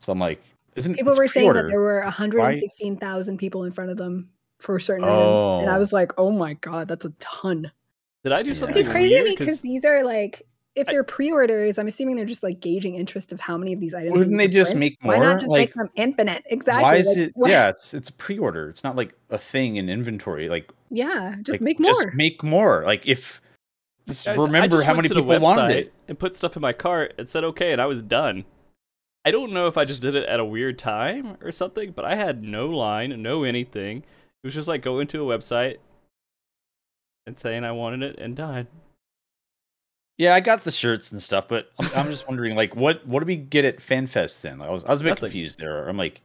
So 0.00 0.10
I'm 0.12 0.18
like, 0.18 0.42
isn't 0.74 0.94
people 0.94 1.14
were 1.16 1.28
saying 1.28 1.52
that 1.54 1.66
there 1.68 1.80
were 1.80 2.00
116,000 2.02 3.38
people 3.38 3.64
in 3.64 3.72
front 3.72 3.90
of 3.90 3.96
them 3.96 4.30
for 4.58 4.78
certain 4.80 5.04
items, 5.04 5.40
and 5.62 5.70
I 5.70 5.76
Oh. 5.76 5.78
was 5.78 5.92
like, 5.92 6.12
oh 6.18 6.30
my 6.30 6.54
god, 6.54 6.88
that's 6.88 7.04
a 7.04 7.10
ton. 7.20 7.70
Did 8.24 8.32
I 8.32 8.42
do 8.42 8.54
something 8.54 8.74
Which 8.74 8.80
is 8.82 8.88
crazy 8.88 9.10
to 9.10 9.14
weird? 9.16 9.24
me 9.26 9.30
because 9.36 9.46
'Cause- 9.56 9.60
these 9.60 9.84
are 9.84 10.02
like 10.02 10.42
if 10.76 10.86
they're 10.86 11.02
pre-orders, 11.04 11.78
I'm 11.78 11.88
assuming 11.88 12.16
they're 12.16 12.26
just 12.26 12.42
like 12.42 12.60
gauging 12.60 12.94
interest 12.94 13.32
of 13.32 13.40
how 13.40 13.56
many 13.56 13.72
of 13.72 13.80
these 13.80 13.94
items. 13.94 14.16
Wouldn't 14.16 14.36
they 14.38 14.46
just 14.46 14.74
make 14.74 15.02
more? 15.02 15.14
Why 15.14 15.20
not 15.20 15.40
just 15.40 15.50
Like, 15.50 15.60
make 15.70 15.74
them 15.74 15.90
infinite? 15.96 16.44
Exactly. 16.46 16.82
why 16.82 16.96
is 16.96 17.06
like, 17.08 17.16
it? 17.16 17.32
what- 17.34 17.50
Yeah, 17.50 17.68
it's 17.70 17.94
it's 17.94 18.10
a 18.10 18.12
pre-order. 18.12 18.68
It's 18.68 18.84
not 18.84 18.94
like 18.94 19.14
a 19.30 19.38
thing 19.38 19.76
in 19.76 19.88
inventory. 19.88 20.48
Like, 20.48 20.70
Yeah. 20.90 21.34
Just 21.42 21.54
like, 21.54 21.60
make 21.62 21.80
more. 21.80 21.90
Just 21.90 22.14
make 22.14 22.42
more. 22.42 22.84
Like 22.84 23.06
if 23.06 23.40
just 24.06 24.24
Guys, 24.26 24.36
remember 24.38 24.76
just 24.76 24.86
how 24.86 24.94
many 24.94 25.08
to 25.08 25.14
the 25.14 25.22
people 25.22 25.40
wanted 25.40 25.76
it. 25.76 25.94
and 26.06 26.16
put 26.18 26.36
stuff 26.36 26.54
in 26.54 26.62
my 26.62 26.72
cart 26.72 27.14
and 27.18 27.28
said 27.28 27.42
okay, 27.42 27.72
and 27.72 27.80
I 27.80 27.86
was 27.86 28.02
done. 28.02 28.44
I 29.24 29.32
don't 29.32 29.52
know 29.52 29.66
if 29.66 29.76
I 29.76 29.84
just 29.84 30.02
did 30.02 30.14
it 30.14 30.28
at 30.28 30.38
a 30.38 30.44
weird 30.44 30.78
time 30.78 31.36
or 31.42 31.50
something, 31.50 31.90
but 31.90 32.04
I 32.04 32.14
had 32.14 32.44
no 32.44 32.68
line, 32.68 33.20
no 33.20 33.42
anything. 33.42 33.98
It 33.98 34.46
was 34.46 34.54
just 34.54 34.68
like 34.68 34.82
going 34.82 35.08
to 35.08 35.28
a 35.32 35.38
website 35.38 35.78
and 37.26 37.36
saying 37.36 37.64
I 37.64 37.72
wanted 37.72 38.02
it 38.02 38.18
and 38.20 38.36
done. 38.36 38.68
Yeah, 40.18 40.34
I 40.34 40.40
got 40.40 40.64
the 40.64 40.72
shirts 40.72 41.12
and 41.12 41.22
stuff, 41.22 41.46
but 41.46 41.70
I'm, 41.78 41.90
I'm 41.94 42.06
just 42.06 42.26
wondering, 42.26 42.56
like, 42.56 42.74
what 42.74 43.06
what 43.06 43.20
do 43.20 43.26
we 43.26 43.36
get 43.36 43.64
at 43.66 43.78
FanFest 43.78 44.40
then? 44.40 44.62
I 44.62 44.70
was 44.70 44.84
I 44.84 44.90
was 44.90 45.00
a 45.02 45.04
bit 45.04 45.10
Nothing. 45.10 45.20
confused 45.28 45.58
there. 45.58 45.86
I'm 45.88 45.96
like, 45.98 46.22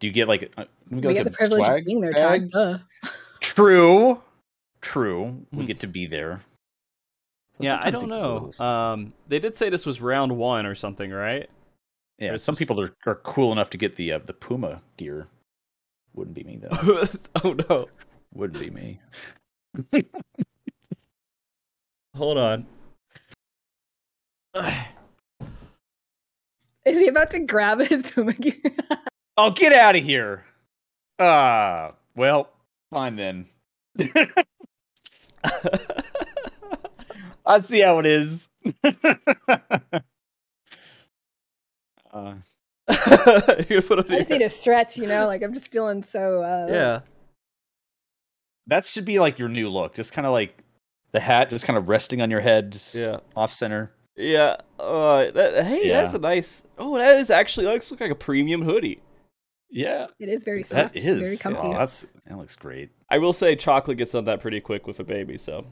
do 0.00 0.06
you 0.08 0.12
get 0.12 0.26
like, 0.28 0.52
uh, 0.56 0.64
do 0.90 0.96
we 0.96 1.00
get, 1.02 1.08
get 1.14 1.16
like 1.16 1.24
the 1.24 1.30
a 1.30 1.36
privilege 1.48 1.78
of 1.80 1.84
being 1.84 2.00
there, 2.00 2.12
bag? 2.12 2.50
Todd. 2.52 2.82
Duh. 3.04 3.10
True, 3.40 4.20
true. 4.80 5.46
We 5.52 5.62
Hmm. 5.62 5.66
get 5.66 5.80
to 5.80 5.86
be 5.86 6.06
there. 6.06 6.42
So 7.58 7.64
yeah, 7.64 7.80
I 7.82 7.90
don't 7.90 8.08
they 8.08 8.16
go 8.16 8.50
a 8.58 8.62
know. 8.62 8.66
Um, 8.66 9.12
they 9.28 9.38
did 9.38 9.56
say 9.56 9.68
this 9.70 9.86
was 9.86 10.00
round 10.00 10.36
one 10.36 10.66
or 10.66 10.74
something, 10.74 11.10
right? 11.10 11.48
yeah, 12.18 12.36
some 12.36 12.54
just- 12.54 12.58
people 12.58 12.80
are, 12.80 12.92
are 13.06 13.16
cool 13.22 13.52
enough 13.52 13.70
to 13.70 13.76
get 13.78 13.94
the 13.94 14.12
uh, 14.12 14.18
the 14.24 14.32
Puma 14.32 14.82
gear. 14.96 15.28
Wouldn't 16.14 16.34
be 16.34 16.42
me 16.42 16.56
though. 16.60 17.06
oh 17.44 17.52
no! 17.68 17.86
Wouldn't 18.34 18.58
be 18.60 18.70
me. 18.70 19.00
Hold 22.16 22.38
on. 22.38 22.66
Is 26.84 26.96
he 26.96 27.08
about 27.08 27.30
to 27.32 27.40
grab 27.40 27.80
his 27.80 28.10
Puma 28.10 28.32
gear? 28.34 28.54
Oh, 29.40 29.52
get 29.52 29.72
out 29.72 29.94
of 29.94 30.02
here. 30.02 30.44
Ah, 31.20 31.92
well, 32.16 32.50
fine 32.90 33.14
then. 33.14 33.46
I 37.46 37.60
see 37.60 37.80
how 37.82 38.00
it 38.00 38.06
is. 38.06 38.48
uh, 42.12 42.34
You're 43.68 43.82
put 43.82 44.10
I 44.10 44.18
just 44.18 44.30
need 44.30 44.42
a 44.42 44.50
stretch, 44.50 44.96
you 44.96 45.06
know. 45.06 45.28
Like 45.28 45.42
I'm 45.44 45.54
just 45.54 45.70
feeling 45.70 46.02
so. 46.02 46.42
Uh, 46.42 46.66
Yeah. 46.68 47.00
that 48.66 48.84
should 48.86 49.04
be 49.04 49.20
like 49.20 49.38
your 49.38 49.48
new 49.48 49.68
look. 49.70 49.94
Just 49.94 50.12
kind 50.12 50.26
of 50.26 50.32
like 50.32 50.64
the 51.12 51.20
hat, 51.20 51.48
just 51.48 51.64
kind 51.64 51.76
of 51.78 51.88
resting 51.88 52.22
on 52.22 52.30
your 52.32 52.40
head, 52.40 52.72
just 52.72 52.92
Yeah. 52.96 53.18
off 53.36 53.52
center. 53.52 53.92
Yeah. 54.18 54.56
Uh, 54.80 55.30
that, 55.30 55.64
hey, 55.64 55.88
that's 55.88 56.12
a 56.14 56.18
nice. 56.18 56.64
Oh, 56.76 56.98
that 56.98 57.20
is 57.20 57.30
actually 57.30 57.66
looks 57.66 57.90
like 57.92 58.10
a 58.10 58.14
premium 58.14 58.60
hoodie. 58.62 59.00
Yeah, 59.70 60.06
It 60.18 60.28
is 60.28 60.44
very 60.44 60.62
that 60.62 60.92
soft. 60.92 60.96
is. 60.96 61.22
Very 61.22 61.36
comfy. 61.36 61.60
Oh, 61.62 61.72
that's 61.74 62.04
that 62.26 62.36
looks 62.38 62.56
great. 62.56 62.90
I 63.10 63.18
will 63.18 63.32
say, 63.34 63.54
chocolate 63.54 63.98
gets 63.98 64.14
on 64.14 64.24
that 64.24 64.40
pretty 64.40 64.60
quick 64.60 64.86
with 64.86 64.98
a 64.98 65.04
baby, 65.04 65.36
so. 65.38 65.66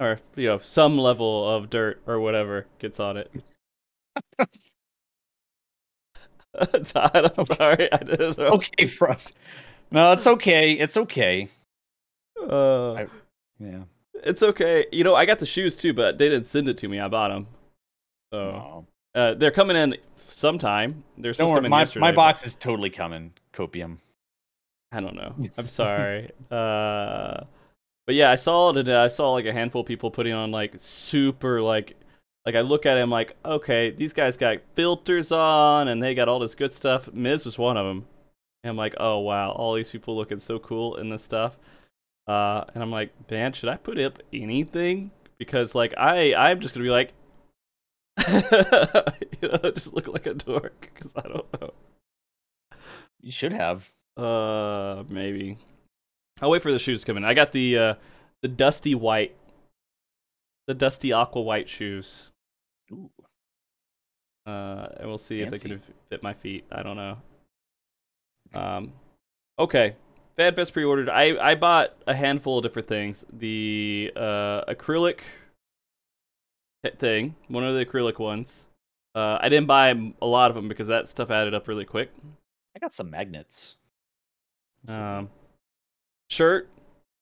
Or 0.00 0.20
you 0.36 0.46
know, 0.46 0.58
some 0.58 0.96
level 0.96 1.48
of 1.48 1.70
dirt 1.70 2.00
or 2.06 2.20
whatever 2.20 2.66
gets 2.78 3.00
on 3.00 3.16
it. 3.16 3.30
Todd, 6.84 7.32
I'm 7.36 7.44
sorry, 7.46 7.92
I 7.92 7.96
didn't 7.98 8.38
know. 8.38 8.46
Okay, 8.54 8.86
Frost. 8.86 9.34
No, 9.90 10.12
it's 10.12 10.26
okay. 10.26 10.72
It's 10.72 10.96
okay. 10.96 11.48
Uh, 12.40 12.92
I- 12.94 13.06
Yeah. 13.58 13.82
It's 14.24 14.42
okay. 14.42 14.86
You 14.92 15.04
know, 15.04 15.14
I 15.14 15.26
got 15.26 15.38
the 15.38 15.46
shoes 15.46 15.76
too, 15.76 15.92
but 15.92 16.18
they 16.18 16.28
didn't 16.28 16.48
send 16.48 16.68
it 16.68 16.78
to 16.78 16.88
me. 16.88 17.00
I 17.00 17.08
bought 17.08 17.28
them. 17.28 17.46
So 18.32 18.38
Oh. 18.40 18.86
uh, 19.14 19.34
they're 19.34 19.50
coming 19.50 19.76
in 19.76 19.96
sometime. 20.30 21.02
They're 21.16 21.32
Don't 21.32 21.34
supposed 21.34 21.48
to 21.48 21.52
worry, 21.52 21.58
come 21.58 21.64
in 21.66 21.70
my, 21.70 21.80
yesterday. 21.80 22.00
my 22.00 22.10
but- 22.12 22.16
box 22.16 22.46
is 22.46 22.54
totally 22.54 22.90
coming. 22.90 23.32
Copium. 23.52 23.98
I 24.92 25.00
don't 25.00 25.14
know. 25.16 25.34
I'm 25.58 25.66
sorry. 25.68 26.30
uh, 26.50 27.40
but 28.06 28.14
yeah, 28.14 28.30
I 28.30 28.36
saw 28.36 28.70
it. 28.70 28.76
And 28.76 28.88
I 28.90 29.08
saw 29.08 29.32
like 29.32 29.44
a 29.46 29.52
handful 29.52 29.82
of 29.82 29.86
people 29.86 30.10
putting 30.10 30.32
on 30.32 30.50
like 30.50 30.72
super 30.76 31.60
like, 31.60 31.94
like 32.46 32.54
I 32.54 32.62
look 32.62 32.86
at 32.86 32.96
it, 32.96 33.00
I'm 33.02 33.10
like, 33.10 33.36
okay, 33.44 33.90
these 33.90 34.14
guys 34.14 34.36
got 34.38 34.58
filters 34.74 35.30
on 35.32 35.88
and 35.88 36.02
they 36.02 36.14
got 36.14 36.28
all 36.28 36.38
this 36.38 36.54
good 36.54 36.72
stuff. 36.72 37.06
Mizz 37.12 37.44
was 37.44 37.58
one 37.58 37.76
of 37.76 37.84
them. 37.86 38.06
And 38.64 38.70
I'm 38.70 38.76
like, 38.76 38.94
oh 38.98 39.18
wow, 39.18 39.50
all 39.50 39.74
these 39.74 39.90
people 39.90 40.16
looking 40.16 40.38
so 40.38 40.58
cool 40.58 40.96
in 40.96 41.10
this 41.10 41.22
stuff. 41.22 41.58
Uh, 42.28 42.64
and 42.74 42.82
I'm 42.82 42.90
like, 42.90 43.10
man, 43.30 43.54
should 43.54 43.70
I 43.70 43.76
put 43.76 43.98
up 43.98 44.22
anything? 44.32 45.10
Because 45.38 45.74
like 45.74 45.94
I, 45.96 46.34
I'm 46.34 46.60
just 46.60 46.74
gonna 46.74 46.84
be 46.84 46.90
like, 46.90 47.14
you 48.28 49.48
know, 49.48 49.70
just 49.74 49.94
look 49.94 50.08
like 50.08 50.26
a 50.26 50.34
dork 50.34 50.90
because 50.94 51.12
I 51.16 51.22
don't 51.22 51.60
know. 51.60 51.72
You 53.22 53.32
should 53.32 53.52
have. 53.52 53.90
Uh, 54.16 55.04
maybe. 55.08 55.56
I'll 56.40 56.50
wait 56.50 56.62
for 56.62 56.70
the 56.70 56.78
shoes 56.78 57.00
to 57.00 57.06
come 57.06 57.16
in. 57.16 57.24
I 57.24 57.32
got 57.34 57.52
the 57.52 57.78
uh, 57.78 57.94
the 58.42 58.48
dusty 58.48 58.94
white, 58.94 59.34
the 60.66 60.74
dusty 60.74 61.12
aqua 61.12 61.40
white 61.40 61.68
shoes. 61.68 62.28
Ooh. 62.92 63.10
Uh, 64.46 64.88
and 64.98 65.08
we'll 65.08 65.18
see 65.18 65.40
if 65.40 65.50
they 65.50 65.58
can 65.58 65.82
fit 66.10 66.22
my 66.22 66.34
feet. 66.34 66.64
I 66.70 66.82
don't 66.82 66.96
know. 66.96 67.18
Um, 68.54 68.92
okay. 69.58 69.94
FanFest 70.38 70.72
pre-ordered. 70.72 71.08
I 71.08 71.36
I 71.50 71.54
bought 71.54 71.94
a 72.06 72.14
handful 72.14 72.58
of 72.58 72.62
different 72.62 72.88
things. 72.88 73.24
The 73.32 74.12
uh 74.14 74.64
acrylic 74.66 75.20
thing, 76.98 77.34
one 77.48 77.64
of 77.64 77.74
the 77.74 77.84
acrylic 77.84 78.18
ones. 78.18 78.64
Uh, 79.14 79.36
I 79.40 79.48
didn't 79.48 79.66
buy 79.66 79.88
a 80.22 80.26
lot 80.26 80.50
of 80.50 80.54
them 80.54 80.68
because 80.68 80.86
that 80.86 81.08
stuff 81.08 81.30
added 81.30 81.52
up 81.54 81.66
really 81.66 81.84
quick. 81.84 82.10
I 82.76 82.78
got 82.78 82.92
some 82.92 83.10
magnets. 83.10 83.76
Um, 84.86 85.28
shirt. 86.30 86.68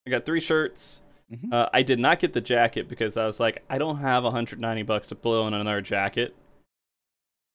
I 0.05 0.11
got 0.11 0.25
three 0.25 0.39
shirts. 0.39 0.99
Mhm. 1.31 1.51
Uh, 1.51 1.67
I 1.73 1.81
did 1.81 1.99
not 1.99 2.19
get 2.19 2.33
the 2.33 2.39
jacket 2.41 2.87
because 2.87 3.17
I 3.17 3.25
was 3.25 3.39
like, 3.39 3.63
I 3.69 3.77
don't 3.77 3.97
have 3.97 4.23
190 4.23 4.83
bucks 4.83 5.09
to 5.09 5.15
blow 5.15 5.43
on 5.43 5.53
another 5.53 5.81
jacket. 5.81 6.35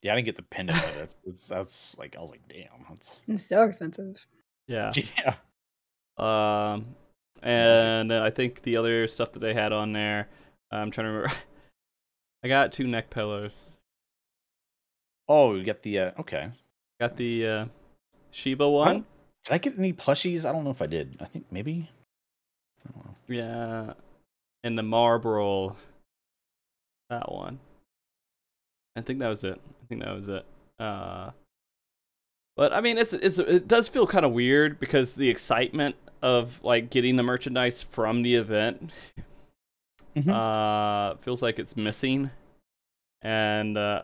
yeah, 0.02 0.12
I 0.12 0.16
didn't 0.16 0.26
get 0.26 0.36
the 0.36 0.42
pendant. 0.42 0.78
That's, 0.96 1.16
that's 1.24 1.46
that's 1.48 1.96
like 1.98 2.16
I 2.16 2.20
was 2.20 2.30
like, 2.30 2.46
damn. 2.48 2.84
That's 2.90 3.16
It's 3.28 3.44
so 3.44 3.62
expensive. 3.62 4.26
Yeah. 4.66 4.92
yeah. 5.18 5.34
Um, 6.18 6.94
and 7.42 8.10
then 8.10 8.22
I 8.22 8.30
think 8.30 8.62
the 8.62 8.76
other 8.76 9.08
stuff 9.08 9.32
that 9.32 9.40
they 9.40 9.54
had 9.54 9.72
on 9.72 9.92
there, 9.92 10.28
I'm 10.70 10.90
trying 10.90 11.06
to 11.06 11.12
remember. 11.12 11.36
I 12.44 12.48
got 12.48 12.72
two 12.72 12.86
neck 12.86 13.10
pillows. 13.10 13.72
Oh, 15.28 15.54
you 15.54 15.64
got 15.64 15.82
the 15.82 15.98
uh, 15.98 16.10
okay. 16.20 16.50
Got 17.00 17.16
the 17.16 17.46
uh, 17.46 17.64
Shiba 18.30 18.68
one. 18.68 19.04
Did 19.44 19.52
I 19.54 19.58
get 19.58 19.78
any 19.78 19.92
plushies? 19.92 20.48
I 20.48 20.52
don't 20.52 20.64
know 20.64 20.70
if 20.70 20.82
I 20.82 20.86
did. 20.86 21.16
I 21.20 21.24
think 21.26 21.46
maybe. 21.50 21.88
I 22.84 22.90
don't 22.92 23.04
know. 23.04 23.14
Yeah. 23.28 23.92
And 24.64 24.76
the 24.76 24.82
Morbol. 24.82 25.76
That 27.10 27.30
one. 27.30 27.58
I 28.96 29.00
think 29.00 29.20
that 29.20 29.28
was 29.28 29.44
it. 29.44 29.60
I 29.60 29.86
think 29.86 30.02
that 30.02 30.14
was 30.14 30.28
it. 30.28 30.44
Uh 30.78 31.30
but 32.56 32.72
I 32.72 32.80
mean 32.80 32.98
it's 32.98 33.12
it's 33.12 33.38
it 33.38 33.66
does 33.68 33.88
feel 33.88 34.06
kind 34.06 34.24
of 34.24 34.32
weird 34.32 34.78
because 34.80 35.14
the 35.14 35.28
excitement 35.28 35.96
of 36.22 36.60
like 36.62 36.90
getting 36.90 37.16
the 37.16 37.22
merchandise 37.22 37.82
from 37.82 38.22
the 38.22 38.34
event 38.34 38.90
Mhm. 40.16 40.28
uh 40.28 41.16
feels 41.16 41.40
like 41.42 41.58
it's 41.58 41.76
missing. 41.76 42.30
And 43.22 43.78
uh 43.78 44.02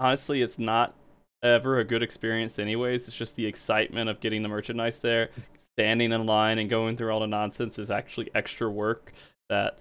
honestly 0.00 0.42
it's 0.42 0.58
not 0.58 0.94
ever 1.42 1.78
a 1.78 1.84
good 1.84 2.02
experience 2.02 2.58
anyways. 2.58 3.06
It's 3.06 3.16
just 3.16 3.36
the 3.36 3.46
excitement 3.46 4.08
of 4.08 4.20
getting 4.20 4.42
the 4.42 4.48
merchandise 4.48 5.00
there 5.00 5.30
standing 5.74 6.12
in 6.12 6.24
line 6.26 6.58
and 6.58 6.70
going 6.70 6.96
through 6.96 7.10
all 7.12 7.20
the 7.20 7.26
nonsense 7.26 7.78
is 7.78 7.90
actually 7.90 8.30
extra 8.34 8.70
work 8.70 9.12
that 9.50 9.78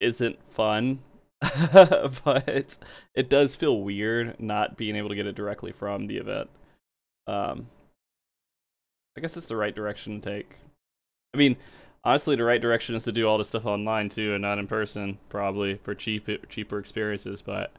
isn't 0.00 0.38
fun. 0.52 0.98
but 1.74 2.78
it 3.14 3.28
does 3.28 3.54
feel 3.54 3.80
weird 3.82 4.40
not 4.40 4.76
being 4.76 4.96
able 4.96 5.10
to 5.10 5.14
get 5.14 5.26
it 5.26 5.34
directly 5.36 5.70
from 5.70 6.06
the 6.06 6.16
event. 6.16 6.48
Um, 7.26 7.66
I 9.16 9.20
guess 9.20 9.36
it's 9.36 9.48
the 9.48 9.56
right 9.56 9.74
direction 9.74 10.20
to 10.20 10.30
take. 10.30 10.50
I 11.34 11.38
mean, 11.38 11.56
honestly, 12.04 12.36
the 12.36 12.44
right 12.44 12.60
direction 12.60 12.94
is 12.94 13.04
to 13.04 13.12
do 13.12 13.26
all 13.26 13.38
this 13.38 13.48
stuff 13.48 13.66
online 13.66 14.08
too, 14.08 14.34
and 14.34 14.42
not 14.42 14.58
in 14.58 14.66
person, 14.66 15.18
probably 15.28 15.76
for 15.82 15.94
cheap 15.94 16.28
cheaper 16.48 16.78
experiences. 16.78 17.42
But 17.42 17.72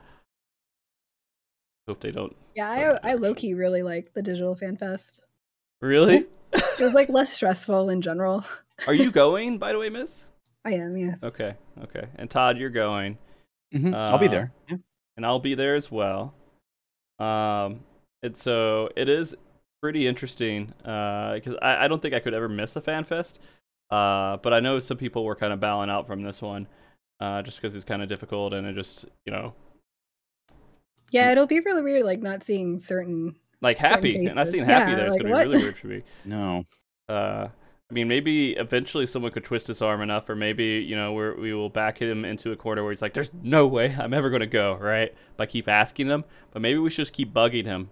hope 1.88 2.00
they 2.02 2.12
don't. 2.12 2.36
Yeah, 2.56 2.98
I 3.04 3.12
I 3.12 3.14
low 3.16 3.34
key 3.34 3.54
really 3.54 3.82
like 3.84 4.14
the 4.14 4.22
digital 4.22 4.56
fan 4.56 4.78
fest. 4.78 5.24
Really? 5.82 6.26
It 6.54 6.80
was 6.80 6.94
like 6.94 7.10
less 7.10 7.32
stressful 7.32 7.90
in 7.90 8.02
general. 8.02 8.44
Are 8.88 8.94
you 8.94 9.12
going, 9.24 9.58
by 9.58 9.72
the 9.74 9.80
way, 9.80 9.90
Mizz? 9.90 10.26
I 10.66 10.72
am, 10.74 10.98
yes. 10.98 11.24
Okay, 11.24 11.54
okay. 11.84 12.08
And 12.16 12.30
Todd, 12.30 12.58
you're 12.58 12.70
going. 12.70 13.18
Mhm. 13.74 13.94
I'll 13.94 14.18
be 14.18 14.28
Uh, 14.28 14.32
there. 14.32 14.52
Yeah. 14.70 14.78
and 15.18 15.26
I'll 15.26 15.40
be 15.40 15.54
there 15.56 15.76
as 15.76 15.92
well. 15.92 16.34
Um, 17.20 17.82
and 18.28 18.38
so 18.38 18.90
it 18.96 19.10
is 19.10 19.36
pretty 19.82 20.08
interesting 20.08 20.68
because 20.78 21.56
I, 21.62 21.86
I 21.86 21.88
don't 21.88 22.02
think 22.02 22.14
I 22.14 22.20
could 22.20 22.34
ever 22.34 22.50
miss 22.50 22.76
a 22.76 22.82
fan 22.82 23.04
fest. 23.04 23.40
Uh, 23.90 24.38
but 24.38 24.54
I 24.54 24.60
know 24.60 24.80
some 24.80 24.98
people 24.98 25.24
were 25.24 25.36
kind 25.36 25.54
of 25.54 25.60
bowing 25.60 25.90
out 25.90 26.08
from 26.08 26.22
this 26.22 26.42
one. 26.42 26.68
uh, 27.20 27.42
just 27.42 27.58
because 27.58 27.76
it's 27.76 27.86
kind 27.86 28.02
of 28.02 28.10
difficult 28.10 28.54
and 28.54 28.68
it 28.68 28.74
just 28.74 29.06
you 29.26 29.32
know 29.34 29.54
Yeah, 31.12 31.32
it'll 31.32 31.48
be 31.48 31.60
really 31.62 31.82
weird, 31.84 32.04
like 32.04 32.22
not 32.22 32.44
seeing 32.44 32.78
certain. 32.80 33.36
like 33.62 33.78
Certain 33.80 33.92
happy 33.92 34.16
and 34.16 34.36
not 34.36 34.36
cases. 34.36 34.52
seeing 34.52 34.66
happy 34.66 34.92
Yeah, 34.92 34.96
there 34.96 35.08
is 35.08 35.14
like, 35.14 35.22
gonna 35.22 35.32
what? 35.32 35.44
be 35.50 35.54
really 35.54 35.64
weird 35.64 35.78
for 35.78 35.88
me. 35.88 36.04
No. 36.26 36.64
Uh, 37.10 37.48
I 37.90 37.94
mean, 37.94 38.10
maybe 38.10 38.52
eventually 38.58 39.06
someone 39.08 39.32
could 39.32 39.46
twist 39.46 39.68
his 39.68 39.82
arm 39.82 40.02
enough, 40.02 40.30
or 40.30 40.36
maybe 40.36 40.66
you 40.86 40.96
know 40.98 41.14
we're, 41.14 41.36
we 41.40 41.54
will 41.54 41.70
back 41.70 42.02
him 42.02 42.26
into 42.26 42.52
a 42.52 42.58
corner 42.58 42.84
where 42.84 42.92
he's 42.92 43.02
like, 43.02 43.14
"There's 43.14 43.32
no 43.42 43.66
way 43.66 43.96
I'm 43.98 44.14
ever 44.14 44.30
gonna 44.30 44.46
go," 44.46 44.74
right? 44.76 45.14
By 45.38 45.46
keep 45.46 45.70
asking 45.70 46.08
them, 46.08 46.26
but 46.52 46.62
maybe 46.62 46.80
we 46.80 46.90
should 46.90 47.04
just 47.04 47.14
keep 47.14 47.32
bugging 47.34 47.66
him 47.66 47.90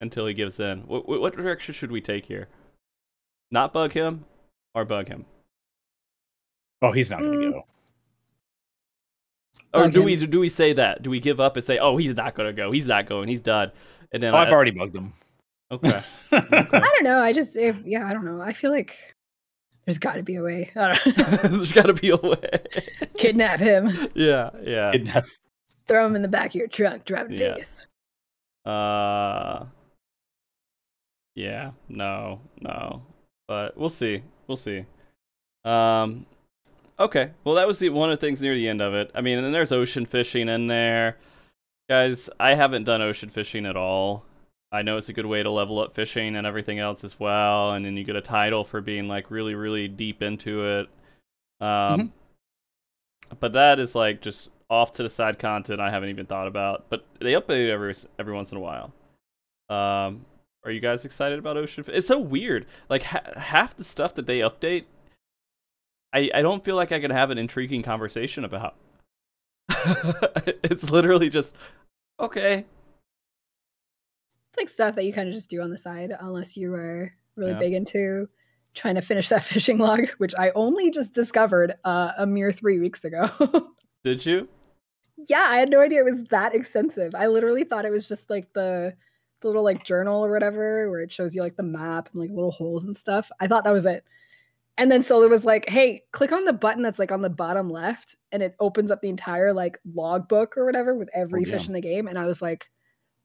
until 0.00 0.26
he 0.26 0.34
gives 0.34 0.60
in. 0.60 0.80
What, 0.86 1.08
what, 1.08 1.20
what 1.20 1.36
direction 1.36 1.74
should 1.74 1.90
we 1.90 2.00
take 2.00 2.26
here? 2.26 2.48
Not 3.50 3.72
bug 3.72 3.92
him, 3.92 4.24
or 4.74 4.84
bug 4.84 5.08
him, 5.08 5.24
Oh, 6.82 6.92
he's 6.92 7.10
not 7.10 7.20
gonna 7.20 7.30
Mm. 7.36 7.52
go. 7.52 7.64
or 9.74 9.82
Bug 9.84 9.92
do 9.92 10.00
him. 10.00 10.04
we 10.06 10.26
do 10.26 10.40
we 10.40 10.48
say 10.48 10.72
that? 10.74 11.02
Do 11.02 11.10
we 11.10 11.18
give 11.20 11.40
up 11.40 11.56
and 11.56 11.64
say, 11.64 11.78
"Oh, 11.78 11.96
he's 11.96 12.14
not 12.16 12.34
gonna 12.34 12.52
go. 12.52 12.70
He's 12.70 12.86
not 12.86 13.06
going. 13.06 13.28
He's 13.28 13.40
done," 13.40 13.72
and 14.12 14.22
then 14.22 14.34
Oh, 14.34 14.38
I've 14.38 14.52
already 14.52 14.70
bugged 14.70 14.94
him. 14.96 15.12
okay. 15.72 16.00
I 16.32 16.70
don't 16.70 17.04
know. 17.04 17.18
I 17.18 17.32
just, 17.32 17.56
if, 17.56 17.76
yeah, 17.84 18.06
I 18.06 18.12
don't 18.14 18.24
know. 18.24 18.40
I 18.40 18.52
feel 18.52 18.70
like 18.70 18.96
there's 19.84 19.98
got 19.98 20.14
to 20.14 20.22
be 20.22 20.36
a 20.36 20.42
way. 20.42 20.70
I 20.76 20.94
don't 20.94 21.18
know. 21.18 21.48
There's 21.58 21.72
got 21.72 21.86
to 21.86 21.94
be 21.94 22.10
a 22.10 22.16
way. 22.16 22.50
Kidnap 23.16 23.60
him, 23.60 23.90
yeah, 24.14 24.50
yeah. 24.62 24.92
Kidnap- 24.92 25.26
throw 25.86 26.06
him 26.06 26.14
in 26.16 26.22
the 26.22 26.28
back 26.28 26.48
of 26.48 26.54
your 26.54 26.68
trunk, 26.68 27.04
drive 27.04 27.28
to 27.28 27.34
Yeah. 27.34 27.54
Vegas. 27.54 27.86
Uh, 28.64 29.64
yeah, 31.38 31.70
no, 31.88 32.40
no, 32.60 33.02
but 33.46 33.76
we'll 33.76 33.88
see, 33.88 34.22
we'll 34.48 34.56
see. 34.56 34.84
Um, 35.64 36.26
okay, 36.98 37.30
well 37.44 37.54
that 37.54 37.66
was 37.66 37.78
the 37.78 37.90
one 37.90 38.10
of 38.10 38.18
the 38.18 38.26
things 38.26 38.42
near 38.42 38.54
the 38.54 38.68
end 38.68 38.82
of 38.82 38.92
it. 38.94 39.12
I 39.14 39.20
mean, 39.20 39.38
and 39.38 39.44
then 39.44 39.52
there's 39.52 39.70
ocean 39.70 40.04
fishing 40.04 40.48
in 40.48 40.66
there, 40.66 41.16
guys. 41.88 42.28
I 42.40 42.54
haven't 42.54 42.84
done 42.84 43.02
ocean 43.02 43.30
fishing 43.30 43.66
at 43.66 43.76
all. 43.76 44.24
I 44.72 44.82
know 44.82 44.96
it's 44.96 45.08
a 45.08 45.12
good 45.12 45.26
way 45.26 45.42
to 45.44 45.50
level 45.50 45.78
up 45.78 45.94
fishing 45.94 46.34
and 46.34 46.44
everything 46.44 46.80
else 46.80 47.04
as 47.04 47.20
well, 47.20 47.72
and 47.72 47.84
then 47.84 47.96
you 47.96 48.02
get 48.02 48.16
a 48.16 48.20
title 48.20 48.64
for 48.64 48.80
being 48.80 49.06
like 49.06 49.30
really, 49.30 49.54
really 49.54 49.86
deep 49.86 50.22
into 50.22 50.66
it. 50.66 50.88
Um, 51.64 52.12
but 53.38 53.52
that 53.52 53.78
is 53.78 53.94
like 53.94 54.20
just 54.20 54.50
off 54.68 54.92
to 54.92 55.04
the 55.04 55.10
side 55.10 55.38
content 55.38 55.80
I 55.80 55.90
haven't 55.90 56.08
even 56.08 56.26
thought 56.26 56.48
about. 56.48 56.86
But 56.88 57.06
they 57.20 57.34
update 57.34 57.70
every 57.70 57.94
every 58.18 58.34
once 58.34 58.50
in 58.50 58.58
a 58.58 58.60
while. 58.60 58.92
Um, 59.70 60.24
are 60.68 60.72
you 60.72 60.80
guys 60.80 61.04
excited 61.04 61.38
about 61.38 61.56
Ocean? 61.56 61.84
It's 61.88 62.06
so 62.06 62.18
weird. 62.18 62.66
Like 62.88 63.02
ha- 63.04 63.22
half 63.36 63.76
the 63.76 63.84
stuff 63.84 64.14
that 64.14 64.26
they 64.26 64.40
update, 64.40 64.84
I 66.12 66.30
I 66.34 66.42
don't 66.42 66.64
feel 66.64 66.76
like 66.76 66.92
I 66.92 67.00
can 67.00 67.10
have 67.10 67.30
an 67.30 67.38
intriguing 67.38 67.82
conversation 67.82 68.44
about. 68.44 68.76
it's 70.62 70.90
literally 70.90 71.28
just 71.30 71.56
okay. 72.20 72.66
It's 74.50 74.58
like 74.58 74.68
stuff 74.68 74.94
that 74.96 75.04
you 75.04 75.12
kind 75.12 75.28
of 75.28 75.34
just 75.34 75.50
do 75.50 75.60
on 75.62 75.70
the 75.70 75.78
side, 75.78 76.14
unless 76.20 76.56
you 76.56 76.74
are 76.74 77.12
really 77.36 77.52
Yeah. 77.52 77.58
big 77.58 77.72
into 77.74 78.28
trying 78.74 78.94
to 78.96 79.02
finish 79.02 79.28
that 79.30 79.44
fishing 79.44 79.78
log, 79.78 80.08
which 80.18 80.34
I 80.38 80.50
only 80.50 80.90
just 80.90 81.14
discovered 81.14 81.74
uh, 81.84 82.12
a 82.18 82.26
mere 82.26 82.52
three 82.52 82.78
weeks 82.78 83.04
ago. 83.04 83.28
Did 84.04 84.24
you? 84.26 84.48
yeah, 85.28 85.46
I 85.48 85.58
had 85.58 85.68
no 85.68 85.80
idea 85.80 85.98
it 86.00 86.04
was 86.04 86.22
that 86.30 86.54
extensive. 86.54 87.12
I 87.14 87.26
literally 87.26 87.64
thought 87.64 87.84
it 87.84 87.90
was 87.90 88.06
just 88.08 88.30
like 88.30 88.52
the 88.52 88.94
the 89.40 89.48
little 89.48 89.62
like 89.62 89.84
journal 89.84 90.24
or 90.24 90.30
whatever 90.30 90.90
where 90.90 91.00
it 91.00 91.12
shows 91.12 91.34
you 91.34 91.42
like 91.42 91.56
the 91.56 91.62
map 91.62 92.08
and 92.12 92.20
like 92.20 92.30
little 92.30 92.50
holes 92.50 92.84
and 92.84 92.96
stuff. 92.96 93.30
I 93.40 93.46
thought 93.46 93.64
that 93.64 93.72
was 93.72 93.86
it. 93.86 94.04
And 94.76 94.92
then 94.92 95.02
Solar 95.02 95.28
was 95.28 95.44
like, 95.44 95.68
"Hey, 95.68 96.04
click 96.12 96.30
on 96.30 96.44
the 96.44 96.52
button 96.52 96.82
that's 96.82 97.00
like 97.00 97.10
on 97.10 97.20
the 97.20 97.28
bottom 97.28 97.68
left 97.68 98.16
and 98.30 98.42
it 98.42 98.54
opens 98.60 98.92
up 98.92 99.00
the 99.00 99.08
entire 99.08 99.52
like 99.52 99.76
logbook 99.92 100.56
or 100.56 100.64
whatever 100.64 100.94
with 100.94 101.10
every 101.12 101.42
yeah. 101.44 101.50
fish 101.50 101.66
in 101.66 101.74
the 101.74 101.80
game." 101.80 102.06
And 102.06 102.16
I 102.16 102.26
was 102.26 102.40
like, 102.40 102.70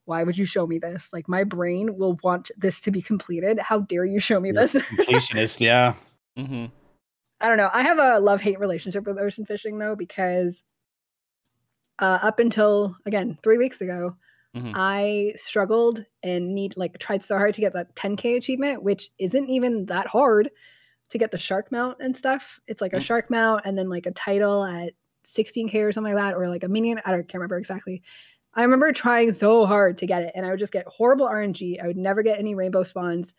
"Why 0.06 0.24
would 0.24 0.36
you 0.36 0.46
show 0.46 0.66
me 0.66 0.80
this? 0.80 1.14
Like 1.14 1.30
my 1.30 1.44
brain 1.44 1.96
will 1.96 2.18
want 2.24 2.50
this 2.58 2.82
to 2.82 2.92
be 2.92 3.04
completed. 3.04 3.60
How 3.60 3.82
dare 3.82 4.04
you 4.04 4.20
show 4.20 4.40
me 4.40 4.50
You're 4.52 4.66
this?" 4.66 4.74
Completionist, 4.74 5.60
yeah. 5.60 5.94
Mm-hmm. 6.38 6.66
I 7.40 7.48
don't 7.48 7.58
know. 7.58 7.70
I 7.72 7.84
have 7.84 8.00
a 8.00 8.20
love 8.20 8.42
hate 8.42 8.60
relationship 8.60 9.06
with 9.06 9.20
ocean 9.20 9.46
fishing 9.46 9.78
though, 9.78 9.96
because 9.96 10.64
uh, 12.00 12.18
up 12.24 12.40
until 12.40 12.98
again 13.06 13.38
three 13.44 13.60
weeks 13.60 13.80
ago, 13.80 14.16
Mhm. 14.54 14.74
I 14.74 15.34
struggled 15.36 16.06
and 16.24 16.56
need 16.56 16.76
like 16.78 16.98
tried 17.00 17.24
so 17.24 17.38
hard 17.38 17.54
to 17.56 17.62
get 17.62 17.74
that 17.74 17.96
10k 17.96 18.36
achievement, 18.38 18.84
which 18.84 19.12
isn't 19.20 19.50
even 19.50 19.86
that 19.88 20.08
hard 20.08 20.50
to 21.10 21.18
get 21.20 21.32
the 21.32 21.38
shark 21.40 21.72
mount 21.72 21.98
and 22.02 22.16
stuff. 22.18 22.60
It's 22.68 22.82
like 22.82 22.94
a 22.94 22.98
Mm. 22.98 23.02
shark 23.02 23.30
mount 23.32 23.64
and 23.66 23.78
then 23.78 23.90
like 23.90 24.06
a 24.08 24.12
title 24.12 24.64
at 24.66 24.94
16k 25.26 25.84
or 25.84 25.92
something 25.94 26.14
like 26.16 26.22
that, 26.24 26.36
or 26.38 26.48
like 26.50 26.64
a 26.64 26.68
minion. 26.70 27.00
I 27.06 27.12
don't 27.12 27.24
can't 27.28 27.36
remember 27.36 27.58
exactly. 27.58 28.02
I 28.56 28.62
remember 28.64 28.92
trying 28.94 29.32
so 29.34 29.66
hard 29.66 29.98
to 30.00 30.08
get 30.08 30.24
it, 30.24 30.32
and 30.36 30.46
I 30.46 30.50
would 30.52 30.60
just 30.60 30.74
get 30.74 30.86
horrible 30.88 31.26
RNG. 31.28 31.80
I 31.82 31.88
would 31.88 31.98
never 31.98 32.22
get 32.24 32.40
any 32.40 32.56
rainbow 32.56 32.84
spawns, 32.84 33.34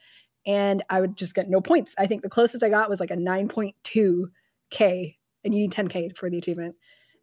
and 0.46 0.82
I 0.90 1.00
would 1.02 1.16
just 1.16 1.34
get 1.34 1.48
no 1.50 1.60
points. 1.62 1.94
I 1.98 2.06
think 2.08 2.22
the 2.22 2.30
closest 2.30 2.62
I 2.64 2.68
got 2.70 2.90
was 2.90 3.00
like 3.00 3.10
a 3.12 3.16
9.2k, 3.16 5.18
and 5.44 5.54
you 5.54 5.60
need 5.62 5.72
10k 5.72 6.10
for 6.16 6.28
the 6.30 6.38
achievement. 6.38 6.76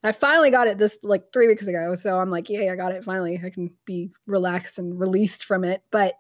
I 0.04 0.12
finally 0.12 0.50
got 0.50 0.68
it 0.68 0.78
this 0.78 0.98
like 1.04 1.32
three 1.32 1.48
weeks 1.48 1.68
ago, 1.68 1.94
so 1.96 2.20
I'm 2.20 2.32
like, 2.32 2.50
yay, 2.50 2.70
I 2.70 2.76
got 2.76 2.92
it 2.92 3.04
finally. 3.04 3.40
I 3.44 3.50
can 3.50 3.72
be 3.86 4.12
relaxed 4.26 4.80
and 4.80 5.00
released 5.00 5.46
from 5.46 5.64
it. 5.64 5.84
But 5.92 6.16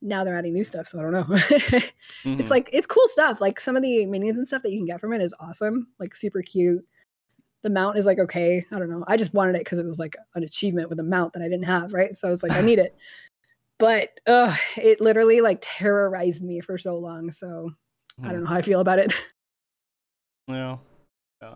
now 0.00 0.24
they're 0.24 0.36
adding 0.36 0.54
new 0.54 0.64
stuff, 0.64 0.88
so 0.88 0.98
I 0.98 1.02
don't 1.02 1.12
know. 1.12 1.24
Mhm. 1.24 1.90
it's 2.40 2.50
like 2.50 2.68
it's 2.72 2.86
cool 2.86 3.06
stuff. 3.06 3.40
Like 3.40 3.60
some 3.60 3.76
of 3.76 3.82
the 3.82 4.06
minions 4.06 4.38
and 4.38 4.46
stuff 4.46 4.62
that 4.62 4.72
you 4.72 4.78
can 4.78 4.86
get 4.86 5.00
from 5.00 5.12
it 5.12 5.20
is 5.20 5.34
awesome, 5.38 5.86
like 6.00 6.16
super 6.16 6.42
cute. 6.42 6.84
The 7.62 7.70
mount 7.70 7.96
is 7.96 8.06
like 8.06 8.18
okay. 8.18 8.64
I 8.72 8.78
don't 8.78 8.90
know. 8.90 9.04
I 9.06 9.16
just 9.16 9.34
wanted 9.34 9.54
it 9.54 9.60
because 9.60 9.78
it 9.78 9.86
was 9.86 10.00
like 10.00 10.16
an 10.34 10.42
achievement 10.42 10.90
with 10.90 10.98
a 10.98 11.04
mount 11.04 11.32
that 11.34 11.42
I 11.42 11.48
didn't 11.48 11.66
have, 11.66 11.92
right? 11.92 12.16
So 12.18 12.26
I 12.26 12.30
was 12.30 12.42
like, 12.42 12.52
I 12.52 12.60
need 12.60 12.78
it. 12.80 12.96
But 13.78 14.18
uh, 14.26 14.54
it 14.76 15.00
literally 15.00 15.40
like 15.40 15.58
terrorized 15.60 16.42
me 16.42 16.60
for 16.60 16.76
so 16.76 16.96
long. 16.96 17.30
So 17.30 17.70
I 18.22 18.32
don't 18.32 18.40
know 18.42 18.46
how 18.48 18.56
I 18.56 18.62
feel 18.62 18.80
about 18.80 18.98
it. 18.98 19.12
Yeah. 20.48 20.78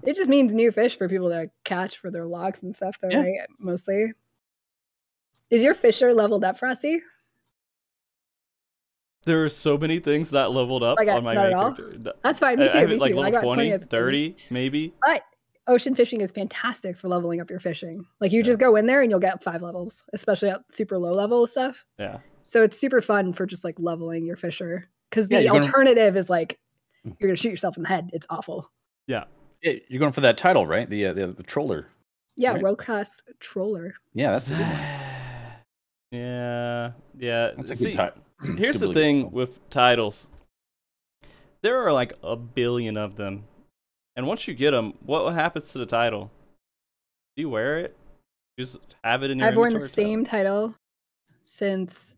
It 0.05 0.17
just 0.17 0.29
means 0.29 0.53
new 0.55 0.71
fish 0.73 0.97
for 0.97 1.09
people 1.09 1.29
to 1.31 1.51
catch 1.65 1.97
for 1.99 2.11
their 2.11 2.25
logs 2.27 2.63
and 2.63 2.75
stuff, 2.75 2.99
though, 3.01 3.09
Yeah. 3.11 3.21
right? 3.21 3.39
Mostly. 3.59 4.13
Is 5.51 5.63
your 5.63 5.75
fisher 5.75 6.13
leveled 6.13 6.43
up, 6.45 6.59
Frosty? 6.59 7.01
There 9.25 9.45
are 9.45 9.49
so 9.49 9.77
many 9.77 9.99
things 9.99 10.31
that 10.31 10.53
leveled 10.53 10.83
up 10.85 10.99
Like, 10.99 11.09
on 11.09 11.25
my 11.25 11.35
main 11.35 11.53
character. 11.53 11.95
That's 12.23 12.39
fine. 12.39 12.59
Me 12.59 12.65
I- 12.65 12.69
I 12.69 12.71
too. 12.73 12.79
have 12.79 12.89
Me 12.91 12.97
like 12.97 13.13
too. 13.13 13.19
I 13.19 13.23
level 13.25 13.33
got 13.41 13.43
20, 13.43 13.69
plenty 13.71 13.87
30, 13.87 14.37
maybe. 14.51 14.95
But 15.05 15.23
ocean 15.67 15.95
fishing 15.97 16.21
is 16.21 16.31
fantastic 16.31 16.97
for 16.97 17.09
leveling 17.09 17.41
up 17.41 17.51
your 17.51 17.59
fishing. 17.59 18.07
Like 18.21 18.31
you 18.31 18.43
just 18.45 18.61
go 18.61 18.77
in 18.77 18.87
there 18.87 19.03
and 19.03 19.11
you'll 19.11 19.19
get 19.21 19.43
five 19.43 19.63
levels, 19.63 20.05
especially 20.13 20.51
at 20.51 20.61
super 20.73 20.97
low 20.97 21.11
level 21.11 21.47
stuff. 21.49 21.85
Yeah. 21.99 22.19
So 22.43 22.63
it's 22.63 22.79
super 22.79 23.01
fun 23.01 23.33
for 23.33 23.47
just 23.47 23.65
like 23.65 23.75
leveling 23.79 24.25
your 24.25 24.37
fisher. 24.37 24.89
Because 25.11 25.27
the 25.29 25.45
gonna- 25.45 25.59
alternative 25.65 26.17
is 26.17 26.31
like 26.31 26.61
you're 27.05 27.29
gonna 27.29 27.37
shoot 27.37 27.51
yourself 27.51 27.77
in 27.77 27.83
the 27.83 27.89
head. 27.89 28.11
It's 28.13 28.27
awful. 28.31 28.71
Yeah, 29.09 29.25
You're 29.63 29.99
going 29.99 30.13
for 30.13 30.21
that 30.21 30.39
title, 30.39 30.67
right? 30.67 30.89
The 30.89 31.07
uh, 31.07 31.13
the, 31.13 31.27
the 31.29 31.43
troller. 31.43 31.89
Yeah, 32.37 32.53
Right. 32.53 32.63
world 32.63 32.81
troller. 33.41 33.95
Yeah, 34.13 34.33
that's 34.33 34.51
a 34.51 34.55
good 34.55 34.67
one. 34.67 34.81
yeah. 36.13 36.93
Yeah. 37.19 37.51
That's 37.57 37.71
a 37.71 37.77
See, 37.77 37.85
good 37.87 37.95
title. 37.95 38.23
Here's 38.59 38.79
the 38.79 38.93
thing 38.93 39.31
with 39.31 39.59
titles. 39.71 40.29
There 41.63 41.79
are 41.87 41.93
like 41.93 42.13
a 42.23 42.37
billion 42.37 42.97
of 42.97 43.17
them. 43.17 43.45
And 44.17 44.27
once 44.27 44.47
you 44.47 44.55
get 44.55 44.71
them, 44.71 44.95
what 45.05 45.33
happens 45.35 45.73
to 45.73 45.79
the 45.79 45.87
title? 45.87 46.31
Do 47.37 47.43
you 47.43 47.51
wear 47.51 47.79
it? 47.81 47.97
You 48.57 48.65
just 48.65 48.79
have 49.05 49.23
it 49.23 49.31
in 49.31 49.39
your 49.39 49.49
I've 49.49 49.57
worn 49.57 49.71
the 49.71 49.77
inventory 49.77 50.05
same 50.05 50.25
title 50.25 50.75
since 51.43 52.15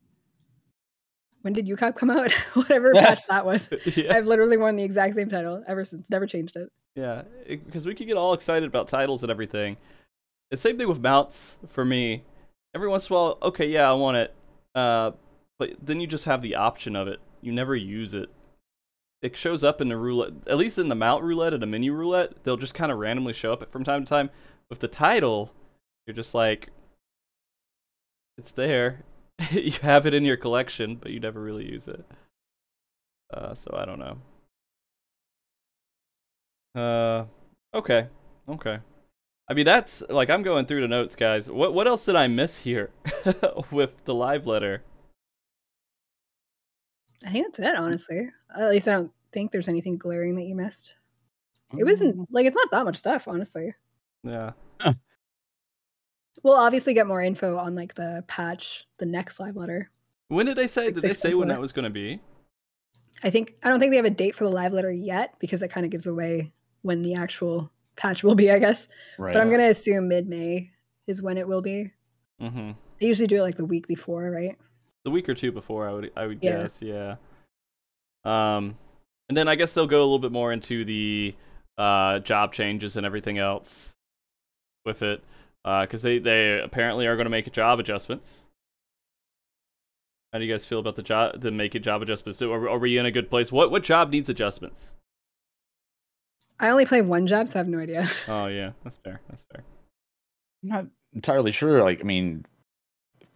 when 1.43 1.53
did 1.53 1.67
UCOB 1.67 1.97
come 1.97 2.11
out? 2.11 2.31
Whatever 2.55 2.93
patch 2.95 3.27
that 3.29 3.47
was. 3.47 3.69
yeah. 3.97 4.15
I've 4.15 4.27
literally 4.27 4.57
worn 4.57 4.77
the 4.77 4.85
exact 4.85 5.15
same 5.15 5.29
title 5.29 5.63
ever 5.67 5.85
since. 5.85 6.09
Never 6.11 6.27
changed 6.27 6.57
it. 6.57 6.71
Yeah, 6.99 7.23
because 7.47 7.87
we 7.87 7.95
could 7.95 8.09
get 8.09 8.17
all 8.17 8.33
excited 8.33 8.67
about 8.67 8.89
titles 8.89 9.23
and 9.23 9.31
everything. 9.31 9.77
The 10.51 10.57
same 10.57 10.77
thing 10.77 10.89
with 10.89 11.01
mounts 11.01 11.57
for 11.69 11.85
me. 11.85 12.25
Every 12.75 12.89
once 12.89 13.09
in 13.09 13.15
a 13.15 13.17
while, 13.17 13.39
okay, 13.41 13.69
yeah, 13.69 13.89
I 13.89 13.93
want 13.93 14.17
it. 14.17 14.35
Uh, 14.75 15.13
but 15.61 15.75
then 15.81 16.01
you 16.01 16.09
just 16.09 16.25
have 16.25 16.43
the 16.43 16.57
option 16.57 16.97
of 16.97 17.07
it. 17.07 17.21
You 17.41 17.53
never 17.53 17.77
use 17.77 18.15
it. 18.15 18.31
It 19.23 19.37
shows 19.37 19.63
up 19.63 19.81
in 19.81 19.89
the 19.89 19.97
roulette, 19.97 20.33
at 20.49 20.59
least 20.59 20.77
in 20.77 20.89
the 20.89 20.97
mount 20.97 21.23
roulette 21.23 21.55
and 21.55 21.63
the 21.63 21.69
menu 21.69 21.93
roulette. 21.93 22.43
They'll 22.43 22.57
just 22.57 22.75
kind 22.75 22.91
of 22.91 22.99
randomly 22.99 23.33
show 23.33 23.53
up 23.53 23.71
from 23.71 23.85
time 23.85 24.05
to 24.05 24.09
time. 24.09 24.31
With 24.69 24.81
the 24.81 24.89
title, 24.89 25.53
you're 26.05 26.17
just 26.17 26.35
like, 26.35 26.71
it's 28.37 28.53
there. 28.53 29.05
you 29.53 29.73
have 29.83 30.05
it 30.05 30.15
in 30.15 30.25
your 30.25 30.37
collection, 30.37 30.97
but 30.97 31.13
you 31.13 31.21
never 31.21 31.41
really 31.41 31.71
use 31.71 31.87
it. 31.87 32.05
Uh, 33.33 33.55
so 33.55 33.73
I 33.79 33.85
don't 33.85 34.01
know. 34.01 34.19
Uh, 36.75 37.25
okay, 37.75 38.09
okay. 38.49 38.79
I 39.51 39.55
mean, 39.55 39.65
that's 39.65 40.03
like 40.09 40.31
I'm 40.31 40.43
going 40.43 40.67
through 40.67 40.83
the 40.83 40.89
notes, 40.89 41.15
guys. 41.15 41.51
What 41.51 41.75
what 41.75 41.87
else 41.89 42.05
did 42.05 42.17
I 42.17 42.29
miss 42.29 42.59
here 42.59 42.91
with 43.71 44.05
the 44.05 44.15
live 44.15 44.47
letter? 44.47 44.83
I 47.25 47.31
think 47.31 47.47
that's 47.47 47.59
it, 47.59 47.77
honestly. 47.77 48.29
At 48.57 48.71
least 48.71 48.89
I 48.89 48.93
don't 48.93 49.13
think 49.33 49.51
there's 49.51 49.69
anything 49.69 49.97
glaring 49.97 50.37
that 50.37 50.45
you 50.45 50.55
missed. 50.55 50.95
It 51.77 51.85
wasn't 51.85 52.29
like 52.31 52.47
it's 52.47 52.57
not 52.57 52.71
that 52.71 52.85
much 52.85 52.97
stuff, 52.97 53.27
honestly. 53.27 53.75
Yeah. 54.23 54.53
We'll 56.43 56.55
obviously 56.55 56.95
get 56.95 57.07
more 57.07 57.21
info 57.21 57.57
on 57.57 57.75
like 57.75 57.95
the 57.95 58.25
patch, 58.29 58.87
the 58.99 59.07
next 59.07 59.41
live 59.41 59.57
letter. 59.57 59.91
When 60.29 60.47
did 60.47 60.57
they 60.57 60.67
say? 60.67 60.87
Like 60.87 60.95
Did 60.95 61.03
they 61.03 61.13
say 61.13 61.35
when 61.35 61.49
that 61.49 61.61
was 61.61 61.73
going 61.73 61.85
to 61.85 61.91
be? 61.91 62.21
I 63.25 63.31
think 63.31 63.55
I 63.63 63.71
don't 63.71 63.81
think 63.81 63.91
they 63.91 63.97
have 63.97 64.05
a 64.05 64.11
date 64.11 64.37
for 64.37 64.45
the 64.45 64.51
live 64.51 64.73
letter 64.73 64.93
yet 64.93 65.35
because 65.41 65.63
it 65.63 65.69
kind 65.69 65.85
of 65.85 65.91
gives 65.91 66.07
away 66.07 66.53
when 66.89 67.03
the 67.03 67.15
actual 67.15 67.71
patch 67.97 68.25
will 68.25 68.35
be, 68.35 68.51
I 68.51 68.59
guess. 68.59 68.89
Right. 69.19 69.33
But 69.33 69.41
I'm 69.41 69.51
gonna 69.51 69.69
assume 69.69 70.09
mid 70.09 70.29
May 70.29 70.71
is 71.07 71.23
when 71.23 71.39
it 71.39 71.47
will 71.47 71.63
be. 71.63 71.93
Mm-hmm. 72.43 72.73
They 73.01 73.07
usually 73.07 73.29
do 73.29 73.37
it 73.39 73.43
like 73.43 73.57
the 73.57 73.65
week 73.65 73.87
before, 73.87 74.31
right? 74.31 74.57
The 75.05 75.11
week 75.13 75.29
or 75.29 75.35
two 75.35 75.53
before, 75.53 75.89
I 75.89 75.93
would 75.93 76.11
I 76.17 76.27
would 76.27 76.39
Yeah. 76.43 76.63
guess. 76.63 76.83
Yeah. 76.83 77.17
Um, 78.25 78.77
and 79.29 79.37
then 79.37 79.47
I 79.47 79.55
guess 79.55 79.73
they'll 79.75 79.87
go 79.87 80.01
a 80.01 80.03
little 80.09 80.19
bit 80.19 80.33
more 80.33 80.53
into 80.53 80.85
the 80.85 81.35
uh 81.77 82.19
job 82.19 82.53
changes 82.53 82.97
and 82.97 83.07
everything 83.07 83.39
else 83.39 83.93
with 84.85 85.03
it, 85.03 85.23
because 85.63 86.03
they 86.03 86.19
they 86.19 86.61
apparently 86.61 87.07
are 87.07 87.15
going 87.15 87.27
to 87.27 87.31
make 87.31 87.51
job 87.53 87.79
adjustments. 87.79 88.45
How 90.33 90.39
do 90.41 90.45
you 90.45 90.53
guys 90.53 90.67
feel 90.67 90.79
about 90.79 90.97
the 90.97 91.03
job 91.03 91.41
the 91.41 91.51
make 91.51 91.75
it 91.75 91.81
job 91.81 92.03
adjustments? 92.03 92.39
So 92.39 92.53
Are, 92.53 92.69
are 92.69 92.79
we 92.79 92.99
in 92.99 93.07
a 93.07 93.11
good 93.11 93.31
place? 93.31 93.53
What 93.53 93.71
what 93.71 93.83
job 93.83 94.11
needs 94.11 94.29
adjustments? 94.29 94.95
I 96.61 96.71
only 96.71 96.87
play 96.87 97.03
one 97.03 97.27
job, 97.27 97.49
so 97.49 97.55
I 97.55 97.59
have 97.59 97.69
no 97.69 97.79
idea. 97.79 98.09
Oh 98.29 98.47
yeah, 98.47 98.73
that's 98.85 98.97
fair. 98.99 99.21
That's 99.29 99.45
fair. 99.53 99.63
I'm 100.63 100.69
not 100.69 100.87
entirely 101.15 101.53
sure. 101.53 101.83
Like, 101.83 102.01
I 102.01 102.05
mean, 102.05 102.45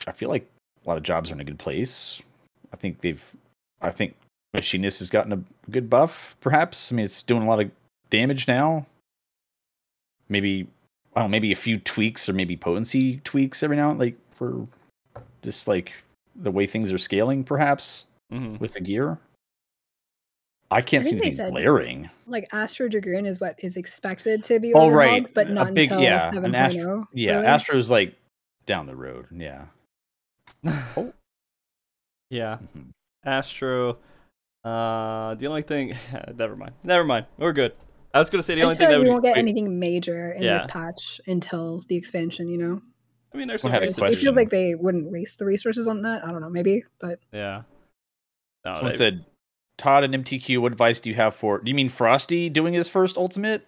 I 0.07 0.13
feel 0.13 0.29
like 0.29 0.49
a 0.85 0.89
lot 0.89 0.97
of 0.97 1.03
jobs 1.03 1.31
are 1.31 1.35
in 1.35 1.41
a 1.41 1.45
good 1.45 1.59
place. 1.59 2.21
I 2.73 2.77
think 2.77 3.01
they've, 3.01 3.23
I 3.81 3.91
think 3.91 4.17
Machinist 4.55 4.99
has 4.99 5.11
gotten 5.11 5.33
a 5.33 5.71
good 5.71 5.89
buff, 5.89 6.37
perhaps. 6.41 6.91
I 6.91 6.97
mean, 6.97 7.05
it's 7.05 7.23
doing 7.23 7.43
a 7.43 7.49
lot 7.49 7.61
of 7.61 7.71
damage 8.11 8.49
now. 8.49 8.87
Maybe, 10.29 10.67
I 11.15 11.21
don't 11.21 11.31
know, 11.31 11.33
maybe 11.33 11.53
a 11.53 11.57
few 11.57 11.79
tweaks 11.79 12.29
or 12.29 12.33
maybe 12.33 12.57
potency 12.57 13.19
tweaks 13.25 13.63
every 13.63 13.77
now 13.77 13.91
and 13.91 13.99
like 14.01 14.17
for 14.33 14.67
just 15.43 15.69
like 15.69 15.93
the 16.35 16.51
way 16.51 16.67
things 16.67 16.93
are 16.93 16.99
scaling, 16.99 17.45
perhaps 17.45 18.07
hmm 18.31 18.57
with 18.57 18.75
the 18.75 18.81
gear. 18.81 19.19
I 20.73 20.81
can't 20.83 21.05
I 21.05 21.09
see 21.09 21.17
anything 21.17 21.35
said- 21.37 21.53
glaring. 21.53 22.11
like 22.27 22.49
Astro 22.53 22.89
Dragoon 22.89 23.27
is 23.27 23.41
what 23.41 23.57
is 23.63 23.77
expected 23.77 24.43
to 24.45 24.59
be 24.61 24.73
Oh, 24.75 24.91
right. 24.91 25.33
but 25.35 25.47
A 25.49 25.53
not 25.53 25.75
big- 25.75 25.91
until 25.93 26.03
yeah, 26.03 26.29
an 26.31 26.35
7.0. 26.35 26.55
Astro- 26.55 27.09
Yeah, 27.13 27.35
really. 27.37 27.47
Astro's 27.47 27.91
like 27.91 28.17
down 28.67 28.87
the 28.87 28.97
road. 28.97 29.27
Yeah. 29.33 29.67
Oh. 30.97 31.13
yeah. 32.31 32.59
Mhm. 32.77 32.91
Astro. 33.25 33.99
Uh, 34.65 35.35
the 35.35 35.47
only 35.49 35.63
thing, 35.63 35.95
never 36.37 36.55
mind, 36.57 36.73
never 36.85 37.05
mind. 37.05 37.27
We're 37.39 37.53
good. 37.53 37.75
I 38.15 38.19
was 38.19 38.31
gonna 38.31 38.43
say 38.43 38.55
the 38.55 38.61
I 38.61 38.65
only 38.65 38.77
feel 38.77 38.89
thing 38.89 38.89
like 38.99 38.99
that 38.99 39.03
we 39.05 39.11
won't 39.11 39.23
get 39.25 39.35
wait, 39.35 39.39
anything 39.41 39.79
major 39.79 40.33
in 40.33 40.43
Yeah. 40.43 40.59
this 40.59 40.67
patch 40.69 41.21
until 41.27 41.83
the 41.89 41.97
expansion. 41.97 42.49
You 42.49 42.59
know, 42.59 42.83
I 43.35 43.37
mean, 43.39 43.49
there's 43.49 43.61
some 43.63 43.71
Someone 43.73 43.83
had 43.89 43.99
a 43.99 44.03
ways 44.03 44.17
it 44.17 44.21
feels 44.21 44.37
like 44.37 44.51
they 44.51 44.75
wouldn't 44.75 45.11
waste 45.11 45.39
the 45.39 45.45
resources 45.47 45.89
on 45.89 46.03
that. 46.03 46.25
I 46.25 46.31
don't 46.31 46.41
know, 46.41 46.51
maybe, 46.51 46.85
but 47.01 47.19
Yeah. 47.33 47.63
No, 48.65 48.75
Someone 48.75 48.93
they- 48.93 48.97
said, 48.99 49.25
Todd 49.83 50.05
and 50.05 50.15
MTQ, 50.15 50.61
what 50.61 50.71
advice 50.71 51.01
do 51.01 51.11
you 51.11 51.17
have 51.17 51.35
for? 51.35 51.59
Do 51.59 51.69
you 51.69 51.75
mean 51.75 51.89
Frosty 51.89 52.49
doing 52.49 52.73
his 52.73 52.89
first 52.89 53.17
ultimate? 53.17 53.67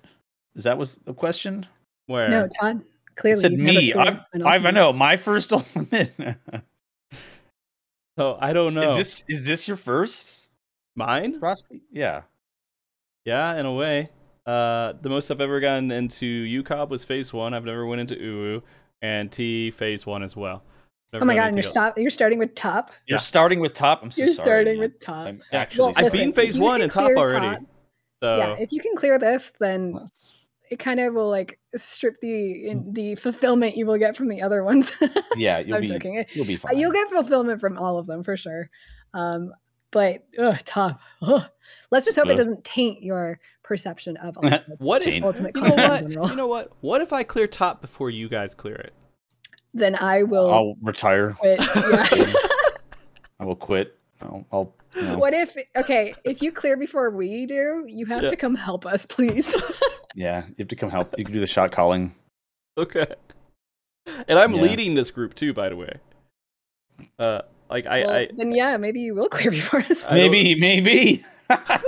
Is 0.55 0.63
that 0.63 0.79
was 0.79 0.95
the 1.05 1.13
question? 1.13 1.67
where? 2.07 2.29
no, 2.29 2.49
Todd. 2.61 2.81
It 2.81 3.17
Clearly, 3.17 3.41
said 3.41 3.53
me. 3.53 3.93
I've, 3.93 4.19
I've, 4.45 4.65
I 4.65 4.71
know 4.71 4.93
my 4.93 5.17
first 5.17 5.53
ultimate. 5.53 6.15
Oh, 8.17 8.39
I 8.41 8.53
don't 8.53 8.75
know. 8.75 8.93
Is 8.93 8.97
this 8.97 9.25
is 9.27 9.45
this 9.45 9.67
your 9.67 9.77
first 9.77 10.47
mine? 10.95 11.41
Frosty? 11.41 11.83
Yeah. 11.91 12.23
Yeah, 13.25 13.59
in 13.59 13.67
a 13.67 13.73
way. 13.73 14.11
Uh, 14.47 14.93
the 15.01 15.09
most 15.09 15.33
I've 15.33 15.41
ever 15.41 15.59
gotten 15.59 15.91
into 15.91 16.45
UCOB 16.45 16.91
was 16.91 17.03
phase 17.03 17.33
one. 17.33 17.55
I've 17.55 17.65
never 17.65 17.87
went 17.87 18.03
into 18.03 18.15
UWU 18.15 18.63
and 19.03 19.33
TEA 19.33 19.73
phase 19.73 20.07
one 20.07 20.23
as 20.23 20.37
well. 20.37 20.63
Never 21.13 21.25
Oh 21.25 21.27
my 21.27 21.35
god, 21.35 21.49
and 21.49 21.57
you're 21.57 21.63
stop. 21.63 21.97
You're 21.99 22.11
starting 22.11 22.39
with 22.39 22.55
top. 22.55 22.91
You're 23.07 23.17
Yeah. 23.17 23.21
starting 23.21 23.61
with 23.61 23.75
top. 23.75 24.03
I'm 24.03 24.11
so 24.11 24.25
You're 24.25 24.35
sorry. 24.35 24.45
starting 24.47 24.75
man. 24.75 24.91
with 24.91 25.01
top. 25.01 25.27
I'm 25.29 25.43
Yeah. 25.53 25.61
actually. 25.61 25.95
I've 25.97 26.05
listen, 26.05 26.19
been 26.19 26.33
phase 26.33 26.59
one 26.59 26.83
and 26.83 26.91
top 26.91 27.11
already. 27.17 27.47
top- 27.47 27.63
So 28.23 28.37
Yeah, 28.37 28.57
if 28.59 28.73
you 28.73 28.81
can 28.81 28.97
clear 28.97 29.19
this, 29.19 29.53
then 29.61 29.93
sorry. 29.93 30.07
it 30.71 30.79
kind 30.79 30.99
of 30.99 31.15
will 31.15 31.29
like 31.31 31.59
strip 31.77 32.21
the 32.21 32.69
in, 32.69 32.93
the 32.93 33.15
fulfillment 33.17 33.77
you 33.77 33.87
will 33.87 33.99
get 33.99 34.17
from 34.17 34.29
the 34.29 34.43
other 34.43 34.65
ones. 34.65 34.93
yeah, 35.37 35.59
you'll 35.59 35.77
I'm 35.77 35.83
be 35.83 35.87
joking. 35.89 36.25
You'll 36.33 36.47
be 36.47 36.55
Uh, 36.57 36.59
fine. 36.59 36.79
You'll 36.79 36.93
get 36.93 37.09
fulfillment 37.11 37.61
from 37.61 37.79
all 37.79 37.99
of 37.99 38.07
them 38.07 38.25
for 38.25 38.37
sure. 38.37 38.71
Um, 39.13 39.53
but 39.93 40.25
ugh, 40.39 40.59
top. 40.65 41.01
Ugh. 41.23 41.45
Let's 41.91 42.07
just 42.07 42.19
hope 42.19 42.27
it 42.29 42.37
doesn't 42.37 42.65
taint 42.65 43.03
your 43.03 43.39
perception 43.63 44.17
of 44.17 44.37
ultimates. 44.43 44.65
what 44.79 45.07
if 45.07 45.23
ultimate 45.23 45.55
you 45.55 45.63
know 45.63 45.75
what? 45.77 46.31
You 46.31 46.37
know 46.37 46.47
what? 46.49 46.73
What 46.81 47.01
if 47.03 47.13
I 47.13 47.23
clear 47.23 47.47
top 47.47 47.81
before 47.81 48.11
you 48.11 48.29
guys 48.29 48.55
clear 48.55 48.75
it? 48.75 48.93
Then 49.75 49.97
I 49.97 50.23
will 50.23 50.53
I'll 50.53 50.75
retire. 50.81 51.33
quit. 51.33 51.61
Yeah. 51.61 51.67
I 53.41 53.45
will 53.45 53.57
quit. 53.57 53.99
I'll. 54.23 54.47
I'll 54.53 54.75
you 54.95 55.03
know, 55.03 55.19
what 55.19 55.35
if 55.35 55.57
okay, 55.77 56.15
if 56.25 56.41
you 56.41 56.53
clear 56.53 56.77
before 56.77 57.11
we 57.11 57.47
do, 57.47 57.85
you 57.89 58.07
have 58.07 58.23
Yeah. 58.23 58.31
to 58.31 58.37
come 58.37 58.55
help 58.55 58.87
us, 58.87 59.05
please. 59.07 59.53
Yeah, 60.17 60.47
you 60.47 60.55
have 60.61 60.69
to 60.69 60.77
come 60.77 60.91
help. 60.91 61.13
You 61.19 61.25
can 61.25 61.35
do 61.35 61.41
the 61.41 61.47
shot 61.49 61.73
calling. 61.73 62.15
Okay. 62.79 63.05
And 64.29 64.39
I'm 64.39 64.55
Yeah. 64.55 64.63
leading 64.63 64.95
this 64.95 65.11
group 65.11 65.35
too, 65.35 65.53
by 65.53 65.69
the 65.71 65.75
way. 65.75 65.93
Uh, 67.19 67.43
like 67.69 67.85
I, 67.87 68.05
Well, 68.05 68.11
I, 68.15 68.29
then 68.37 68.53
yeah, 68.53 68.77
maybe 68.77 69.01
you 69.01 69.17
will 69.17 69.29
clear 69.29 69.51
before 69.51 69.81
us. 69.81 70.05
I 70.05 70.19
don't- 70.21 70.31
Maybe, 70.31 70.55
maybe. 70.61 71.25
I 71.51 71.81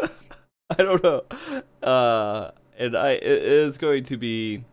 don't 0.77 1.01
know. 1.05 1.23
Uh, 1.85 2.51
and 2.77 2.97
I 2.97 3.11
it 3.13 3.23
is 3.23 3.79
going 3.79 4.03
to 4.03 4.17
be 4.17 4.65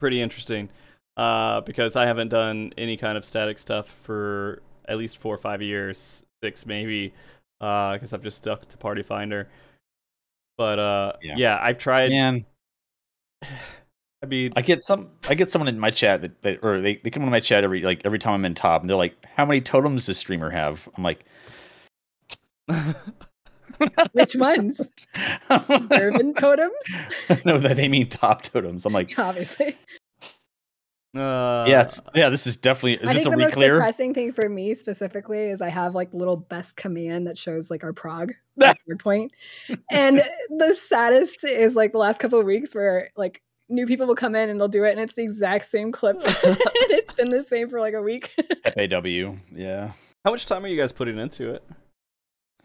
pretty 0.00 0.22
interesting. 0.22 0.70
Uh, 1.16 1.60
because 1.60 1.96
I 1.96 2.06
haven't 2.06 2.28
done 2.28 2.72
any 2.78 2.96
kind 2.96 3.18
of 3.18 3.24
static 3.24 3.58
stuff 3.58 3.88
for 4.02 4.62
at 4.88 4.96
least 4.98 5.18
four 5.18 5.34
or 5.34 5.38
five 5.38 5.60
years, 5.62 6.24
six 6.42 6.66
maybe. 6.66 7.12
Uh, 7.60 7.92
because 7.92 8.12
I've 8.12 8.22
just 8.22 8.38
stuck 8.38 8.66
to 8.68 8.76
Party 8.76 9.02
Finder. 9.02 9.48
But 10.58 10.78
uh, 10.78 11.12
Yeah. 11.22 11.34
yeah, 11.36 11.58
I've 11.60 11.78
tried. 11.78 12.10
Man, 12.10 12.44
I 13.42 14.26
mean, 14.26 14.52
I 14.54 14.62
get 14.62 14.82
some. 14.82 15.10
I 15.28 15.34
get 15.34 15.50
someone 15.50 15.68
in 15.68 15.78
my 15.78 15.90
chat 15.90 16.22
that, 16.22 16.42
that 16.42 16.58
or 16.62 16.80
they, 16.80 17.00
they 17.02 17.10
come 17.10 17.24
into 17.24 17.32
my 17.32 17.40
chat 17.40 17.64
every 17.64 17.82
like 17.82 18.02
every 18.04 18.20
time 18.20 18.34
I'm 18.34 18.44
in 18.44 18.54
top, 18.54 18.80
and 18.80 18.88
they're 18.88 18.96
like, 18.96 19.16
"How 19.36 19.44
many 19.44 19.60
totems 19.60 20.06
does 20.06 20.16
streamer 20.18 20.48
have?" 20.50 20.88
I'm 20.96 21.02
like, 21.02 21.24
Which 24.12 24.36
ones? 24.36 24.80
Servant 25.88 26.38
totems? 26.38 26.72
no, 27.44 27.58
that 27.58 27.76
they 27.76 27.88
mean 27.88 28.08
top 28.08 28.42
totems. 28.42 28.86
I'm 28.86 28.92
like, 28.92 29.18
Obviously. 29.18 29.76
Uh, 31.14 31.64
yeah, 31.68 31.82
it's, 31.82 32.00
yeah. 32.14 32.28
This 32.30 32.46
is 32.46 32.56
definitely. 32.56 32.94
Is 32.94 33.10
I 33.10 33.12
this 33.12 33.24
think 33.24 33.34
a 33.34 33.38
the 33.38 33.42
most 33.44 33.58
depressing 33.58 34.14
thing 34.14 34.32
for 34.32 34.48
me 34.48 34.72
specifically 34.74 35.40
is 35.50 35.60
I 35.60 35.68
have 35.68 35.94
like 35.94 36.12
little 36.14 36.36
best 36.36 36.76
command 36.76 37.26
that 37.26 37.36
shows 37.36 37.70
like 37.70 37.84
our 37.84 37.92
prog 37.92 38.32
like, 38.56 38.78
point. 38.98 39.32
And 39.90 40.22
the 40.48 40.74
saddest 40.74 41.44
is 41.44 41.76
like 41.76 41.92
the 41.92 41.98
last 41.98 42.18
couple 42.18 42.40
of 42.40 42.46
weeks 42.46 42.74
where 42.74 43.10
like 43.16 43.42
new 43.68 43.86
people 43.86 44.06
will 44.06 44.14
come 44.14 44.34
in 44.34 44.48
and 44.48 44.58
they'll 44.58 44.68
do 44.68 44.84
it 44.84 44.90
and 44.92 45.00
it's 45.00 45.14
the 45.14 45.22
exact 45.22 45.66
same 45.66 45.92
clip. 45.92 46.16
and 46.24 46.26
it's 46.44 47.12
been 47.12 47.30
the 47.30 47.42
same 47.42 47.68
for 47.68 47.78
like 47.80 47.94
a 47.94 48.02
week. 48.02 48.30
FAW. 48.64 49.36
Yeah. 49.54 49.92
How 50.24 50.30
much 50.30 50.46
time 50.46 50.64
are 50.64 50.68
you 50.68 50.78
guys 50.80 50.92
putting 50.92 51.18
into 51.18 51.54
it? 51.54 51.64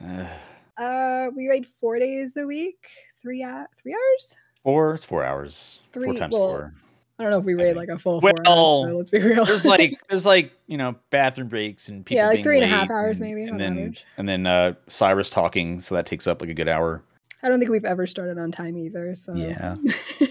Uh, 0.04 0.26
Uh 0.78 1.32
we 1.36 1.48
raid 1.50 1.66
four 1.66 1.98
days 1.98 2.38
a 2.38 2.46
week, 2.46 2.88
three 3.20 3.42
uh, 3.42 3.64
three 3.82 3.94
hours. 3.94 4.36
four. 4.64 4.94
It's 4.94 5.04
four 5.04 5.26
hours. 5.26 5.82
four 5.92 6.04
Three- 6.04 6.20
times 6.20 6.34
well, 6.34 6.50
four. 6.50 6.74
I 7.20 7.24
don't 7.24 7.32
know 7.32 7.40
if 7.40 7.46
we 7.46 7.54
I 7.54 7.64
raid 7.64 7.76
like 7.76 7.90
a 7.90 7.98
full 7.98 8.22
four 8.22 8.32
Well, 8.46 8.84
hours. 8.84 8.92
So 8.92 8.98
let's 8.98 9.10
be 9.10 9.20
real. 9.20 9.44
There's 9.46 9.66
like 9.66 10.00
there's 10.10 10.26
like 10.26 10.52
you 10.68 10.78
know 10.78 10.96
bathroom 11.10 11.48
breaks 11.48 11.90
and 11.90 12.06
people 12.06 12.18
Yeah, 12.22 12.28
like 12.28 12.36
being 12.36 12.44
three 12.44 12.56
and 12.62 12.66
a 12.66 12.68
half 12.68 12.90
late 12.90 12.96
hours 12.96 13.20
and, 13.20 13.28
maybe, 13.30 13.42
and 13.44 13.52
on 13.54 13.58
then 13.58 13.72
average. 13.74 14.06
and 14.18 14.30
then 14.30 14.46
uh 14.46 14.74
Cyrus 14.88 15.30
talking, 15.30 15.80
so 15.82 15.96
that 15.96 16.06
takes 16.06 16.28
up 16.28 16.42
like 16.42 16.50
a 16.50 16.54
good 16.54 16.68
hour. 16.68 17.04
I 17.44 17.50
don't 17.50 17.60
think 17.60 17.72
we've 17.72 17.86
ever 17.86 18.06
started 18.08 18.38
on 18.38 18.52
time 18.52 18.78
either. 18.78 19.16
So 19.16 19.34
Yeah. 19.36 19.76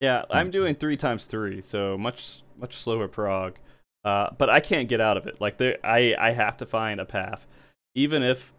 Yeah, 0.00 0.24
I'm 0.30 0.52
doing 0.52 0.76
three 0.76 0.96
times 0.96 1.26
three, 1.26 1.60
so 1.60 1.98
much 1.98 2.42
much 2.56 2.76
slower 2.76 3.08
prog. 3.08 3.56
Uh, 4.04 4.28
but 4.38 4.48
I 4.48 4.60
can't 4.60 4.88
get 4.88 5.00
out 5.00 5.16
of 5.16 5.26
it. 5.26 5.40
Like 5.40 5.58
there, 5.58 5.76
I 5.82 6.14
I 6.16 6.30
have 6.30 6.56
to 6.58 6.66
find 6.66 7.00
a 7.00 7.04
path, 7.04 7.46
even 7.96 8.22
if 8.22 8.52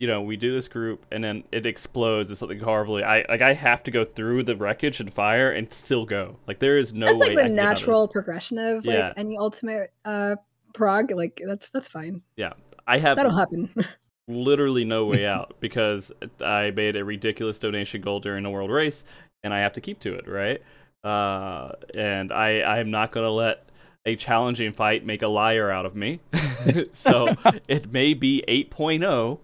you 0.00 0.08
know 0.08 0.22
we 0.22 0.36
do 0.36 0.52
this 0.52 0.66
group 0.66 1.06
and 1.12 1.22
then 1.22 1.44
it 1.52 1.66
explodes 1.66 2.30
and 2.30 2.36
something 2.38 2.58
horribly. 2.58 3.04
I 3.04 3.24
like 3.28 3.42
I 3.42 3.52
have 3.52 3.82
to 3.84 3.90
go 3.92 4.04
through 4.04 4.42
the 4.42 4.56
wreckage 4.56 4.98
and 4.98 5.12
fire 5.12 5.52
and 5.52 5.70
still 5.72 6.04
go. 6.06 6.36
Like 6.48 6.58
there 6.58 6.78
is 6.78 6.92
no 6.92 7.06
that's 7.06 7.20
way 7.20 7.26
like 7.28 7.36
the 7.36 7.42
can 7.42 7.54
get 7.54 7.64
out 7.64 7.68
natural 7.70 8.08
progression 8.08 8.58
of 8.58 8.84
like 8.86 8.96
Yeah. 8.96 9.12
any 9.16 9.36
ultimate 9.38 9.92
uh 10.04 10.36
prog. 10.74 11.12
Like 11.12 11.40
that's 11.46 11.70
that's 11.70 11.86
fine. 11.86 12.22
Yeah. 12.36 12.54
I 12.86 12.98
have 12.98 13.16
That'll 13.16 13.36
happen. 13.36 13.72
literally 14.26 14.84
no 14.84 15.04
way 15.04 15.26
out 15.36 15.54
because 15.60 16.10
I 16.40 16.70
made 16.70 16.96
a 16.96 17.04
ridiculous 17.04 17.58
donation 17.58 18.00
goal 18.00 18.20
during 18.20 18.44
a 18.46 18.50
world 18.50 18.70
race 18.70 19.04
and 19.44 19.52
I 19.52 19.60
have 19.60 19.74
to 19.74 19.80
keep 19.80 20.00
to 20.00 20.14
it, 20.14 20.26
right? 20.26 20.62
Uh, 21.04 21.72
and 21.94 22.32
I 22.32 22.60
I 22.60 22.78
am 22.78 22.90
not 22.90 23.12
gonna 23.12 23.30
let 23.30 23.68
a 24.06 24.16
challenging 24.16 24.72
fight 24.72 25.04
make 25.04 25.20
a 25.20 25.28
liar 25.28 25.70
out 25.70 25.84
of 25.84 25.94
me. 25.94 26.20
so 26.94 27.34
it 27.68 27.92
may 27.92 28.14
be 28.14 28.42
8.0, 28.48 29.38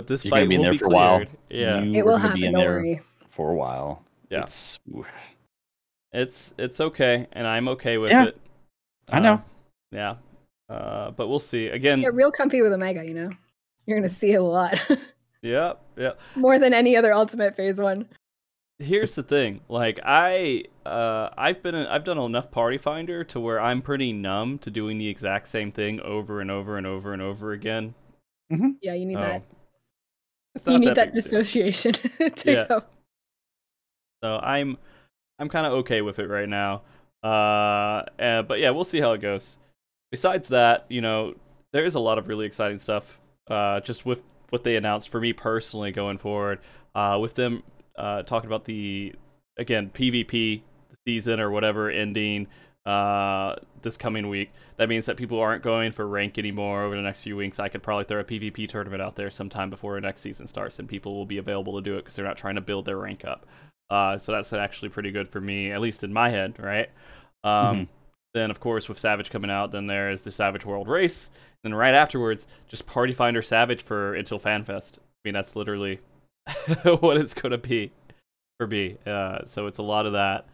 but 0.00 0.06
this 0.06 0.24
You're 0.24 0.30
fight 0.30 0.48
be 0.48 0.54
in 0.54 0.60
will 0.60 0.64
there 0.64 0.72
be 0.72 0.78
for 0.78 0.86
a 0.86 0.88
while. 0.88 1.16
cleared. 1.18 1.28
Yeah. 1.50 1.82
You 1.82 1.92
it 2.00 2.06
will 2.06 2.16
happen. 2.16 2.40
be 2.40 2.46
in 2.46 2.52
Don't 2.52 2.60
there 2.62 2.70
worry. 2.78 3.00
for 3.28 3.50
a 3.50 3.54
while. 3.54 4.02
Yeah. 4.30 4.42
It's, 4.44 4.78
It's 6.12 6.54
it's 6.58 6.80
okay, 6.80 7.26
and 7.32 7.46
I'm 7.46 7.68
okay 7.68 7.98
with 7.98 8.10
Yeah. 8.10 8.26
it. 8.26 8.40
I 9.12 9.20
know. 9.20 9.34
Uh, 9.34 9.40
yeah. 9.92 10.14
Uh, 10.68 11.10
but 11.12 11.28
we'll 11.28 11.38
see. 11.38 11.66
Just 11.66 11.76
Again, 11.76 12.00
get 12.00 12.14
real 12.14 12.30
comfy 12.32 12.62
with 12.62 12.72
Omega, 12.72 13.04
you 13.06 13.12
know? 13.14 13.30
You're 13.86 13.98
going 13.98 14.08
to 14.08 14.14
see 14.14 14.34
a 14.34 14.42
lot. 14.42 14.80
yeah, 15.42 15.72
yeah. 15.96 16.12
More 16.36 16.58
than 16.58 16.72
any 16.72 16.96
other 16.96 17.12
Ultimate 17.12 17.56
Phase 17.56 17.78
1. 17.80 18.06
Here's 18.78 19.14
the 19.14 19.22
thing. 19.22 19.60
Like 19.68 20.00
I 20.04 20.64
uh 20.86 21.28
I've 21.36 21.62
been 21.62 21.74
I've 21.74 22.04
done 22.04 22.18
enough 22.18 22.50
Party 22.50 22.78
Finder 22.78 23.22
to 23.24 23.38
where 23.38 23.60
I'm 23.60 23.82
pretty 23.82 24.12
numb 24.12 24.58
to 24.60 24.70
doing 24.70 24.96
the 24.98 25.08
exact 25.08 25.48
same 25.48 25.70
thing 25.70 26.00
over 26.00 26.40
and 26.40 26.50
over 26.50 26.78
and 26.78 26.86
over 26.86 27.12
and 27.12 27.20
over 27.20 27.52
again. 27.52 27.94
Yeah, 28.80 28.94
you 28.94 29.04
need 29.06 29.16
Oh. 29.18 29.20
that. 29.20 29.42
You 30.66 30.78
need 30.78 30.94
that 30.94 31.12
deal. 31.12 31.22
dissociation 31.22 31.92
to 32.36 32.52
Yeah. 32.52 32.66
go. 32.68 32.82
So 34.22 34.38
I'm 34.42 34.76
I'm 35.38 35.48
kind 35.48 35.66
of 35.66 35.72
okay 35.74 36.02
with 36.02 36.18
it 36.18 36.28
right 36.28 36.48
now. 36.48 36.82
Uh, 37.22 38.04
uh, 38.20 38.42
but 38.42 38.58
yeah, 38.58 38.70
we'll 38.70 38.84
see 38.84 39.00
how 39.00 39.12
it 39.12 39.20
goes. 39.20 39.56
Besides 40.10 40.48
that, 40.48 40.86
you 40.88 41.00
know, 41.00 41.34
there 41.72 41.84
is 41.84 41.94
a 41.94 42.00
lot 42.00 42.18
of 42.18 42.28
really 42.28 42.46
exciting 42.46 42.78
stuff. 42.78 43.18
Uh, 43.48 43.80
just 43.80 44.04
with 44.04 44.22
what 44.50 44.64
they 44.64 44.76
announced 44.76 45.08
for 45.08 45.20
me 45.20 45.32
personally 45.32 45.92
going 45.92 46.18
forward. 46.18 46.58
Uh, 46.94 47.18
with 47.20 47.34
them 47.34 47.62
uh, 47.96 48.22
talking 48.22 48.48
about 48.48 48.64
the 48.64 49.14
again 49.56 49.90
PvP 49.94 50.62
season 51.06 51.40
or 51.40 51.50
whatever 51.50 51.88
ending 51.90 52.46
uh 52.86 53.56
this 53.82 53.96
coming 53.96 54.28
week. 54.28 54.50
That 54.78 54.88
means 54.88 55.06
that 55.06 55.16
people 55.16 55.38
aren't 55.38 55.62
going 55.62 55.92
for 55.92 56.06
rank 56.06 56.38
anymore 56.38 56.82
over 56.82 56.96
the 56.96 57.02
next 57.02 57.20
few 57.20 57.36
weeks. 57.36 57.58
I 57.58 57.68
could 57.68 57.82
probably 57.82 58.04
throw 58.04 58.20
a 58.20 58.24
pvp 58.24 58.68
tournament 58.68 59.02
out 59.02 59.16
there 59.16 59.30
sometime 59.30 59.68
before 59.70 59.94
the 59.94 60.00
next 60.00 60.22
season 60.22 60.46
starts 60.46 60.78
and 60.78 60.88
people 60.88 61.14
will 61.14 61.26
be 61.26 61.38
available 61.38 61.74
to 61.76 61.82
do 61.82 61.94
it 61.96 61.98
because 62.04 62.16
they're 62.16 62.24
not 62.24 62.38
trying 62.38 62.54
to 62.54 62.60
build 62.62 62.86
their 62.86 62.96
rank 62.96 63.24
up. 63.24 63.46
Uh 63.90 64.16
so 64.18 64.32
that's 64.32 64.52
actually 64.52 64.88
pretty 64.88 65.10
good 65.10 65.28
for 65.28 65.40
me 65.40 65.72
at 65.72 65.80
least 65.80 66.02
in 66.02 66.12
my 66.12 66.30
head 66.30 66.54
right? 66.58 66.88
Um 67.44 67.50
Mhm. 67.52 67.88
then 68.34 68.50
of 68.50 68.60
course 68.60 68.88
with 68.88 68.98
savage 68.98 69.30
coming 69.30 69.50
out 69.50 69.72
then 69.72 69.86
there 69.86 70.10
is 70.10 70.22
the 70.22 70.30
savage 70.30 70.64
world 70.64 70.88
race. 70.88 71.30
And 71.62 71.72
then 71.72 71.78
right 71.78 71.94
afterwards 71.94 72.46
just 72.68 72.86
party 72.86 73.12
finder 73.12 73.42
savage 73.42 73.82
for 73.82 74.14
until 74.14 74.40
fanfest 74.40 74.98
i 74.98 75.02
mean 75.26 75.34
that's 75.34 75.54
literally 75.56 76.00
what 77.00 77.18
it's 77.18 77.34
going 77.34 77.52
to 77.52 77.58
be 77.58 77.92
for 78.58 78.66
me. 78.66 78.96
Uh 79.06 79.40
so 79.46 79.66
it's 79.66 79.78
a 79.78 79.82
lot 79.82 80.06
of 80.06 80.12
that. 80.14 80.46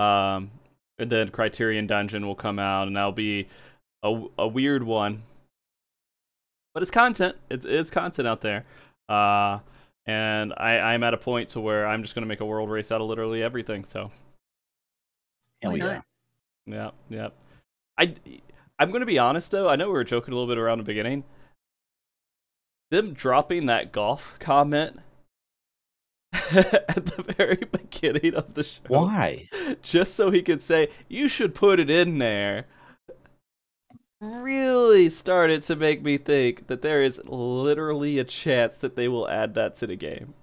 Um 0.00 0.50
and 1.02 1.10
then 1.10 1.28
Criterion 1.28 1.86
Dungeon 1.86 2.26
will 2.26 2.34
come 2.34 2.58
out, 2.58 2.86
and 2.86 2.96
that'll 2.96 3.12
be 3.12 3.48
a, 4.02 4.24
a 4.38 4.48
weird 4.48 4.82
one. 4.82 5.24
But 6.72 6.82
it's 6.82 6.90
content. 6.92 7.36
It's, 7.50 7.66
it's 7.66 7.90
content 7.90 8.26
out 8.26 8.40
there. 8.40 8.64
Uh, 9.08 9.58
and 10.06 10.54
I, 10.56 10.78
I'm 10.78 11.02
at 11.02 11.12
a 11.12 11.18
point 11.18 11.50
to 11.50 11.60
where 11.60 11.86
I'm 11.86 12.02
just 12.02 12.14
going 12.14 12.22
to 12.22 12.28
make 12.28 12.40
a 12.40 12.46
world 12.46 12.70
race 12.70 12.90
out 12.90 13.00
of 13.00 13.08
literally 13.08 13.42
everything. 13.42 13.84
So, 13.84 14.10
Hell 15.60 15.72
Why 15.72 15.78
yeah. 15.78 16.00
yeah, 16.66 16.90
yeah. 17.10 17.28
I, 17.98 18.14
I'm 18.78 18.88
going 18.88 19.00
to 19.00 19.06
be 19.06 19.18
honest, 19.18 19.50
though. 19.50 19.68
I 19.68 19.76
know 19.76 19.88
we 19.88 19.92
were 19.92 20.04
joking 20.04 20.32
a 20.32 20.36
little 20.36 20.48
bit 20.48 20.58
around 20.58 20.78
the 20.78 20.84
beginning. 20.84 21.24
Them 22.90 23.12
dropping 23.12 23.66
that 23.66 23.92
golf 23.92 24.36
comment 24.38 25.00
at 26.88 27.06
the 27.06 27.34
very 27.36 27.56
beginning 27.70 28.34
of 28.34 28.54
the 28.54 28.62
show 28.62 28.80
Why? 28.88 29.48
just 29.82 30.14
so 30.14 30.30
he 30.30 30.42
could 30.42 30.62
say, 30.62 30.88
You 31.08 31.28
should 31.28 31.54
put 31.54 31.80
it 31.80 31.90
in 31.90 32.18
there, 32.18 32.66
really 34.20 35.08
started 35.10 35.62
to 35.64 35.76
make 35.76 36.02
me 36.02 36.18
think 36.18 36.68
that 36.68 36.82
there 36.82 37.02
is 37.02 37.20
literally 37.26 38.18
a 38.18 38.24
chance 38.24 38.78
that 38.78 38.96
they 38.96 39.08
will 39.08 39.28
add 39.28 39.54
that 39.54 39.76
to 39.76 39.86
the 39.86 39.96
game. 39.96 40.34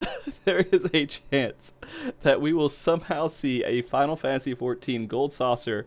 there 0.44 0.60
is 0.60 0.88
a 0.92 1.06
chance 1.06 1.72
that 2.22 2.40
we 2.40 2.52
will 2.52 2.68
somehow 2.68 3.28
see 3.28 3.62
a 3.64 3.82
Final 3.82 4.16
Fantasy 4.16 4.54
XIV 4.54 5.08
Gold 5.08 5.32
Saucer 5.32 5.86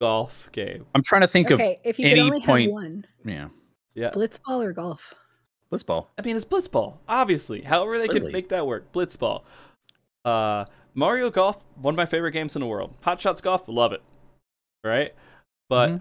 golf 0.00 0.48
game. 0.52 0.86
I'm 0.94 1.02
trying 1.02 1.22
to 1.22 1.28
think 1.28 1.50
of. 1.50 1.60
If 1.60 1.98
you 1.98 2.04
could 2.04 2.12
any 2.12 2.20
only 2.20 2.40
point- 2.40 2.70
have 2.70 2.72
one, 2.72 3.06
of 3.24 3.30
yeah. 3.30 3.48
Yeah. 3.94 4.10
blitzball 4.10 4.62
or 4.64 4.72
golf? 4.72 5.14
Blitzball. 5.72 6.06
I 6.18 6.22
mean, 6.22 6.36
it's 6.36 6.44
Blitzball, 6.44 6.94
obviously. 7.08 7.62
However, 7.62 7.98
they 7.98 8.06
Certainly. 8.06 8.28
could 8.28 8.32
make 8.32 8.48
that 8.50 8.66
work. 8.66 8.92
Blitzball. 8.92 9.42
Uh, 10.24 10.64
Mario 10.94 11.30
Golf, 11.30 11.62
one 11.80 11.94
of 11.94 11.96
my 11.96 12.06
favorite 12.06 12.32
games 12.32 12.54
in 12.56 12.60
the 12.60 12.66
world. 12.66 12.94
Hot 13.02 13.20
Shots 13.20 13.40
Golf, 13.40 13.64
love 13.68 13.92
it. 13.92 14.02
Right? 14.84 15.14
But 15.68 15.90
Mhm. 15.90 16.00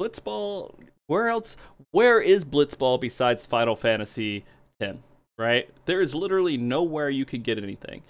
Blitzball, 0.00 0.74
where 1.06 1.28
else? 1.28 1.56
Where 1.90 2.20
is 2.20 2.44
Blitzball 2.44 3.00
besides 3.00 3.46
Final 3.46 3.76
Fantasy 3.76 4.44
X? 4.80 4.96
Right? 5.38 5.68
There 5.86 6.00
is 6.00 6.14
literally 6.14 6.56
nowhere 6.56 7.10
you 7.10 7.24
can 7.24 7.42
get 7.42 7.58
anything 7.58 8.02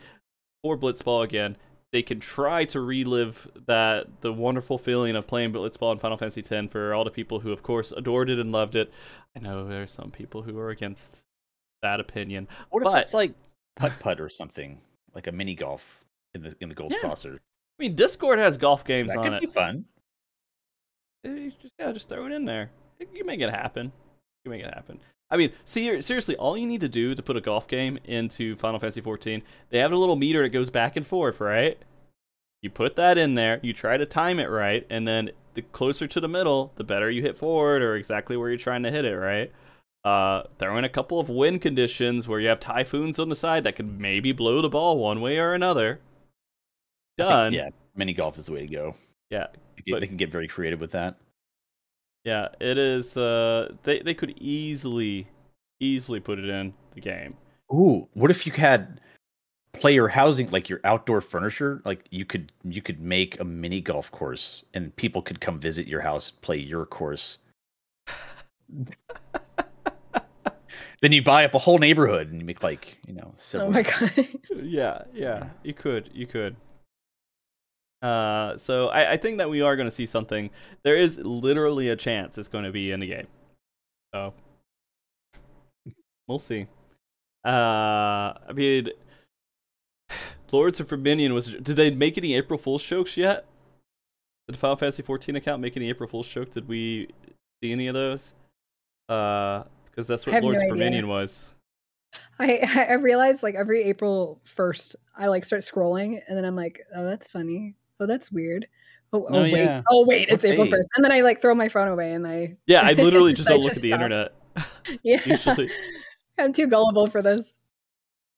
for 0.62 0.76
Blitzball 0.76 1.24
again. 1.24 1.56
They 1.96 2.02
can 2.02 2.20
try 2.20 2.66
to 2.66 2.80
relive 2.82 3.48
that 3.64 4.20
the 4.20 4.30
wonderful 4.30 4.76
feeling 4.76 5.16
of 5.16 5.26
playing 5.26 5.54
Blitzball 5.54 5.92
in 5.92 5.98
Final 5.98 6.18
Fantasy 6.18 6.44
X 6.46 6.70
for 6.70 6.92
all 6.92 7.04
the 7.04 7.10
people 7.10 7.40
who, 7.40 7.52
of 7.52 7.62
course, 7.62 7.90
adored 7.90 8.28
it 8.28 8.38
and 8.38 8.52
loved 8.52 8.74
it. 8.76 8.92
I 9.34 9.38
know 9.40 9.66
there's 9.66 9.90
some 9.92 10.10
people 10.10 10.42
who 10.42 10.58
are 10.58 10.68
against 10.68 11.22
that 11.80 11.98
opinion. 11.98 12.48
What 12.68 12.84
But- 12.84 12.96
if 12.96 13.00
it's 13.04 13.14
like 13.14 13.32
putt 13.76 13.94
putt 13.98 14.20
or 14.20 14.28
something, 14.28 14.78
like 15.14 15.26
a 15.26 15.32
mini 15.32 15.54
golf 15.54 16.04
in 16.34 16.42
the 16.42 16.54
in 16.60 16.68
the 16.68 16.74
gold 16.74 16.92
Yeah. 16.92 17.00
saucer? 17.00 17.40
I 17.78 17.82
mean, 17.82 17.94
Discord 17.94 18.38
has 18.38 18.58
golf 18.58 18.84
games 18.84 19.12
That 19.12 19.16
on 19.20 19.24
could 19.24 19.32
it. 19.32 19.40
be 19.40 19.46
fun. 19.46 19.86
Eh, 21.24 21.30
you 21.30 21.50
just- 21.52 21.72
yeah, 21.78 21.92
just 21.92 22.10
throw 22.10 22.26
it 22.26 22.32
in 22.32 22.44
there. 22.44 22.72
You 23.14 23.24
make 23.24 23.40
it 23.40 23.48
happen. 23.48 23.90
You 24.44 24.50
make 24.50 24.62
it 24.62 24.74
happen. 24.74 25.00
I 25.30 25.36
mean, 25.36 25.52
see, 25.64 26.00
seriously, 26.00 26.36
all 26.36 26.56
you 26.56 26.66
need 26.66 26.80
to 26.82 26.88
do 26.88 27.14
to 27.14 27.22
put 27.22 27.36
a 27.36 27.40
golf 27.40 27.66
game 27.66 27.98
into 28.04 28.54
Final 28.56 28.78
Fantasy 28.78 29.00
14, 29.00 29.42
they 29.70 29.78
have 29.78 29.92
a 29.92 29.96
little 29.96 30.16
meter 30.16 30.42
that 30.42 30.50
goes 30.50 30.70
back 30.70 30.96
and 30.96 31.06
forth, 31.06 31.40
right? 31.40 31.78
You 32.62 32.70
put 32.70 32.96
that 32.96 33.18
in 33.18 33.34
there, 33.34 33.58
you 33.62 33.72
try 33.72 33.96
to 33.96 34.06
time 34.06 34.38
it 34.38 34.46
right, 34.46 34.86
and 34.88 35.06
then 35.06 35.30
the 35.54 35.62
closer 35.62 36.06
to 36.06 36.20
the 36.20 36.28
middle, 36.28 36.72
the 36.76 36.84
better 36.84 37.10
you 37.10 37.22
hit 37.22 37.36
forward 37.36 37.82
or 37.82 37.96
exactly 37.96 38.36
where 38.36 38.48
you're 38.50 38.58
trying 38.58 38.82
to 38.84 38.90
hit 38.90 39.04
it, 39.04 39.16
right? 39.16 39.52
Uh, 40.04 40.44
throw 40.58 40.76
in 40.78 40.84
a 40.84 40.88
couple 40.88 41.18
of 41.18 41.28
wind 41.28 41.60
conditions 41.60 42.28
where 42.28 42.38
you 42.38 42.46
have 42.48 42.60
typhoons 42.60 43.18
on 43.18 43.28
the 43.28 43.34
side 43.36 43.64
that 43.64 43.74
could 43.74 43.98
maybe 43.98 44.30
blow 44.30 44.62
the 44.62 44.68
ball 44.68 44.98
one 44.98 45.20
way 45.20 45.38
or 45.38 45.54
another. 45.54 45.98
I 47.18 47.22
think, 47.22 47.28
Done. 47.30 47.52
yeah, 47.52 47.68
mini 47.96 48.12
golf 48.12 48.38
is 48.38 48.46
the 48.46 48.52
way 48.52 48.60
to 48.60 48.72
go. 48.72 48.94
Yeah, 49.30 49.48
They 49.84 49.90
but- 49.92 50.00
they 50.00 50.06
can 50.06 50.16
get 50.16 50.30
very 50.30 50.46
creative 50.46 50.80
with 50.80 50.92
that. 50.92 51.16
Yeah, 52.26 52.48
it 52.60 52.76
is. 52.76 53.16
Uh, 53.16 53.72
they 53.84 54.00
they 54.00 54.12
could 54.12 54.34
easily, 54.36 55.28
easily 55.78 56.18
put 56.18 56.40
it 56.40 56.48
in 56.48 56.74
the 56.94 57.00
game. 57.00 57.36
Ooh, 57.72 58.08
what 58.14 58.32
if 58.32 58.44
you 58.44 58.52
had 58.52 59.00
player 59.72 60.08
housing, 60.08 60.48
like 60.50 60.68
your 60.68 60.80
outdoor 60.82 61.20
furniture? 61.20 61.80
Like 61.84 62.08
you 62.10 62.24
could 62.24 62.50
you 62.64 62.82
could 62.82 63.00
make 63.00 63.38
a 63.38 63.44
mini 63.44 63.80
golf 63.80 64.10
course, 64.10 64.64
and 64.74 64.94
people 64.96 65.22
could 65.22 65.40
come 65.40 65.60
visit 65.60 65.86
your 65.86 66.00
house, 66.00 66.32
play 66.32 66.56
your 66.56 66.84
course. 66.84 67.38
then 71.00 71.12
you 71.12 71.22
buy 71.22 71.44
up 71.44 71.54
a 71.54 71.60
whole 71.60 71.78
neighborhood, 71.78 72.32
and 72.32 72.40
you 72.40 72.44
make 72.44 72.60
like 72.60 72.98
you 73.06 73.14
know 73.14 73.34
several. 73.36 73.70
Oh 73.70 73.72
my 73.72 73.82
god. 73.82 74.28
Yeah, 74.64 75.02
yeah, 75.14 75.50
you 75.62 75.74
could, 75.74 76.10
you 76.12 76.26
could. 76.26 76.56
Uh, 78.06 78.56
so 78.56 78.86
I, 78.88 79.12
I 79.12 79.16
think 79.16 79.38
that 79.38 79.50
we 79.50 79.62
are 79.62 79.74
going 79.74 79.88
to 79.88 79.94
see 79.94 80.06
something. 80.06 80.50
There 80.84 80.96
is 80.96 81.18
literally 81.18 81.88
a 81.88 81.96
chance 81.96 82.38
it's 82.38 82.46
going 82.46 82.62
to 82.62 82.70
be 82.70 82.92
in 82.92 83.00
the 83.00 83.08
game. 83.08 83.26
So 84.14 84.32
we'll 86.28 86.38
see. 86.38 86.68
Uh, 87.44 87.48
I 88.48 88.52
mean, 88.54 88.90
Lords 90.52 90.78
of 90.78 90.88
Dominion 90.88 91.34
was. 91.34 91.48
Did 91.48 91.74
they 91.74 91.90
make 91.90 92.16
any 92.16 92.34
April 92.34 92.58
Fool's 92.58 92.84
jokes 92.84 93.16
yet? 93.16 93.44
Did 94.46 94.56
Final 94.56 94.76
Fantasy 94.76 95.02
14 95.02 95.34
account 95.34 95.60
make 95.60 95.76
any 95.76 95.88
April 95.88 96.08
Fool's 96.08 96.28
joke? 96.28 96.52
Did 96.52 96.68
we 96.68 97.08
see 97.60 97.72
any 97.72 97.88
of 97.88 97.94
those? 97.94 98.34
Uh, 99.08 99.64
because 99.90 100.06
that's 100.06 100.26
what 100.26 100.32
have 100.34 100.44
no 100.44 100.50
Lords 100.50 100.62
of. 100.62 100.68
Dominion 100.68 101.08
was. 101.08 101.48
I 102.38 102.86
I 102.90 102.94
realized 102.94 103.42
like 103.42 103.56
every 103.56 103.82
April 103.82 104.40
first, 104.44 104.94
I 105.18 105.26
like 105.26 105.44
start 105.44 105.62
scrolling, 105.62 106.20
and 106.28 106.38
then 106.38 106.44
I'm 106.44 106.54
like, 106.54 106.82
oh, 106.94 107.04
that's 107.04 107.26
funny. 107.26 107.74
Oh, 108.00 108.06
that's 108.06 108.30
weird. 108.30 108.66
Oh, 109.12 109.24
oh 109.30 109.34
Oh, 109.38 109.42
wait. 109.42 109.52
yeah. 109.54 109.82
Oh 109.90 110.04
wait, 110.06 110.28
it's 110.28 110.44
What 110.44 110.52
April 110.52 110.68
first, 110.68 110.88
and 110.96 111.04
then 111.04 111.12
I 111.12 111.20
like 111.20 111.40
throw 111.40 111.54
my 111.54 111.68
phone 111.68 111.88
away, 111.88 112.12
and 112.12 112.26
I 112.26 112.56
Yeah, 112.66 112.82
I 112.82 112.92
literally 112.92 113.32
just 113.34 113.48
don't 113.48 113.60
decide 113.60 113.64
look 113.64 113.72
to 113.74 113.78
at 113.78 113.82
the 113.82 113.90
stop. 113.90 114.00
internet. 114.00 114.32
Yeah, 115.02 115.20
Usually- 115.24 115.70
I'm 116.38 116.52
too 116.52 116.66
gullible 116.66 117.06
for 117.08 117.22
this. 117.22 117.56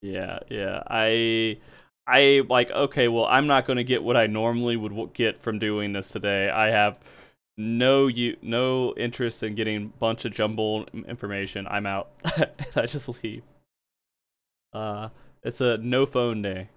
Yeah, 0.03 0.39
yeah. 0.49 0.83
I 0.89 1.59
I 2.07 2.43
like 2.49 2.71
okay, 2.71 3.09
well, 3.09 3.25
I'm 3.27 3.47
not 3.47 3.67
going 3.67 3.77
to 3.79 3.85
get 3.85 4.03
what 4.05 4.17
I 4.17 4.27
normally 4.29 4.77
would 4.77 4.91
w- 4.93 5.11
get 5.13 5.41
from 5.41 5.59
doing 5.59 5.93
this 5.93 6.09
today. 6.09 6.49
I 6.51 6.69
have 6.71 6.99
no 7.57 8.07
you 8.07 8.37
no 8.41 8.95
interest 8.97 9.43
in 9.43 9.55
getting 9.57 9.77
a 9.77 9.99
bunch 9.99 10.25
of 10.25 10.33
jumble 10.33 10.87
information. 11.09 11.67
I'm 11.69 11.87
out. 11.87 12.11
I 12.77 12.87
just 12.87 13.09
leave. 13.25 13.43
Uh 14.73 15.09
it's 15.43 15.61
a 15.61 15.79
no 15.79 16.07
phone 16.07 16.43
day. 16.43 16.69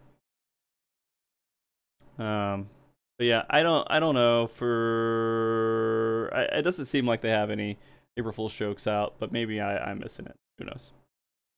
Um 2.21 2.69
but 3.17 3.25
yeah, 3.25 3.43
I 3.49 3.63
don't 3.63 3.87
I 3.89 3.99
don't 3.99 4.15
know 4.15 4.47
for 4.47 6.29
I, 6.33 6.57
it 6.59 6.61
doesn't 6.63 6.85
seem 6.85 7.05
like 7.05 7.21
they 7.21 7.29
have 7.29 7.49
any 7.49 7.77
April 8.17 8.33
Fool's 8.33 8.53
jokes 8.53 8.87
out, 8.87 9.15
but 9.19 9.31
maybe 9.31 9.59
I 9.61 9.77
I'm 9.77 9.99
missing 9.99 10.25
it. 10.25 10.35
Who 10.57 10.65
knows? 10.65 10.91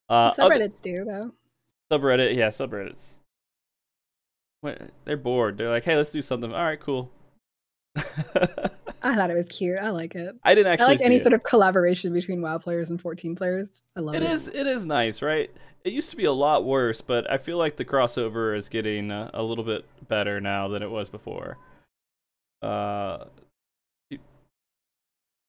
Uh, 0.09 0.33
The 0.33 0.43
other- 0.43 0.55
subreddits 0.55 0.81
do 0.81 1.03
though. 1.05 1.31
subreddit, 1.91 2.35
yeah, 2.35 2.49
subreddits. 2.49 3.19
When- 4.61 4.91
They're 5.05 5.17
bored. 5.17 5.57
They're 5.57 5.69
like, 5.69 5.83
hey, 5.83 5.95
let's 5.95 6.11
do 6.11 6.21
something. 6.21 6.51
All 6.53 6.63
right, 6.63 6.79
cool. 6.79 7.11
I 9.05 9.15
thought 9.15 9.29
it 9.31 9.35
was 9.35 9.47
cute. 9.49 9.77
I 9.77 9.89
like 9.89 10.15
it. 10.15 10.35
I 10.43 10.55
didn't 10.55 10.71
actually. 10.71 10.85
I 10.85 10.87
like 10.89 11.01
any 11.01 11.15
it. 11.17 11.21
sort 11.23 11.33
of 11.33 11.43
collaboration 11.43 12.13
between 12.13 12.41
WoW 12.41 12.57
players 12.57 12.89
and 12.89 12.99
14 13.01 13.35
players. 13.35 13.81
I 13.95 13.99
love 13.99 14.15
it. 14.15 14.23
It 14.23 14.31
is. 14.31 14.47
It 14.47 14.65
is 14.67 14.85
nice, 14.85 15.21
right? 15.21 15.51
It 15.83 15.91
used 15.91 16.09
to 16.11 16.15
be 16.15 16.25
a 16.25 16.31
lot 16.31 16.63
worse, 16.63 17.01
but 17.01 17.29
I 17.29 17.37
feel 17.37 17.57
like 17.57 17.75
the 17.75 17.85
crossover 17.85 18.55
is 18.55 18.69
getting 18.69 19.11
uh, 19.11 19.31
a 19.33 19.43
little 19.43 19.65
bit 19.65 19.85
better 20.07 20.39
now 20.39 20.69
than 20.69 20.81
it 20.81 20.89
was 20.89 21.09
before. 21.09 21.57
Uh, 22.61 23.25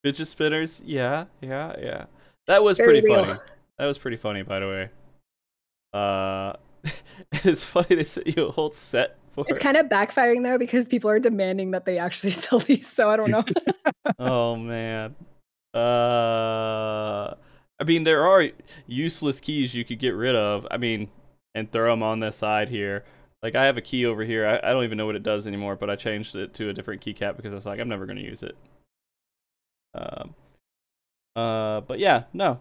fidget 0.02 0.26
spinners, 0.26 0.82
yeah, 0.84 1.26
yeah, 1.40 1.72
yeah. 1.80 2.04
That 2.46 2.64
was 2.64 2.76
Very 2.76 3.00
pretty 3.00 3.06
real. 3.06 3.24
funny. 3.24 3.38
That 3.78 3.86
was 3.86 3.98
pretty 3.98 4.16
funny, 4.16 4.42
by 4.42 4.58
the 4.60 4.66
way. 4.66 4.90
Uh, 5.92 6.52
it's 7.32 7.62
funny 7.64 7.94
they 7.94 8.04
sent 8.04 8.36
you 8.36 8.46
a 8.46 8.50
whole 8.50 8.70
set 8.70 9.16
for. 9.32 9.44
It's 9.48 9.58
it. 9.58 9.62
kind 9.62 9.76
of 9.76 9.86
backfiring 9.86 10.42
though 10.42 10.58
because 10.58 10.88
people 10.88 11.08
are 11.10 11.20
demanding 11.20 11.70
that 11.70 11.84
they 11.84 11.98
actually 11.98 12.30
sell 12.32 12.58
these. 12.58 12.88
So 12.88 13.08
I 13.08 13.16
don't 13.16 13.30
know. 13.30 13.44
oh 14.18 14.56
man. 14.56 15.14
Uh, 15.72 17.34
I 17.84 17.86
mean, 17.86 18.04
there 18.04 18.26
are 18.26 18.48
useless 18.86 19.40
keys 19.40 19.74
you 19.74 19.84
could 19.84 19.98
get 19.98 20.14
rid 20.14 20.34
of. 20.34 20.66
I 20.70 20.78
mean, 20.78 21.10
and 21.54 21.70
throw 21.70 21.92
them 21.92 22.02
on 22.02 22.18
this 22.18 22.36
side 22.36 22.70
here. 22.70 23.04
Like 23.42 23.54
I 23.54 23.66
have 23.66 23.76
a 23.76 23.82
key 23.82 24.06
over 24.06 24.24
here. 24.24 24.46
I, 24.46 24.70
I 24.70 24.72
don't 24.72 24.84
even 24.84 24.96
know 24.96 25.04
what 25.04 25.16
it 25.16 25.22
does 25.22 25.46
anymore, 25.46 25.76
but 25.76 25.90
I 25.90 25.96
changed 25.96 26.34
it 26.34 26.54
to 26.54 26.70
a 26.70 26.72
different 26.72 27.04
keycap 27.04 27.36
because 27.36 27.52
I 27.52 27.56
was 27.56 27.66
like, 27.66 27.78
I'm 27.78 27.90
never 27.90 28.06
gonna 28.06 28.22
use 28.22 28.42
it. 28.42 28.56
Um. 29.94 30.34
Uh, 31.36 31.82
but 31.82 31.98
yeah, 31.98 32.22
no. 32.32 32.58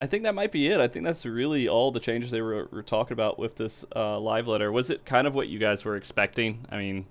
I 0.00 0.06
think 0.06 0.22
that 0.22 0.34
might 0.34 0.50
be 0.50 0.66
it. 0.68 0.80
I 0.80 0.88
think 0.88 1.04
that's 1.04 1.26
really 1.26 1.68
all 1.68 1.92
the 1.92 2.00
changes 2.00 2.30
they 2.30 2.40
were, 2.40 2.68
were 2.72 2.82
talking 2.82 3.12
about 3.12 3.38
with 3.38 3.56
this 3.56 3.84
uh, 3.94 4.18
live 4.18 4.48
letter. 4.48 4.72
Was 4.72 4.88
it 4.88 5.04
kind 5.04 5.26
of 5.26 5.34
what 5.34 5.48
you 5.48 5.58
guys 5.58 5.84
were 5.84 5.96
expecting? 5.96 6.64
I 6.70 6.78
mean, 6.78 7.04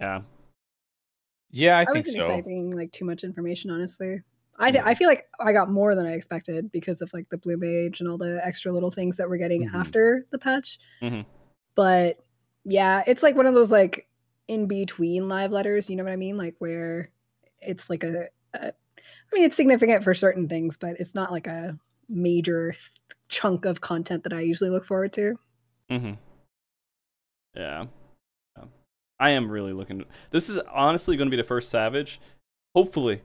yeah. 0.00 0.22
Yeah, 1.52 1.78
I, 1.78 1.84
think 1.84 1.86
so. 1.86 1.92
I, 1.92 1.94
think 1.94 2.06
wasn't 2.06 2.22
so. 2.24 2.30
expecting 2.30 2.76
like 2.76 2.92
too 2.92 3.04
much 3.04 3.22
information, 3.22 3.70
honestly. 3.70 4.22
I, 4.60 4.90
I 4.90 4.94
feel 4.94 5.08
like 5.08 5.26
I 5.40 5.52
got 5.52 5.70
more 5.70 5.94
than 5.94 6.06
I 6.06 6.12
expected 6.12 6.70
because 6.70 7.00
of 7.00 7.12
like 7.12 7.28
the 7.30 7.38
blue 7.38 7.56
mage 7.56 8.00
and 8.00 8.08
all 8.08 8.18
the 8.18 8.40
extra 8.44 8.70
little 8.72 8.90
things 8.90 9.16
that 9.16 9.28
we're 9.28 9.38
getting 9.38 9.68
Mhm. 9.68 9.74
after 9.74 10.26
the 10.30 10.38
patch. 10.38 10.78
Mhm. 11.02 11.24
But 11.74 12.18
yeah, 12.64 13.02
it's 13.06 13.22
like 13.22 13.36
one 13.36 13.46
of 13.46 13.54
those 13.54 13.70
like 13.70 14.06
in 14.48 14.66
between 14.66 15.28
live 15.28 15.50
letters. 15.52 15.88
You 15.88 15.96
know 15.96 16.04
what 16.04 16.12
I 16.12 16.16
mean? 16.16 16.36
Like 16.36 16.54
where 16.58 17.10
it's 17.60 17.88
like 17.88 18.04
a, 18.04 18.28
a 18.54 18.66
I 18.68 19.34
mean, 19.34 19.44
it's 19.44 19.56
significant 19.56 20.04
for 20.04 20.12
certain 20.12 20.48
things, 20.48 20.76
but 20.76 20.96
it's 21.00 21.14
not 21.14 21.30
like 21.32 21.46
a 21.46 21.78
major 22.08 22.72
th- 22.72 22.82
chunk 23.28 23.64
of 23.64 23.80
content 23.80 24.24
that 24.24 24.32
I 24.32 24.40
usually 24.40 24.70
look 24.70 24.84
forward 24.84 25.12
to. 25.14 25.38
Mm-hmm. 25.90 26.12
Yeah. 27.54 27.84
yeah. 28.56 28.64
I 29.18 29.30
am 29.30 29.50
really 29.50 29.72
looking. 29.72 30.04
This 30.30 30.48
is 30.48 30.58
honestly 30.72 31.16
going 31.16 31.28
to 31.28 31.30
be 31.30 31.36
the 31.40 31.44
first 31.46 31.70
Savage, 31.70 32.20
hopefully, 32.74 33.22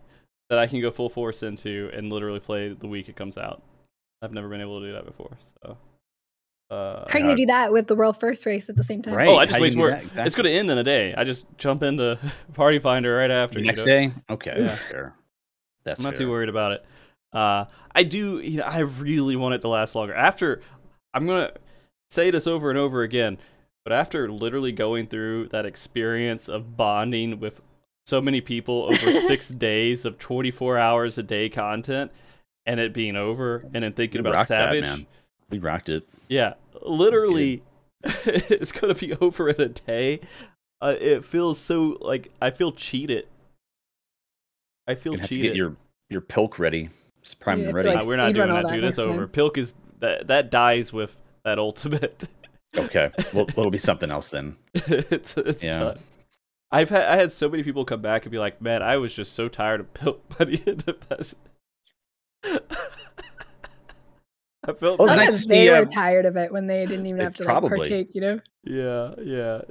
that 0.50 0.60
I 0.60 0.68
can 0.68 0.82
go 0.82 0.92
full 0.92 1.10
force 1.10 1.44
into 1.44 1.90
and 1.94 2.12
literally 2.12 2.40
play 2.40 2.70
the 2.70 2.88
week 2.88 3.10
it 3.10 3.16
comes 3.16 3.38
out. 3.38 3.62
I've 4.22 4.34
never 4.34 4.48
been 4.50 4.62
able 4.62 4.80
to 4.80 4.88
do 4.88 4.94
that 4.94 5.06
before, 5.06 5.32
so. 5.64 5.78
Uh, 6.72 7.02
How 7.08 7.20
can 7.20 7.30
you 7.30 7.36
do 7.36 7.46
that 7.46 7.72
with 7.72 7.86
the 7.88 7.96
world 7.96 8.20
first 8.20 8.44
race 8.48 8.70
at 8.70 8.76
the 8.76 8.84
same 8.84 9.04
time? 9.04 9.14
Right. 9.14 9.28
oh, 9.28 9.36
I 9.36 9.46
just 9.46 9.60
wait 9.60 9.76
for 9.76 9.92
exactly. 9.92 10.24
It's 10.24 10.36
going 10.36 10.46
to 10.46 10.52
end 10.52 10.72
in 10.72 10.80
a 10.80 10.84
day. 10.84 11.14
I 11.16 11.24
just 11.24 11.46
jump 11.60 11.84
into 11.84 12.18
Party 12.54 12.80
Finder 12.80 13.16
right 13.16 13.30
after. 13.30 13.56
The 13.56 13.60
you 13.60 13.66
next 13.68 13.82
know? 13.82 13.86
day? 13.86 14.12
Okay, 14.32 14.54
Yeah. 14.58 14.68
that's 14.68 14.84
fair. 14.86 15.14
That's 15.84 16.00
I'm 16.00 16.06
not 16.06 16.18
fair. 16.18 16.26
too 16.26 16.32
worried 16.32 16.50
about 16.50 16.72
it. 16.72 16.86
Uh, 17.32 17.66
I 17.94 18.02
do. 18.04 18.40
You 18.40 18.58
know, 18.58 18.64
I 18.64 18.80
really 18.80 19.36
want 19.36 19.54
it 19.54 19.62
to 19.62 19.68
last 19.68 19.94
longer. 19.94 20.16
After, 20.16 20.62
I'm 21.14 21.28
gonna 21.28 21.52
say 22.10 22.32
this 22.32 22.48
over 22.48 22.72
and 22.72 22.80
over 22.80 23.04
again, 23.04 23.38
but 23.84 23.94
after 23.94 24.32
literally 24.32 24.72
going 24.72 25.06
through 25.06 25.50
that 25.50 25.68
experience 25.68 26.50
of 26.50 26.76
bonding 26.76 27.40
with 27.40 27.62
so 28.06 28.22
many 28.22 28.41
people 28.41 28.84
over 28.91 29.11
six 29.27 29.49
days 29.49 30.06
of 30.06 30.18
24 30.19 30.77
hours 30.77 31.18
a 31.18 31.23
day 31.23 31.49
content, 31.49 32.11
and 32.65 32.80
it 32.80 32.94
being 32.94 33.15
over, 33.15 33.65
and 33.73 33.84
then 33.84 33.94
thinking 33.94 34.22
We 34.23 34.30
about 34.30 34.38
rocked 34.40 34.49
that, 34.49 34.69
Savage, 34.73 34.84
man. 34.84 35.07
We 35.49 35.60
rocked 35.60 35.90
it. 35.90 36.07
yeah, 36.27 36.53
literally, 36.82 37.61
it's 38.03 38.72
gonna 38.72 38.95
be 38.95 39.14
over 39.22 39.49
in 39.49 39.60
a 39.61 39.69
day. 39.69 40.19
Uh, 40.82 40.95
it 40.99 41.26
feels 41.26 41.60
so 41.60 41.98
like 42.02 42.32
I 42.41 42.52
feel 42.52 42.72
cheated. 42.72 43.27
I 44.88 44.95
feel 44.95 45.14
You 45.14 45.19
have 45.19 45.30
to 45.30 45.36
cheated. 45.36 45.52
get 45.52 45.56
your 45.57 45.76
your 46.10 46.22
pilk 46.22 46.60
ready. 46.60 46.90
Just 47.23 47.40
prime 47.40 47.60
You 47.60 47.65
and 47.65 47.72
to, 47.72 47.76
ready. 47.76 47.90
like, 47.90 48.03
Uh, 48.03 48.06
we're 48.06 48.18
not 48.18 48.34
doing 48.34 48.49
that, 48.49 48.68
that 48.68 48.73
dude. 48.73 48.84
It's 48.84 48.99
over. 48.99 49.22
time. 49.22 49.30
Pilk 49.30 49.57
is 49.57 49.73
that 49.99 50.27
that 50.27 50.52
dies 50.52 50.94
with 50.94 51.15
that 51.44 51.57
ultimate. 51.57 52.27
okay, 52.77 53.10
well, 53.34 53.45
it'll 53.49 53.72
be 53.72 53.77
something 53.80 54.11
else 54.11 54.30
then. 54.30 54.57
it's 54.76 55.36
it's 55.38 55.64
Yeah. 55.64 55.72
done. 55.72 55.99
I've 56.76 56.90
had 56.90 57.04
I 57.04 57.16
had 57.18 57.32
so 57.32 57.48
many 57.50 57.64
people 57.64 57.86
come 57.86 58.02
back 58.02 58.24
and 58.26 58.32
be 58.32 58.38
like, 58.40 58.62
"Man, 58.62 58.84
I 58.84 58.98
was 58.98 59.14
just 59.14 59.34
so 59.34 59.48
tired 59.48 59.80
of 59.80 59.94
Pilk 59.94 60.22
by 60.38 60.46
the 60.46 60.62
end. 60.68 60.84
I 64.68 64.74
felt 64.74 64.98
Well, 65.00 65.08
it's 65.08 65.14
I 65.14 65.16
nice 65.18 65.32
bet 65.34 65.42
to 65.44 65.48
they 65.50 65.66
see, 65.68 65.70
were 65.72 65.76
uh, 65.78 65.86
tired 65.86 66.26
of 66.26 66.38
it 66.38 66.52
when 66.52 66.66
they 66.68 66.86
didn't 66.86 67.06
even 67.06 67.22
have 67.22 67.36
to 67.36 67.44
like, 67.44 67.62
partake, 67.64 68.16
you 68.16 68.22
know? 68.22 68.40
yeah, 68.64 69.14
yeah. 69.22 69.62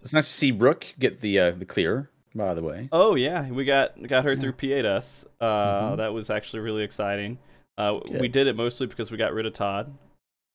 It's 0.00 0.12
nice 0.12 0.28
to 0.28 0.32
see 0.32 0.52
Rook 0.52 0.86
get 0.98 1.20
the 1.20 1.38
uh, 1.40 1.50
the 1.52 1.64
clear. 1.64 2.08
By 2.34 2.54
the 2.54 2.62
way, 2.62 2.88
Oh 2.92 3.14
yeah, 3.14 3.48
we 3.50 3.64
got 3.64 4.00
got 4.06 4.24
her 4.24 4.36
through 4.36 4.52
P8S. 4.52 5.24
Uh, 5.40 5.46
Mhm. 5.92 5.96
that 5.96 6.12
was 6.12 6.28
actually 6.30 6.60
really 6.60 6.82
exciting. 6.82 7.38
Uh, 7.78 7.98
we 8.20 8.28
did 8.28 8.46
it 8.46 8.56
mostly 8.56 8.86
because 8.86 9.10
we 9.10 9.16
got 9.16 9.32
rid 9.34 9.46
of 9.46 9.52
Todd. 9.54 9.92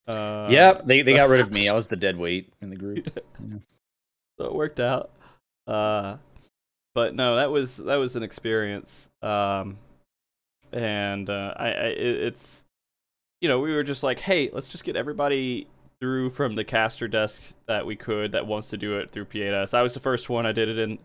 Uh, 0.08 0.48
yep, 0.50 0.86
they, 0.86 1.02
they 1.02 1.12
so- 1.14 1.18
got 1.18 1.30
rid 1.30 1.40
of 1.40 1.52
me. 1.58 1.68
I 1.70 1.74
was 1.74 1.88
the 1.88 1.96
dead 1.96 2.18
weight 2.18 2.54
in 2.62 2.70
the 2.70 2.76
group. 2.76 3.10
so 4.40 4.46
it 4.46 4.54
worked 4.56 4.80
out. 4.80 5.10
Uh, 5.68 6.18
but 6.94 7.16
no, 7.16 7.36
that 7.36 7.52
was 7.52 7.78
that 7.78 7.96
was 7.96 8.16
an 8.16 8.24
experience. 8.24 9.10
Um, 9.22 9.78
and 10.72 11.30
uh, 11.30 11.54
I, 11.56 11.68
I 11.68 11.86
it, 11.88 12.24
it's 12.24 12.64
you 13.40 13.48
know 13.48 13.60
we 13.60 13.74
were 13.74 13.84
just 13.84 14.04
like, 14.04 14.20
hey, 14.20 14.50
let's 14.52 14.68
just 14.68 14.84
get 14.84 14.96
everybody 14.96 15.68
through 16.00 16.32
from 16.32 16.56
the 16.56 16.64
caster 16.64 17.08
desk 17.08 17.44
that 17.68 17.86
we 17.86 17.96
could 17.96 18.32
that 18.32 18.48
wants 18.48 18.70
to 18.70 18.78
do 18.78 18.98
it 18.98 19.12
through 19.12 19.26
P8S. 19.26 19.74
I 19.74 19.84
was 19.84 19.94
the 19.94 20.00
first 20.00 20.30
one. 20.30 20.46
I 20.46 20.52
did 20.52 20.68
it 20.68 20.78
in 20.80 20.98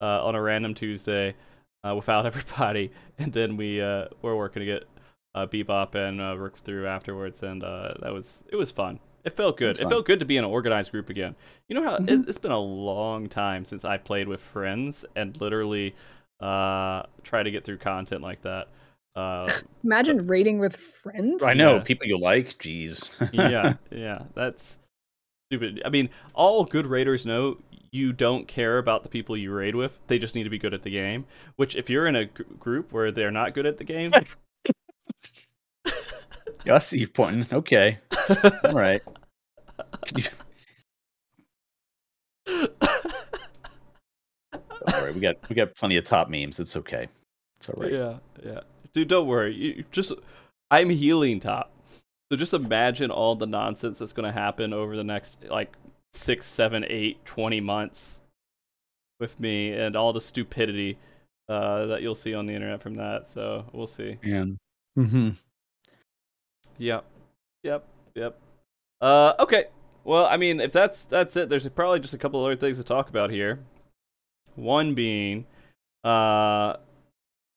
uh, 0.00 0.24
on 0.24 0.34
a 0.34 0.40
random 0.40 0.74
Tuesday 0.74 1.34
uh, 1.86 1.94
without 1.94 2.26
everybody, 2.26 2.90
and 3.18 3.32
then 3.32 3.56
we 3.56 3.80
uh, 3.80 4.06
were 4.22 4.36
working 4.36 4.60
to 4.60 4.66
get 4.66 4.84
uh, 5.34 5.46
Bebop 5.46 5.94
and 5.94 6.20
uh, 6.20 6.34
work 6.38 6.58
through 6.58 6.86
afterwards, 6.86 7.42
and 7.42 7.62
uh, 7.62 7.94
that 8.00 8.12
was 8.12 8.42
it 8.50 8.56
was 8.56 8.70
fun. 8.70 9.00
It 9.24 9.30
felt 9.36 9.56
good. 9.56 9.70
It's 9.72 9.80
It 9.80 9.88
felt 9.88 10.06
good 10.06 10.20
to 10.20 10.24
be 10.24 10.36
in 10.36 10.44
an 10.44 10.50
organized 10.50 10.92
group 10.92 11.10
again. 11.10 11.34
You 11.68 11.74
know 11.76 11.82
how 11.84 11.96
it, 11.96 12.02
Mhm. 12.06 12.28
it's 12.28 12.38
been 12.38 12.52
a 12.52 12.58
long 12.58 13.28
time 13.28 13.64
since 13.64 13.84
I 13.84 13.98
played 13.98 14.28
with 14.28 14.40
friends 14.40 15.04
and 15.16 15.38
literally 15.40 15.94
uh, 16.40 17.02
try 17.22 17.42
to 17.42 17.50
get 17.50 17.64
through 17.64 17.76
content 17.78 18.22
like 18.22 18.40
that. 18.42 18.68
Uh, 19.14 19.50
Imagine 19.84 20.26
raiding 20.26 20.58
with 20.58 20.76
friends. 20.76 21.42
I 21.42 21.52
know 21.52 21.76
Yeah. 21.76 21.82
people 21.82 22.06
you 22.06 22.18
like. 22.18 22.58
Jeez. 22.58 23.10
yeah, 23.34 23.74
yeah, 23.90 24.22
that's 24.34 24.78
stupid. 25.50 25.82
I 25.84 25.90
mean, 25.90 26.08
all 26.32 26.64
good 26.64 26.86
raiders 26.86 27.26
know 27.26 27.58
you 27.92 28.12
don't 28.12 28.46
care 28.48 28.78
about 28.78 29.02
the 29.02 29.08
people 29.10 29.36
you 29.36 29.52
raid 29.52 29.74
with. 29.74 29.98
They 30.06 30.18
just 30.18 30.34
need 30.34 30.44
to 30.44 30.50
be 30.50 30.58
good 30.58 30.72
at 30.72 30.82
the 30.82 30.90
game. 30.90 31.26
Which, 31.56 31.74
if 31.76 31.90
you're 31.90 32.06
in 32.06 32.16
a 32.16 32.24
group 32.24 32.92
where 32.92 33.10
they're 33.10 33.32
not 33.32 33.52
good 33.52 33.66
at 33.66 33.76
the 33.78 33.84
game, 33.84 34.12
Yeah, 36.64 36.74
I 36.74 36.78
see 36.78 36.98
you 36.98 37.08
pointing. 37.08 37.46
Okay, 37.52 37.98
All 38.64 38.72
right. 38.72 39.02
You... 40.14 40.24
All 44.92 45.04
right. 45.04 45.14
we 45.14 45.20
got 45.20 45.48
we 45.48 45.56
got 45.56 45.74
plenty 45.74 45.96
of 45.96 46.04
top 46.04 46.28
memes. 46.28 46.60
It's 46.60 46.76
okay. 46.76 47.08
It's 47.58 47.68
all 47.68 47.82
right. 47.82 47.92
yeah, 47.92 48.14
yeah, 48.44 48.60
dude, 48.92 49.08
don't 49.08 49.26
worry. 49.26 49.54
You 49.54 49.70
you 49.78 49.84
just, 49.90 50.12
I'm 50.70 50.90
healing 50.90 51.40
top. 51.40 51.72
So 52.30 52.36
just 52.36 52.54
imagine 52.54 53.10
all 53.10 53.34
the 53.34 53.46
nonsense 53.46 53.98
that's 53.98 54.12
gonna 54.12 54.32
happen 54.32 54.72
over 54.72 54.96
the 54.96 55.04
next 55.04 55.44
like 55.48 55.76
six, 56.14 56.46
seven, 56.46 56.84
eight, 56.88 57.24
twenty 57.24 57.60
months 57.60 58.20
with 59.18 59.38
me, 59.40 59.72
and 59.72 59.96
all 59.96 60.12
the 60.12 60.20
stupidity 60.20 60.98
uh, 61.48 61.86
that 61.86 62.02
you'll 62.02 62.14
see 62.14 62.34
on 62.34 62.46
the 62.46 62.54
internet 62.54 62.80
from 62.80 62.94
that. 62.96 63.28
So 63.28 63.66
we'll 63.72 63.86
see. 63.86 64.18
And 64.22 64.56
mm-hmm. 64.98 65.30
Yep. 66.80 67.04
Yep. 67.62 67.84
Yep. 68.14 68.40
Uh 69.02 69.34
okay. 69.38 69.66
Well, 70.02 70.24
I 70.24 70.38
mean, 70.38 70.60
if 70.60 70.72
that's 70.72 71.02
that's 71.02 71.36
it, 71.36 71.50
there's 71.50 71.68
probably 71.68 72.00
just 72.00 72.14
a 72.14 72.18
couple 72.18 72.42
other 72.42 72.56
things 72.56 72.78
to 72.78 72.84
talk 72.84 73.10
about 73.10 73.30
here. 73.30 73.60
One 74.54 74.94
being 74.94 75.46
uh 76.04 76.76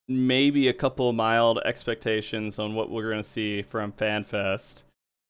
maybe 0.10 0.68
a 0.68 0.74
couple 0.74 1.12
mild 1.14 1.60
expectations 1.64 2.60
on 2.60 2.76
what 2.76 2.92
we're 2.92 3.10
going 3.10 3.24
to 3.24 3.28
see 3.28 3.62
from 3.62 3.94
FanFest. 3.94 4.84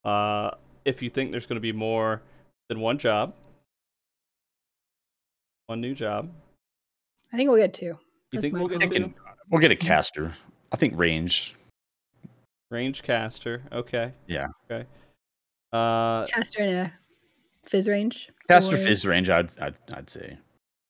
Uh 0.03 0.51
if 0.85 1.03
you 1.03 1.09
think 1.11 1.31
there's 1.31 1.45
going 1.45 1.57
to 1.57 1.61
be 1.61 1.71
more 1.71 2.23
than 2.69 2.79
one 2.79 2.97
job, 2.97 3.35
one 5.67 5.81
new 5.81 5.93
job. 5.93 6.31
I 7.31 7.37
think 7.37 7.47
we'll 7.47 7.59
get 7.59 7.75
two. 7.75 7.85
You 7.85 7.97
That's 8.33 8.41
think 8.41 8.55
we'll 8.55 8.67
get 8.67 8.91
two? 8.91 9.13
We'll 9.51 9.61
get 9.61 9.71
a 9.71 9.75
caster. 9.75 10.33
I 10.71 10.77
think 10.77 10.97
range. 10.97 11.55
Range 12.73 13.03
caster. 13.03 13.61
Okay. 13.71 14.11
Yeah. 14.27 14.47
Okay. 14.69 14.87
Uh, 15.71 16.25
Caster 16.25 16.63
in 16.63 16.75
a 16.75 16.93
phys 17.69 17.87
range. 17.87 18.29
Caster 18.49 18.75
or- 18.75 18.79
phys 18.79 19.07
range, 19.07 19.29
I'd, 19.29 19.51
I'd 19.61 19.75
I'd 19.93 20.09
say. 20.09 20.37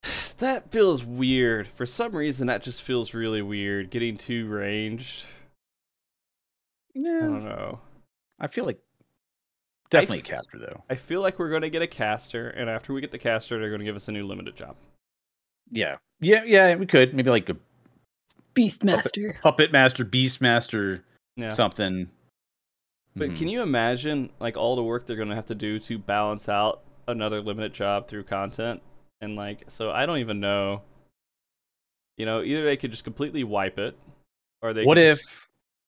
that 0.38 0.72
feels 0.72 1.04
weird. 1.04 1.68
For 1.68 1.86
some 1.86 2.16
reason, 2.16 2.48
that 2.48 2.64
just 2.64 2.82
feels 2.84 3.14
really 3.14 3.42
weird. 3.42 3.90
Getting 3.92 4.16
too 4.18 4.48
ranged. 4.48 5.26
I 6.96 7.02
don't 7.02 7.44
know. 7.44 7.80
I 8.40 8.48
feel 8.48 8.66
like 8.66 8.80
definitely 9.90 10.20
a 10.20 10.22
caster 10.22 10.60
though. 10.60 10.84
I 10.90 10.96
feel 10.96 11.22
like 11.22 11.40
we're 11.40 11.50
going 11.50 11.64
to 11.64 11.70
get 11.70 11.82
a 11.82 11.88
caster, 11.88 12.50
and 12.50 12.70
after 12.70 12.94
we 12.94 13.02
get 13.02 13.12
the 13.12 13.18
caster, 13.18 13.60
they're 13.60 13.70
going 13.70 13.80
to 13.80 13.86
give 13.86 13.96
us 13.96 14.08
a 14.08 14.12
new 14.12 14.26
limited 14.26 14.56
job. 14.56 14.76
Yeah, 15.72 15.98
yeah, 16.22 16.44
yeah. 16.46 16.76
We 16.76 16.86
could 16.86 17.14
maybe 17.14 17.30
like 17.30 17.50
a 17.50 17.58
Beastmaster. 18.56 19.42
puppet 19.42 19.72
master, 19.72 20.06
beast 20.06 20.40
master, 20.40 21.04
Yeah. 21.36 21.48
something. 21.48 22.10
But 23.16 23.30
Mhm. 23.32 23.38
can 23.38 23.48
you 23.48 23.62
imagine 23.62 24.32
like 24.40 24.58
all 24.58 24.76
the 24.76 24.84
work 24.84 25.06
they're 25.06 25.16
going 25.16 25.30
to 25.30 25.36
have 25.36 25.46
to 25.48 25.56
do 25.56 25.80
to 25.80 25.98
balance 25.98 26.48
out 26.50 26.82
another 27.08 27.42
limited 27.42 27.74
job 27.74 28.08
through 28.08 28.24
content? 28.24 28.82
And 29.22 29.36
like, 29.36 29.64
so 29.68 29.92
I 29.92 30.06
don't 30.06 30.20
even 30.20 30.40
know. 30.40 30.82
You 32.18 32.26
know, 32.26 32.44
either 32.44 32.64
they 32.64 32.78
could 32.78 32.92
just 32.92 33.04
completely 33.04 33.44
wipe 33.44 33.80
it, 33.80 33.98
or 34.62 34.74
they. 34.74 34.86
what 34.86 34.98
if 34.98 35.18
just- 35.18 35.36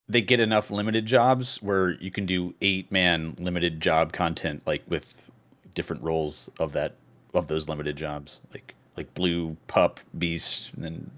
they 0.07 0.21
get 0.21 0.39
enough 0.39 0.69
limited 0.71 1.05
jobs 1.05 1.61
where 1.61 1.91
you 2.01 2.11
can 2.11 2.25
do 2.25 2.53
eight 2.61 2.91
man 2.91 3.35
limited 3.39 3.81
job 3.81 4.13
content 4.13 4.61
like 4.67 4.83
with 4.87 5.29
different 5.73 6.01
roles 6.03 6.49
of 6.59 6.71
that 6.73 6.95
of 7.33 7.47
those 7.47 7.67
limited 7.67 7.95
jobs 7.97 8.39
like 8.53 8.75
like 8.97 9.11
blue 9.15 9.57
pup 9.67 9.99
beast 10.17 10.71
and 10.75 10.83
then 10.85 11.11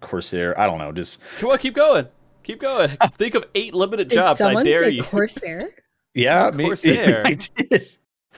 corsair 0.00 0.58
i 0.60 0.66
don't 0.66 0.78
know 0.78 0.90
just 0.92 1.20
Come 1.38 1.50
on, 1.50 1.58
keep 1.58 1.74
going, 1.74 2.08
keep 2.42 2.60
going. 2.60 2.90
Think 3.16 3.34
of 3.34 3.44
eight 3.54 3.74
limited 3.74 4.08
Did 4.08 4.14
jobs. 4.16 4.40
I 4.40 4.44
someone 4.46 4.64
dare 4.64 4.84
say 4.84 4.90
you. 4.90 5.02
Corsair? 5.04 5.70
yeah 6.14 6.48
Of 6.48 6.54
maybe- 6.56 6.68
course 6.68 6.82
there. 6.82 7.26
I 7.26 7.34
did. 7.34 7.48
that 7.70 7.80
was 7.80 7.88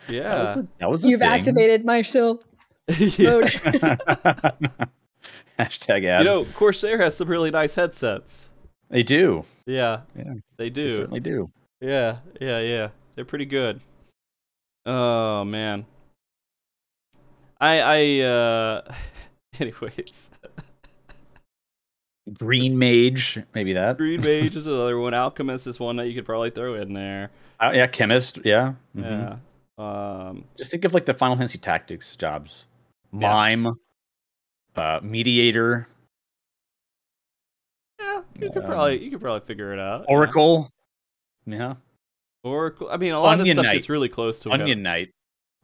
Yeah. 0.09 0.59
a, 0.60 0.64
that 0.78 0.90
was 0.90 1.05
a 1.05 1.09
You've 1.09 1.20
thing. 1.20 1.28
activated 1.28 1.85
my 1.85 2.02
shill 2.02 2.43
hashtag 5.59 6.05
ad 6.05 6.18
You 6.20 6.24
know, 6.24 6.44
Corsair 6.55 6.98
has 7.01 7.16
some 7.16 7.28
really 7.28 7.51
nice 7.51 7.74
headsets. 7.74 8.51
they 8.90 9.02
do 9.02 9.44
Yeah. 9.66 10.01
Yeah, 10.16 10.35
They 10.56 10.70
do. 10.70 10.82
they 10.82 10.89
do. 10.89 10.94
certainly 10.94 11.20
do 11.20 11.51
Yeah, 11.81 12.18
yeah, 12.40 12.60
yeah. 12.60 12.89
They're 13.14 13.24
pretty 13.24 13.47
good. 13.47 13.81
Oh 14.86 15.44
man. 15.44 15.86
I 17.60 17.81
I 17.81 18.20
uh 18.26 18.94
anyways. 19.60 20.31
Green 22.33 22.79
mage 22.79 23.39
maybe 23.55 23.75
that 23.75 23.99
Green 23.99 24.21
Mage 24.23 24.57
is 24.57 24.67
another 24.67 24.99
one. 24.99 25.13
Alchemist 25.13 25.67
is 25.67 25.79
one 25.79 25.97
that 25.97 26.09
you 26.09 26.15
could 26.15 26.25
probably 26.25 26.51
throw 26.51 26.75
in 26.75 26.93
there. 26.95 27.31
Uh, 27.61 27.73
yeah 27.75 27.87
chemist 27.87 28.39
yeah 28.45 28.73
mhm. 28.97 29.39
Yeah. 29.79 30.29
Um 30.29 30.45
Just 30.57 30.71
think 30.71 30.85
of 30.85 30.95
like 30.95 31.05
the 31.05 31.15
Final 31.15 31.37
Fantasy 31.37 31.59
Tactics 31.59 32.17
jobs. 32.17 32.65
Yeah. 33.13 33.31
Mime, 33.33 33.75
uh, 34.77 35.01
mediator, 35.03 35.87
yeah, 38.01 38.23
you 38.41 38.51
could 38.51 38.59
Um, 38.65 38.65
probably 38.71 39.05
you 39.05 39.11
could 39.11 39.21
probably 39.21 39.47
figure 39.47 39.73
it 39.73 39.79
out. 39.79 40.05
oracle. 40.09 40.71
Yeah, 41.47 41.75
Oracle. 42.43 42.89
I 42.91 42.97
mean, 42.97 43.13
a 43.13 43.21
lot 43.21 43.35
of 43.35 43.41
Onion 43.41 43.57
this 43.57 43.63
stuff 43.63 43.67
Knight. 43.67 43.75
gets 43.75 43.89
really 43.89 44.09
close 44.09 44.39
to 44.41 44.51
onion 44.51 44.83
knight. 44.83 45.11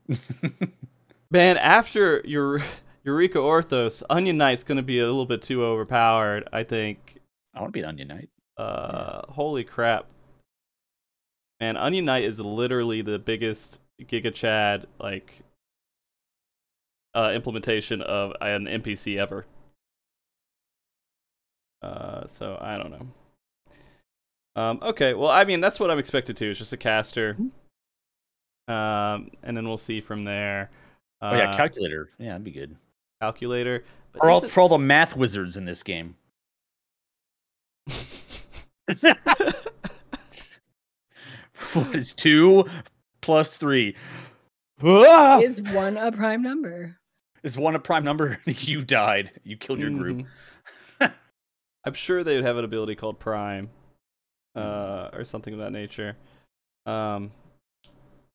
Man, 1.31 1.57
after 1.57 2.20
your 2.24 2.61
Eureka 3.05 3.39
Orthos, 3.39 4.02
Onion 4.10 4.36
Knight's 4.36 4.64
going 4.64 4.77
to 4.77 4.82
be 4.82 5.01
a 5.01 5.06
little 5.06 5.27
bit 5.27 5.43
too 5.43 5.64
overpowered. 5.64 6.48
I 6.52 6.64
think. 6.64 7.18
I 7.55 7.60
want 7.60 7.72
to 7.72 7.77
be 7.77 7.81
an 7.81 7.89
onion 7.89 8.09
knight. 8.09 8.28
Uh, 8.56 9.22
holy 9.31 9.64
crap. 9.64 10.06
Man, 11.60 11.77
Onion 11.77 12.05
Knight 12.05 12.24
is 12.24 12.40
literally 12.40 13.02
the 13.02 13.18
biggest 13.18 13.81
Giga 14.02 14.32
Chad 14.32 14.86
like 14.98 15.43
uh, 17.14 17.32
implementation 17.35 18.02
of 18.02 18.32
an 18.40 18.66
NPC 18.66 19.18
ever. 19.18 19.47
Uh, 21.82 22.27
so 22.27 22.59
I 22.60 22.77
don't 22.77 22.90
know. 22.90 23.06
Um, 24.56 24.78
okay, 24.82 25.14
well, 25.14 25.31
I 25.31 25.44
mean 25.44 25.60
that's 25.60 25.81
what 25.81 25.90
I'm 25.90 25.98
expected 25.98 26.36
to. 26.39 26.51
It's 26.51 26.59
just 26.59 26.72
a 26.72 26.77
caster. 26.77 27.36
Um, 28.68 29.31
and 29.43 29.56
then 29.56 29.66
we'll 29.66 29.78
see 29.78 30.01
from 30.01 30.24
there. 30.24 30.70
Uh, 31.20 31.31
oh 31.32 31.36
yeah, 31.36 31.56
calculator. 31.56 32.10
Yeah, 32.18 32.31
that'd 32.31 32.44
be 32.44 32.51
good. 32.51 32.77
Calculator. 33.20 33.84
But 34.12 34.20
For 34.20 34.30
all, 34.30 34.44
is 34.44 34.51
for 34.51 34.60
all 34.60 34.68
the 34.68 34.78
math 34.78 35.16
wizards 35.16 35.56
in 35.56 35.64
this 35.64 35.82
game. 35.82 36.16
what 41.72 41.94
is 41.94 42.12
two 42.12 42.64
plus 43.20 43.56
three? 43.56 43.94
Ah! 44.82 45.40
Is 45.40 45.62
one 45.72 45.97
a 45.97 46.10
prime 46.10 46.42
number? 46.42 46.97
Is 47.42 47.56
one 47.56 47.74
a 47.74 47.78
prime 47.78 48.05
number? 48.05 48.38
you 48.47 48.82
died. 48.82 49.30
You 49.44 49.56
killed 49.56 49.80
your 49.80 49.90
group. 49.90 50.18
Mhm. 50.18 50.26
I'm 51.82 51.94
sure 51.94 52.22
they 52.22 52.34
would 52.34 52.44
have 52.44 52.59
an 52.59 52.64
ability 52.66 52.94
called 52.94 53.18
Prime, 53.18 53.70
uh, 54.55 55.09
or 55.14 55.24
something 55.24 55.55
of 55.55 55.60
that 55.60 55.72
nature. 55.72 56.14
Um, 56.84 57.30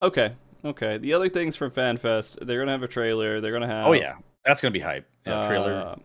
okay, 0.02 0.32
okay. 0.64 0.98
The 0.98 1.12
other 1.12 1.28
things 1.28 1.54
from 1.54 1.70
FanFest, 1.70 2.44
they're 2.44 2.58
gonna 2.58 2.72
have 2.72 2.82
a 2.82 2.88
trailer. 2.88 3.40
They're 3.40 3.52
gonna 3.52 3.68
have 3.68 3.86
Oh 3.86 3.92
yeah, 3.92 4.14
that's 4.46 4.62
gonna 4.62 4.72
be 4.72 4.80
hype. 4.80 5.06
Yeah, 5.26 5.46
trailer, 5.46 5.72
uh, 5.74 5.96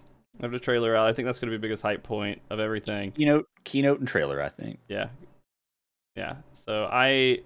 have 0.42 0.52
the 0.52 0.60
trailer 0.60 0.96
out. 0.96 1.08
I 1.08 1.14
think 1.14 1.26
that's 1.28 1.40
gonna 1.40 1.52
be 1.52 1.58
the 1.58 1.62
biggest 1.62 1.84
hype 1.84 2.04
point 2.04 2.42
of 2.50 2.60
everything. 2.60 3.12
keynote, 3.12 3.48
keynote, 3.64 4.00
and 4.00 4.08
trailer. 4.08 4.42
I 4.42 4.50
think. 4.50 4.80
Yeah, 4.90 5.08
yeah. 6.16 6.36
So 6.54 6.90
I, 6.92 7.40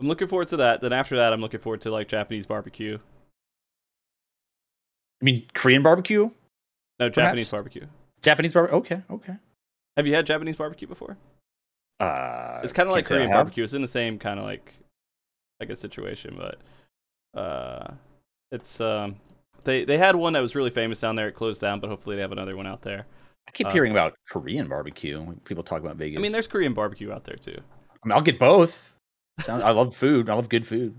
I'm 0.00 0.06
looking 0.06 0.28
forward 0.28 0.48
to 0.48 0.56
that. 0.58 0.80
Then 0.80 0.92
after 0.92 1.16
that, 1.16 1.32
I'm 1.32 1.40
looking 1.40 1.60
forward 1.60 1.80
to 1.82 1.90
like 1.90 2.08
Japanese 2.08 2.46
barbecue. 2.46 2.98
I 5.20 5.24
mean, 5.24 5.46
Korean 5.54 5.82
barbecue, 5.82 6.24
No, 6.24 7.10
Perhaps. 7.10 7.14
Japanese 7.14 7.48
barbecue. 7.48 7.86
Japanese 8.22 8.52
barbecue. 8.52 8.76
Okay, 8.78 9.02
okay. 9.10 9.34
Have 9.96 10.06
you 10.06 10.14
had 10.14 10.26
Japanese 10.26 10.56
barbecue 10.56 10.88
before? 10.88 11.16
Uh, 12.00 12.60
It's 12.62 12.72
kind 12.72 12.88
of 12.88 12.92
like 12.94 13.06
Korean 13.06 13.30
barbecue. 13.30 13.64
It's 13.64 13.72
in 13.72 13.80
the 13.82 13.88
same 13.88 14.18
kind 14.18 14.38
of 14.38 14.44
like, 14.44 14.74
I 15.60 15.64
guess 15.64 15.78
situation, 15.78 16.36
but 16.36 17.40
uh, 17.40 17.94
it's 18.50 18.80
um, 18.80 19.16
they 19.64 19.84
they 19.84 19.98
had 19.98 20.14
one 20.16 20.32
that 20.34 20.40
was 20.40 20.54
really 20.54 20.70
famous 20.70 21.00
down 21.00 21.16
there. 21.16 21.28
It 21.28 21.32
closed 21.32 21.60
down, 21.60 21.80
but 21.80 21.88
hopefully 21.90 22.16
they 22.16 22.22
have 22.22 22.32
another 22.32 22.56
one 22.56 22.66
out 22.66 22.82
there. 22.82 23.06
I 23.48 23.50
keep 23.52 23.66
uh, 23.66 23.70
hearing 23.70 23.92
about 23.92 24.14
Korean 24.30 24.68
barbecue. 24.68 25.24
People 25.44 25.62
talk 25.64 25.80
about 25.80 25.96
Vegas. 25.96 26.18
I 26.18 26.22
mean, 26.22 26.32
there's 26.32 26.46
Korean 26.48 26.72
barbecue 26.74 27.12
out 27.12 27.24
there 27.24 27.36
too. 27.36 27.58
I 27.58 28.06
mean, 28.06 28.12
I'll 28.12 28.22
get 28.22 28.38
both. 28.38 28.92
Sound- 29.40 29.62
I 29.62 29.70
love 29.70 29.94
food. 29.94 30.30
I 30.30 30.34
love 30.34 30.48
good 30.48 30.66
food. 30.66 30.94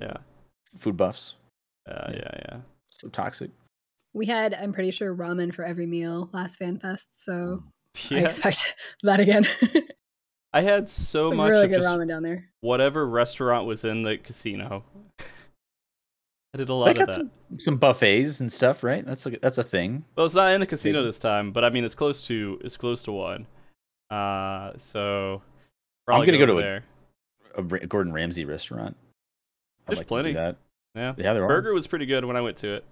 Yeah, 0.00 0.16
Food 0.78 0.96
buffs. 0.96 1.34
uh, 1.88 2.10
Yeah. 2.12 2.16
yeah, 2.16 2.40
yeah. 2.48 2.56
So 2.90 3.08
toxic. 3.08 3.50
We 4.14 4.26
had, 4.26 4.52
I'm 4.54 4.72
pretty 4.72 4.90
sure, 4.90 5.14
ramen 5.14 5.54
for 5.54 5.64
every 5.64 5.86
meal 5.86 6.28
last 6.32 6.60
FanFest, 6.60 7.08
so 7.12 7.62
I 8.10 8.16
expect 8.20 8.74
that 9.02 9.20
again. 9.20 9.46
I 10.52 10.60
had 10.60 10.88
so 10.88 11.28
Some 11.30 11.38
much 11.38 11.50
really 11.50 11.64
of 11.64 11.70
good 11.70 11.76
just 11.82 11.88
ramen 11.88 12.08
down 12.08 12.22
there. 12.22 12.44
whatever 12.60 13.06
restaurant 13.06 13.66
was 13.66 13.84
in 13.84 14.02
the 14.02 14.18
casino. 14.18 14.84
I 16.54 16.58
did 16.58 16.64
a 16.64 16.66
They 16.66 16.72
lot 16.74 16.90
of 16.90 16.96
got 16.96 17.08
that. 17.08 17.14
some, 17.14 17.30
some 17.58 17.76
buffets 17.78 18.40
and 18.40 18.52
stuff, 18.52 18.82
right? 18.84 19.04
That's 19.06 19.24
a, 19.26 19.30
that's 19.30 19.58
a 19.58 19.62
thing. 19.62 20.04
Well, 20.16 20.26
it's 20.26 20.34
not 20.34 20.52
in 20.52 20.60
the 20.60 20.66
casino 20.66 20.98
Maybe. 21.00 21.06
this 21.08 21.18
time, 21.18 21.50
but 21.52 21.64
I 21.64 21.70
mean, 21.70 21.84
it's 21.84 21.94
close 21.94 22.26
to 22.26 22.60
it's 22.62 22.76
close 22.76 23.02
to 23.04 23.12
one. 23.12 23.46
Uh, 24.10 24.72
so 24.76 25.40
I'm 26.08 26.26
gonna 26.26 26.36
go 26.38 26.46
to 26.46 26.52
over 26.52 26.82
a- 27.56 27.74
A 27.84 27.86
Gordon 27.86 28.12
Ramsay 28.12 28.44
restaurant. 28.44 28.96
I'd 29.86 29.92
There's 29.92 29.98
like 30.00 30.06
to 30.06 30.08
plenty. 30.08 30.30
do 30.30 30.34
that. 30.34 30.56
Yeah, 30.94 31.14
Yeah, 31.16 31.32
there 31.32 31.44
are. 31.44 31.48
burger 31.48 31.72
was 31.72 31.86
pretty 31.86 32.04
good 32.06 32.24
when 32.24 32.36
I 32.36 32.42
went 32.42 32.58
to 32.58 32.74
it. 32.74 32.84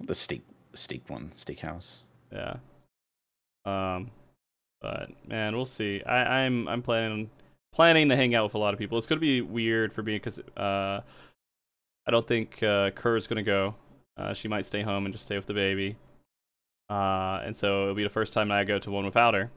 The 0.00 0.14
steak, 0.14 0.42
the 0.72 0.76
steak 0.76 1.08
one, 1.08 1.30
steakhouse. 1.36 1.98
Yeah. 2.32 2.56
Um, 3.64 4.10
but 4.80 5.10
man, 5.28 5.54
we'll 5.54 5.64
see. 5.64 6.02
I, 6.04 6.44
I'm 6.44 6.66
I'm 6.68 6.82
planning 6.82 7.30
planning 7.72 8.08
to 8.08 8.16
hang 8.16 8.34
out 8.34 8.44
with 8.44 8.54
a 8.54 8.58
lot 8.58 8.74
of 8.74 8.78
people. 8.80 8.98
It's 8.98 9.06
gonna 9.06 9.20
be 9.20 9.40
weird 9.42 9.92
for 9.92 10.02
me 10.02 10.14
because 10.16 10.40
uh, 10.56 11.00
I 12.06 12.10
don't 12.10 12.26
think 12.26 12.62
uh, 12.62 12.90
is 13.04 13.26
gonna 13.26 13.42
go. 13.42 13.74
Uh, 14.16 14.32
she 14.32 14.48
might 14.48 14.64
stay 14.64 14.82
home 14.82 15.04
and 15.06 15.14
just 15.14 15.26
stay 15.26 15.36
with 15.36 15.46
the 15.46 15.54
baby. 15.54 15.96
Uh, 16.88 17.40
and 17.44 17.56
so 17.56 17.82
it'll 17.82 17.94
be 17.94 18.04
the 18.04 18.08
first 18.08 18.32
time 18.32 18.50
I 18.50 18.64
go 18.64 18.78
to 18.78 18.90
one 18.90 19.04
without 19.04 19.34
her. 19.34 19.50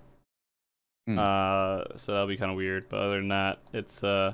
Hmm. 1.07 1.19
Uh, 1.19 1.83
so 1.97 2.11
that'll 2.11 2.27
be 2.27 2.37
kind 2.37 2.51
of 2.51 2.57
weird. 2.57 2.89
But 2.89 2.99
other 3.01 3.17
than 3.17 3.29
that, 3.29 3.59
it's 3.73 4.03
uh, 4.03 4.33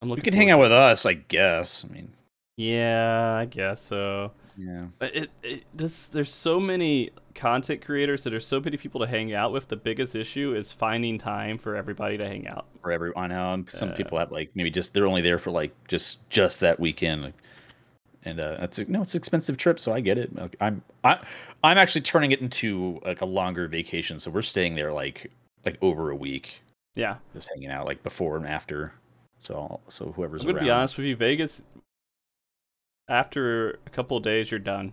I'm 0.00 0.08
looking. 0.08 0.24
You 0.24 0.30
can 0.30 0.38
hang 0.38 0.50
out 0.50 0.60
with 0.60 0.72
us, 0.72 1.04
I 1.06 1.14
guess. 1.14 1.84
I 1.84 1.92
mean. 1.92 2.12
Yeah, 2.56 3.36
I 3.36 3.44
guess 3.44 3.80
so. 3.82 4.32
Yeah. 4.58 4.86
But 4.98 5.14
it, 5.16 5.30
it 5.42 5.64
this 5.74 6.08
there's 6.08 6.32
so 6.34 6.58
many 6.58 7.10
content 7.34 7.80
creators 7.84 8.24
that 8.24 8.30
there's 8.30 8.46
so 8.46 8.60
many 8.60 8.76
people 8.76 9.00
to 9.00 9.06
hang 9.06 9.32
out 9.32 9.52
with. 9.52 9.68
The 9.68 9.76
biggest 9.76 10.16
issue 10.16 10.54
is 10.56 10.72
finding 10.72 11.16
time 11.18 11.58
for 11.58 11.76
everybody 11.76 12.18
to 12.18 12.26
hang 12.26 12.48
out. 12.48 12.66
For 12.82 12.90
every, 12.90 13.12
I 13.16 13.28
know 13.28 13.64
some 13.68 13.90
Uh, 13.90 13.94
people 13.94 14.18
have 14.18 14.32
like 14.32 14.50
maybe 14.54 14.70
just 14.70 14.92
they're 14.94 15.06
only 15.06 15.22
there 15.22 15.38
for 15.38 15.52
like 15.52 15.72
just 15.86 16.28
just 16.28 16.60
that 16.60 16.80
weekend, 16.80 17.32
and 18.24 18.40
uh, 18.40 18.56
it's 18.60 18.78
no, 18.88 19.02
it's 19.02 19.14
an 19.14 19.18
expensive 19.18 19.56
trip, 19.56 19.78
so 19.78 19.92
I 19.92 20.00
get 20.00 20.18
it. 20.18 20.30
I'm 20.60 20.82
I 21.04 21.20
I'm 21.62 21.78
actually 21.78 22.00
turning 22.02 22.32
it 22.32 22.40
into 22.40 23.00
like 23.04 23.20
a 23.20 23.26
longer 23.26 23.68
vacation, 23.68 24.18
so 24.18 24.30
we're 24.32 24.42
staying 24.42 24.74
there 24.74 24.92
like 24.92 25.30
like 25.64 25.78
over 25.82 26.10
a 26.10 26.16
week, 26.16 26.56
Yeah, 26.96 27.16
just 27.34 27.48
hanging 27.54 27.70
out 27.70 27.86
like 27.86 28.02
before 28.02 28.36
and 28.36 28.46
after. 28.46 28.92
So 29.38 29.78
so 29.88 30.12
whoever's 30.12 30.42
I'm 30.42 30.46
gonna 30.48 30.58
around. 30.58 30.66
be 30.66 30.70
honest 30.70 30.96
with 30.98 31.06
you, 31.06 31.14
Vegas. 31.16 31.62
After 33.08 33.78
a 33.86 33.90
couple 33.90 34.16
of 34.16 34.22
days, 34.22 34.50
you're 34.50 34.60
done. 34.60 34.92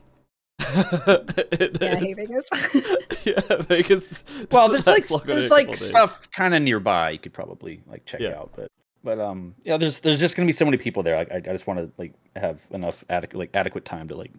It- 0.60 1.78
Yeah, 1.82 1.92
I 1.92 1.96
hate 1.96 2.16
Vegas. 2.16 2.46
yeah, 3.26 3.56
Vegas. 3.62 4.24
Well, 4.52 4.70
there's 4.70 4.88
like 4.88 5.02
last 5.02 5.12
longer 5.12 5.26
than 5.28 5.36
there's 5.36 5.52
like 5.52 5.76
stuff 5.76 6.30
kind 6.32 6.54
of 6.54 6.62
nearby 6.62 7.12
you 7.12 7.20
could 7.20 7.34
probably 7.34 7.82
like 7.88 8.06
check 8.06 8.20
Yeah. 8.22 8.38
out, 8.38 8.52
but 8.56 8.72
but 9.04 9.20
um 9.20 9.54
yeah, 9.64 9.78
there's 9.78 10.00
there's 10.00 10.20
just 10.20 10.36
gonna 10.36 10.46
be 10.46 10.52
so 10.52 10.66
many 10.66 10.78
people 10.78 11.04
there. 11.04 11.18
Like, 11.18 11.32
I 11.32 11.36
I 11.38 11.40
just 11.54 11.68
want 11.68 11.80
to 11.80 11.92
like 11.98 12.14
have 12.36 12.60
enough 12.72 13.04
adequate 13.10 13.38
like 13.40 13.50
adequate 13.54 13.86
time 13.86 14.08
to 14.08 14.16
like 14.16 14.32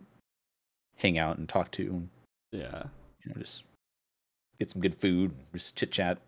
hang 0.96 1.18
out 1.18 1.38
and 1.38 1.48
talk 1.48 1.70
to 1.72 1.82
and 1.86 2.08
Yeah, 2.52 2.84
you 3.24 3.30
know 3.32 3.40
just 3.40 3.64
get 4.58 4.70
some 4.70 4.80
good 4.80 4.94
food, 4.94 5.32
just 5.54 5.76
chit 5.76 5.92
chat. 5.92 6.18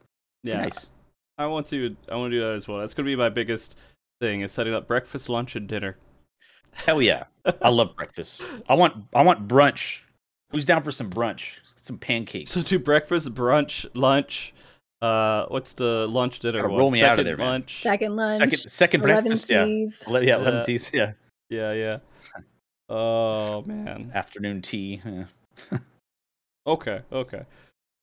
yeah. 0.43 0.63
nice. 0.63 0.91
I 1.39 1.47
want 1.47 1.67
to. 1.67 1.97
I 2.11 2.17
want 2.17 2.33
to 2.33 2.37
do 2.37 2.45
that 2.45 2.55
as 2.55 2.67
well. 2.69 2.79
That's 2.79 2.95
gonna 2.95 3.07
be 3.07 3.17
my 3.17 3.29
biggest 3.29 3.79
thing: 4.21 4.41
is 4.43 4.53
setting 4.53 4.75
up 4.75 4.87
breakfast, 4.89 5.29
lunch, 5.29 5.55
and 5.57 5.69
dinner. 5.69 5.97
Hell 6.73 7.03
yeah, 7.03 7.25
I 7.63 7.69
love 7.71 7.95
breakfast. 7.97 8.43
I 8.69 8.75
want 8.75 8.95
I 9.15 9.23
want 9.23 9.49
brunch. 9.49 9.99
Who's 10.51 10.65
down 10.67 10.83
for 10.83 10.91
some 10.91 11.11
brunch? 11.11 11.55
Some 11.77 11.99
pancakes. 11.99 12.51
So 12.53 12.63
do 12.63 12.79
breakfast, 12.79 13.35
brunch, 13.35 13.87
lunch. 13.95 14.55
Uh, 15.01 15.47
what's 15.49 15.75
the 15.75 16.07
lunch 16.09 16.41
dinner? 16.41 16.59
Gotta 16.63 16.73
one? 16.73 16.79
roll 16.81 16.91
me 16.91 17.03
out 17.03 17.13
of 17.13 17.17
Second 17.19 17.27
there, 17.27 17.37
man. 17.37 17.47
lunch. 17.47 17.83
Second 17.83 18.17
lunch. 18.17 18.39
second 18.39 18.59
second 18.59 19.05
Eleven 19.05 19.25
breakfast. 19.25 19.51
Yeah, 19.51 19.63
Ele- 20.09 20.25
yeah, 20.25 20.37
eleven 20.37 20.55
Yeah. 20.55 20.63
C's. 20.63 20.91
Yeah, 20.93 21.13
Yeah, 21.51 21.73
yeah. 21.73 21.99
Oh 22.89 23.63
man. 23.63 24.11
afternoon 24.15 24.63
tea. 24.63 25.01
Yeah. 25.05 25.25
Okay, 26.67 27.01
okay. 27.11 27.43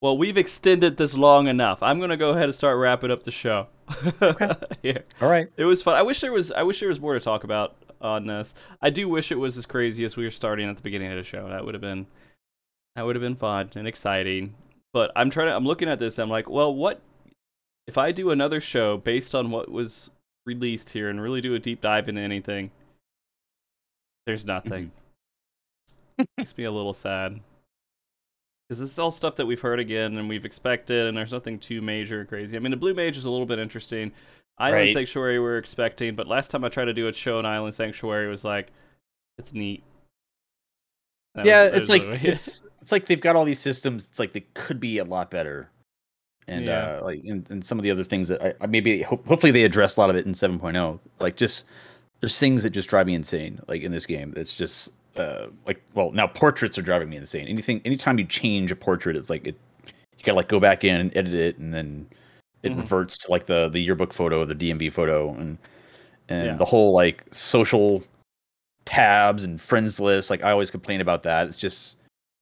Well, 0.02 0.18
we've 0.18 0.36
extended 0.36 0.96
this 0.96 1.14
long 1.14 1.46
enough. 1.46 1.80
I'm 1.84 2.00
gonna 2.00 2.16
go 2.16 2.30
ahead 2.30 2.44
and 2.44 2.54
start 2.54 2.78
wrapping 2.78 3.12
up 3.12 3.22
the 3.22 3.30
show. 3.30 3.68
okay. 4.22 4.50
yeah. 4.82 4.98
All 5.20 5.28
right. 5.30 5.48
It 5.56 5.64
was 5.64 5.82
fun. 5.84 5.94
I 5.94 6.02
wish 6.02 6.20
there 6.20 6.32
was. 6.32 6.50
I 6.50 6.64
wish 6.64 6.80
there 6.80 6.88
was 6.88 6.98
more 7.00 7.14
to 7.14 7.20
talk 7.20 7.44
about 7.44 7.76
on 8.00 8.26
this. 8.26 8.54
I 8.80 8.90
do 8.90 9.08
wish 9.08 9.32
it 9.32 9.38
was 9.38 9.56
as 9.56 9.66
crazy 9.66 10.04
as 10.04 10.16
we 10.16 10.24
were 10.24 10.30
starting 10.30 10.68
at 10.68 10.76
the 10.76 10.82
beginning 10.82 11.10
of 11.10 11.16
the 11.16 11.24
show. 11.24 11.48
That 11.48 11.64
would 11.64 11.74
have 11.74 11.80
been. 11.80 12.06
That 12.94 13.04
would 13.04 13.16
have 13.16 13.22
been 13.22 13.36
fun 13.36 13.70
and 13.74 13.86
exciting. 13.86 14.54
But 14.92 15.12
I'm 15.14 15.30
trying 15.30 15.48
to. 15.48 15.56
I'm 15.56 15.66
looking 15.66 15.88
at 15.88 15.98
this. 15.98 16.18
I'm 16.18 16.30
like, 16.30 16.48
well, 16.48 16.74
what 16.74 17.00
if 17.86 17.98
I 17.98 18.12
do 18.12 18.30
another 18.30 18.60
show 18.60 18.96
based 18.96 19.34
on 19.34 19.50
what 19.50 19.70
was 19.70 20.10
released 20.46 20.90
here 20.90 21.10
and 21.10 21.20
really 21.20 21.40
do 21.40 21.54
a 21.54 21.58
deep 21.58 21.80
dive 21.80 22.08
into 22.08 22.22
anything? 22.22 22.70
There's 24.26 24.44
nothing. 24.44 24.90
Mm-hmm. 26.18 26.24
Makes 26.38 26.56
me 26.56 26.64
a 26.64 26.72
little 26.72 26.92
sad. 26.92 27.40
Because 28.68 28.80
this 28.80 28.90
is 28.90 28.98
all 28.98 29.12
stuff 29.12 29.36
that 29.36 29.46
we've 29.46 29.60
heard 29.60 29.78
again 29.78 30.16
and 30.16 30.28
we've 30.28 30.44
expected, 30.44 31.06
and 31.06 31.16
there's 31.16 31.32
nothing 31.32 31.58
too 31.58 31.80
major 31.80 32.22
or 32.22 32.24
crazy. 32.24 32.56
I 32.56 32.60
mean, 32.60 32.72
the 32.72 32.76
Blue 32.76 32.94
Mage 32.94 33.16
is 33.16 33.24
a 33.24 33.30
little 33.30 33.46
bit 33.46 33.60
interesting. 33.60 34.10
Island 34.58 34.86
Right. 34.86 34.94
Sanctuary 34.94 35.38
we're 35.38 35.58
expecting, 35.58 36.14
but 36.14 36.26
last 36.28 36.50
time 36.50 36.64
I 36.64 36.68
tried 36.68 36.86
to 36.86 36.94
do 36.94 37.08
a 37.08 37.12
show 37.12 37.38
in 37.38 37.46
Island 37.46 37.74
Sanctuary 37.74 38.26
it 38.26 38.30
was 38.30 38.44
like, 38.44 38.68
it's 39.38 39.52
neat. 39.52 39.82
That 41.34 41.46
yeah, 41.46 41.66
was- 41.68 41.80
it's 41.82 41.88
like 41.88 42.02
it's 42.24 42.62
it's 42.80 42.92
like 42.92 43.06
they've 43.06 43.20
got 43.20 43.36
all 43.36 43.44
these 43.44 43.58
systems. 43.58 44.06
It's 44.06 44.18
like 44.18 44.32
they 44.32 44.44
could 44.54 44.80
be 44.80 44.98
a 44.98 45.04
lot 45.04 45.30
better, 45.30 45.68
and 46.48 46.64
Yeah. 46.64 46.98
uh, 47.00 47.04
like 47.04 47.22
and, 47.24 47.48
and 47.50 47.64
some 47.64 47.78
of 47.78 47.82
the 47.82 47.90
other 47.90 48.04
things 48.04 48.28
that 48.28 48.42
I, 48.42 48.54
I 48.60 48.66
maybe 48.66 49.02
ho- 49.02 49.20
hopefully 49.26 49.52
they 49.52 49.64
address 49.64 49.96
a 49.96 50.00
lot 50.00 50.10
of 50.10 50.16
it 50.16 50.24
in 50.26 50.32
7.0. 50.32 50.98
Like 51.20 51.36
just 51.36 51.64
there's 52.20 52.38
things 52.38 52.62
that 52.62 52.70
just 52.70 52.88
drive 52.88 53.06
me 53.06 53.14
insane. 53.14 53.60
Like 53.68 53.82
in 53.82 53.92
this 53.92 54.06
game, 54.06 54.32
it's 54.36 54.56
just 54.56 54.92
uh 55.16 55.46
like 55.66 55.82
well 55.94 56.10
now 56.12 56.26
portraits 56.26 56.78
are 56.78 56.82
driving 56.82 57.10
me 57.10 57.16
insane. 57.16 57.46
Anything 57.48 57.82
anytime 57.84 58.18
you 58.18 58.24
change 58.24 58.70
a 58.70 58.76
portrait, 58.76 59.16
it's 59.16 59.28
like 59.28 59.46
it 59.46 59.56
you 59.84 60.24
gotta 60.24 60.36
like 60.36 60.48
go 60.48 60.58
back 60.60 60.84
in 60.84 60.96
and 60.96 61.14
edit 61.16 61.34
it, 61.34 61.58
and 61.58 61.74
then 61.74 62.06
it 62.66 62.72
Mhm. 62.72 62.76
reverts 62.78 63.16
to 63.18 63.30
like 63.30 63.44
the 63.46 63.68
the 63.68 63.80
yearbook 63.80 64.12
photo, 64.12 64.44
the 64.44 64.54
DMV 64.54 64.90
photo, 64.92 65.30
and 65.34 65.58
and 66.28 66.46
Yeah. 66.46 66.56
the 66.56 66.64
whole 66.64 66.92
like 66.92 67.24
social 67.32 68.02
tabs 68.84 69.44
and 69.44 69.60
friends 69.60 69.98
list. 70.00 70.30
Like 70.30 70.42
I 70.44 70.50
always 70.50 70.70
complain 70.70 71.00
about 71.00 71.22
that. 71.24 71.46
It's 71.46 71.56
just 71.56 71.96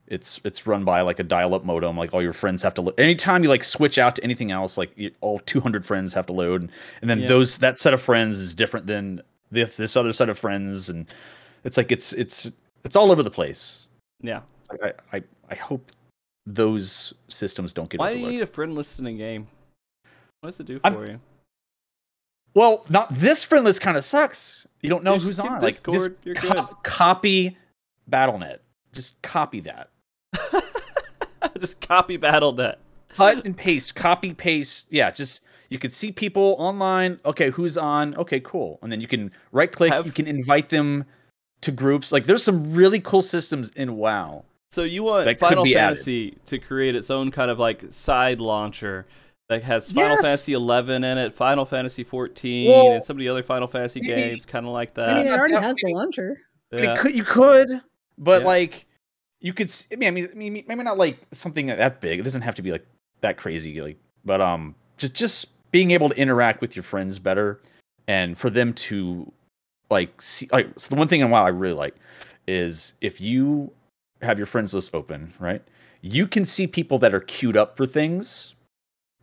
it's 0.07 0.39
it's 0.45 0.67
run 0.67 0.85
by 0.85 1.01
like 1.01 1.19
a 1.19 1.23
dial-up 1.23 1.65
modem. 1.65 1.97
Like 1.97 2.13
all 2.13 2.23
your 2.23 2.33
friends 2.35 2.63
have 2.63 2.75
to. 2.75 2.83
Lo- 2.83 2.95
Anytime 2.99 3.43
you 3.43 3.49
like 3.49 3.65
switch 3.65 3.97
out 3.99 4.17
to 4.17 4.25
anything 4.25 4.51
else, 4.51 4.77
like 4.77 4.93
you, 4.97 5.11
all 5.23 5.39
200 5.41 5.87
friends 5.87 6.13
have 6.13 6.27
to 6.27 6.33
load, 6.33 6.71
and 7.01 7.09
then 7.11 7.21
Yeah. 7.21 7.29
those 7.29 7.59
that 7.59 7.79
set 7.79 7.95
of 7.95 8.03
friends 8.03 8.39
is 8.39 8.55
different 8.55 8.87
than 8.87 9.23
this 9.51 9.77
this 9.77 9.97
other 9.97 10.13
set 10.13 10.29
of 10.29 10.39
friends, 10.39 10.91
and 10.91 11.07
it's 11.65 11.77
like 11.79 11.91
it's 11.91 12.13
it's 12.13 12.51
it's 12.85 12.97
all 12.97 13.11
over 13.11 13.23
the 13.23 13.31
place. 13.31 13.83
yeah. 14.21 14.41
Like, 14.71 14.97
I, 15.13 15.17
I 15.19 15.23
I 15.51 15.55
hope 15.55 15.93
those 16.47 17.15
systems 17.29 17.73
don't 17.73 17.89
get 17.89 17.99
Why 18.01 18.13
do 18.13 18.21
you 18.21 18.27
need 18.29 18.43
a 18.43 18.47
friend 18.47 18.75
list 18.75 18.99
in 18.99 19.07
a 19.07 19.13
game? 19.13 19.47
What 20.45 20.51
does 20.51 20.61
it 20.61 20.67
do 20.67 20.79
I'm- 20.85 20.93
for 20.93 21.07
you? 21.07 21.21
Well, 22.53 22.85
not 22.91 23.11
this 23.11 23.43
friend 23.45 23.65
list 23.65 23.81
kind 23.81 23.97
of 23.97 24.05
sucks. 24.05 24.67
You 24.83 24.91
don't 24.91 25.03
know 25.03 25.15
Just 25.15 25.25
who's 25.25 25.41
on. 25.41 25.63
Like 25.63 25.83
just 25.91 26.11
co- 26.37 26.67
copy 26.83 27.57
BattleNet. 28.11 28.59
Just 28.93 29.21
copy 29.23 29.61
that. 29.61 29.89
Just 31.59 31.81
copy 31.81 32.19
BattleNet. 32.19 32.77
cut 33.09 33.45
and 33.47 33.57
paste, 33.57 33.95
copy 33.95 34.35
paste. 34.35 34.87
Yeah, 34.91 35.11
just 35.11 35.41
you 35.71 35.79
can 35.79 35.91
see 35.91 36.13
people 36.13 36.57
online. 36.59 37.19
Okay, 37.25 37.49
who's 37.51 37.79
on? 37.79 38.15
Okay, 38.17 38.41
cool. 38.41 38.79
And 38.83 38.93
then 38.93 39.01
you 39.01 39.09
can 39.09 39.33
right 39.51 39.73
click. 39.73 39.93
Have- 39.93 40.05
You 40.07 40.13
can 40.13 40.27
invite 40.27 40.69
them 40.69 41.07
to 41.63 41.73
groups. 41.73 42.13
Like 42.13 42.27
there's 42.27 42.43
some 42.45 42.75
really 42.75 43.01
cool 43.01 43.23
systems 43.23 43.71
in 43.71 43.97
WoW. 43.97 44.45
So 44.71 44.83
you 44.83 45.03
want 45.05 45.39
Final 45.39 45.65
be 45.65 45.77
added. 45.77 45.95
Fantasy 45.97 46.39
to 46.47 46.59
create 46.59 46.95
its 46.95 47.11
own 47.11 47.31
kind 47.31 47.51
of 47.51 47.59
like 47.59 47.85
side 47.91 48.41
launcher 48.41 49.07
that 49.49 49.63
has 49.63 49.93
Final 49.93 50.17
Yes! 50.17 50.25
Fantasy 50.25 50.53
11 50.55 51.05
in 51.05 51.19
it, 51.19 51.35
Final 51.35 51.65
Fantasy 51.65 52.03
14, 52.05 52.71
Well, 52.71 52.93
and 52.93 53.03
some 53.05 53.17
of 53.17 53.21
the 53.21 53.29
other 53.29 53.43
Final 53.43 53.69
Fantasy 53.69 54.01
maybe- 54.01 54.15
games, 54.15 54.47
kind 54.47 54.67
of 54.67 54.73
like 54.73 54.95
that. 54.95 55.09
I 55.11 55.15
that. 55.15 55.25
mean, 55.25 55.33
it 55.33 55.39
already 55.39 55.55
has 55.55 55.75
the 55.77 55.81
many. 55.85 55.95
launcher. 55.95 56.41
I 56.73 56.77
mean, 56.77 56.85
Yeah. 56.87 56.97
could, 56.97 57.15
you 57.15 57.25
could, 57.25 57.69
but 58.19 58.43
Yeah. 58.43 58.47
like 58.49 58.87
you 59.41 59.53
could. 59.53 59.69
s- 59.69 59.87
I 59.93 59.97
mean, 59.97 60.09
I 60.09 60.11
mean, 60.11 60.29
I 60.33 60.35
mean, 60.35 60.65
maybe 60.67 60.83
not 60.83 60.97
like 60.99 61.19
something 61.33 61.67
that 61.67 62.01
big. 62.01 62.19
It 62.19 62.23
doesn't 62.23 62.43
have 62.43 62.55
to 62.57 62.63
be 62.63 62.73
like 62.73 62.87
that 63.21 63.37
crazy. 63.37 63.81
Like, 63.81 63.99
but 64.25 64.41
um, 64.41 64.75
just 64.97 65.15
just 65.15 65.71
being 65.71 65.91
able 65.91 66.09
to 66.09 66.17
interact 66.17 66.61
with 66.61 66.75
your 66.75 66.83
friends 66.83 67.19
better, 67.19 67.61
and 68.09 68.39
for 68.39 68.49
them 68.51 68.73
to 68.73 69.31
like 69.91 70.21
see. 70.23 70.49
Like, 70.51 70.69
so 70.79 70.89
the 70.89 70.97
one 70.97 71.09
thing 71.09 71.21
in 71.21 71.31
WoW 71.31 71.45
I 71.45 71.49
really 71.51 71.75
like 71.75 71.95
is 72.49 72.95
if 73.03 73.21
you 73.21 73.71
have 74.23 74.39
your 74.39 74.47
friends 74.47 74.73
list 74.73 74.95
open, 74.95 75.35
right? 75.39 75.63
You 76.01 76.27
can 76.27 76.45
see 76.45 76.67
people 76.67 76.99
that 77.01 77.15
are 77.15 77.21
queued 77.21 77.57
up 77.57 77.77
for 77.77 77.87
things, 77.87 78.54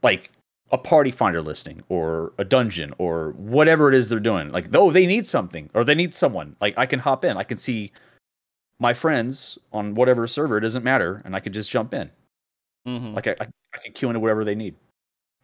like 0.03 0.31
a 0.71 0.77
party 0.77 1.11
finder 1.11 1.41
listing 1.41 1.83
or 1.89 2.31
a 2.37 2.45
dungeon 2.45 2.93
or 2.97 3.31
whatever 3.31 3.89
it 3.89 3.93
is 3.93 4.09
they're 4.09 4.19
doing. 4.19 4.49
Like, 4.51 4.73
oh, 4.73 4.89
they 4.91 5.05
need 5.05 5.27
something 5.27 5.69
or 5.73 5.83
they 5.83 5.95
need 5.95 6.15
someone. 6.15 6.55
Like, 6.61 6.77
I 6.77 6.85
can 6.85 6.99
hop 6.99 7.25
in. 7.25 7.37
I 7.37 7.43
can 7.43 7.57
see 7.57 7.91
my 8.79 8.93
friends 8.93 9.57
on 9.73 9.95
whatever 9.95 10.25
server. 10.27 10.57
It 10.57 10.61
doesn't 10.61 10.83
matter, 10.83 11.21
and 11.25 11.35
I 11.35 11.39
could 11.39 11.53
just 11.53 11.69
jump 11.69 11.93
in. 11.93 12.09
Mm-hmm. 12.87 13.13
Like, 13.13 13.27
I, 13.27 13.35
I, 13.41 13.47
I 13.73 13.77
can 13.83 13.91
queue 13.93 14.09
into 14.09 14.19
whatever 14.19 14.43
they 14.45 14.55
need. 14.55 14.75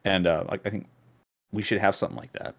And 0.06 0.26
uh, 0.28 0.46
like, 0.50 0.62
I 0.66 0.70
think 0.70 0.88
we 1.52 1.62
should 1.62 1.80
have 1.80 1.96
something 1.96 2.18
like 2.18 2.32
that. 2.34 2.56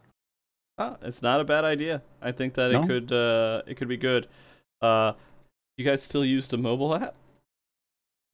Oh, 0.76 0.96
it's 1.02 1.22
not 1.22 1.40
a 1.40 1.44
bad 1.44 1.64
idea. 1.64 2.02
I 2.22 2.30
think 2.32 2.54
that 2.54 2.70
No? 2.70 2.82
it 2.82 2.86
could 2.86 3.12
uh, 3.12 3.62
it 3.66 3.76
could 3.76 3.88
be 3.88 3.96
good. 3.96 4.28
Uh, 4.80 5.14
you 5.76 5.84
guys 5.84 6.02
still 6.02 6.24
use 6.24 6.46
the 6.46 6.58
mobile 6.58 6.94
app? 6.94 7.16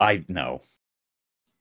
I 0.00 0.24
know. 0.28 0.60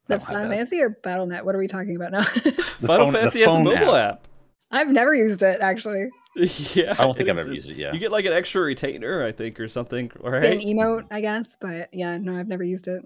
The 0.07 0.15
I 0.15 0.17
don't 0.17 0.25
have 0.27 0.35
Final. 0.35 0.49
Fantasy 0.49 0.81
or 0.81 0.89
BattleNet? 1.03 1.43
What 1.45 1.55
are 1.55 1.57
we 1.59 1.67
talking 1.67 1.95
about 1.95 2.11
now? 2.11 2.23
The 2.43 2.87
Final 2.87 3.05
phone- 3.07 3.13
Fantasy 3.13 3.39
has 3.41 3.55
a 3.55 3.59
mobile 3.59 3.95
app. 3.95 4.27
I've 4.71 4.89
never 4.89 5.13
used 5.15 5.41
it 5.43 5.61
actually. 5.61 6.09
yeah, 6.35 6.91
I 6.97 7.03
don't 7.03 7.15
think 7.15 7.29
I've 7.29 7.37
it's- 7.37 7.45
ever 7.45 7.53
used 7.53 7.69
it. 7.69 7.77
Yeah. 7.77 7.93
You 7.93 7.99
get 7.99 8.11
like 8.11 8.25
an 8.25 8.33
extra 8.33 8.61
retainer, 8.61 9.23
I 9.23 9.31
think, 9.31 9.59
or 9.59 9.67
something, 9.67 10.07
Get 10.07 10.23
an 10.25 10.59
emote, 10.59 11.05
I 11.11 11.21
guess, 11.21 11.55
but 11.61 11.93
yeah, 11.93 12.17
no, 12.17 12.35
I've 12.37 12.47
never 12.47 12.63
used 12.63 12.87
it. 12.87 13.03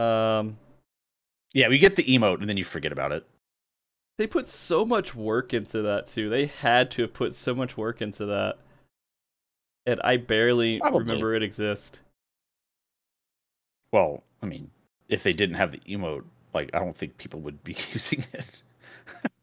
Um, 0.00 0.58
Yeah, 1.54 1.68
we 1.68 1.78
get 1.78 1.96
the 1.96 2.04
emote 2.04 2.40
and 2.40 2.48
then 2.48 2.56
you 2.58 2.64
forget 2.64 2.92
about 2.92 3.12
it. 3.12 3.26
they 4.18 4.26
put 4.26 4.46
so 4.48 4.84
much 4.84 5.14
work 5.14 5.52
into 5.54 5.82
that 5.82 6.06
too. 6.06 6.28
They 6.28 6.46
had 6.46 6.90
to 6.92 7.02
have 7.02 7.12
put 7.14 7.34
so 7.34 7.54
much 7.54 7.76
work 7.76 8.00
into 8.02 8.26
that, 8.26 8.56
and 9.86 10.00
I 10.04 10.18
barely 10.18 10.78
Probably. 10.80 11.00
remember 11.00 11.34
it 11.34 11.42
exist. 11.42 12.02
Well, 13.92 14.22
I 14.42 14.46
mean, 14.46 14.70
if 15.08 15.22
they 15.22 15.32
didn't 15.32 15.56
have 15.56 15.72
the 15.72 15.78
emote, 15.88 16.24
like 16.56 16.70
I 16.74 16.80
don't 16.80 16.96
think 16.96 17.16
people 17.18 17.40
would 17.40 17.62
be 17.62 17.76
using 17.92 18.24
it. 18.32 18.62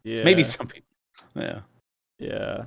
Yeah, 0.03 0.23
Maybe 0.23 0.43
some 0.43 0.67
people. 0.67 0.89
Yeah. 1.35 1.61
Yeah. 2.19 2.65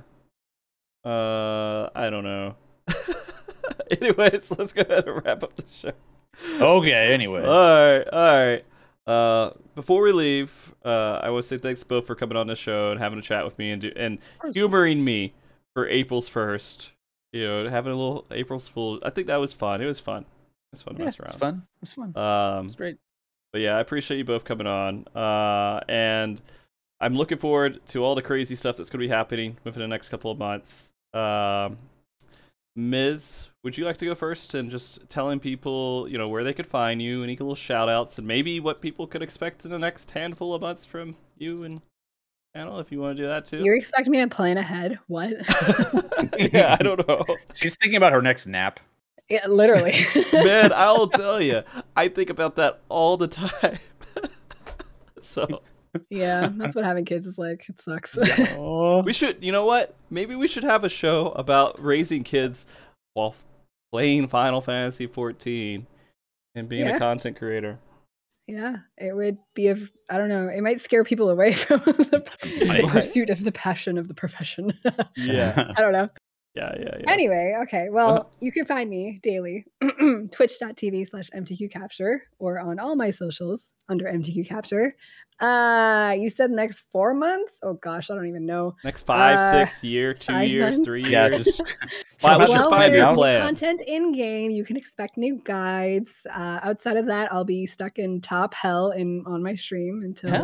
Uh, 1.05 1.89
I 1.95 2.09
don't 2.09 2.23
know. 2.23 2.55
Anyways, 3.91 4.51
let's 4.57 4.73
go 4.73 4.81
ahead 4.81 5.07
and 5.07 5.23
wrap 5.23 5.43
up 5.43 5.55
the 5.55 5.63
show. 5.71 5.91
Okay. 6.59 7.13
Anyway. 7.13 7.43
All 7.43 7.47
right, 7.47 8.07
all 8.11 8.45
right. 8.45 8.65
Uh, 9.05 9.51
before 9.75 10.01
we 10.01 10.11
leave, 10.11 10.73
uh, 10.83 11.19
I 11.23 11.29
want 11.29 11.43
to 11.43 11.47
say 11.47 11.57
thanks 11.57 11.83
both 11.83 12.05
for 12.05 12.15
coming 12.15 12.35
on 12.37 12.47
the 12.47 12.55
show 12.55 12.91
and 12.91 12.99
having 12.99 13.19
a 13.19 13.21
chat 13.21 13.45
with 13.45 13.57
me 13.57 13.71
and 13.71 13.81
do, 13.81 13.91
and 13.95 14.19
humoring 14.53 15.03
me 15.03 15.33
for 15.73 15.87
April's 15.87 16.27
first. 16.27 16.91
You 17.31 17.43
know, 17.47 17.69
having 17.69 17.93
a 17.93 17.95
little 17.95 18.25
April's 18.31 18.67
Fool. 18.67 18.99
I 19.03 19.09
think 19.09 19.27
that 19.27 19.37
was 19.37 19.53
fun. 19.53 19.81
It 19.81 19.85
was 19.85 19.99
fun. 19.99 20.23
It 20.23 20.27
was 20.73 20.81
fun 20.81 20.95
to 20.95 20.99
yeah, 20.99 21.05
mess 21.05 21.15
it's 21.19 21.33
around. 21.33 21.39
fun. 21.39 21.67
It's 21.81 21.93
fun. 21.93 22.17
Um, 22.17 22.65
It's 22.65 22.75
great. 22.75 22.97
But 23.57 23.63
yeah, 23.63 23.77
I 23.77 23.79
appreciate 23.79 24.17
you 24.19 24.23
both 24.23 24.45
coming 24.45 24.67
on. 24.67 25.07
Uh, 25.15 25.79
and 25.89 26.39
I'm 27.01 27.15
looking 27.15 27.39
forward 27.39 27.79
to 27.87 28.03
all 28.03 28.13
the 28.13 28.21
crazy 28.21 28.53
stuff 28.53 28.77
that's 28.77 28.91
going 28.91 28.99
to 28.99 29.07
be 29.07 29.11
happening 29.11 29.57
within 29.63 29.81
the 29.81 29.87
next 29.87 30.09
couple 30.09 30.29
of 30.29 30.37
months. 30.37 30.93
Um, 31.11 31.79
Mizz, 32.77 33.49
would 33.63 33.75
you 33.75 33.83
like 33.83 33.97
to 33.97 34.05
go 34.05 34.13
first 34.13 34.53
and 34.53 34.69
just 34.69 35.09
telling 35.09 35.39
people, 35.39 36.07
you 36.07 36.19
know, 36.19 36.29
where 36.29 36.43
they 36.43 36.53
could 36.53 36.67
find 36.67 37.01
you, 37.01 37.23
any 37.23 37.31
little 37.31 37.55
shout 37.55 37.89
outs, 37.89 38.19
and 38.19 38.27
maybe 38.27 38.59
what 38.59 38.79
people 38.79 39.07
could 39.07 39.23
expect 39.23 39.65
in 39.65 39.71
the 39.71 39.79
next 39.79 40.11
handful 40.11 40.53
of 40.53 40.61
months 40.61 40.85
from 40.85 41.15
you 41.35 41.63
and 41.63 41.81
Anna, 42.53 42.77
if 42.77 42.91
you 42.91 42.99
want 42.99 43.17
to 43.17 43.23
do 43.23 43.27
that 43.27 43.47
too? 43.47 43.63
You're 43.63 43.75
expecting 43.75 44.11
me 44.11 44.19
to 44.19 44.27
plan 44.27 44.59
ahead? 44.59 44.99
What? 45.07 45.31
yeah, 46.53 46.77
I 46.79 46.83
don't 46.83 47.07
know. 47.07 47.25
She's 47.55 47.75
thinking 47.75 47.97
about 47.97 48.11
her 48.11 48.21
next 48.21 48.45
nap. 48.45 48.79
Yeah, 49.29 49.45
literally. 49.47 49.93
Man, 50.33 50.71
I'll 50.73 51.07
tell 51.09 51.41
you, 51.41 51.63
I 51.95 52.07
think 52.07 52.29
about 52.29 52.55
that 52.55 52.79
all 52.89 53.17
the 53.17 53.27
time. 53.27 53.77
so 55.21 55.61
yeah, 56.09 56.49
that's 56.55 56.75
what 56.75 56.85
having 56.85 57.05
kids 57.05 57.25
is 57.25 57.37
like. 57.37 57.67
It 57.69 57.81
sucks. 57.81 58.17
we 59.05 59.13
should, 59.13 59.43
you 59.43 59.51
know 59.51 59.65
what? 59.65 59.95
Maybe 60.09 60.35
we 60.35 60.47
should 60.47 60.63
have 60.63 60.83
a 60.83 60.89
show 60.89 61.29
about 61.29 61.81
raising 61.83 62.23
kids 62.23 62.65
while 63.13 63.35
playing 63.91 64.27
Final 64.27 64.61
Fantasy 64.61 65.07
14 65.07 65.87
and 66.55 66.69
being 66.69 66.85
Yeah. 66.85 66.95
a 66.95 66.99
content 66.99 67.37
creator. 67.37 67.79
yeah, 68.47 68.77
it 68.97 69.15
would 69.15 69.37
be 69.53 69.67
a. 69.67 69.75
I 70.09 70.17
don't 70.17 70.29
know. 70.29 70.47
It 70.47 70.61
might 70.61 70.79
scare 70.79 71.03
people 71.03 71.29
away 71.29 71.51
from 71.53 71.79
the, 71.81 72.23
the 72.41 72.87
pursuit 72.89 73.29
of 73.29 73.43
the 73.43 73.51
passion 73.51 73.97
of 73.97 74.07
the 74.07 74.13
profession. 74.13 74.73
Yeah, 75.17 75.73
I 75.75 75.81
don't 75.81 75.91
know. 75.93 76.09
Yeah, 76.57 76.73
yeah, 76.79 76.95
yeah. 76.99 77.11
Anyway, 77.11 77.53
okay. 77.63 77.85
Well, 77.89 78.09
Uh-huh. 78.13 78.23
you 78.39 78.51
can 78.51 78.65
find 78.65 78.89
me 78.89 79.19
daily, 79.23 79.65
twitch.tv 80.31 81.07
slash 81.07 81.29
MTQ 81.35 81.71
Capture 81.71 82.23
or 82.39 82.59
on 82.59 82.79
all 82.79 82.95
my 82.95 83.11
socials 83.11 83.71
under 83.89 84.05
MTQ 84.05 84.47
Capture. 84.47 84.95
Uh, 85.39 86.15
you 86.17 86.31
said 86.31 86.49
next 86.49 86.85
four 86.91 87.13
months? 87.13 87.59
Oh 87.61 87.73
gosh, 87.75 88.09
I 88.09 88.15
don't 88.15 88.25
even 88.27 88.47
know. 88.47 88.75
Next 88.83 89.03
five, 89.03 89.37
Uh, 89.37 89.51
six 89.67 89.83
year, 89.83 90.15
two 90.15 90.33
five 90.33 90.47
years, 90.49 90.73
months? 90.77 90.87
three 90.87 91.03
yeah, 91.03 91.27
years. 91.27 91.45
just 91.45 91.61
Wow, 92.23 92.39
Well, 92.39 92.47
just 92.47 92.51
well, 92.51 92.69
find 92.71 92.91
there's 92.91 93.07
new 93.07 93.13
plan. 93.13 93.41
content 93.43 93.81
in 93.85 94.11
game. 94.13 94.49
You 94.49 94.65
can 94.65 94.77
expect 94.77 95.15
new 95.15 95.39
guides. 95.45 96.25
Uh, 96.33 96.59
outside 96.63 96.97
of 96.97 97.05
that, 97.05 97.31
I'll 97.31 97.45
be 97.45 97.67
stuck 97.67 97.99
in 97.99 98.19
top 98.19 98.55
hell 98.55 98.89
in 98.89 99.23
on 99.27 99.43
my 99.43 99.53
stream 99.53 100.01
until 100.03 100.41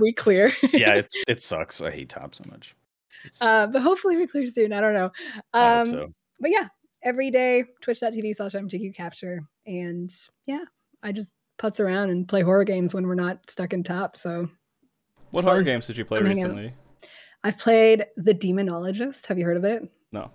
we 0.00 0.14
clear. 0.14 0.50
yeah, 0.72 0.94
it's, 1.00 1.14
it 1.28 1.42
sucks. 1.42 1.82
I 1.82 1.90
hate 1.90 2.08
top 2.08 2.34
so 2.34 2.44
much. 2.50 2.74
It's, 3.24 3.40
uh, 3.42 3.66
but 3.68 3.82
hopefully 3.82 4.16
we 4.16 4.26
clear 4.26 4.46
soon. 4.46 4.72
I 4.72 4.80
don't 4.80 4.94
know. 4.94 5.10
Um, 5.54 5.86
hope 5.86 5.88
so. 5.88 6.12
but 6.40 6.50
yeah, 6.50 6.68
every 7.02 7.30
day, 7.30 7.64
twitch.tv 7.80 8.34
slash 8.36 8.52
MTQ 8.52 8.94
capture. 8.94 9.40
And 9.66 10.10
yeah, 10.46 10.64
I 11.02 11.12
just 11.12 11.32
putz 11.60 11.78
around 11.80 12.10
and 12.10 12.26
play 12.26 12.42
horror 12.42 12.64
games 12.64 12.94
when 12.94 13.06
we're 13.06 13.14
not 13.14 13.48
stuck 13.50 13.72
in 13.72 13.82
top. 13.82 14.16
So 14.16 14.48
What 15.30 15.44
horror 15.44 15.56
fun. 15.58 15.64
games 15.64 15.86
did 15.86 15.96
you 15.96 16.04
play 16.04 16.18
I'm 16.18 16.24
recently? 16.26 16.74
I've 17.44 17.58
played 17.58 18.06
The 18.16 18.34
Demonologist. 18.34 19.26
Have 19.26 19.38
you 19.38 19.44
heard 19.44 19.56
of 19.56 19.64
it? 19.64 19.82
No. 20.12 20.30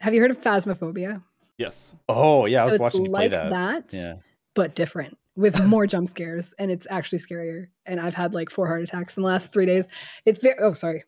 Have 0.00 0.14
you 0.14 0.20
heard 0.20 0.30
of 0.30 0.40
Phasmophobia? 0.40 1.22
Yes. 1.58 1.94
Oh 2.08 2.46
yeah, 2.46 2.62
I 2.62 2.64
was 2.64 2.72
so 2.72 2.74
it's 2.76 2.80
watching 2.80 3.04
you 3.04 3.10
play 3.10 3.28
like 3.28 3.30
that. 3.32 3.50
that, 3.50 3.92
Yeah. 3.92 4.14
but 4.54 4.74
different 4.74 5.18
with 5.36 5.62
more 5.66 5.86
jump 5.86 6.08
scares. 6.08 6.54
And 6.58 6.70
it's 6.70 6.86
actually 6.88 7.18
scarier. 7.18 7.66
And 7.84 8.00
I've 8.00 8.14
had 8.14 8.32
like 8.32 8.48
four 8.50 8.66
heart 8.66 8.82
attacks 8.82 9.16
in 9.18 9.22
the 9.22 9.28
last 9.28 9.52
three 9.52 9.66
days. 9.66 9.86
It's 10.24 10.38
very, 10.40 10.58
oh, 10.58 10.72
sorry. 10.72 11.04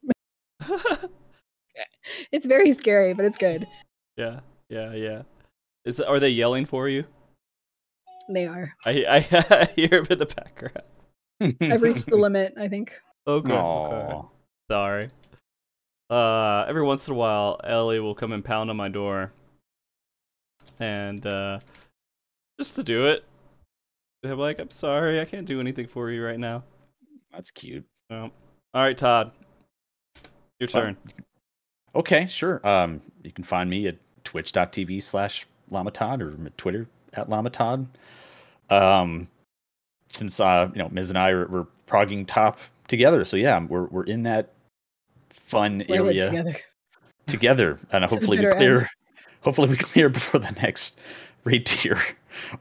It's 2.33 2.47
very 2.47 2.73
scary, 2.73 3.15
but 3.15 3.25
it's 3.25 3.39
good. 3.39 3.67
yeah, 4.17 4.41
yeah, 4.69 4.93
yeah. 4.93 5.23
Is 5.85 6.01
are 6.01 6.21
they 6.21 6.29
yelling 6.29 6.67
for 6.67 6.89
you? 6.89 7.05
They 8.29 8.47
are. 8.47 8.73
I 8.85 8.91
I, 9.51 9.69
hear 9.77 9.89
them 9.89 10.07
in 10.11 10.19
the 10.19 10.27
background. 10.27 10.83
I've 11.73 11.83
reached 11.83 12.07
the 12.07 12.17
limit, 12.27 12.55
I 12.59 12.69
think. 12.69 12.99
Okay. 13.27 13.53
okay. 13.53 14.21
Sorry. 14.71 15.09
Uh, 16.11 16.65
every 16.69 16.83
once 16.83 17.09
in 17.09 17.15
a 17.15 17.17
while, 17.17 17.61
Ellie 17.65 18.01
will 18.01 18.15
come 18.15 18.33
and 18.33 18.45
pound 18.45 18.69
on 18.71 18.77
my 18.77 18.89
door, 18.89 19.33
and 20.79 21.25
uh, 21.25 21.59
just 22.61 22.77
to 22.77 22.83
do 22.83 23.07
it, 23.07 23.25
I'm 24.25 24.39
like, 24.39 24.59
"I'm 24.59 24.71
sorry, 24.71 25.21
I 25.21 25.25
can't 25.25 25.47
do 25.47 25.61
anything 25.61 25.87
for 25.87 26.11
you 26.11 26.25
right 26.25 26.39
now." 26.39 26.65
That's 27.33 27.51
cute. 27.51 27.87
So, 28.11 28.31
all 28.75 28.83
right, 28.83 28.97
Todd, 28.97 29.33
your 30.63 30.71
Well, 30.73 30.85
turn. 30.85 30.97
Okay, 31.95 32.27
sure. 32.27 32.67
Um, 32.67 33.03
you 33.23 33.33
can 33.33 33.45
find 33.45 33.69
me 33.69 33.87
at 33.87 33.97
twitch.tv 34.25 35.03
slash 35.03 35.47
Llamatodd 35.71 36.21
or 36.21 36.51
Twitter 36.57 36.87
at 37.15 37.29
Llamatodd. 37.29 37.87
Um, 38.71 39.29
since 40.09 40.41
uh, 40.41 40.71
you 40.73 40.79
know, 40.79 40.89
Mizz 40.89 41.11
and 41.11 41.19
I 41.19 41.31
are 41.31 41.47
we're 41.49 41.67
progging 41.87 42.25
top 42.27 42.59
together, 42.89 43.25
so 43.25 43.37
yeah, 43.37 43.59
we're 43.59 43.87
we're 43.87 44.05
in 44.05 44.23
that 44.23 44.51
fun 45.31 45.83
We're 45.89 46.07
area 46.07 46.27
together. 46.27 46.57
together, 47.27 47.79
and 47.91 48.05
hopefully 48.11 48.39
we 48.39 48.51
clear. 48.51 48.79
end. 48.81 48.89
Hopefully 49.43 49.69
we 49.69 49.77
clear 49.77 50.09
before 50.09 50.39
the 50.39 50.53
next 50.63 51.01
raid 51.43 51.67
tier, 51.67 52.01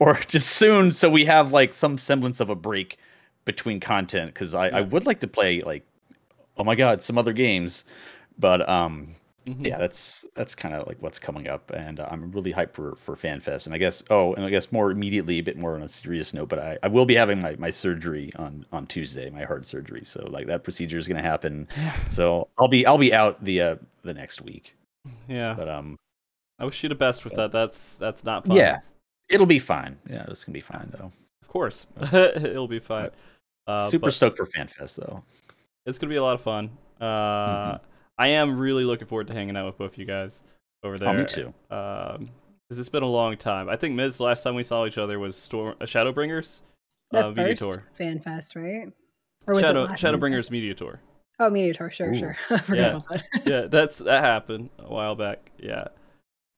or 0.00 0.14
just 0.26 0.56
soon, 0.56 0.90
so 0.90 1.08
we 1.08 1.24
have 1.26 1.52
like 1.52 1.72
some 1.72 1.96
semblance 1.96 2.40
of 2.40 2.50
a 2.50 2.56
break 2.56 2.98
between 3.44 3.78
content. 3.78 4.34
Because 4.34 4.52
I, 4.52 4.66
I 4.66 4.80
would 4.80 5.06
like 5.06 5.20
to 5.20 5.28
play 5.28 5.62
like, 5.62 5.86
oh 6.62 6.64
my 6.64 6.76
god, 6.76 7.02
some 7.02 7.18
other 7.18 7.32
games, 7.32 7.84
but 8.38 8.66
um, 8.68 9.08
Mhm. 9.48 9.66
yeah, 9.66 9.76
that's 9.76 10.24
that's 10.36 10.54
kind 10.54 10.72
of 10.72 10.86
like 10.86 11.02
what's 11.02 11.18
coming 11.18 11.48
up, 11.48 11.72
and 11.72 11.98
uh, 11.98 12.06
I'm 12.08 12.30
really 12.30 12.52
hyped 12.52 12.74
for 12.74 12.94
for 12.94 13.16
FanFest. 13.16 13.66
And 13.66 13.74
I 13.74 13.78
guess 13.78 14.00
oh, 14.08 14.34
and 14.34 14.44
I 14.44 14.50
guess 14.50 14.70
more 14.70 14.92
immediately, 14.92 15.38
a 15.40 15.42
bit 15.42 15.58
more 15.58 15.74
on 15.74 15.82
a 15.82 15.88
serious 15.88 16.32
note, 16.32 16.48
but 16.48 16.60
I, 16.60 16.78
I 16.84 16.86
will 16.86 17.04
be 17.06 17.16
having 17.16 17.40
my, 17.40 17.56
my 17.56 17.70
surgery 17.72 18.30
on 18.36 18.64
on 18.70 18.86
Tuesday, 18.86 19.28
my 19.30 19.42
heart 19.42 19.66
surgery. 19.66 20.04
So 20.04 20.24
like 20.30 20.46
that 20.46 20.62
procedure 20.62 20.96
is 20.96 21.08
gonna 21.08 21.22
happen. 21.22 21.66
So 22.08 22.46
I'll 22.56 22.68
be 22.68 22.86
I'll 22.86 22.98
be 22.98 23.12
out 23.12 23.42
the 23.44 23.60
uh, 23.60 23.76
the 24.04 24.14
next 24.14 24.42
week, 24.42 24.76
Yeah, 25.26 25.54
but 25.58 25.68
um, 25.68 25.98
I 26.60 26.64
wish 26.64 26.80
you 26.84 26.88
the 26.88 26.94
best 26.94 27.24
with 27.24 27.34
that. 27.34 27.50
That's 27.50 27.98
that's 27.98 28.22
not 28.22 28.46
fun. 28.46 28.56
yeah, 28.56 28.78
it'll 29.28 29.44
be 29.46 29.58
fine. 29.58 29.98
Yeah, 30.08 30.24
it's 30.28 30.44
gonna 30.44 30.54
be 30.54 30.60
fine 30.60 30.88
though. 30.96 31.10
of 31.42 31.48
course, 31.48 31.88
it'll 32.12 32.68
be 32.68 32.78
fine. 32.78 33.10
Uh, 33.66 33.88
Super 33.88 34.06
but- 34.06 34.14
stoked 34.14 34.36
for 34.36 34.46
FanFest 34.46 34.94
though. 35.04 35.24
It's 35.86 35.98
gonna 35.98 36.10
be 36.10 36.16
a 36.16 36.22
lot 36.22 36.34
of 36.34 36.40
fun. 36.42 36.70
Uh, 37.00 37.78
I 38.18 38.28
am 38.28 38.58
really 38.58 38.84
looking 38.84 39.08
forward 39.08 39.26
to 39.28 39.32
hanging 39.34 39.56
out 39.56 39.66
with 39.66 39.78
both 39.78 39.92
of 39.92 39.98
you 39.98 40.04
guys 40.04 40.42
over 40.84 40.98
there. 40.98 41.08
Oh, 41.08 41.14
me 41.14 41.24
too. 41.24 41.52
Um, 41.70 42.30
because 42.68 42.78
it's 42.78 42.88
been 42.88 43.02
a 43.02 43.06
long 43.08 43.36
time. 43.36 43.68
I 43.68 43.76
think 43.76 43.96
Mizz 43.98 44.20
last 44.20 44.42
time 44.44 44.54
we 44.54 44.62
saw 44.62 44.86
each 44.86 44.98
other 44.98 45.18
was 45.18 45.36
Storm 45.36 45.74
uh, 45.80 45.84
Shadowbringers, 45.84 46.60
The 47.10 47.26
uh, 47.26 47.28
Media 47.30 47.48
first 47.56 47.58
Tour. 47.58 47.84
fan 47.94 48.20
fest, 48.20 48.54
right? 48.56 48.92
Or 49.46 49.54
was 49.54 49.62
it 49.64 49.66
Shadow 49.66 49.82
last 49.84 50.00
Fan 50.00 50.14
Shadowbringers 50.14 50.36
Fest? 50.36 50.50
Media 50.52 50.74
Tour. 50.74 51.00
Oh, 51.40 51.50
Media 51.50 51.74
Tour. 51.74 51.90
Sure, 51.90 52.12
Ooh. 52.12 52.16
sure. 52.16 52.36
I 52.50 52.62
Yeah. 52.74 53.00
that. 53.10 53.24
Yeah, 53.44 53.60
that's 53.62 53.98
that 53.98 54.22
happened 54.22 54.70
a 54.78 54.88
while 54.92 55.16
back. 55.16 55.50
Yeah, 55.58 55.86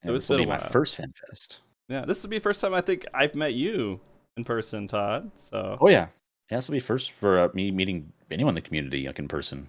And 0.03 0.15
it's 0.15 0.25
this 0.25 0.29
will 0.29 0.37
been 0.37 0.47
be 0.47 0.51
my 0.51 0.59
while. 0.59 0.69
first 0.69 0.99
FanFest. 0.99 1.61
yeah. 1.89 2.05
This 2.05 2.23
will 2.23 2.31
be 2.31 2.37
the 2.39 2.43
first 2.43 2.61
time 2.61 2.75
I 2.75 2.81
think 2.83 3.07
I've 3.15 3.35
met 3.35 3.55
you 3.55 3.99
in 4.37 4.45
person, 4.45 4.87
Todd. 4.87 5.31
So 5.37 5.79
Oh 5.81 5.89
yeah, 5.89 6.09
yeah. 6.51 6.59
This 6.59 6.69
will 6.69 6.75
be 6.75 6.81
first 6.81 7.13
for 7.13 7.39
uh, 7.39 7.49
me 7.55 7.71
meeting 7.71 8.13
anyone 8.31 8.53
in 8.53 8.57
the 8.57 8.61
community 8.69 9.07
like 9.07 9.19
in 9.19 9.29
person. 9.29 9.69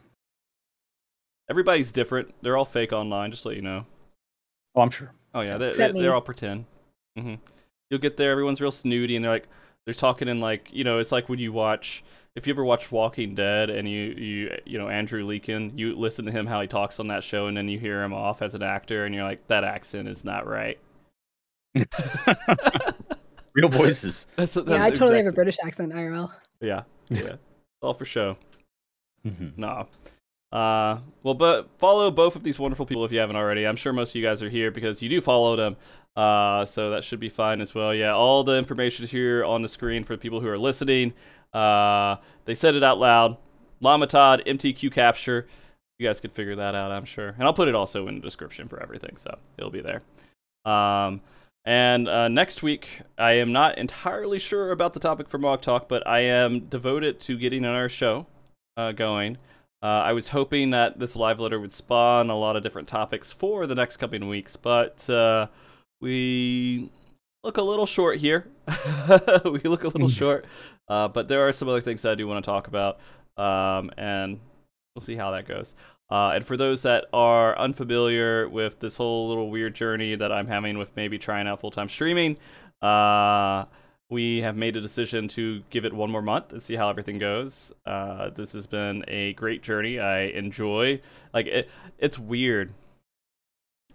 everybody's 1.50 1.92
different. 1.92 2.34
They're 2.42 2.58
all 2.58 2.66
fake 2.66 2.94
online. 2.94 3.32
Just 3.32 3.44
to 3.44 3.50
let 3.50 3.58
you 3.58 3.64
know. 3.64 3.86
Oh, 4.76 4.82
I'm 4.82 4.92
sure. 4.92 5.12
Oh 5.34 5.42
yeah, 5.42 5.58
they, 5.58 5.74
they, 5.74 5.92
they're 5.92 6.14
all 6.14 6.22
pretend. 6.22 6.66
hmm 7.18 7.36
You'll 7.90 8.00
get 8.02 8.18
there, 8.18 8.32
everyone's 8.32 8.62
real 8.62 8.72
snooty, 8.72 9.16
and 9.16 9.24
they're 9.24 9.32
like, 9.32 9.48
they're 9.86 9.94
talking 9.94 10.28
in 10.28 10.40
like, 10.42 10.70
you 10.74 10.84
know, 10.84 11.00
it's 11.00 11.12
like 11.12 11.30
when 11.30 11.40
you 11.40 11.54
watch, 11.54 12.04
if 12.36 12.48
you 12.48 12.54
ever 12.54 12.66
watch 12.66 12.92
Walking 12.92 13.36
Dead, 13.36 13.70
and 13.70 13.90
you 13.90 14.02
you 14.18 14.58
you 14.66 14.78
know 14.80 14.90
Andrew 14.90 15.26
Lincoln, 15.26 15.78
you 15.78 15.96
listen 15.96 16.26
to 16.26 16.32
him 16.32 16.48
how 16.48 16.62
he 16.62 16.68
talks 16.68 17.00
on 17.00 17.08
that 17.10 17.24
show, 17.24 17.48
and 17.48 17.56
then 17.58 17.68
you 17.68 17.80
hear 17.80 18.04
him 18.04 18.14
off 18.14 18.42
as 18.42 18.56
an 18.56 18.64
actor, 18.64 19.06
and 19.06 19.14
you're 19.16 19.24
like, 19.26 19.48
that 19.48 19.64
accent 19.64 20.08
is 20.08 20.26
not 20.26 20.48
right. 20.48 20.80
Real 23.56 23.70
voices. 23.70 24.28
That's, 24.36 24.54
that's 24.54 24.68
yeah, 24.68 24.84
I 24.84 24.90
totally 24.90 25.18
have 25.18 25.28
a 25.28 25.32
British 25.32 25.58
accent 25.64 25.94
IRL. 25.94 26.30
Yeah, 26.60 26.84
yeah, 27.10 27.36
all 27.82 27.94
for 27.94 28.06
show. 28.06 28.36
Mhm. 29.26 29.58
No. 29.58 29.88
Uh, 30.52 31.00
well, 31.24 31.34
but 31.34 31.70
follow 31.78 32.12
both 32.12 32.36
of 32.36 32.44
these 32.44 32.60
wonderful 32.60 32.86
people 32.86 33.04
if 33.06 33.12
you 33.12 33.20
haven't 33.20 33.36
already. 33.36 33.66
I'm 33.66 33.76
sure 33.76 33.92
most 33.94 34.12
of 34.12 34.16
you 34.18 34.24
guys 34.24 34.42
are 34.42 34.50
here 34.50 34.72
because 34.72 35.02
you 35.02 35.10
do 35.10 35.22
follow 35.22 35.56
them. 35.56 35.76
Uh, 36.16 36.66
so 36.66 36.92
that 36.92 37.04
should 37.04 37.20
be 37.20 37.30
fine 37.30 37.60
as 37.60 37.76
well. 37.76 37.94
Yeah, 37.94 38.14
all 38.14 38.44
the 38.44 38.58
information 38.58 39.04
is 39.04 39.12
here 39.12 39.44
on 39.44 39.62
the 39.62 39.68
screen 39.68 40.04
for 40.04 40.16
people 40.16 40.40
who 40.40 40.48
are 40.48 40.58
listening. 40.58 41.14
Uh, 41.54 42.18
they 42.46 42.56
said 42.56 42.76
it 42.76 42.84
out 42.84 43.00
loud. 43.00 43.38
Llamatodd, 43.82 44.46
MTQ 44.46 44.94
capture. 44.94 45.48
You 45.98 46.08
guys 46.08 46.20
could 46.20 46.32
figure 46.32 46.56
that 46.56 46.76
out, 46.76 46.92
I'm 46.92 47.06
sure. 47.06 47.30
And 47.30 47.44
I'll 47.44 47.54
put 47.54 47.68
it 47.68 47.76
also 47.76 48.08
in 48.08 48.16
the 48.16 48.22
description 48.22 48.68
for 48.68 48.82
everything, 48.82 49.18
so 49.18 49.38
it'll 49.58 49.72
be 49.72 49.82
there. 49.82 50.02
Um, 50.72 51.22
and 51.66 52.08
uh, 52.08 52.28
next 52.28 52.62
week, 52.62 53.02
I 53.18 53.34
am 53.34 53.52
not 53.52 53.78
entirely 53.78 54.38
sure 54.38 54.72
about 54.72 54.94
the 54.94 55.00
topic 55.00 55.28
for 55.28 55.40
MogTalk, 55.40 55.88
but 55.88 56.06
I 56.08 56.20
am 56.20 56.62
devoted 56.62 57.20
to 57.22 57.38
getting 57.38 57.66
our 57.66 57.90
show 57.90 58.28
uh, 58.78 58.92
going. 58.92 59.38
Uh, 59.82 60.04
I 60.06 60.14
was 60.14 60.28
hoping 60.28 60.72
that 60.72 61.00
this 61.00 61.16
live 61.16 61.40
letter 61.40 61.60
would 61.60 61.72
spawn 61.72 62.30
a 62.30 62.38
lot 62.38 62.56
of 62.56 62.64
different 62.64 62.88
topics 62.88 63.32
for 63.32 63.68
the 63.68 63.76
next 63.76 63.98
coming 63.98 64.28
weeks, 64.28 64.56
but 64.56 65.08
uh, 65.10 65.48
we 66.02 66.90
look 67.44 67.58
a 67.58 67.62
little 67.62 67.86
short 67.86 68.20
here. 68.20 68.48
we 69.46 69.60
look 69.62 69.84
a 69.84 69.90
little 69.90 70.10
short, 70.10 70.46
uh, 70.88 71.08
but 71.08 71.28
there 71.28 71.48
are 71.48 71.52
some 71.52 71.68
other 71.68 71.82
things 71.82 72.02
that 72.04 72.12
I 72.12 72.16
do 72.16 72.28
want 72.28 72.44
to 72.44 72.50
talk 72.50 72.68
about. 72.68 73.00
Um, 73.38 73.92
and 73.98 74.40
we'll 74.96 75.04
see 75.04 75.16
how 75.16 75.32
that 75.32 75.48
goes. 75.48 75.76
Uh, 76.10 76.32
and 76.36 76.46
for 76.46 76.56
those 76.56 76.84
that 76.84 77.06
are 77.14 77.58
unfamiliar 77.58 78.48
with 78.48 78.80
this 78.80 78.96
whole 78.96 79.28
little 79.28 79.50
weird 79.50 79.74
journey 79.74 80.16
that 80.16 80.32
I'm 80.32 80.48
having 80.48 80.78
with 80.78 80.96
maybe 80.96 81.18
trying 81.18 81.48
out 81.48 81.60
full 81.60 81.72
time 81.72 81.90
streaming, 81.90 82.38
uh, 82.82 83.66
we 84.10 84.42
have 84.42 84.56
made 84.56 84.78
a 84.78 84.82
decision 84.82 85.28
to 85.30 85.64
give 85.72 85.84
it 85.84 85.92
one 85.92 86.12
more 86.12 86.22
month 86.22 86.52
and 86.52 86.62
see 86.62 86.76
how 86.76 86.90
everything 86.90 87.18
goes. 87.18 87.74
Uh, 87.86 88.30
this 88.30 88.52
has 88.52 88.68
been 88.68 89.04
a 89.08 89.34
great 89.34 89.64
journey. 89.64 90.00
I 90.00 90.26
enjoy 90.26 91.02
like 91.34 91.48
it. 91.48 91.70
It's 91.98 92.20
weird. 92.20 92.72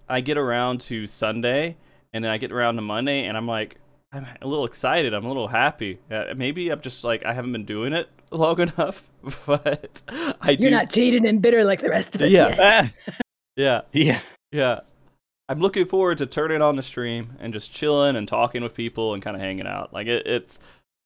I 0.09 0.21
get 0.21 0.37
around 0.37 0.81
to 0.83 1.07
Sunday 1.07 1.77
and 2.13 2.25
then 2.25 2.33
I 2.33 2.39
get 2.39 2.51
around 2.51 2.75
to 2.77 2.83
Monday 2.83 3.27
and 3.27 3.37
I'm 3.37 3.47
like, 3.47 3.77
I'm 4.13 4.27
a 4.43 4.47
little 4.47 4.65
excited. 4.65 5.15
I'm 5.15 5.25
a 5.25 5.29
little 5.29 5.49
happy. 5.49 5.99
Uh, 6.11 6.25
maybe 6.37 6.71
I'm 6.71 6.81
just 6.81 7.05
like 7.05 7.25
I 7.25 7.33
haven't 7.33 7.53
been 7.53 7.65
doing 7.65 7.93
it 7.93 8.09
long 8.31 8.61
enough, 8.61 9.09
but 9.47 10.03
I 10.41 10.51
You're 10.53 10.71
do. 10.71 10.71
not 10.71 10.91
jaded 10.91 11.25
and 11.25 11.41
bitter 11.41 11.65
like 11.65 11.81
the 11.81 11.91
rest 11.91 12.17
of 12.17 12.23
us. 12.23 12.31
Yeah. 12.31 12.49
yet. 12.57 12.93
yeah, 13.57 13.81
yeah. 13.93 14.21
yeah. 14.53 14.81
I'm 15.49 15.61
looking 15.61 15.87
forward 15.87 16.19
to 16.19 16.27
turning 16.27 16.63
on 16.63 16.77
the 16.77 16.83
stream 16.83 17.37
and 17.41 17.53
just 17.53 17.73
chilling 17.73 18.15
and 18.17 18.27
talking 18.27 18.63
with 18.63 18.75
people 18.75 19.15
and 19.15 19.23
kind 19.23 19.37
of 19.37 19.43
hanging 19.43 19.67
out. 19.67 19.93
Like 19.93 20.07
it, 20.07 20.25
it's, 20.27 20.61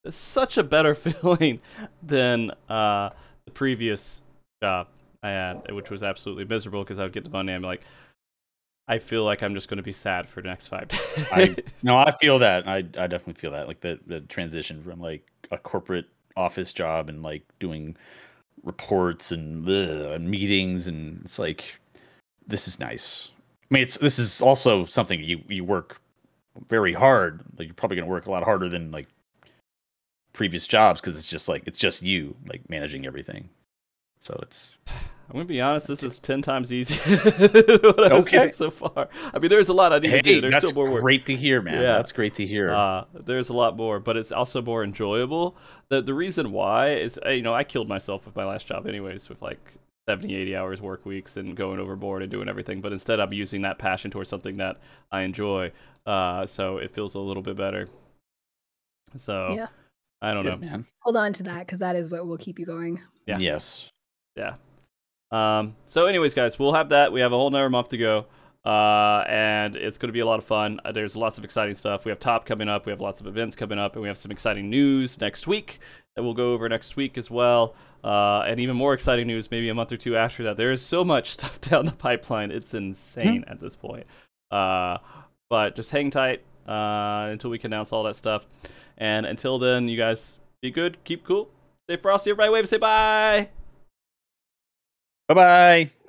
it's 0.04 0.18
such 0.18 0.58
a 0.58 0.62
better 0.62 0.94
feeling 0.94 1.60
than 2.02 2.50
uh, 2.68 3.10
the 3.46 3.52
previous 3.52 4.20
job 4.62 4.88
I 5.22 5.30
had, 5.30 5.72
which 5.72 5.88
was 5.90 6.02
absolutely 6.02 6.44
miserable 6.44 6.84
because 6.84 6.98
I 6.98 7.04
would 7.04 7.14
get 7.14 7.24
the 7.24 7.30
Monday 7.30 7.54
and 7.54 7.62
be 7.62 7.68
like, 7.68 7.82
I 8.86 8.98
feel 8.98 9.24
like 9.24 9.42
I'm 9.42 9.54
just 9.54 9.68
going 9.68 9.78
to 9.78 9.82
be 9.82 9.92
sad 9.92 10.28
for 10.28 10.42
the 10.42 10.48
next 10.48 10.66
five 10.66 10.88
days. 10.88 11.00
I 11.32 11.56
no, 11.82 11.96
I 11.96 12.10
feel 12.12 12.38
that. 12.40 12.68
I 12.68 12.78
I 12.78 13.06
definitely 13.06 13.34
feel 13.34 13.52
that. 13.52 13.66
Like 13.66 13.80
the 13.80 13.98
the 14.06 14.20
transition 14.20 14.82
from 14.82 15.00
like 15.00 15.26
a 15.50 15.58
corporate 15.58 16.06
office 16.36 16.72
job 16.72 17.08
and 17.08 17.22
like 17.22 17.42
doing 17.60 17.96
reports 18.62 19.32
and, 19.32 19.68
ugh, 19.68 20.12
and 20.12 20.28
meetings 20.28 20.86
and 20.86 21.22
it's 21.24 21.38
like 21.38 21.64
this 22.46 22.68
is 22.68 22.78
nice. 22.78 23.30
I 23.70 23.74
mean, 23.74 23.82
it's 23.82 23.96
this 23.98 24.18
is 24.18 24.42
also 24.42 24.84
something 24.84 25.22
you 25.22 25.42
you 25.48 25.64
work 25.64 26.00
very 26.68 26.92
hard. 26.92 27.42
Like 27.58 27.68
you're 27.68 27.74
probably 27.74 27.96
going 27.96 28.06
to 28.06 28.12
work 28.12 28.26
a 28.26 28.30
lot 28.30 28.42
harder 28.42 28.68
than 28.68 28.90
like 28.90 29.08
previous 30.34 30.66
jobs 30.66 31.00
because 31.00 31.16
it's 31.16 31.28
just 31.28 31.48
like 31.48 31.62
it's 31.66 31.78
just 31.78 32.02
you 32.02 32.36
like 32.46 32.68
managing 32.68 33.06
everything. 33.06 33.48
So 34.20 34.38
it's 34.42 34.76
I'm 35.28 35.32
gonna 35.32 35.44
be 35.46 35.60
honest. 35.60 35.86
This 35.86 36.02
is 36.02 36.18
ten 36.18 36.42
times 36.42 36.72
easier 36.72 37.16
than 37.16 37.80
what 37.82 38.12
I've 38.34 38.54
so 38.54 38.70
far. 38.70 39.08
I 39.32 39.38
mean, 39.38 39.48
there's 39.48 39.68
a 39.68 39.72
lot 39.72 39.92
I 39.92 39.98
need 39.98 40.10
hey, 40.10 40.18
to 40.18 40.22
do. 40.22 40.40
There's 40.40 40.52
that's 40.52 40.68
still 40.68 40.84
more 40.84 40.92
work. 40.92 41.02
great 41.02 41.26
to 41.26 41.36
hear, 41.36 41.62
man. 41.62 41.80
Yeah. 41.80 41.96
That's 41.96 42.12
great 42.12 42.34
to 42.34 42.46
hear. 42.46 42.72
Uh, 42.72 43.04
there's 43.14 43.48
a 43.48 43.54
lot 43.54 43.76
more, 43.76 44.00
but 44.00 44.16
it's 44.16 44.32
also 44.32 44.60
more 44.60 44.84
enjoyable. 44.84 45.56
The 45.88 46.02
the 46.02 46.14
reason 46.14 46.52
why 46.52 46.94
is 46.94 47.18
uh, 47.24 47.30
you 47.30 47.42
know 47.42 47.54
I 47.54 47.64
killed 47.64 47.88
myself 47.88 48.26
with 48.26 48.36
my 48.36 48.44
last 48.44 48.66
job 48.66 48.86
anyways 48.86 49.28
with 49.28 49.40
like 49.40 49.78
70, 50.08 50.34
80 50.34 50.56
hours 50.56 50.82
work 50.82 51.06
weeks 51.06 51.36
and 51.38 51.56
going 51.56 51.80
overboard 51.80 52.22
and 52.22 52.30
doing 52.30 52.48
everything. 52.48 52.80
But 52.80 52.92
instead, 52.92 53.20
I'm 53.20 53.32
using 53.32 53.62
that 53.62 53.78
passion 53.78 54.10
towards 54.10 54.28
something 54.28 54.58
that 54.58 54.76
I 55.10 55.22
enjoy. 55.22 55.72
Uh, 56.04 56.44
so 56.44 56.76
it 56.76 56.92
feels 56.92 57.14
a 57.14 57.20
little 57.20 57.42
bit 57.42 57.56
better. 57.56 57.88
So 59.16 59.54
Yeah. 59.54 59.68
I 60.20 60.34
don't 60.34 60.44
know. 60.44 60.56
Man. 60.56 60.86
Hold 61.00 61.16
on 61.16 61.32
to 61.34 61.42
that 61.44 61.60
because 61.60 61.78
that 61.78 61.96
is 61.96 62.10
what 62.10 62.26
will 62.26 62.38
keep 62.38 62.58
you 62.58 62.66
going. 62.66 63.00
Yeah. 63.26 63.38
Yes. 63.38 63.90
Yeah. 64.36 64.54
Um, 65.34 65.74
so, 65.86 66.06
anyways, 66.06 66.32
guys, 66.32 66.58
we'll 66.58 66.74
have 66.74 66.90
that. 66.90 67.12
We 67.12 67.20
have 67.20 67.32
a 67.32 67.36
whole 67.36 67.48
another 67.48 67.68
month 67.68 67.88
to 67.88 67.98
go. 67.98 68.26
Uh, 68.64 69.22
and 69.28 69.76
it's 69.76 69.98
going 69.98 70.08
to 70.08 70.12
be 70.12 70.20
a 70.20 70.26
lot 70.26 70.38
of 70.38 70.44
fun. 70.44 70.80
Uh, 70.84 70.92
there's 70.92 71.16
lots 71.16 71.36
of 71.36 71.44
exciting 71.44 71.74
stuff. 71.74 72.04
We 72.04 72.10
have 72.10 72.18
Top 72.18 72.46
coming 72.46 72.68
up. 72.68 72.86
We 72.86 72.90
have 72.90 73.00
lots 73.00 73.20
of 73.20 73.26
events 73.26 73.56
coming 73.56 73.78
up. 73.78 73.94
And 73.94 74.02
we 74.02 74.08
have 74.08 74.16
some 74.16 74.30
exciting 74.30 74.70
news 74.70 75.20
next 75.20 75.46
week 75.46 75.80
that 76.14 76.22
we'll 76.22 76.34
go 76.34 76.52
over 76.52 76.68
next 76.68 76.96
week 76.96 77.18
as 77.18 77.30
well. 77.30 77.74
Uh, 78.02 78.44
and 78.46 78.60
even 78.60 78.76
more 78.76 78.94
exciting 78.94 79.26
news 79.26 79.50
maybe 79.50 79.68
a 79.68 79.74
month 79.74 79.90
or 79.90 79.96
two 79.96 80.16
after 80.16 80.44
that. 80.44 80.56
There 80.56 80.70
is 80.70 80.82
so 80.82 81.04
much 81.04 81.30
stuff 81.32 81.60
down 81.60 81.86
the 81.86 81.92
pipeline. 81.92 82.50
It's 82.50 82.72
insane 82.72 83.44
at 83.48 83.60
this 83.60 83.74
point. 83.74 84.06
Uh, 84.50 84.98
but 85.50 85.74
just 85.74 85.90
hang 85.90 86.10
tight 86.10 86.42
uh, 86.66 87.28
until 87.30 87.50
we 87.50 87.58
can 87.58 87.72
announce 87.72 87.92
all 87.92 88.04
that 88.04 88.16
stuff. 88.16 88.46
And 88.96 89.26
until 89.26 89.58
then, 89.58 89.88
you 89.88 89.96
guys 89.96 90.38
be 90.62 90.70
good, 90.70 91.02
keep 91.04 91.24
cool, 91.24 91.50
stay 91.88 91.96
frosty. 91.96 92.30
Everybody 92.30 92.52
wave 92.52 92.68
say 92.68 92.78
bye. 92.78 93.48
Bye 95.28 95.34
bye. 95.34 96.03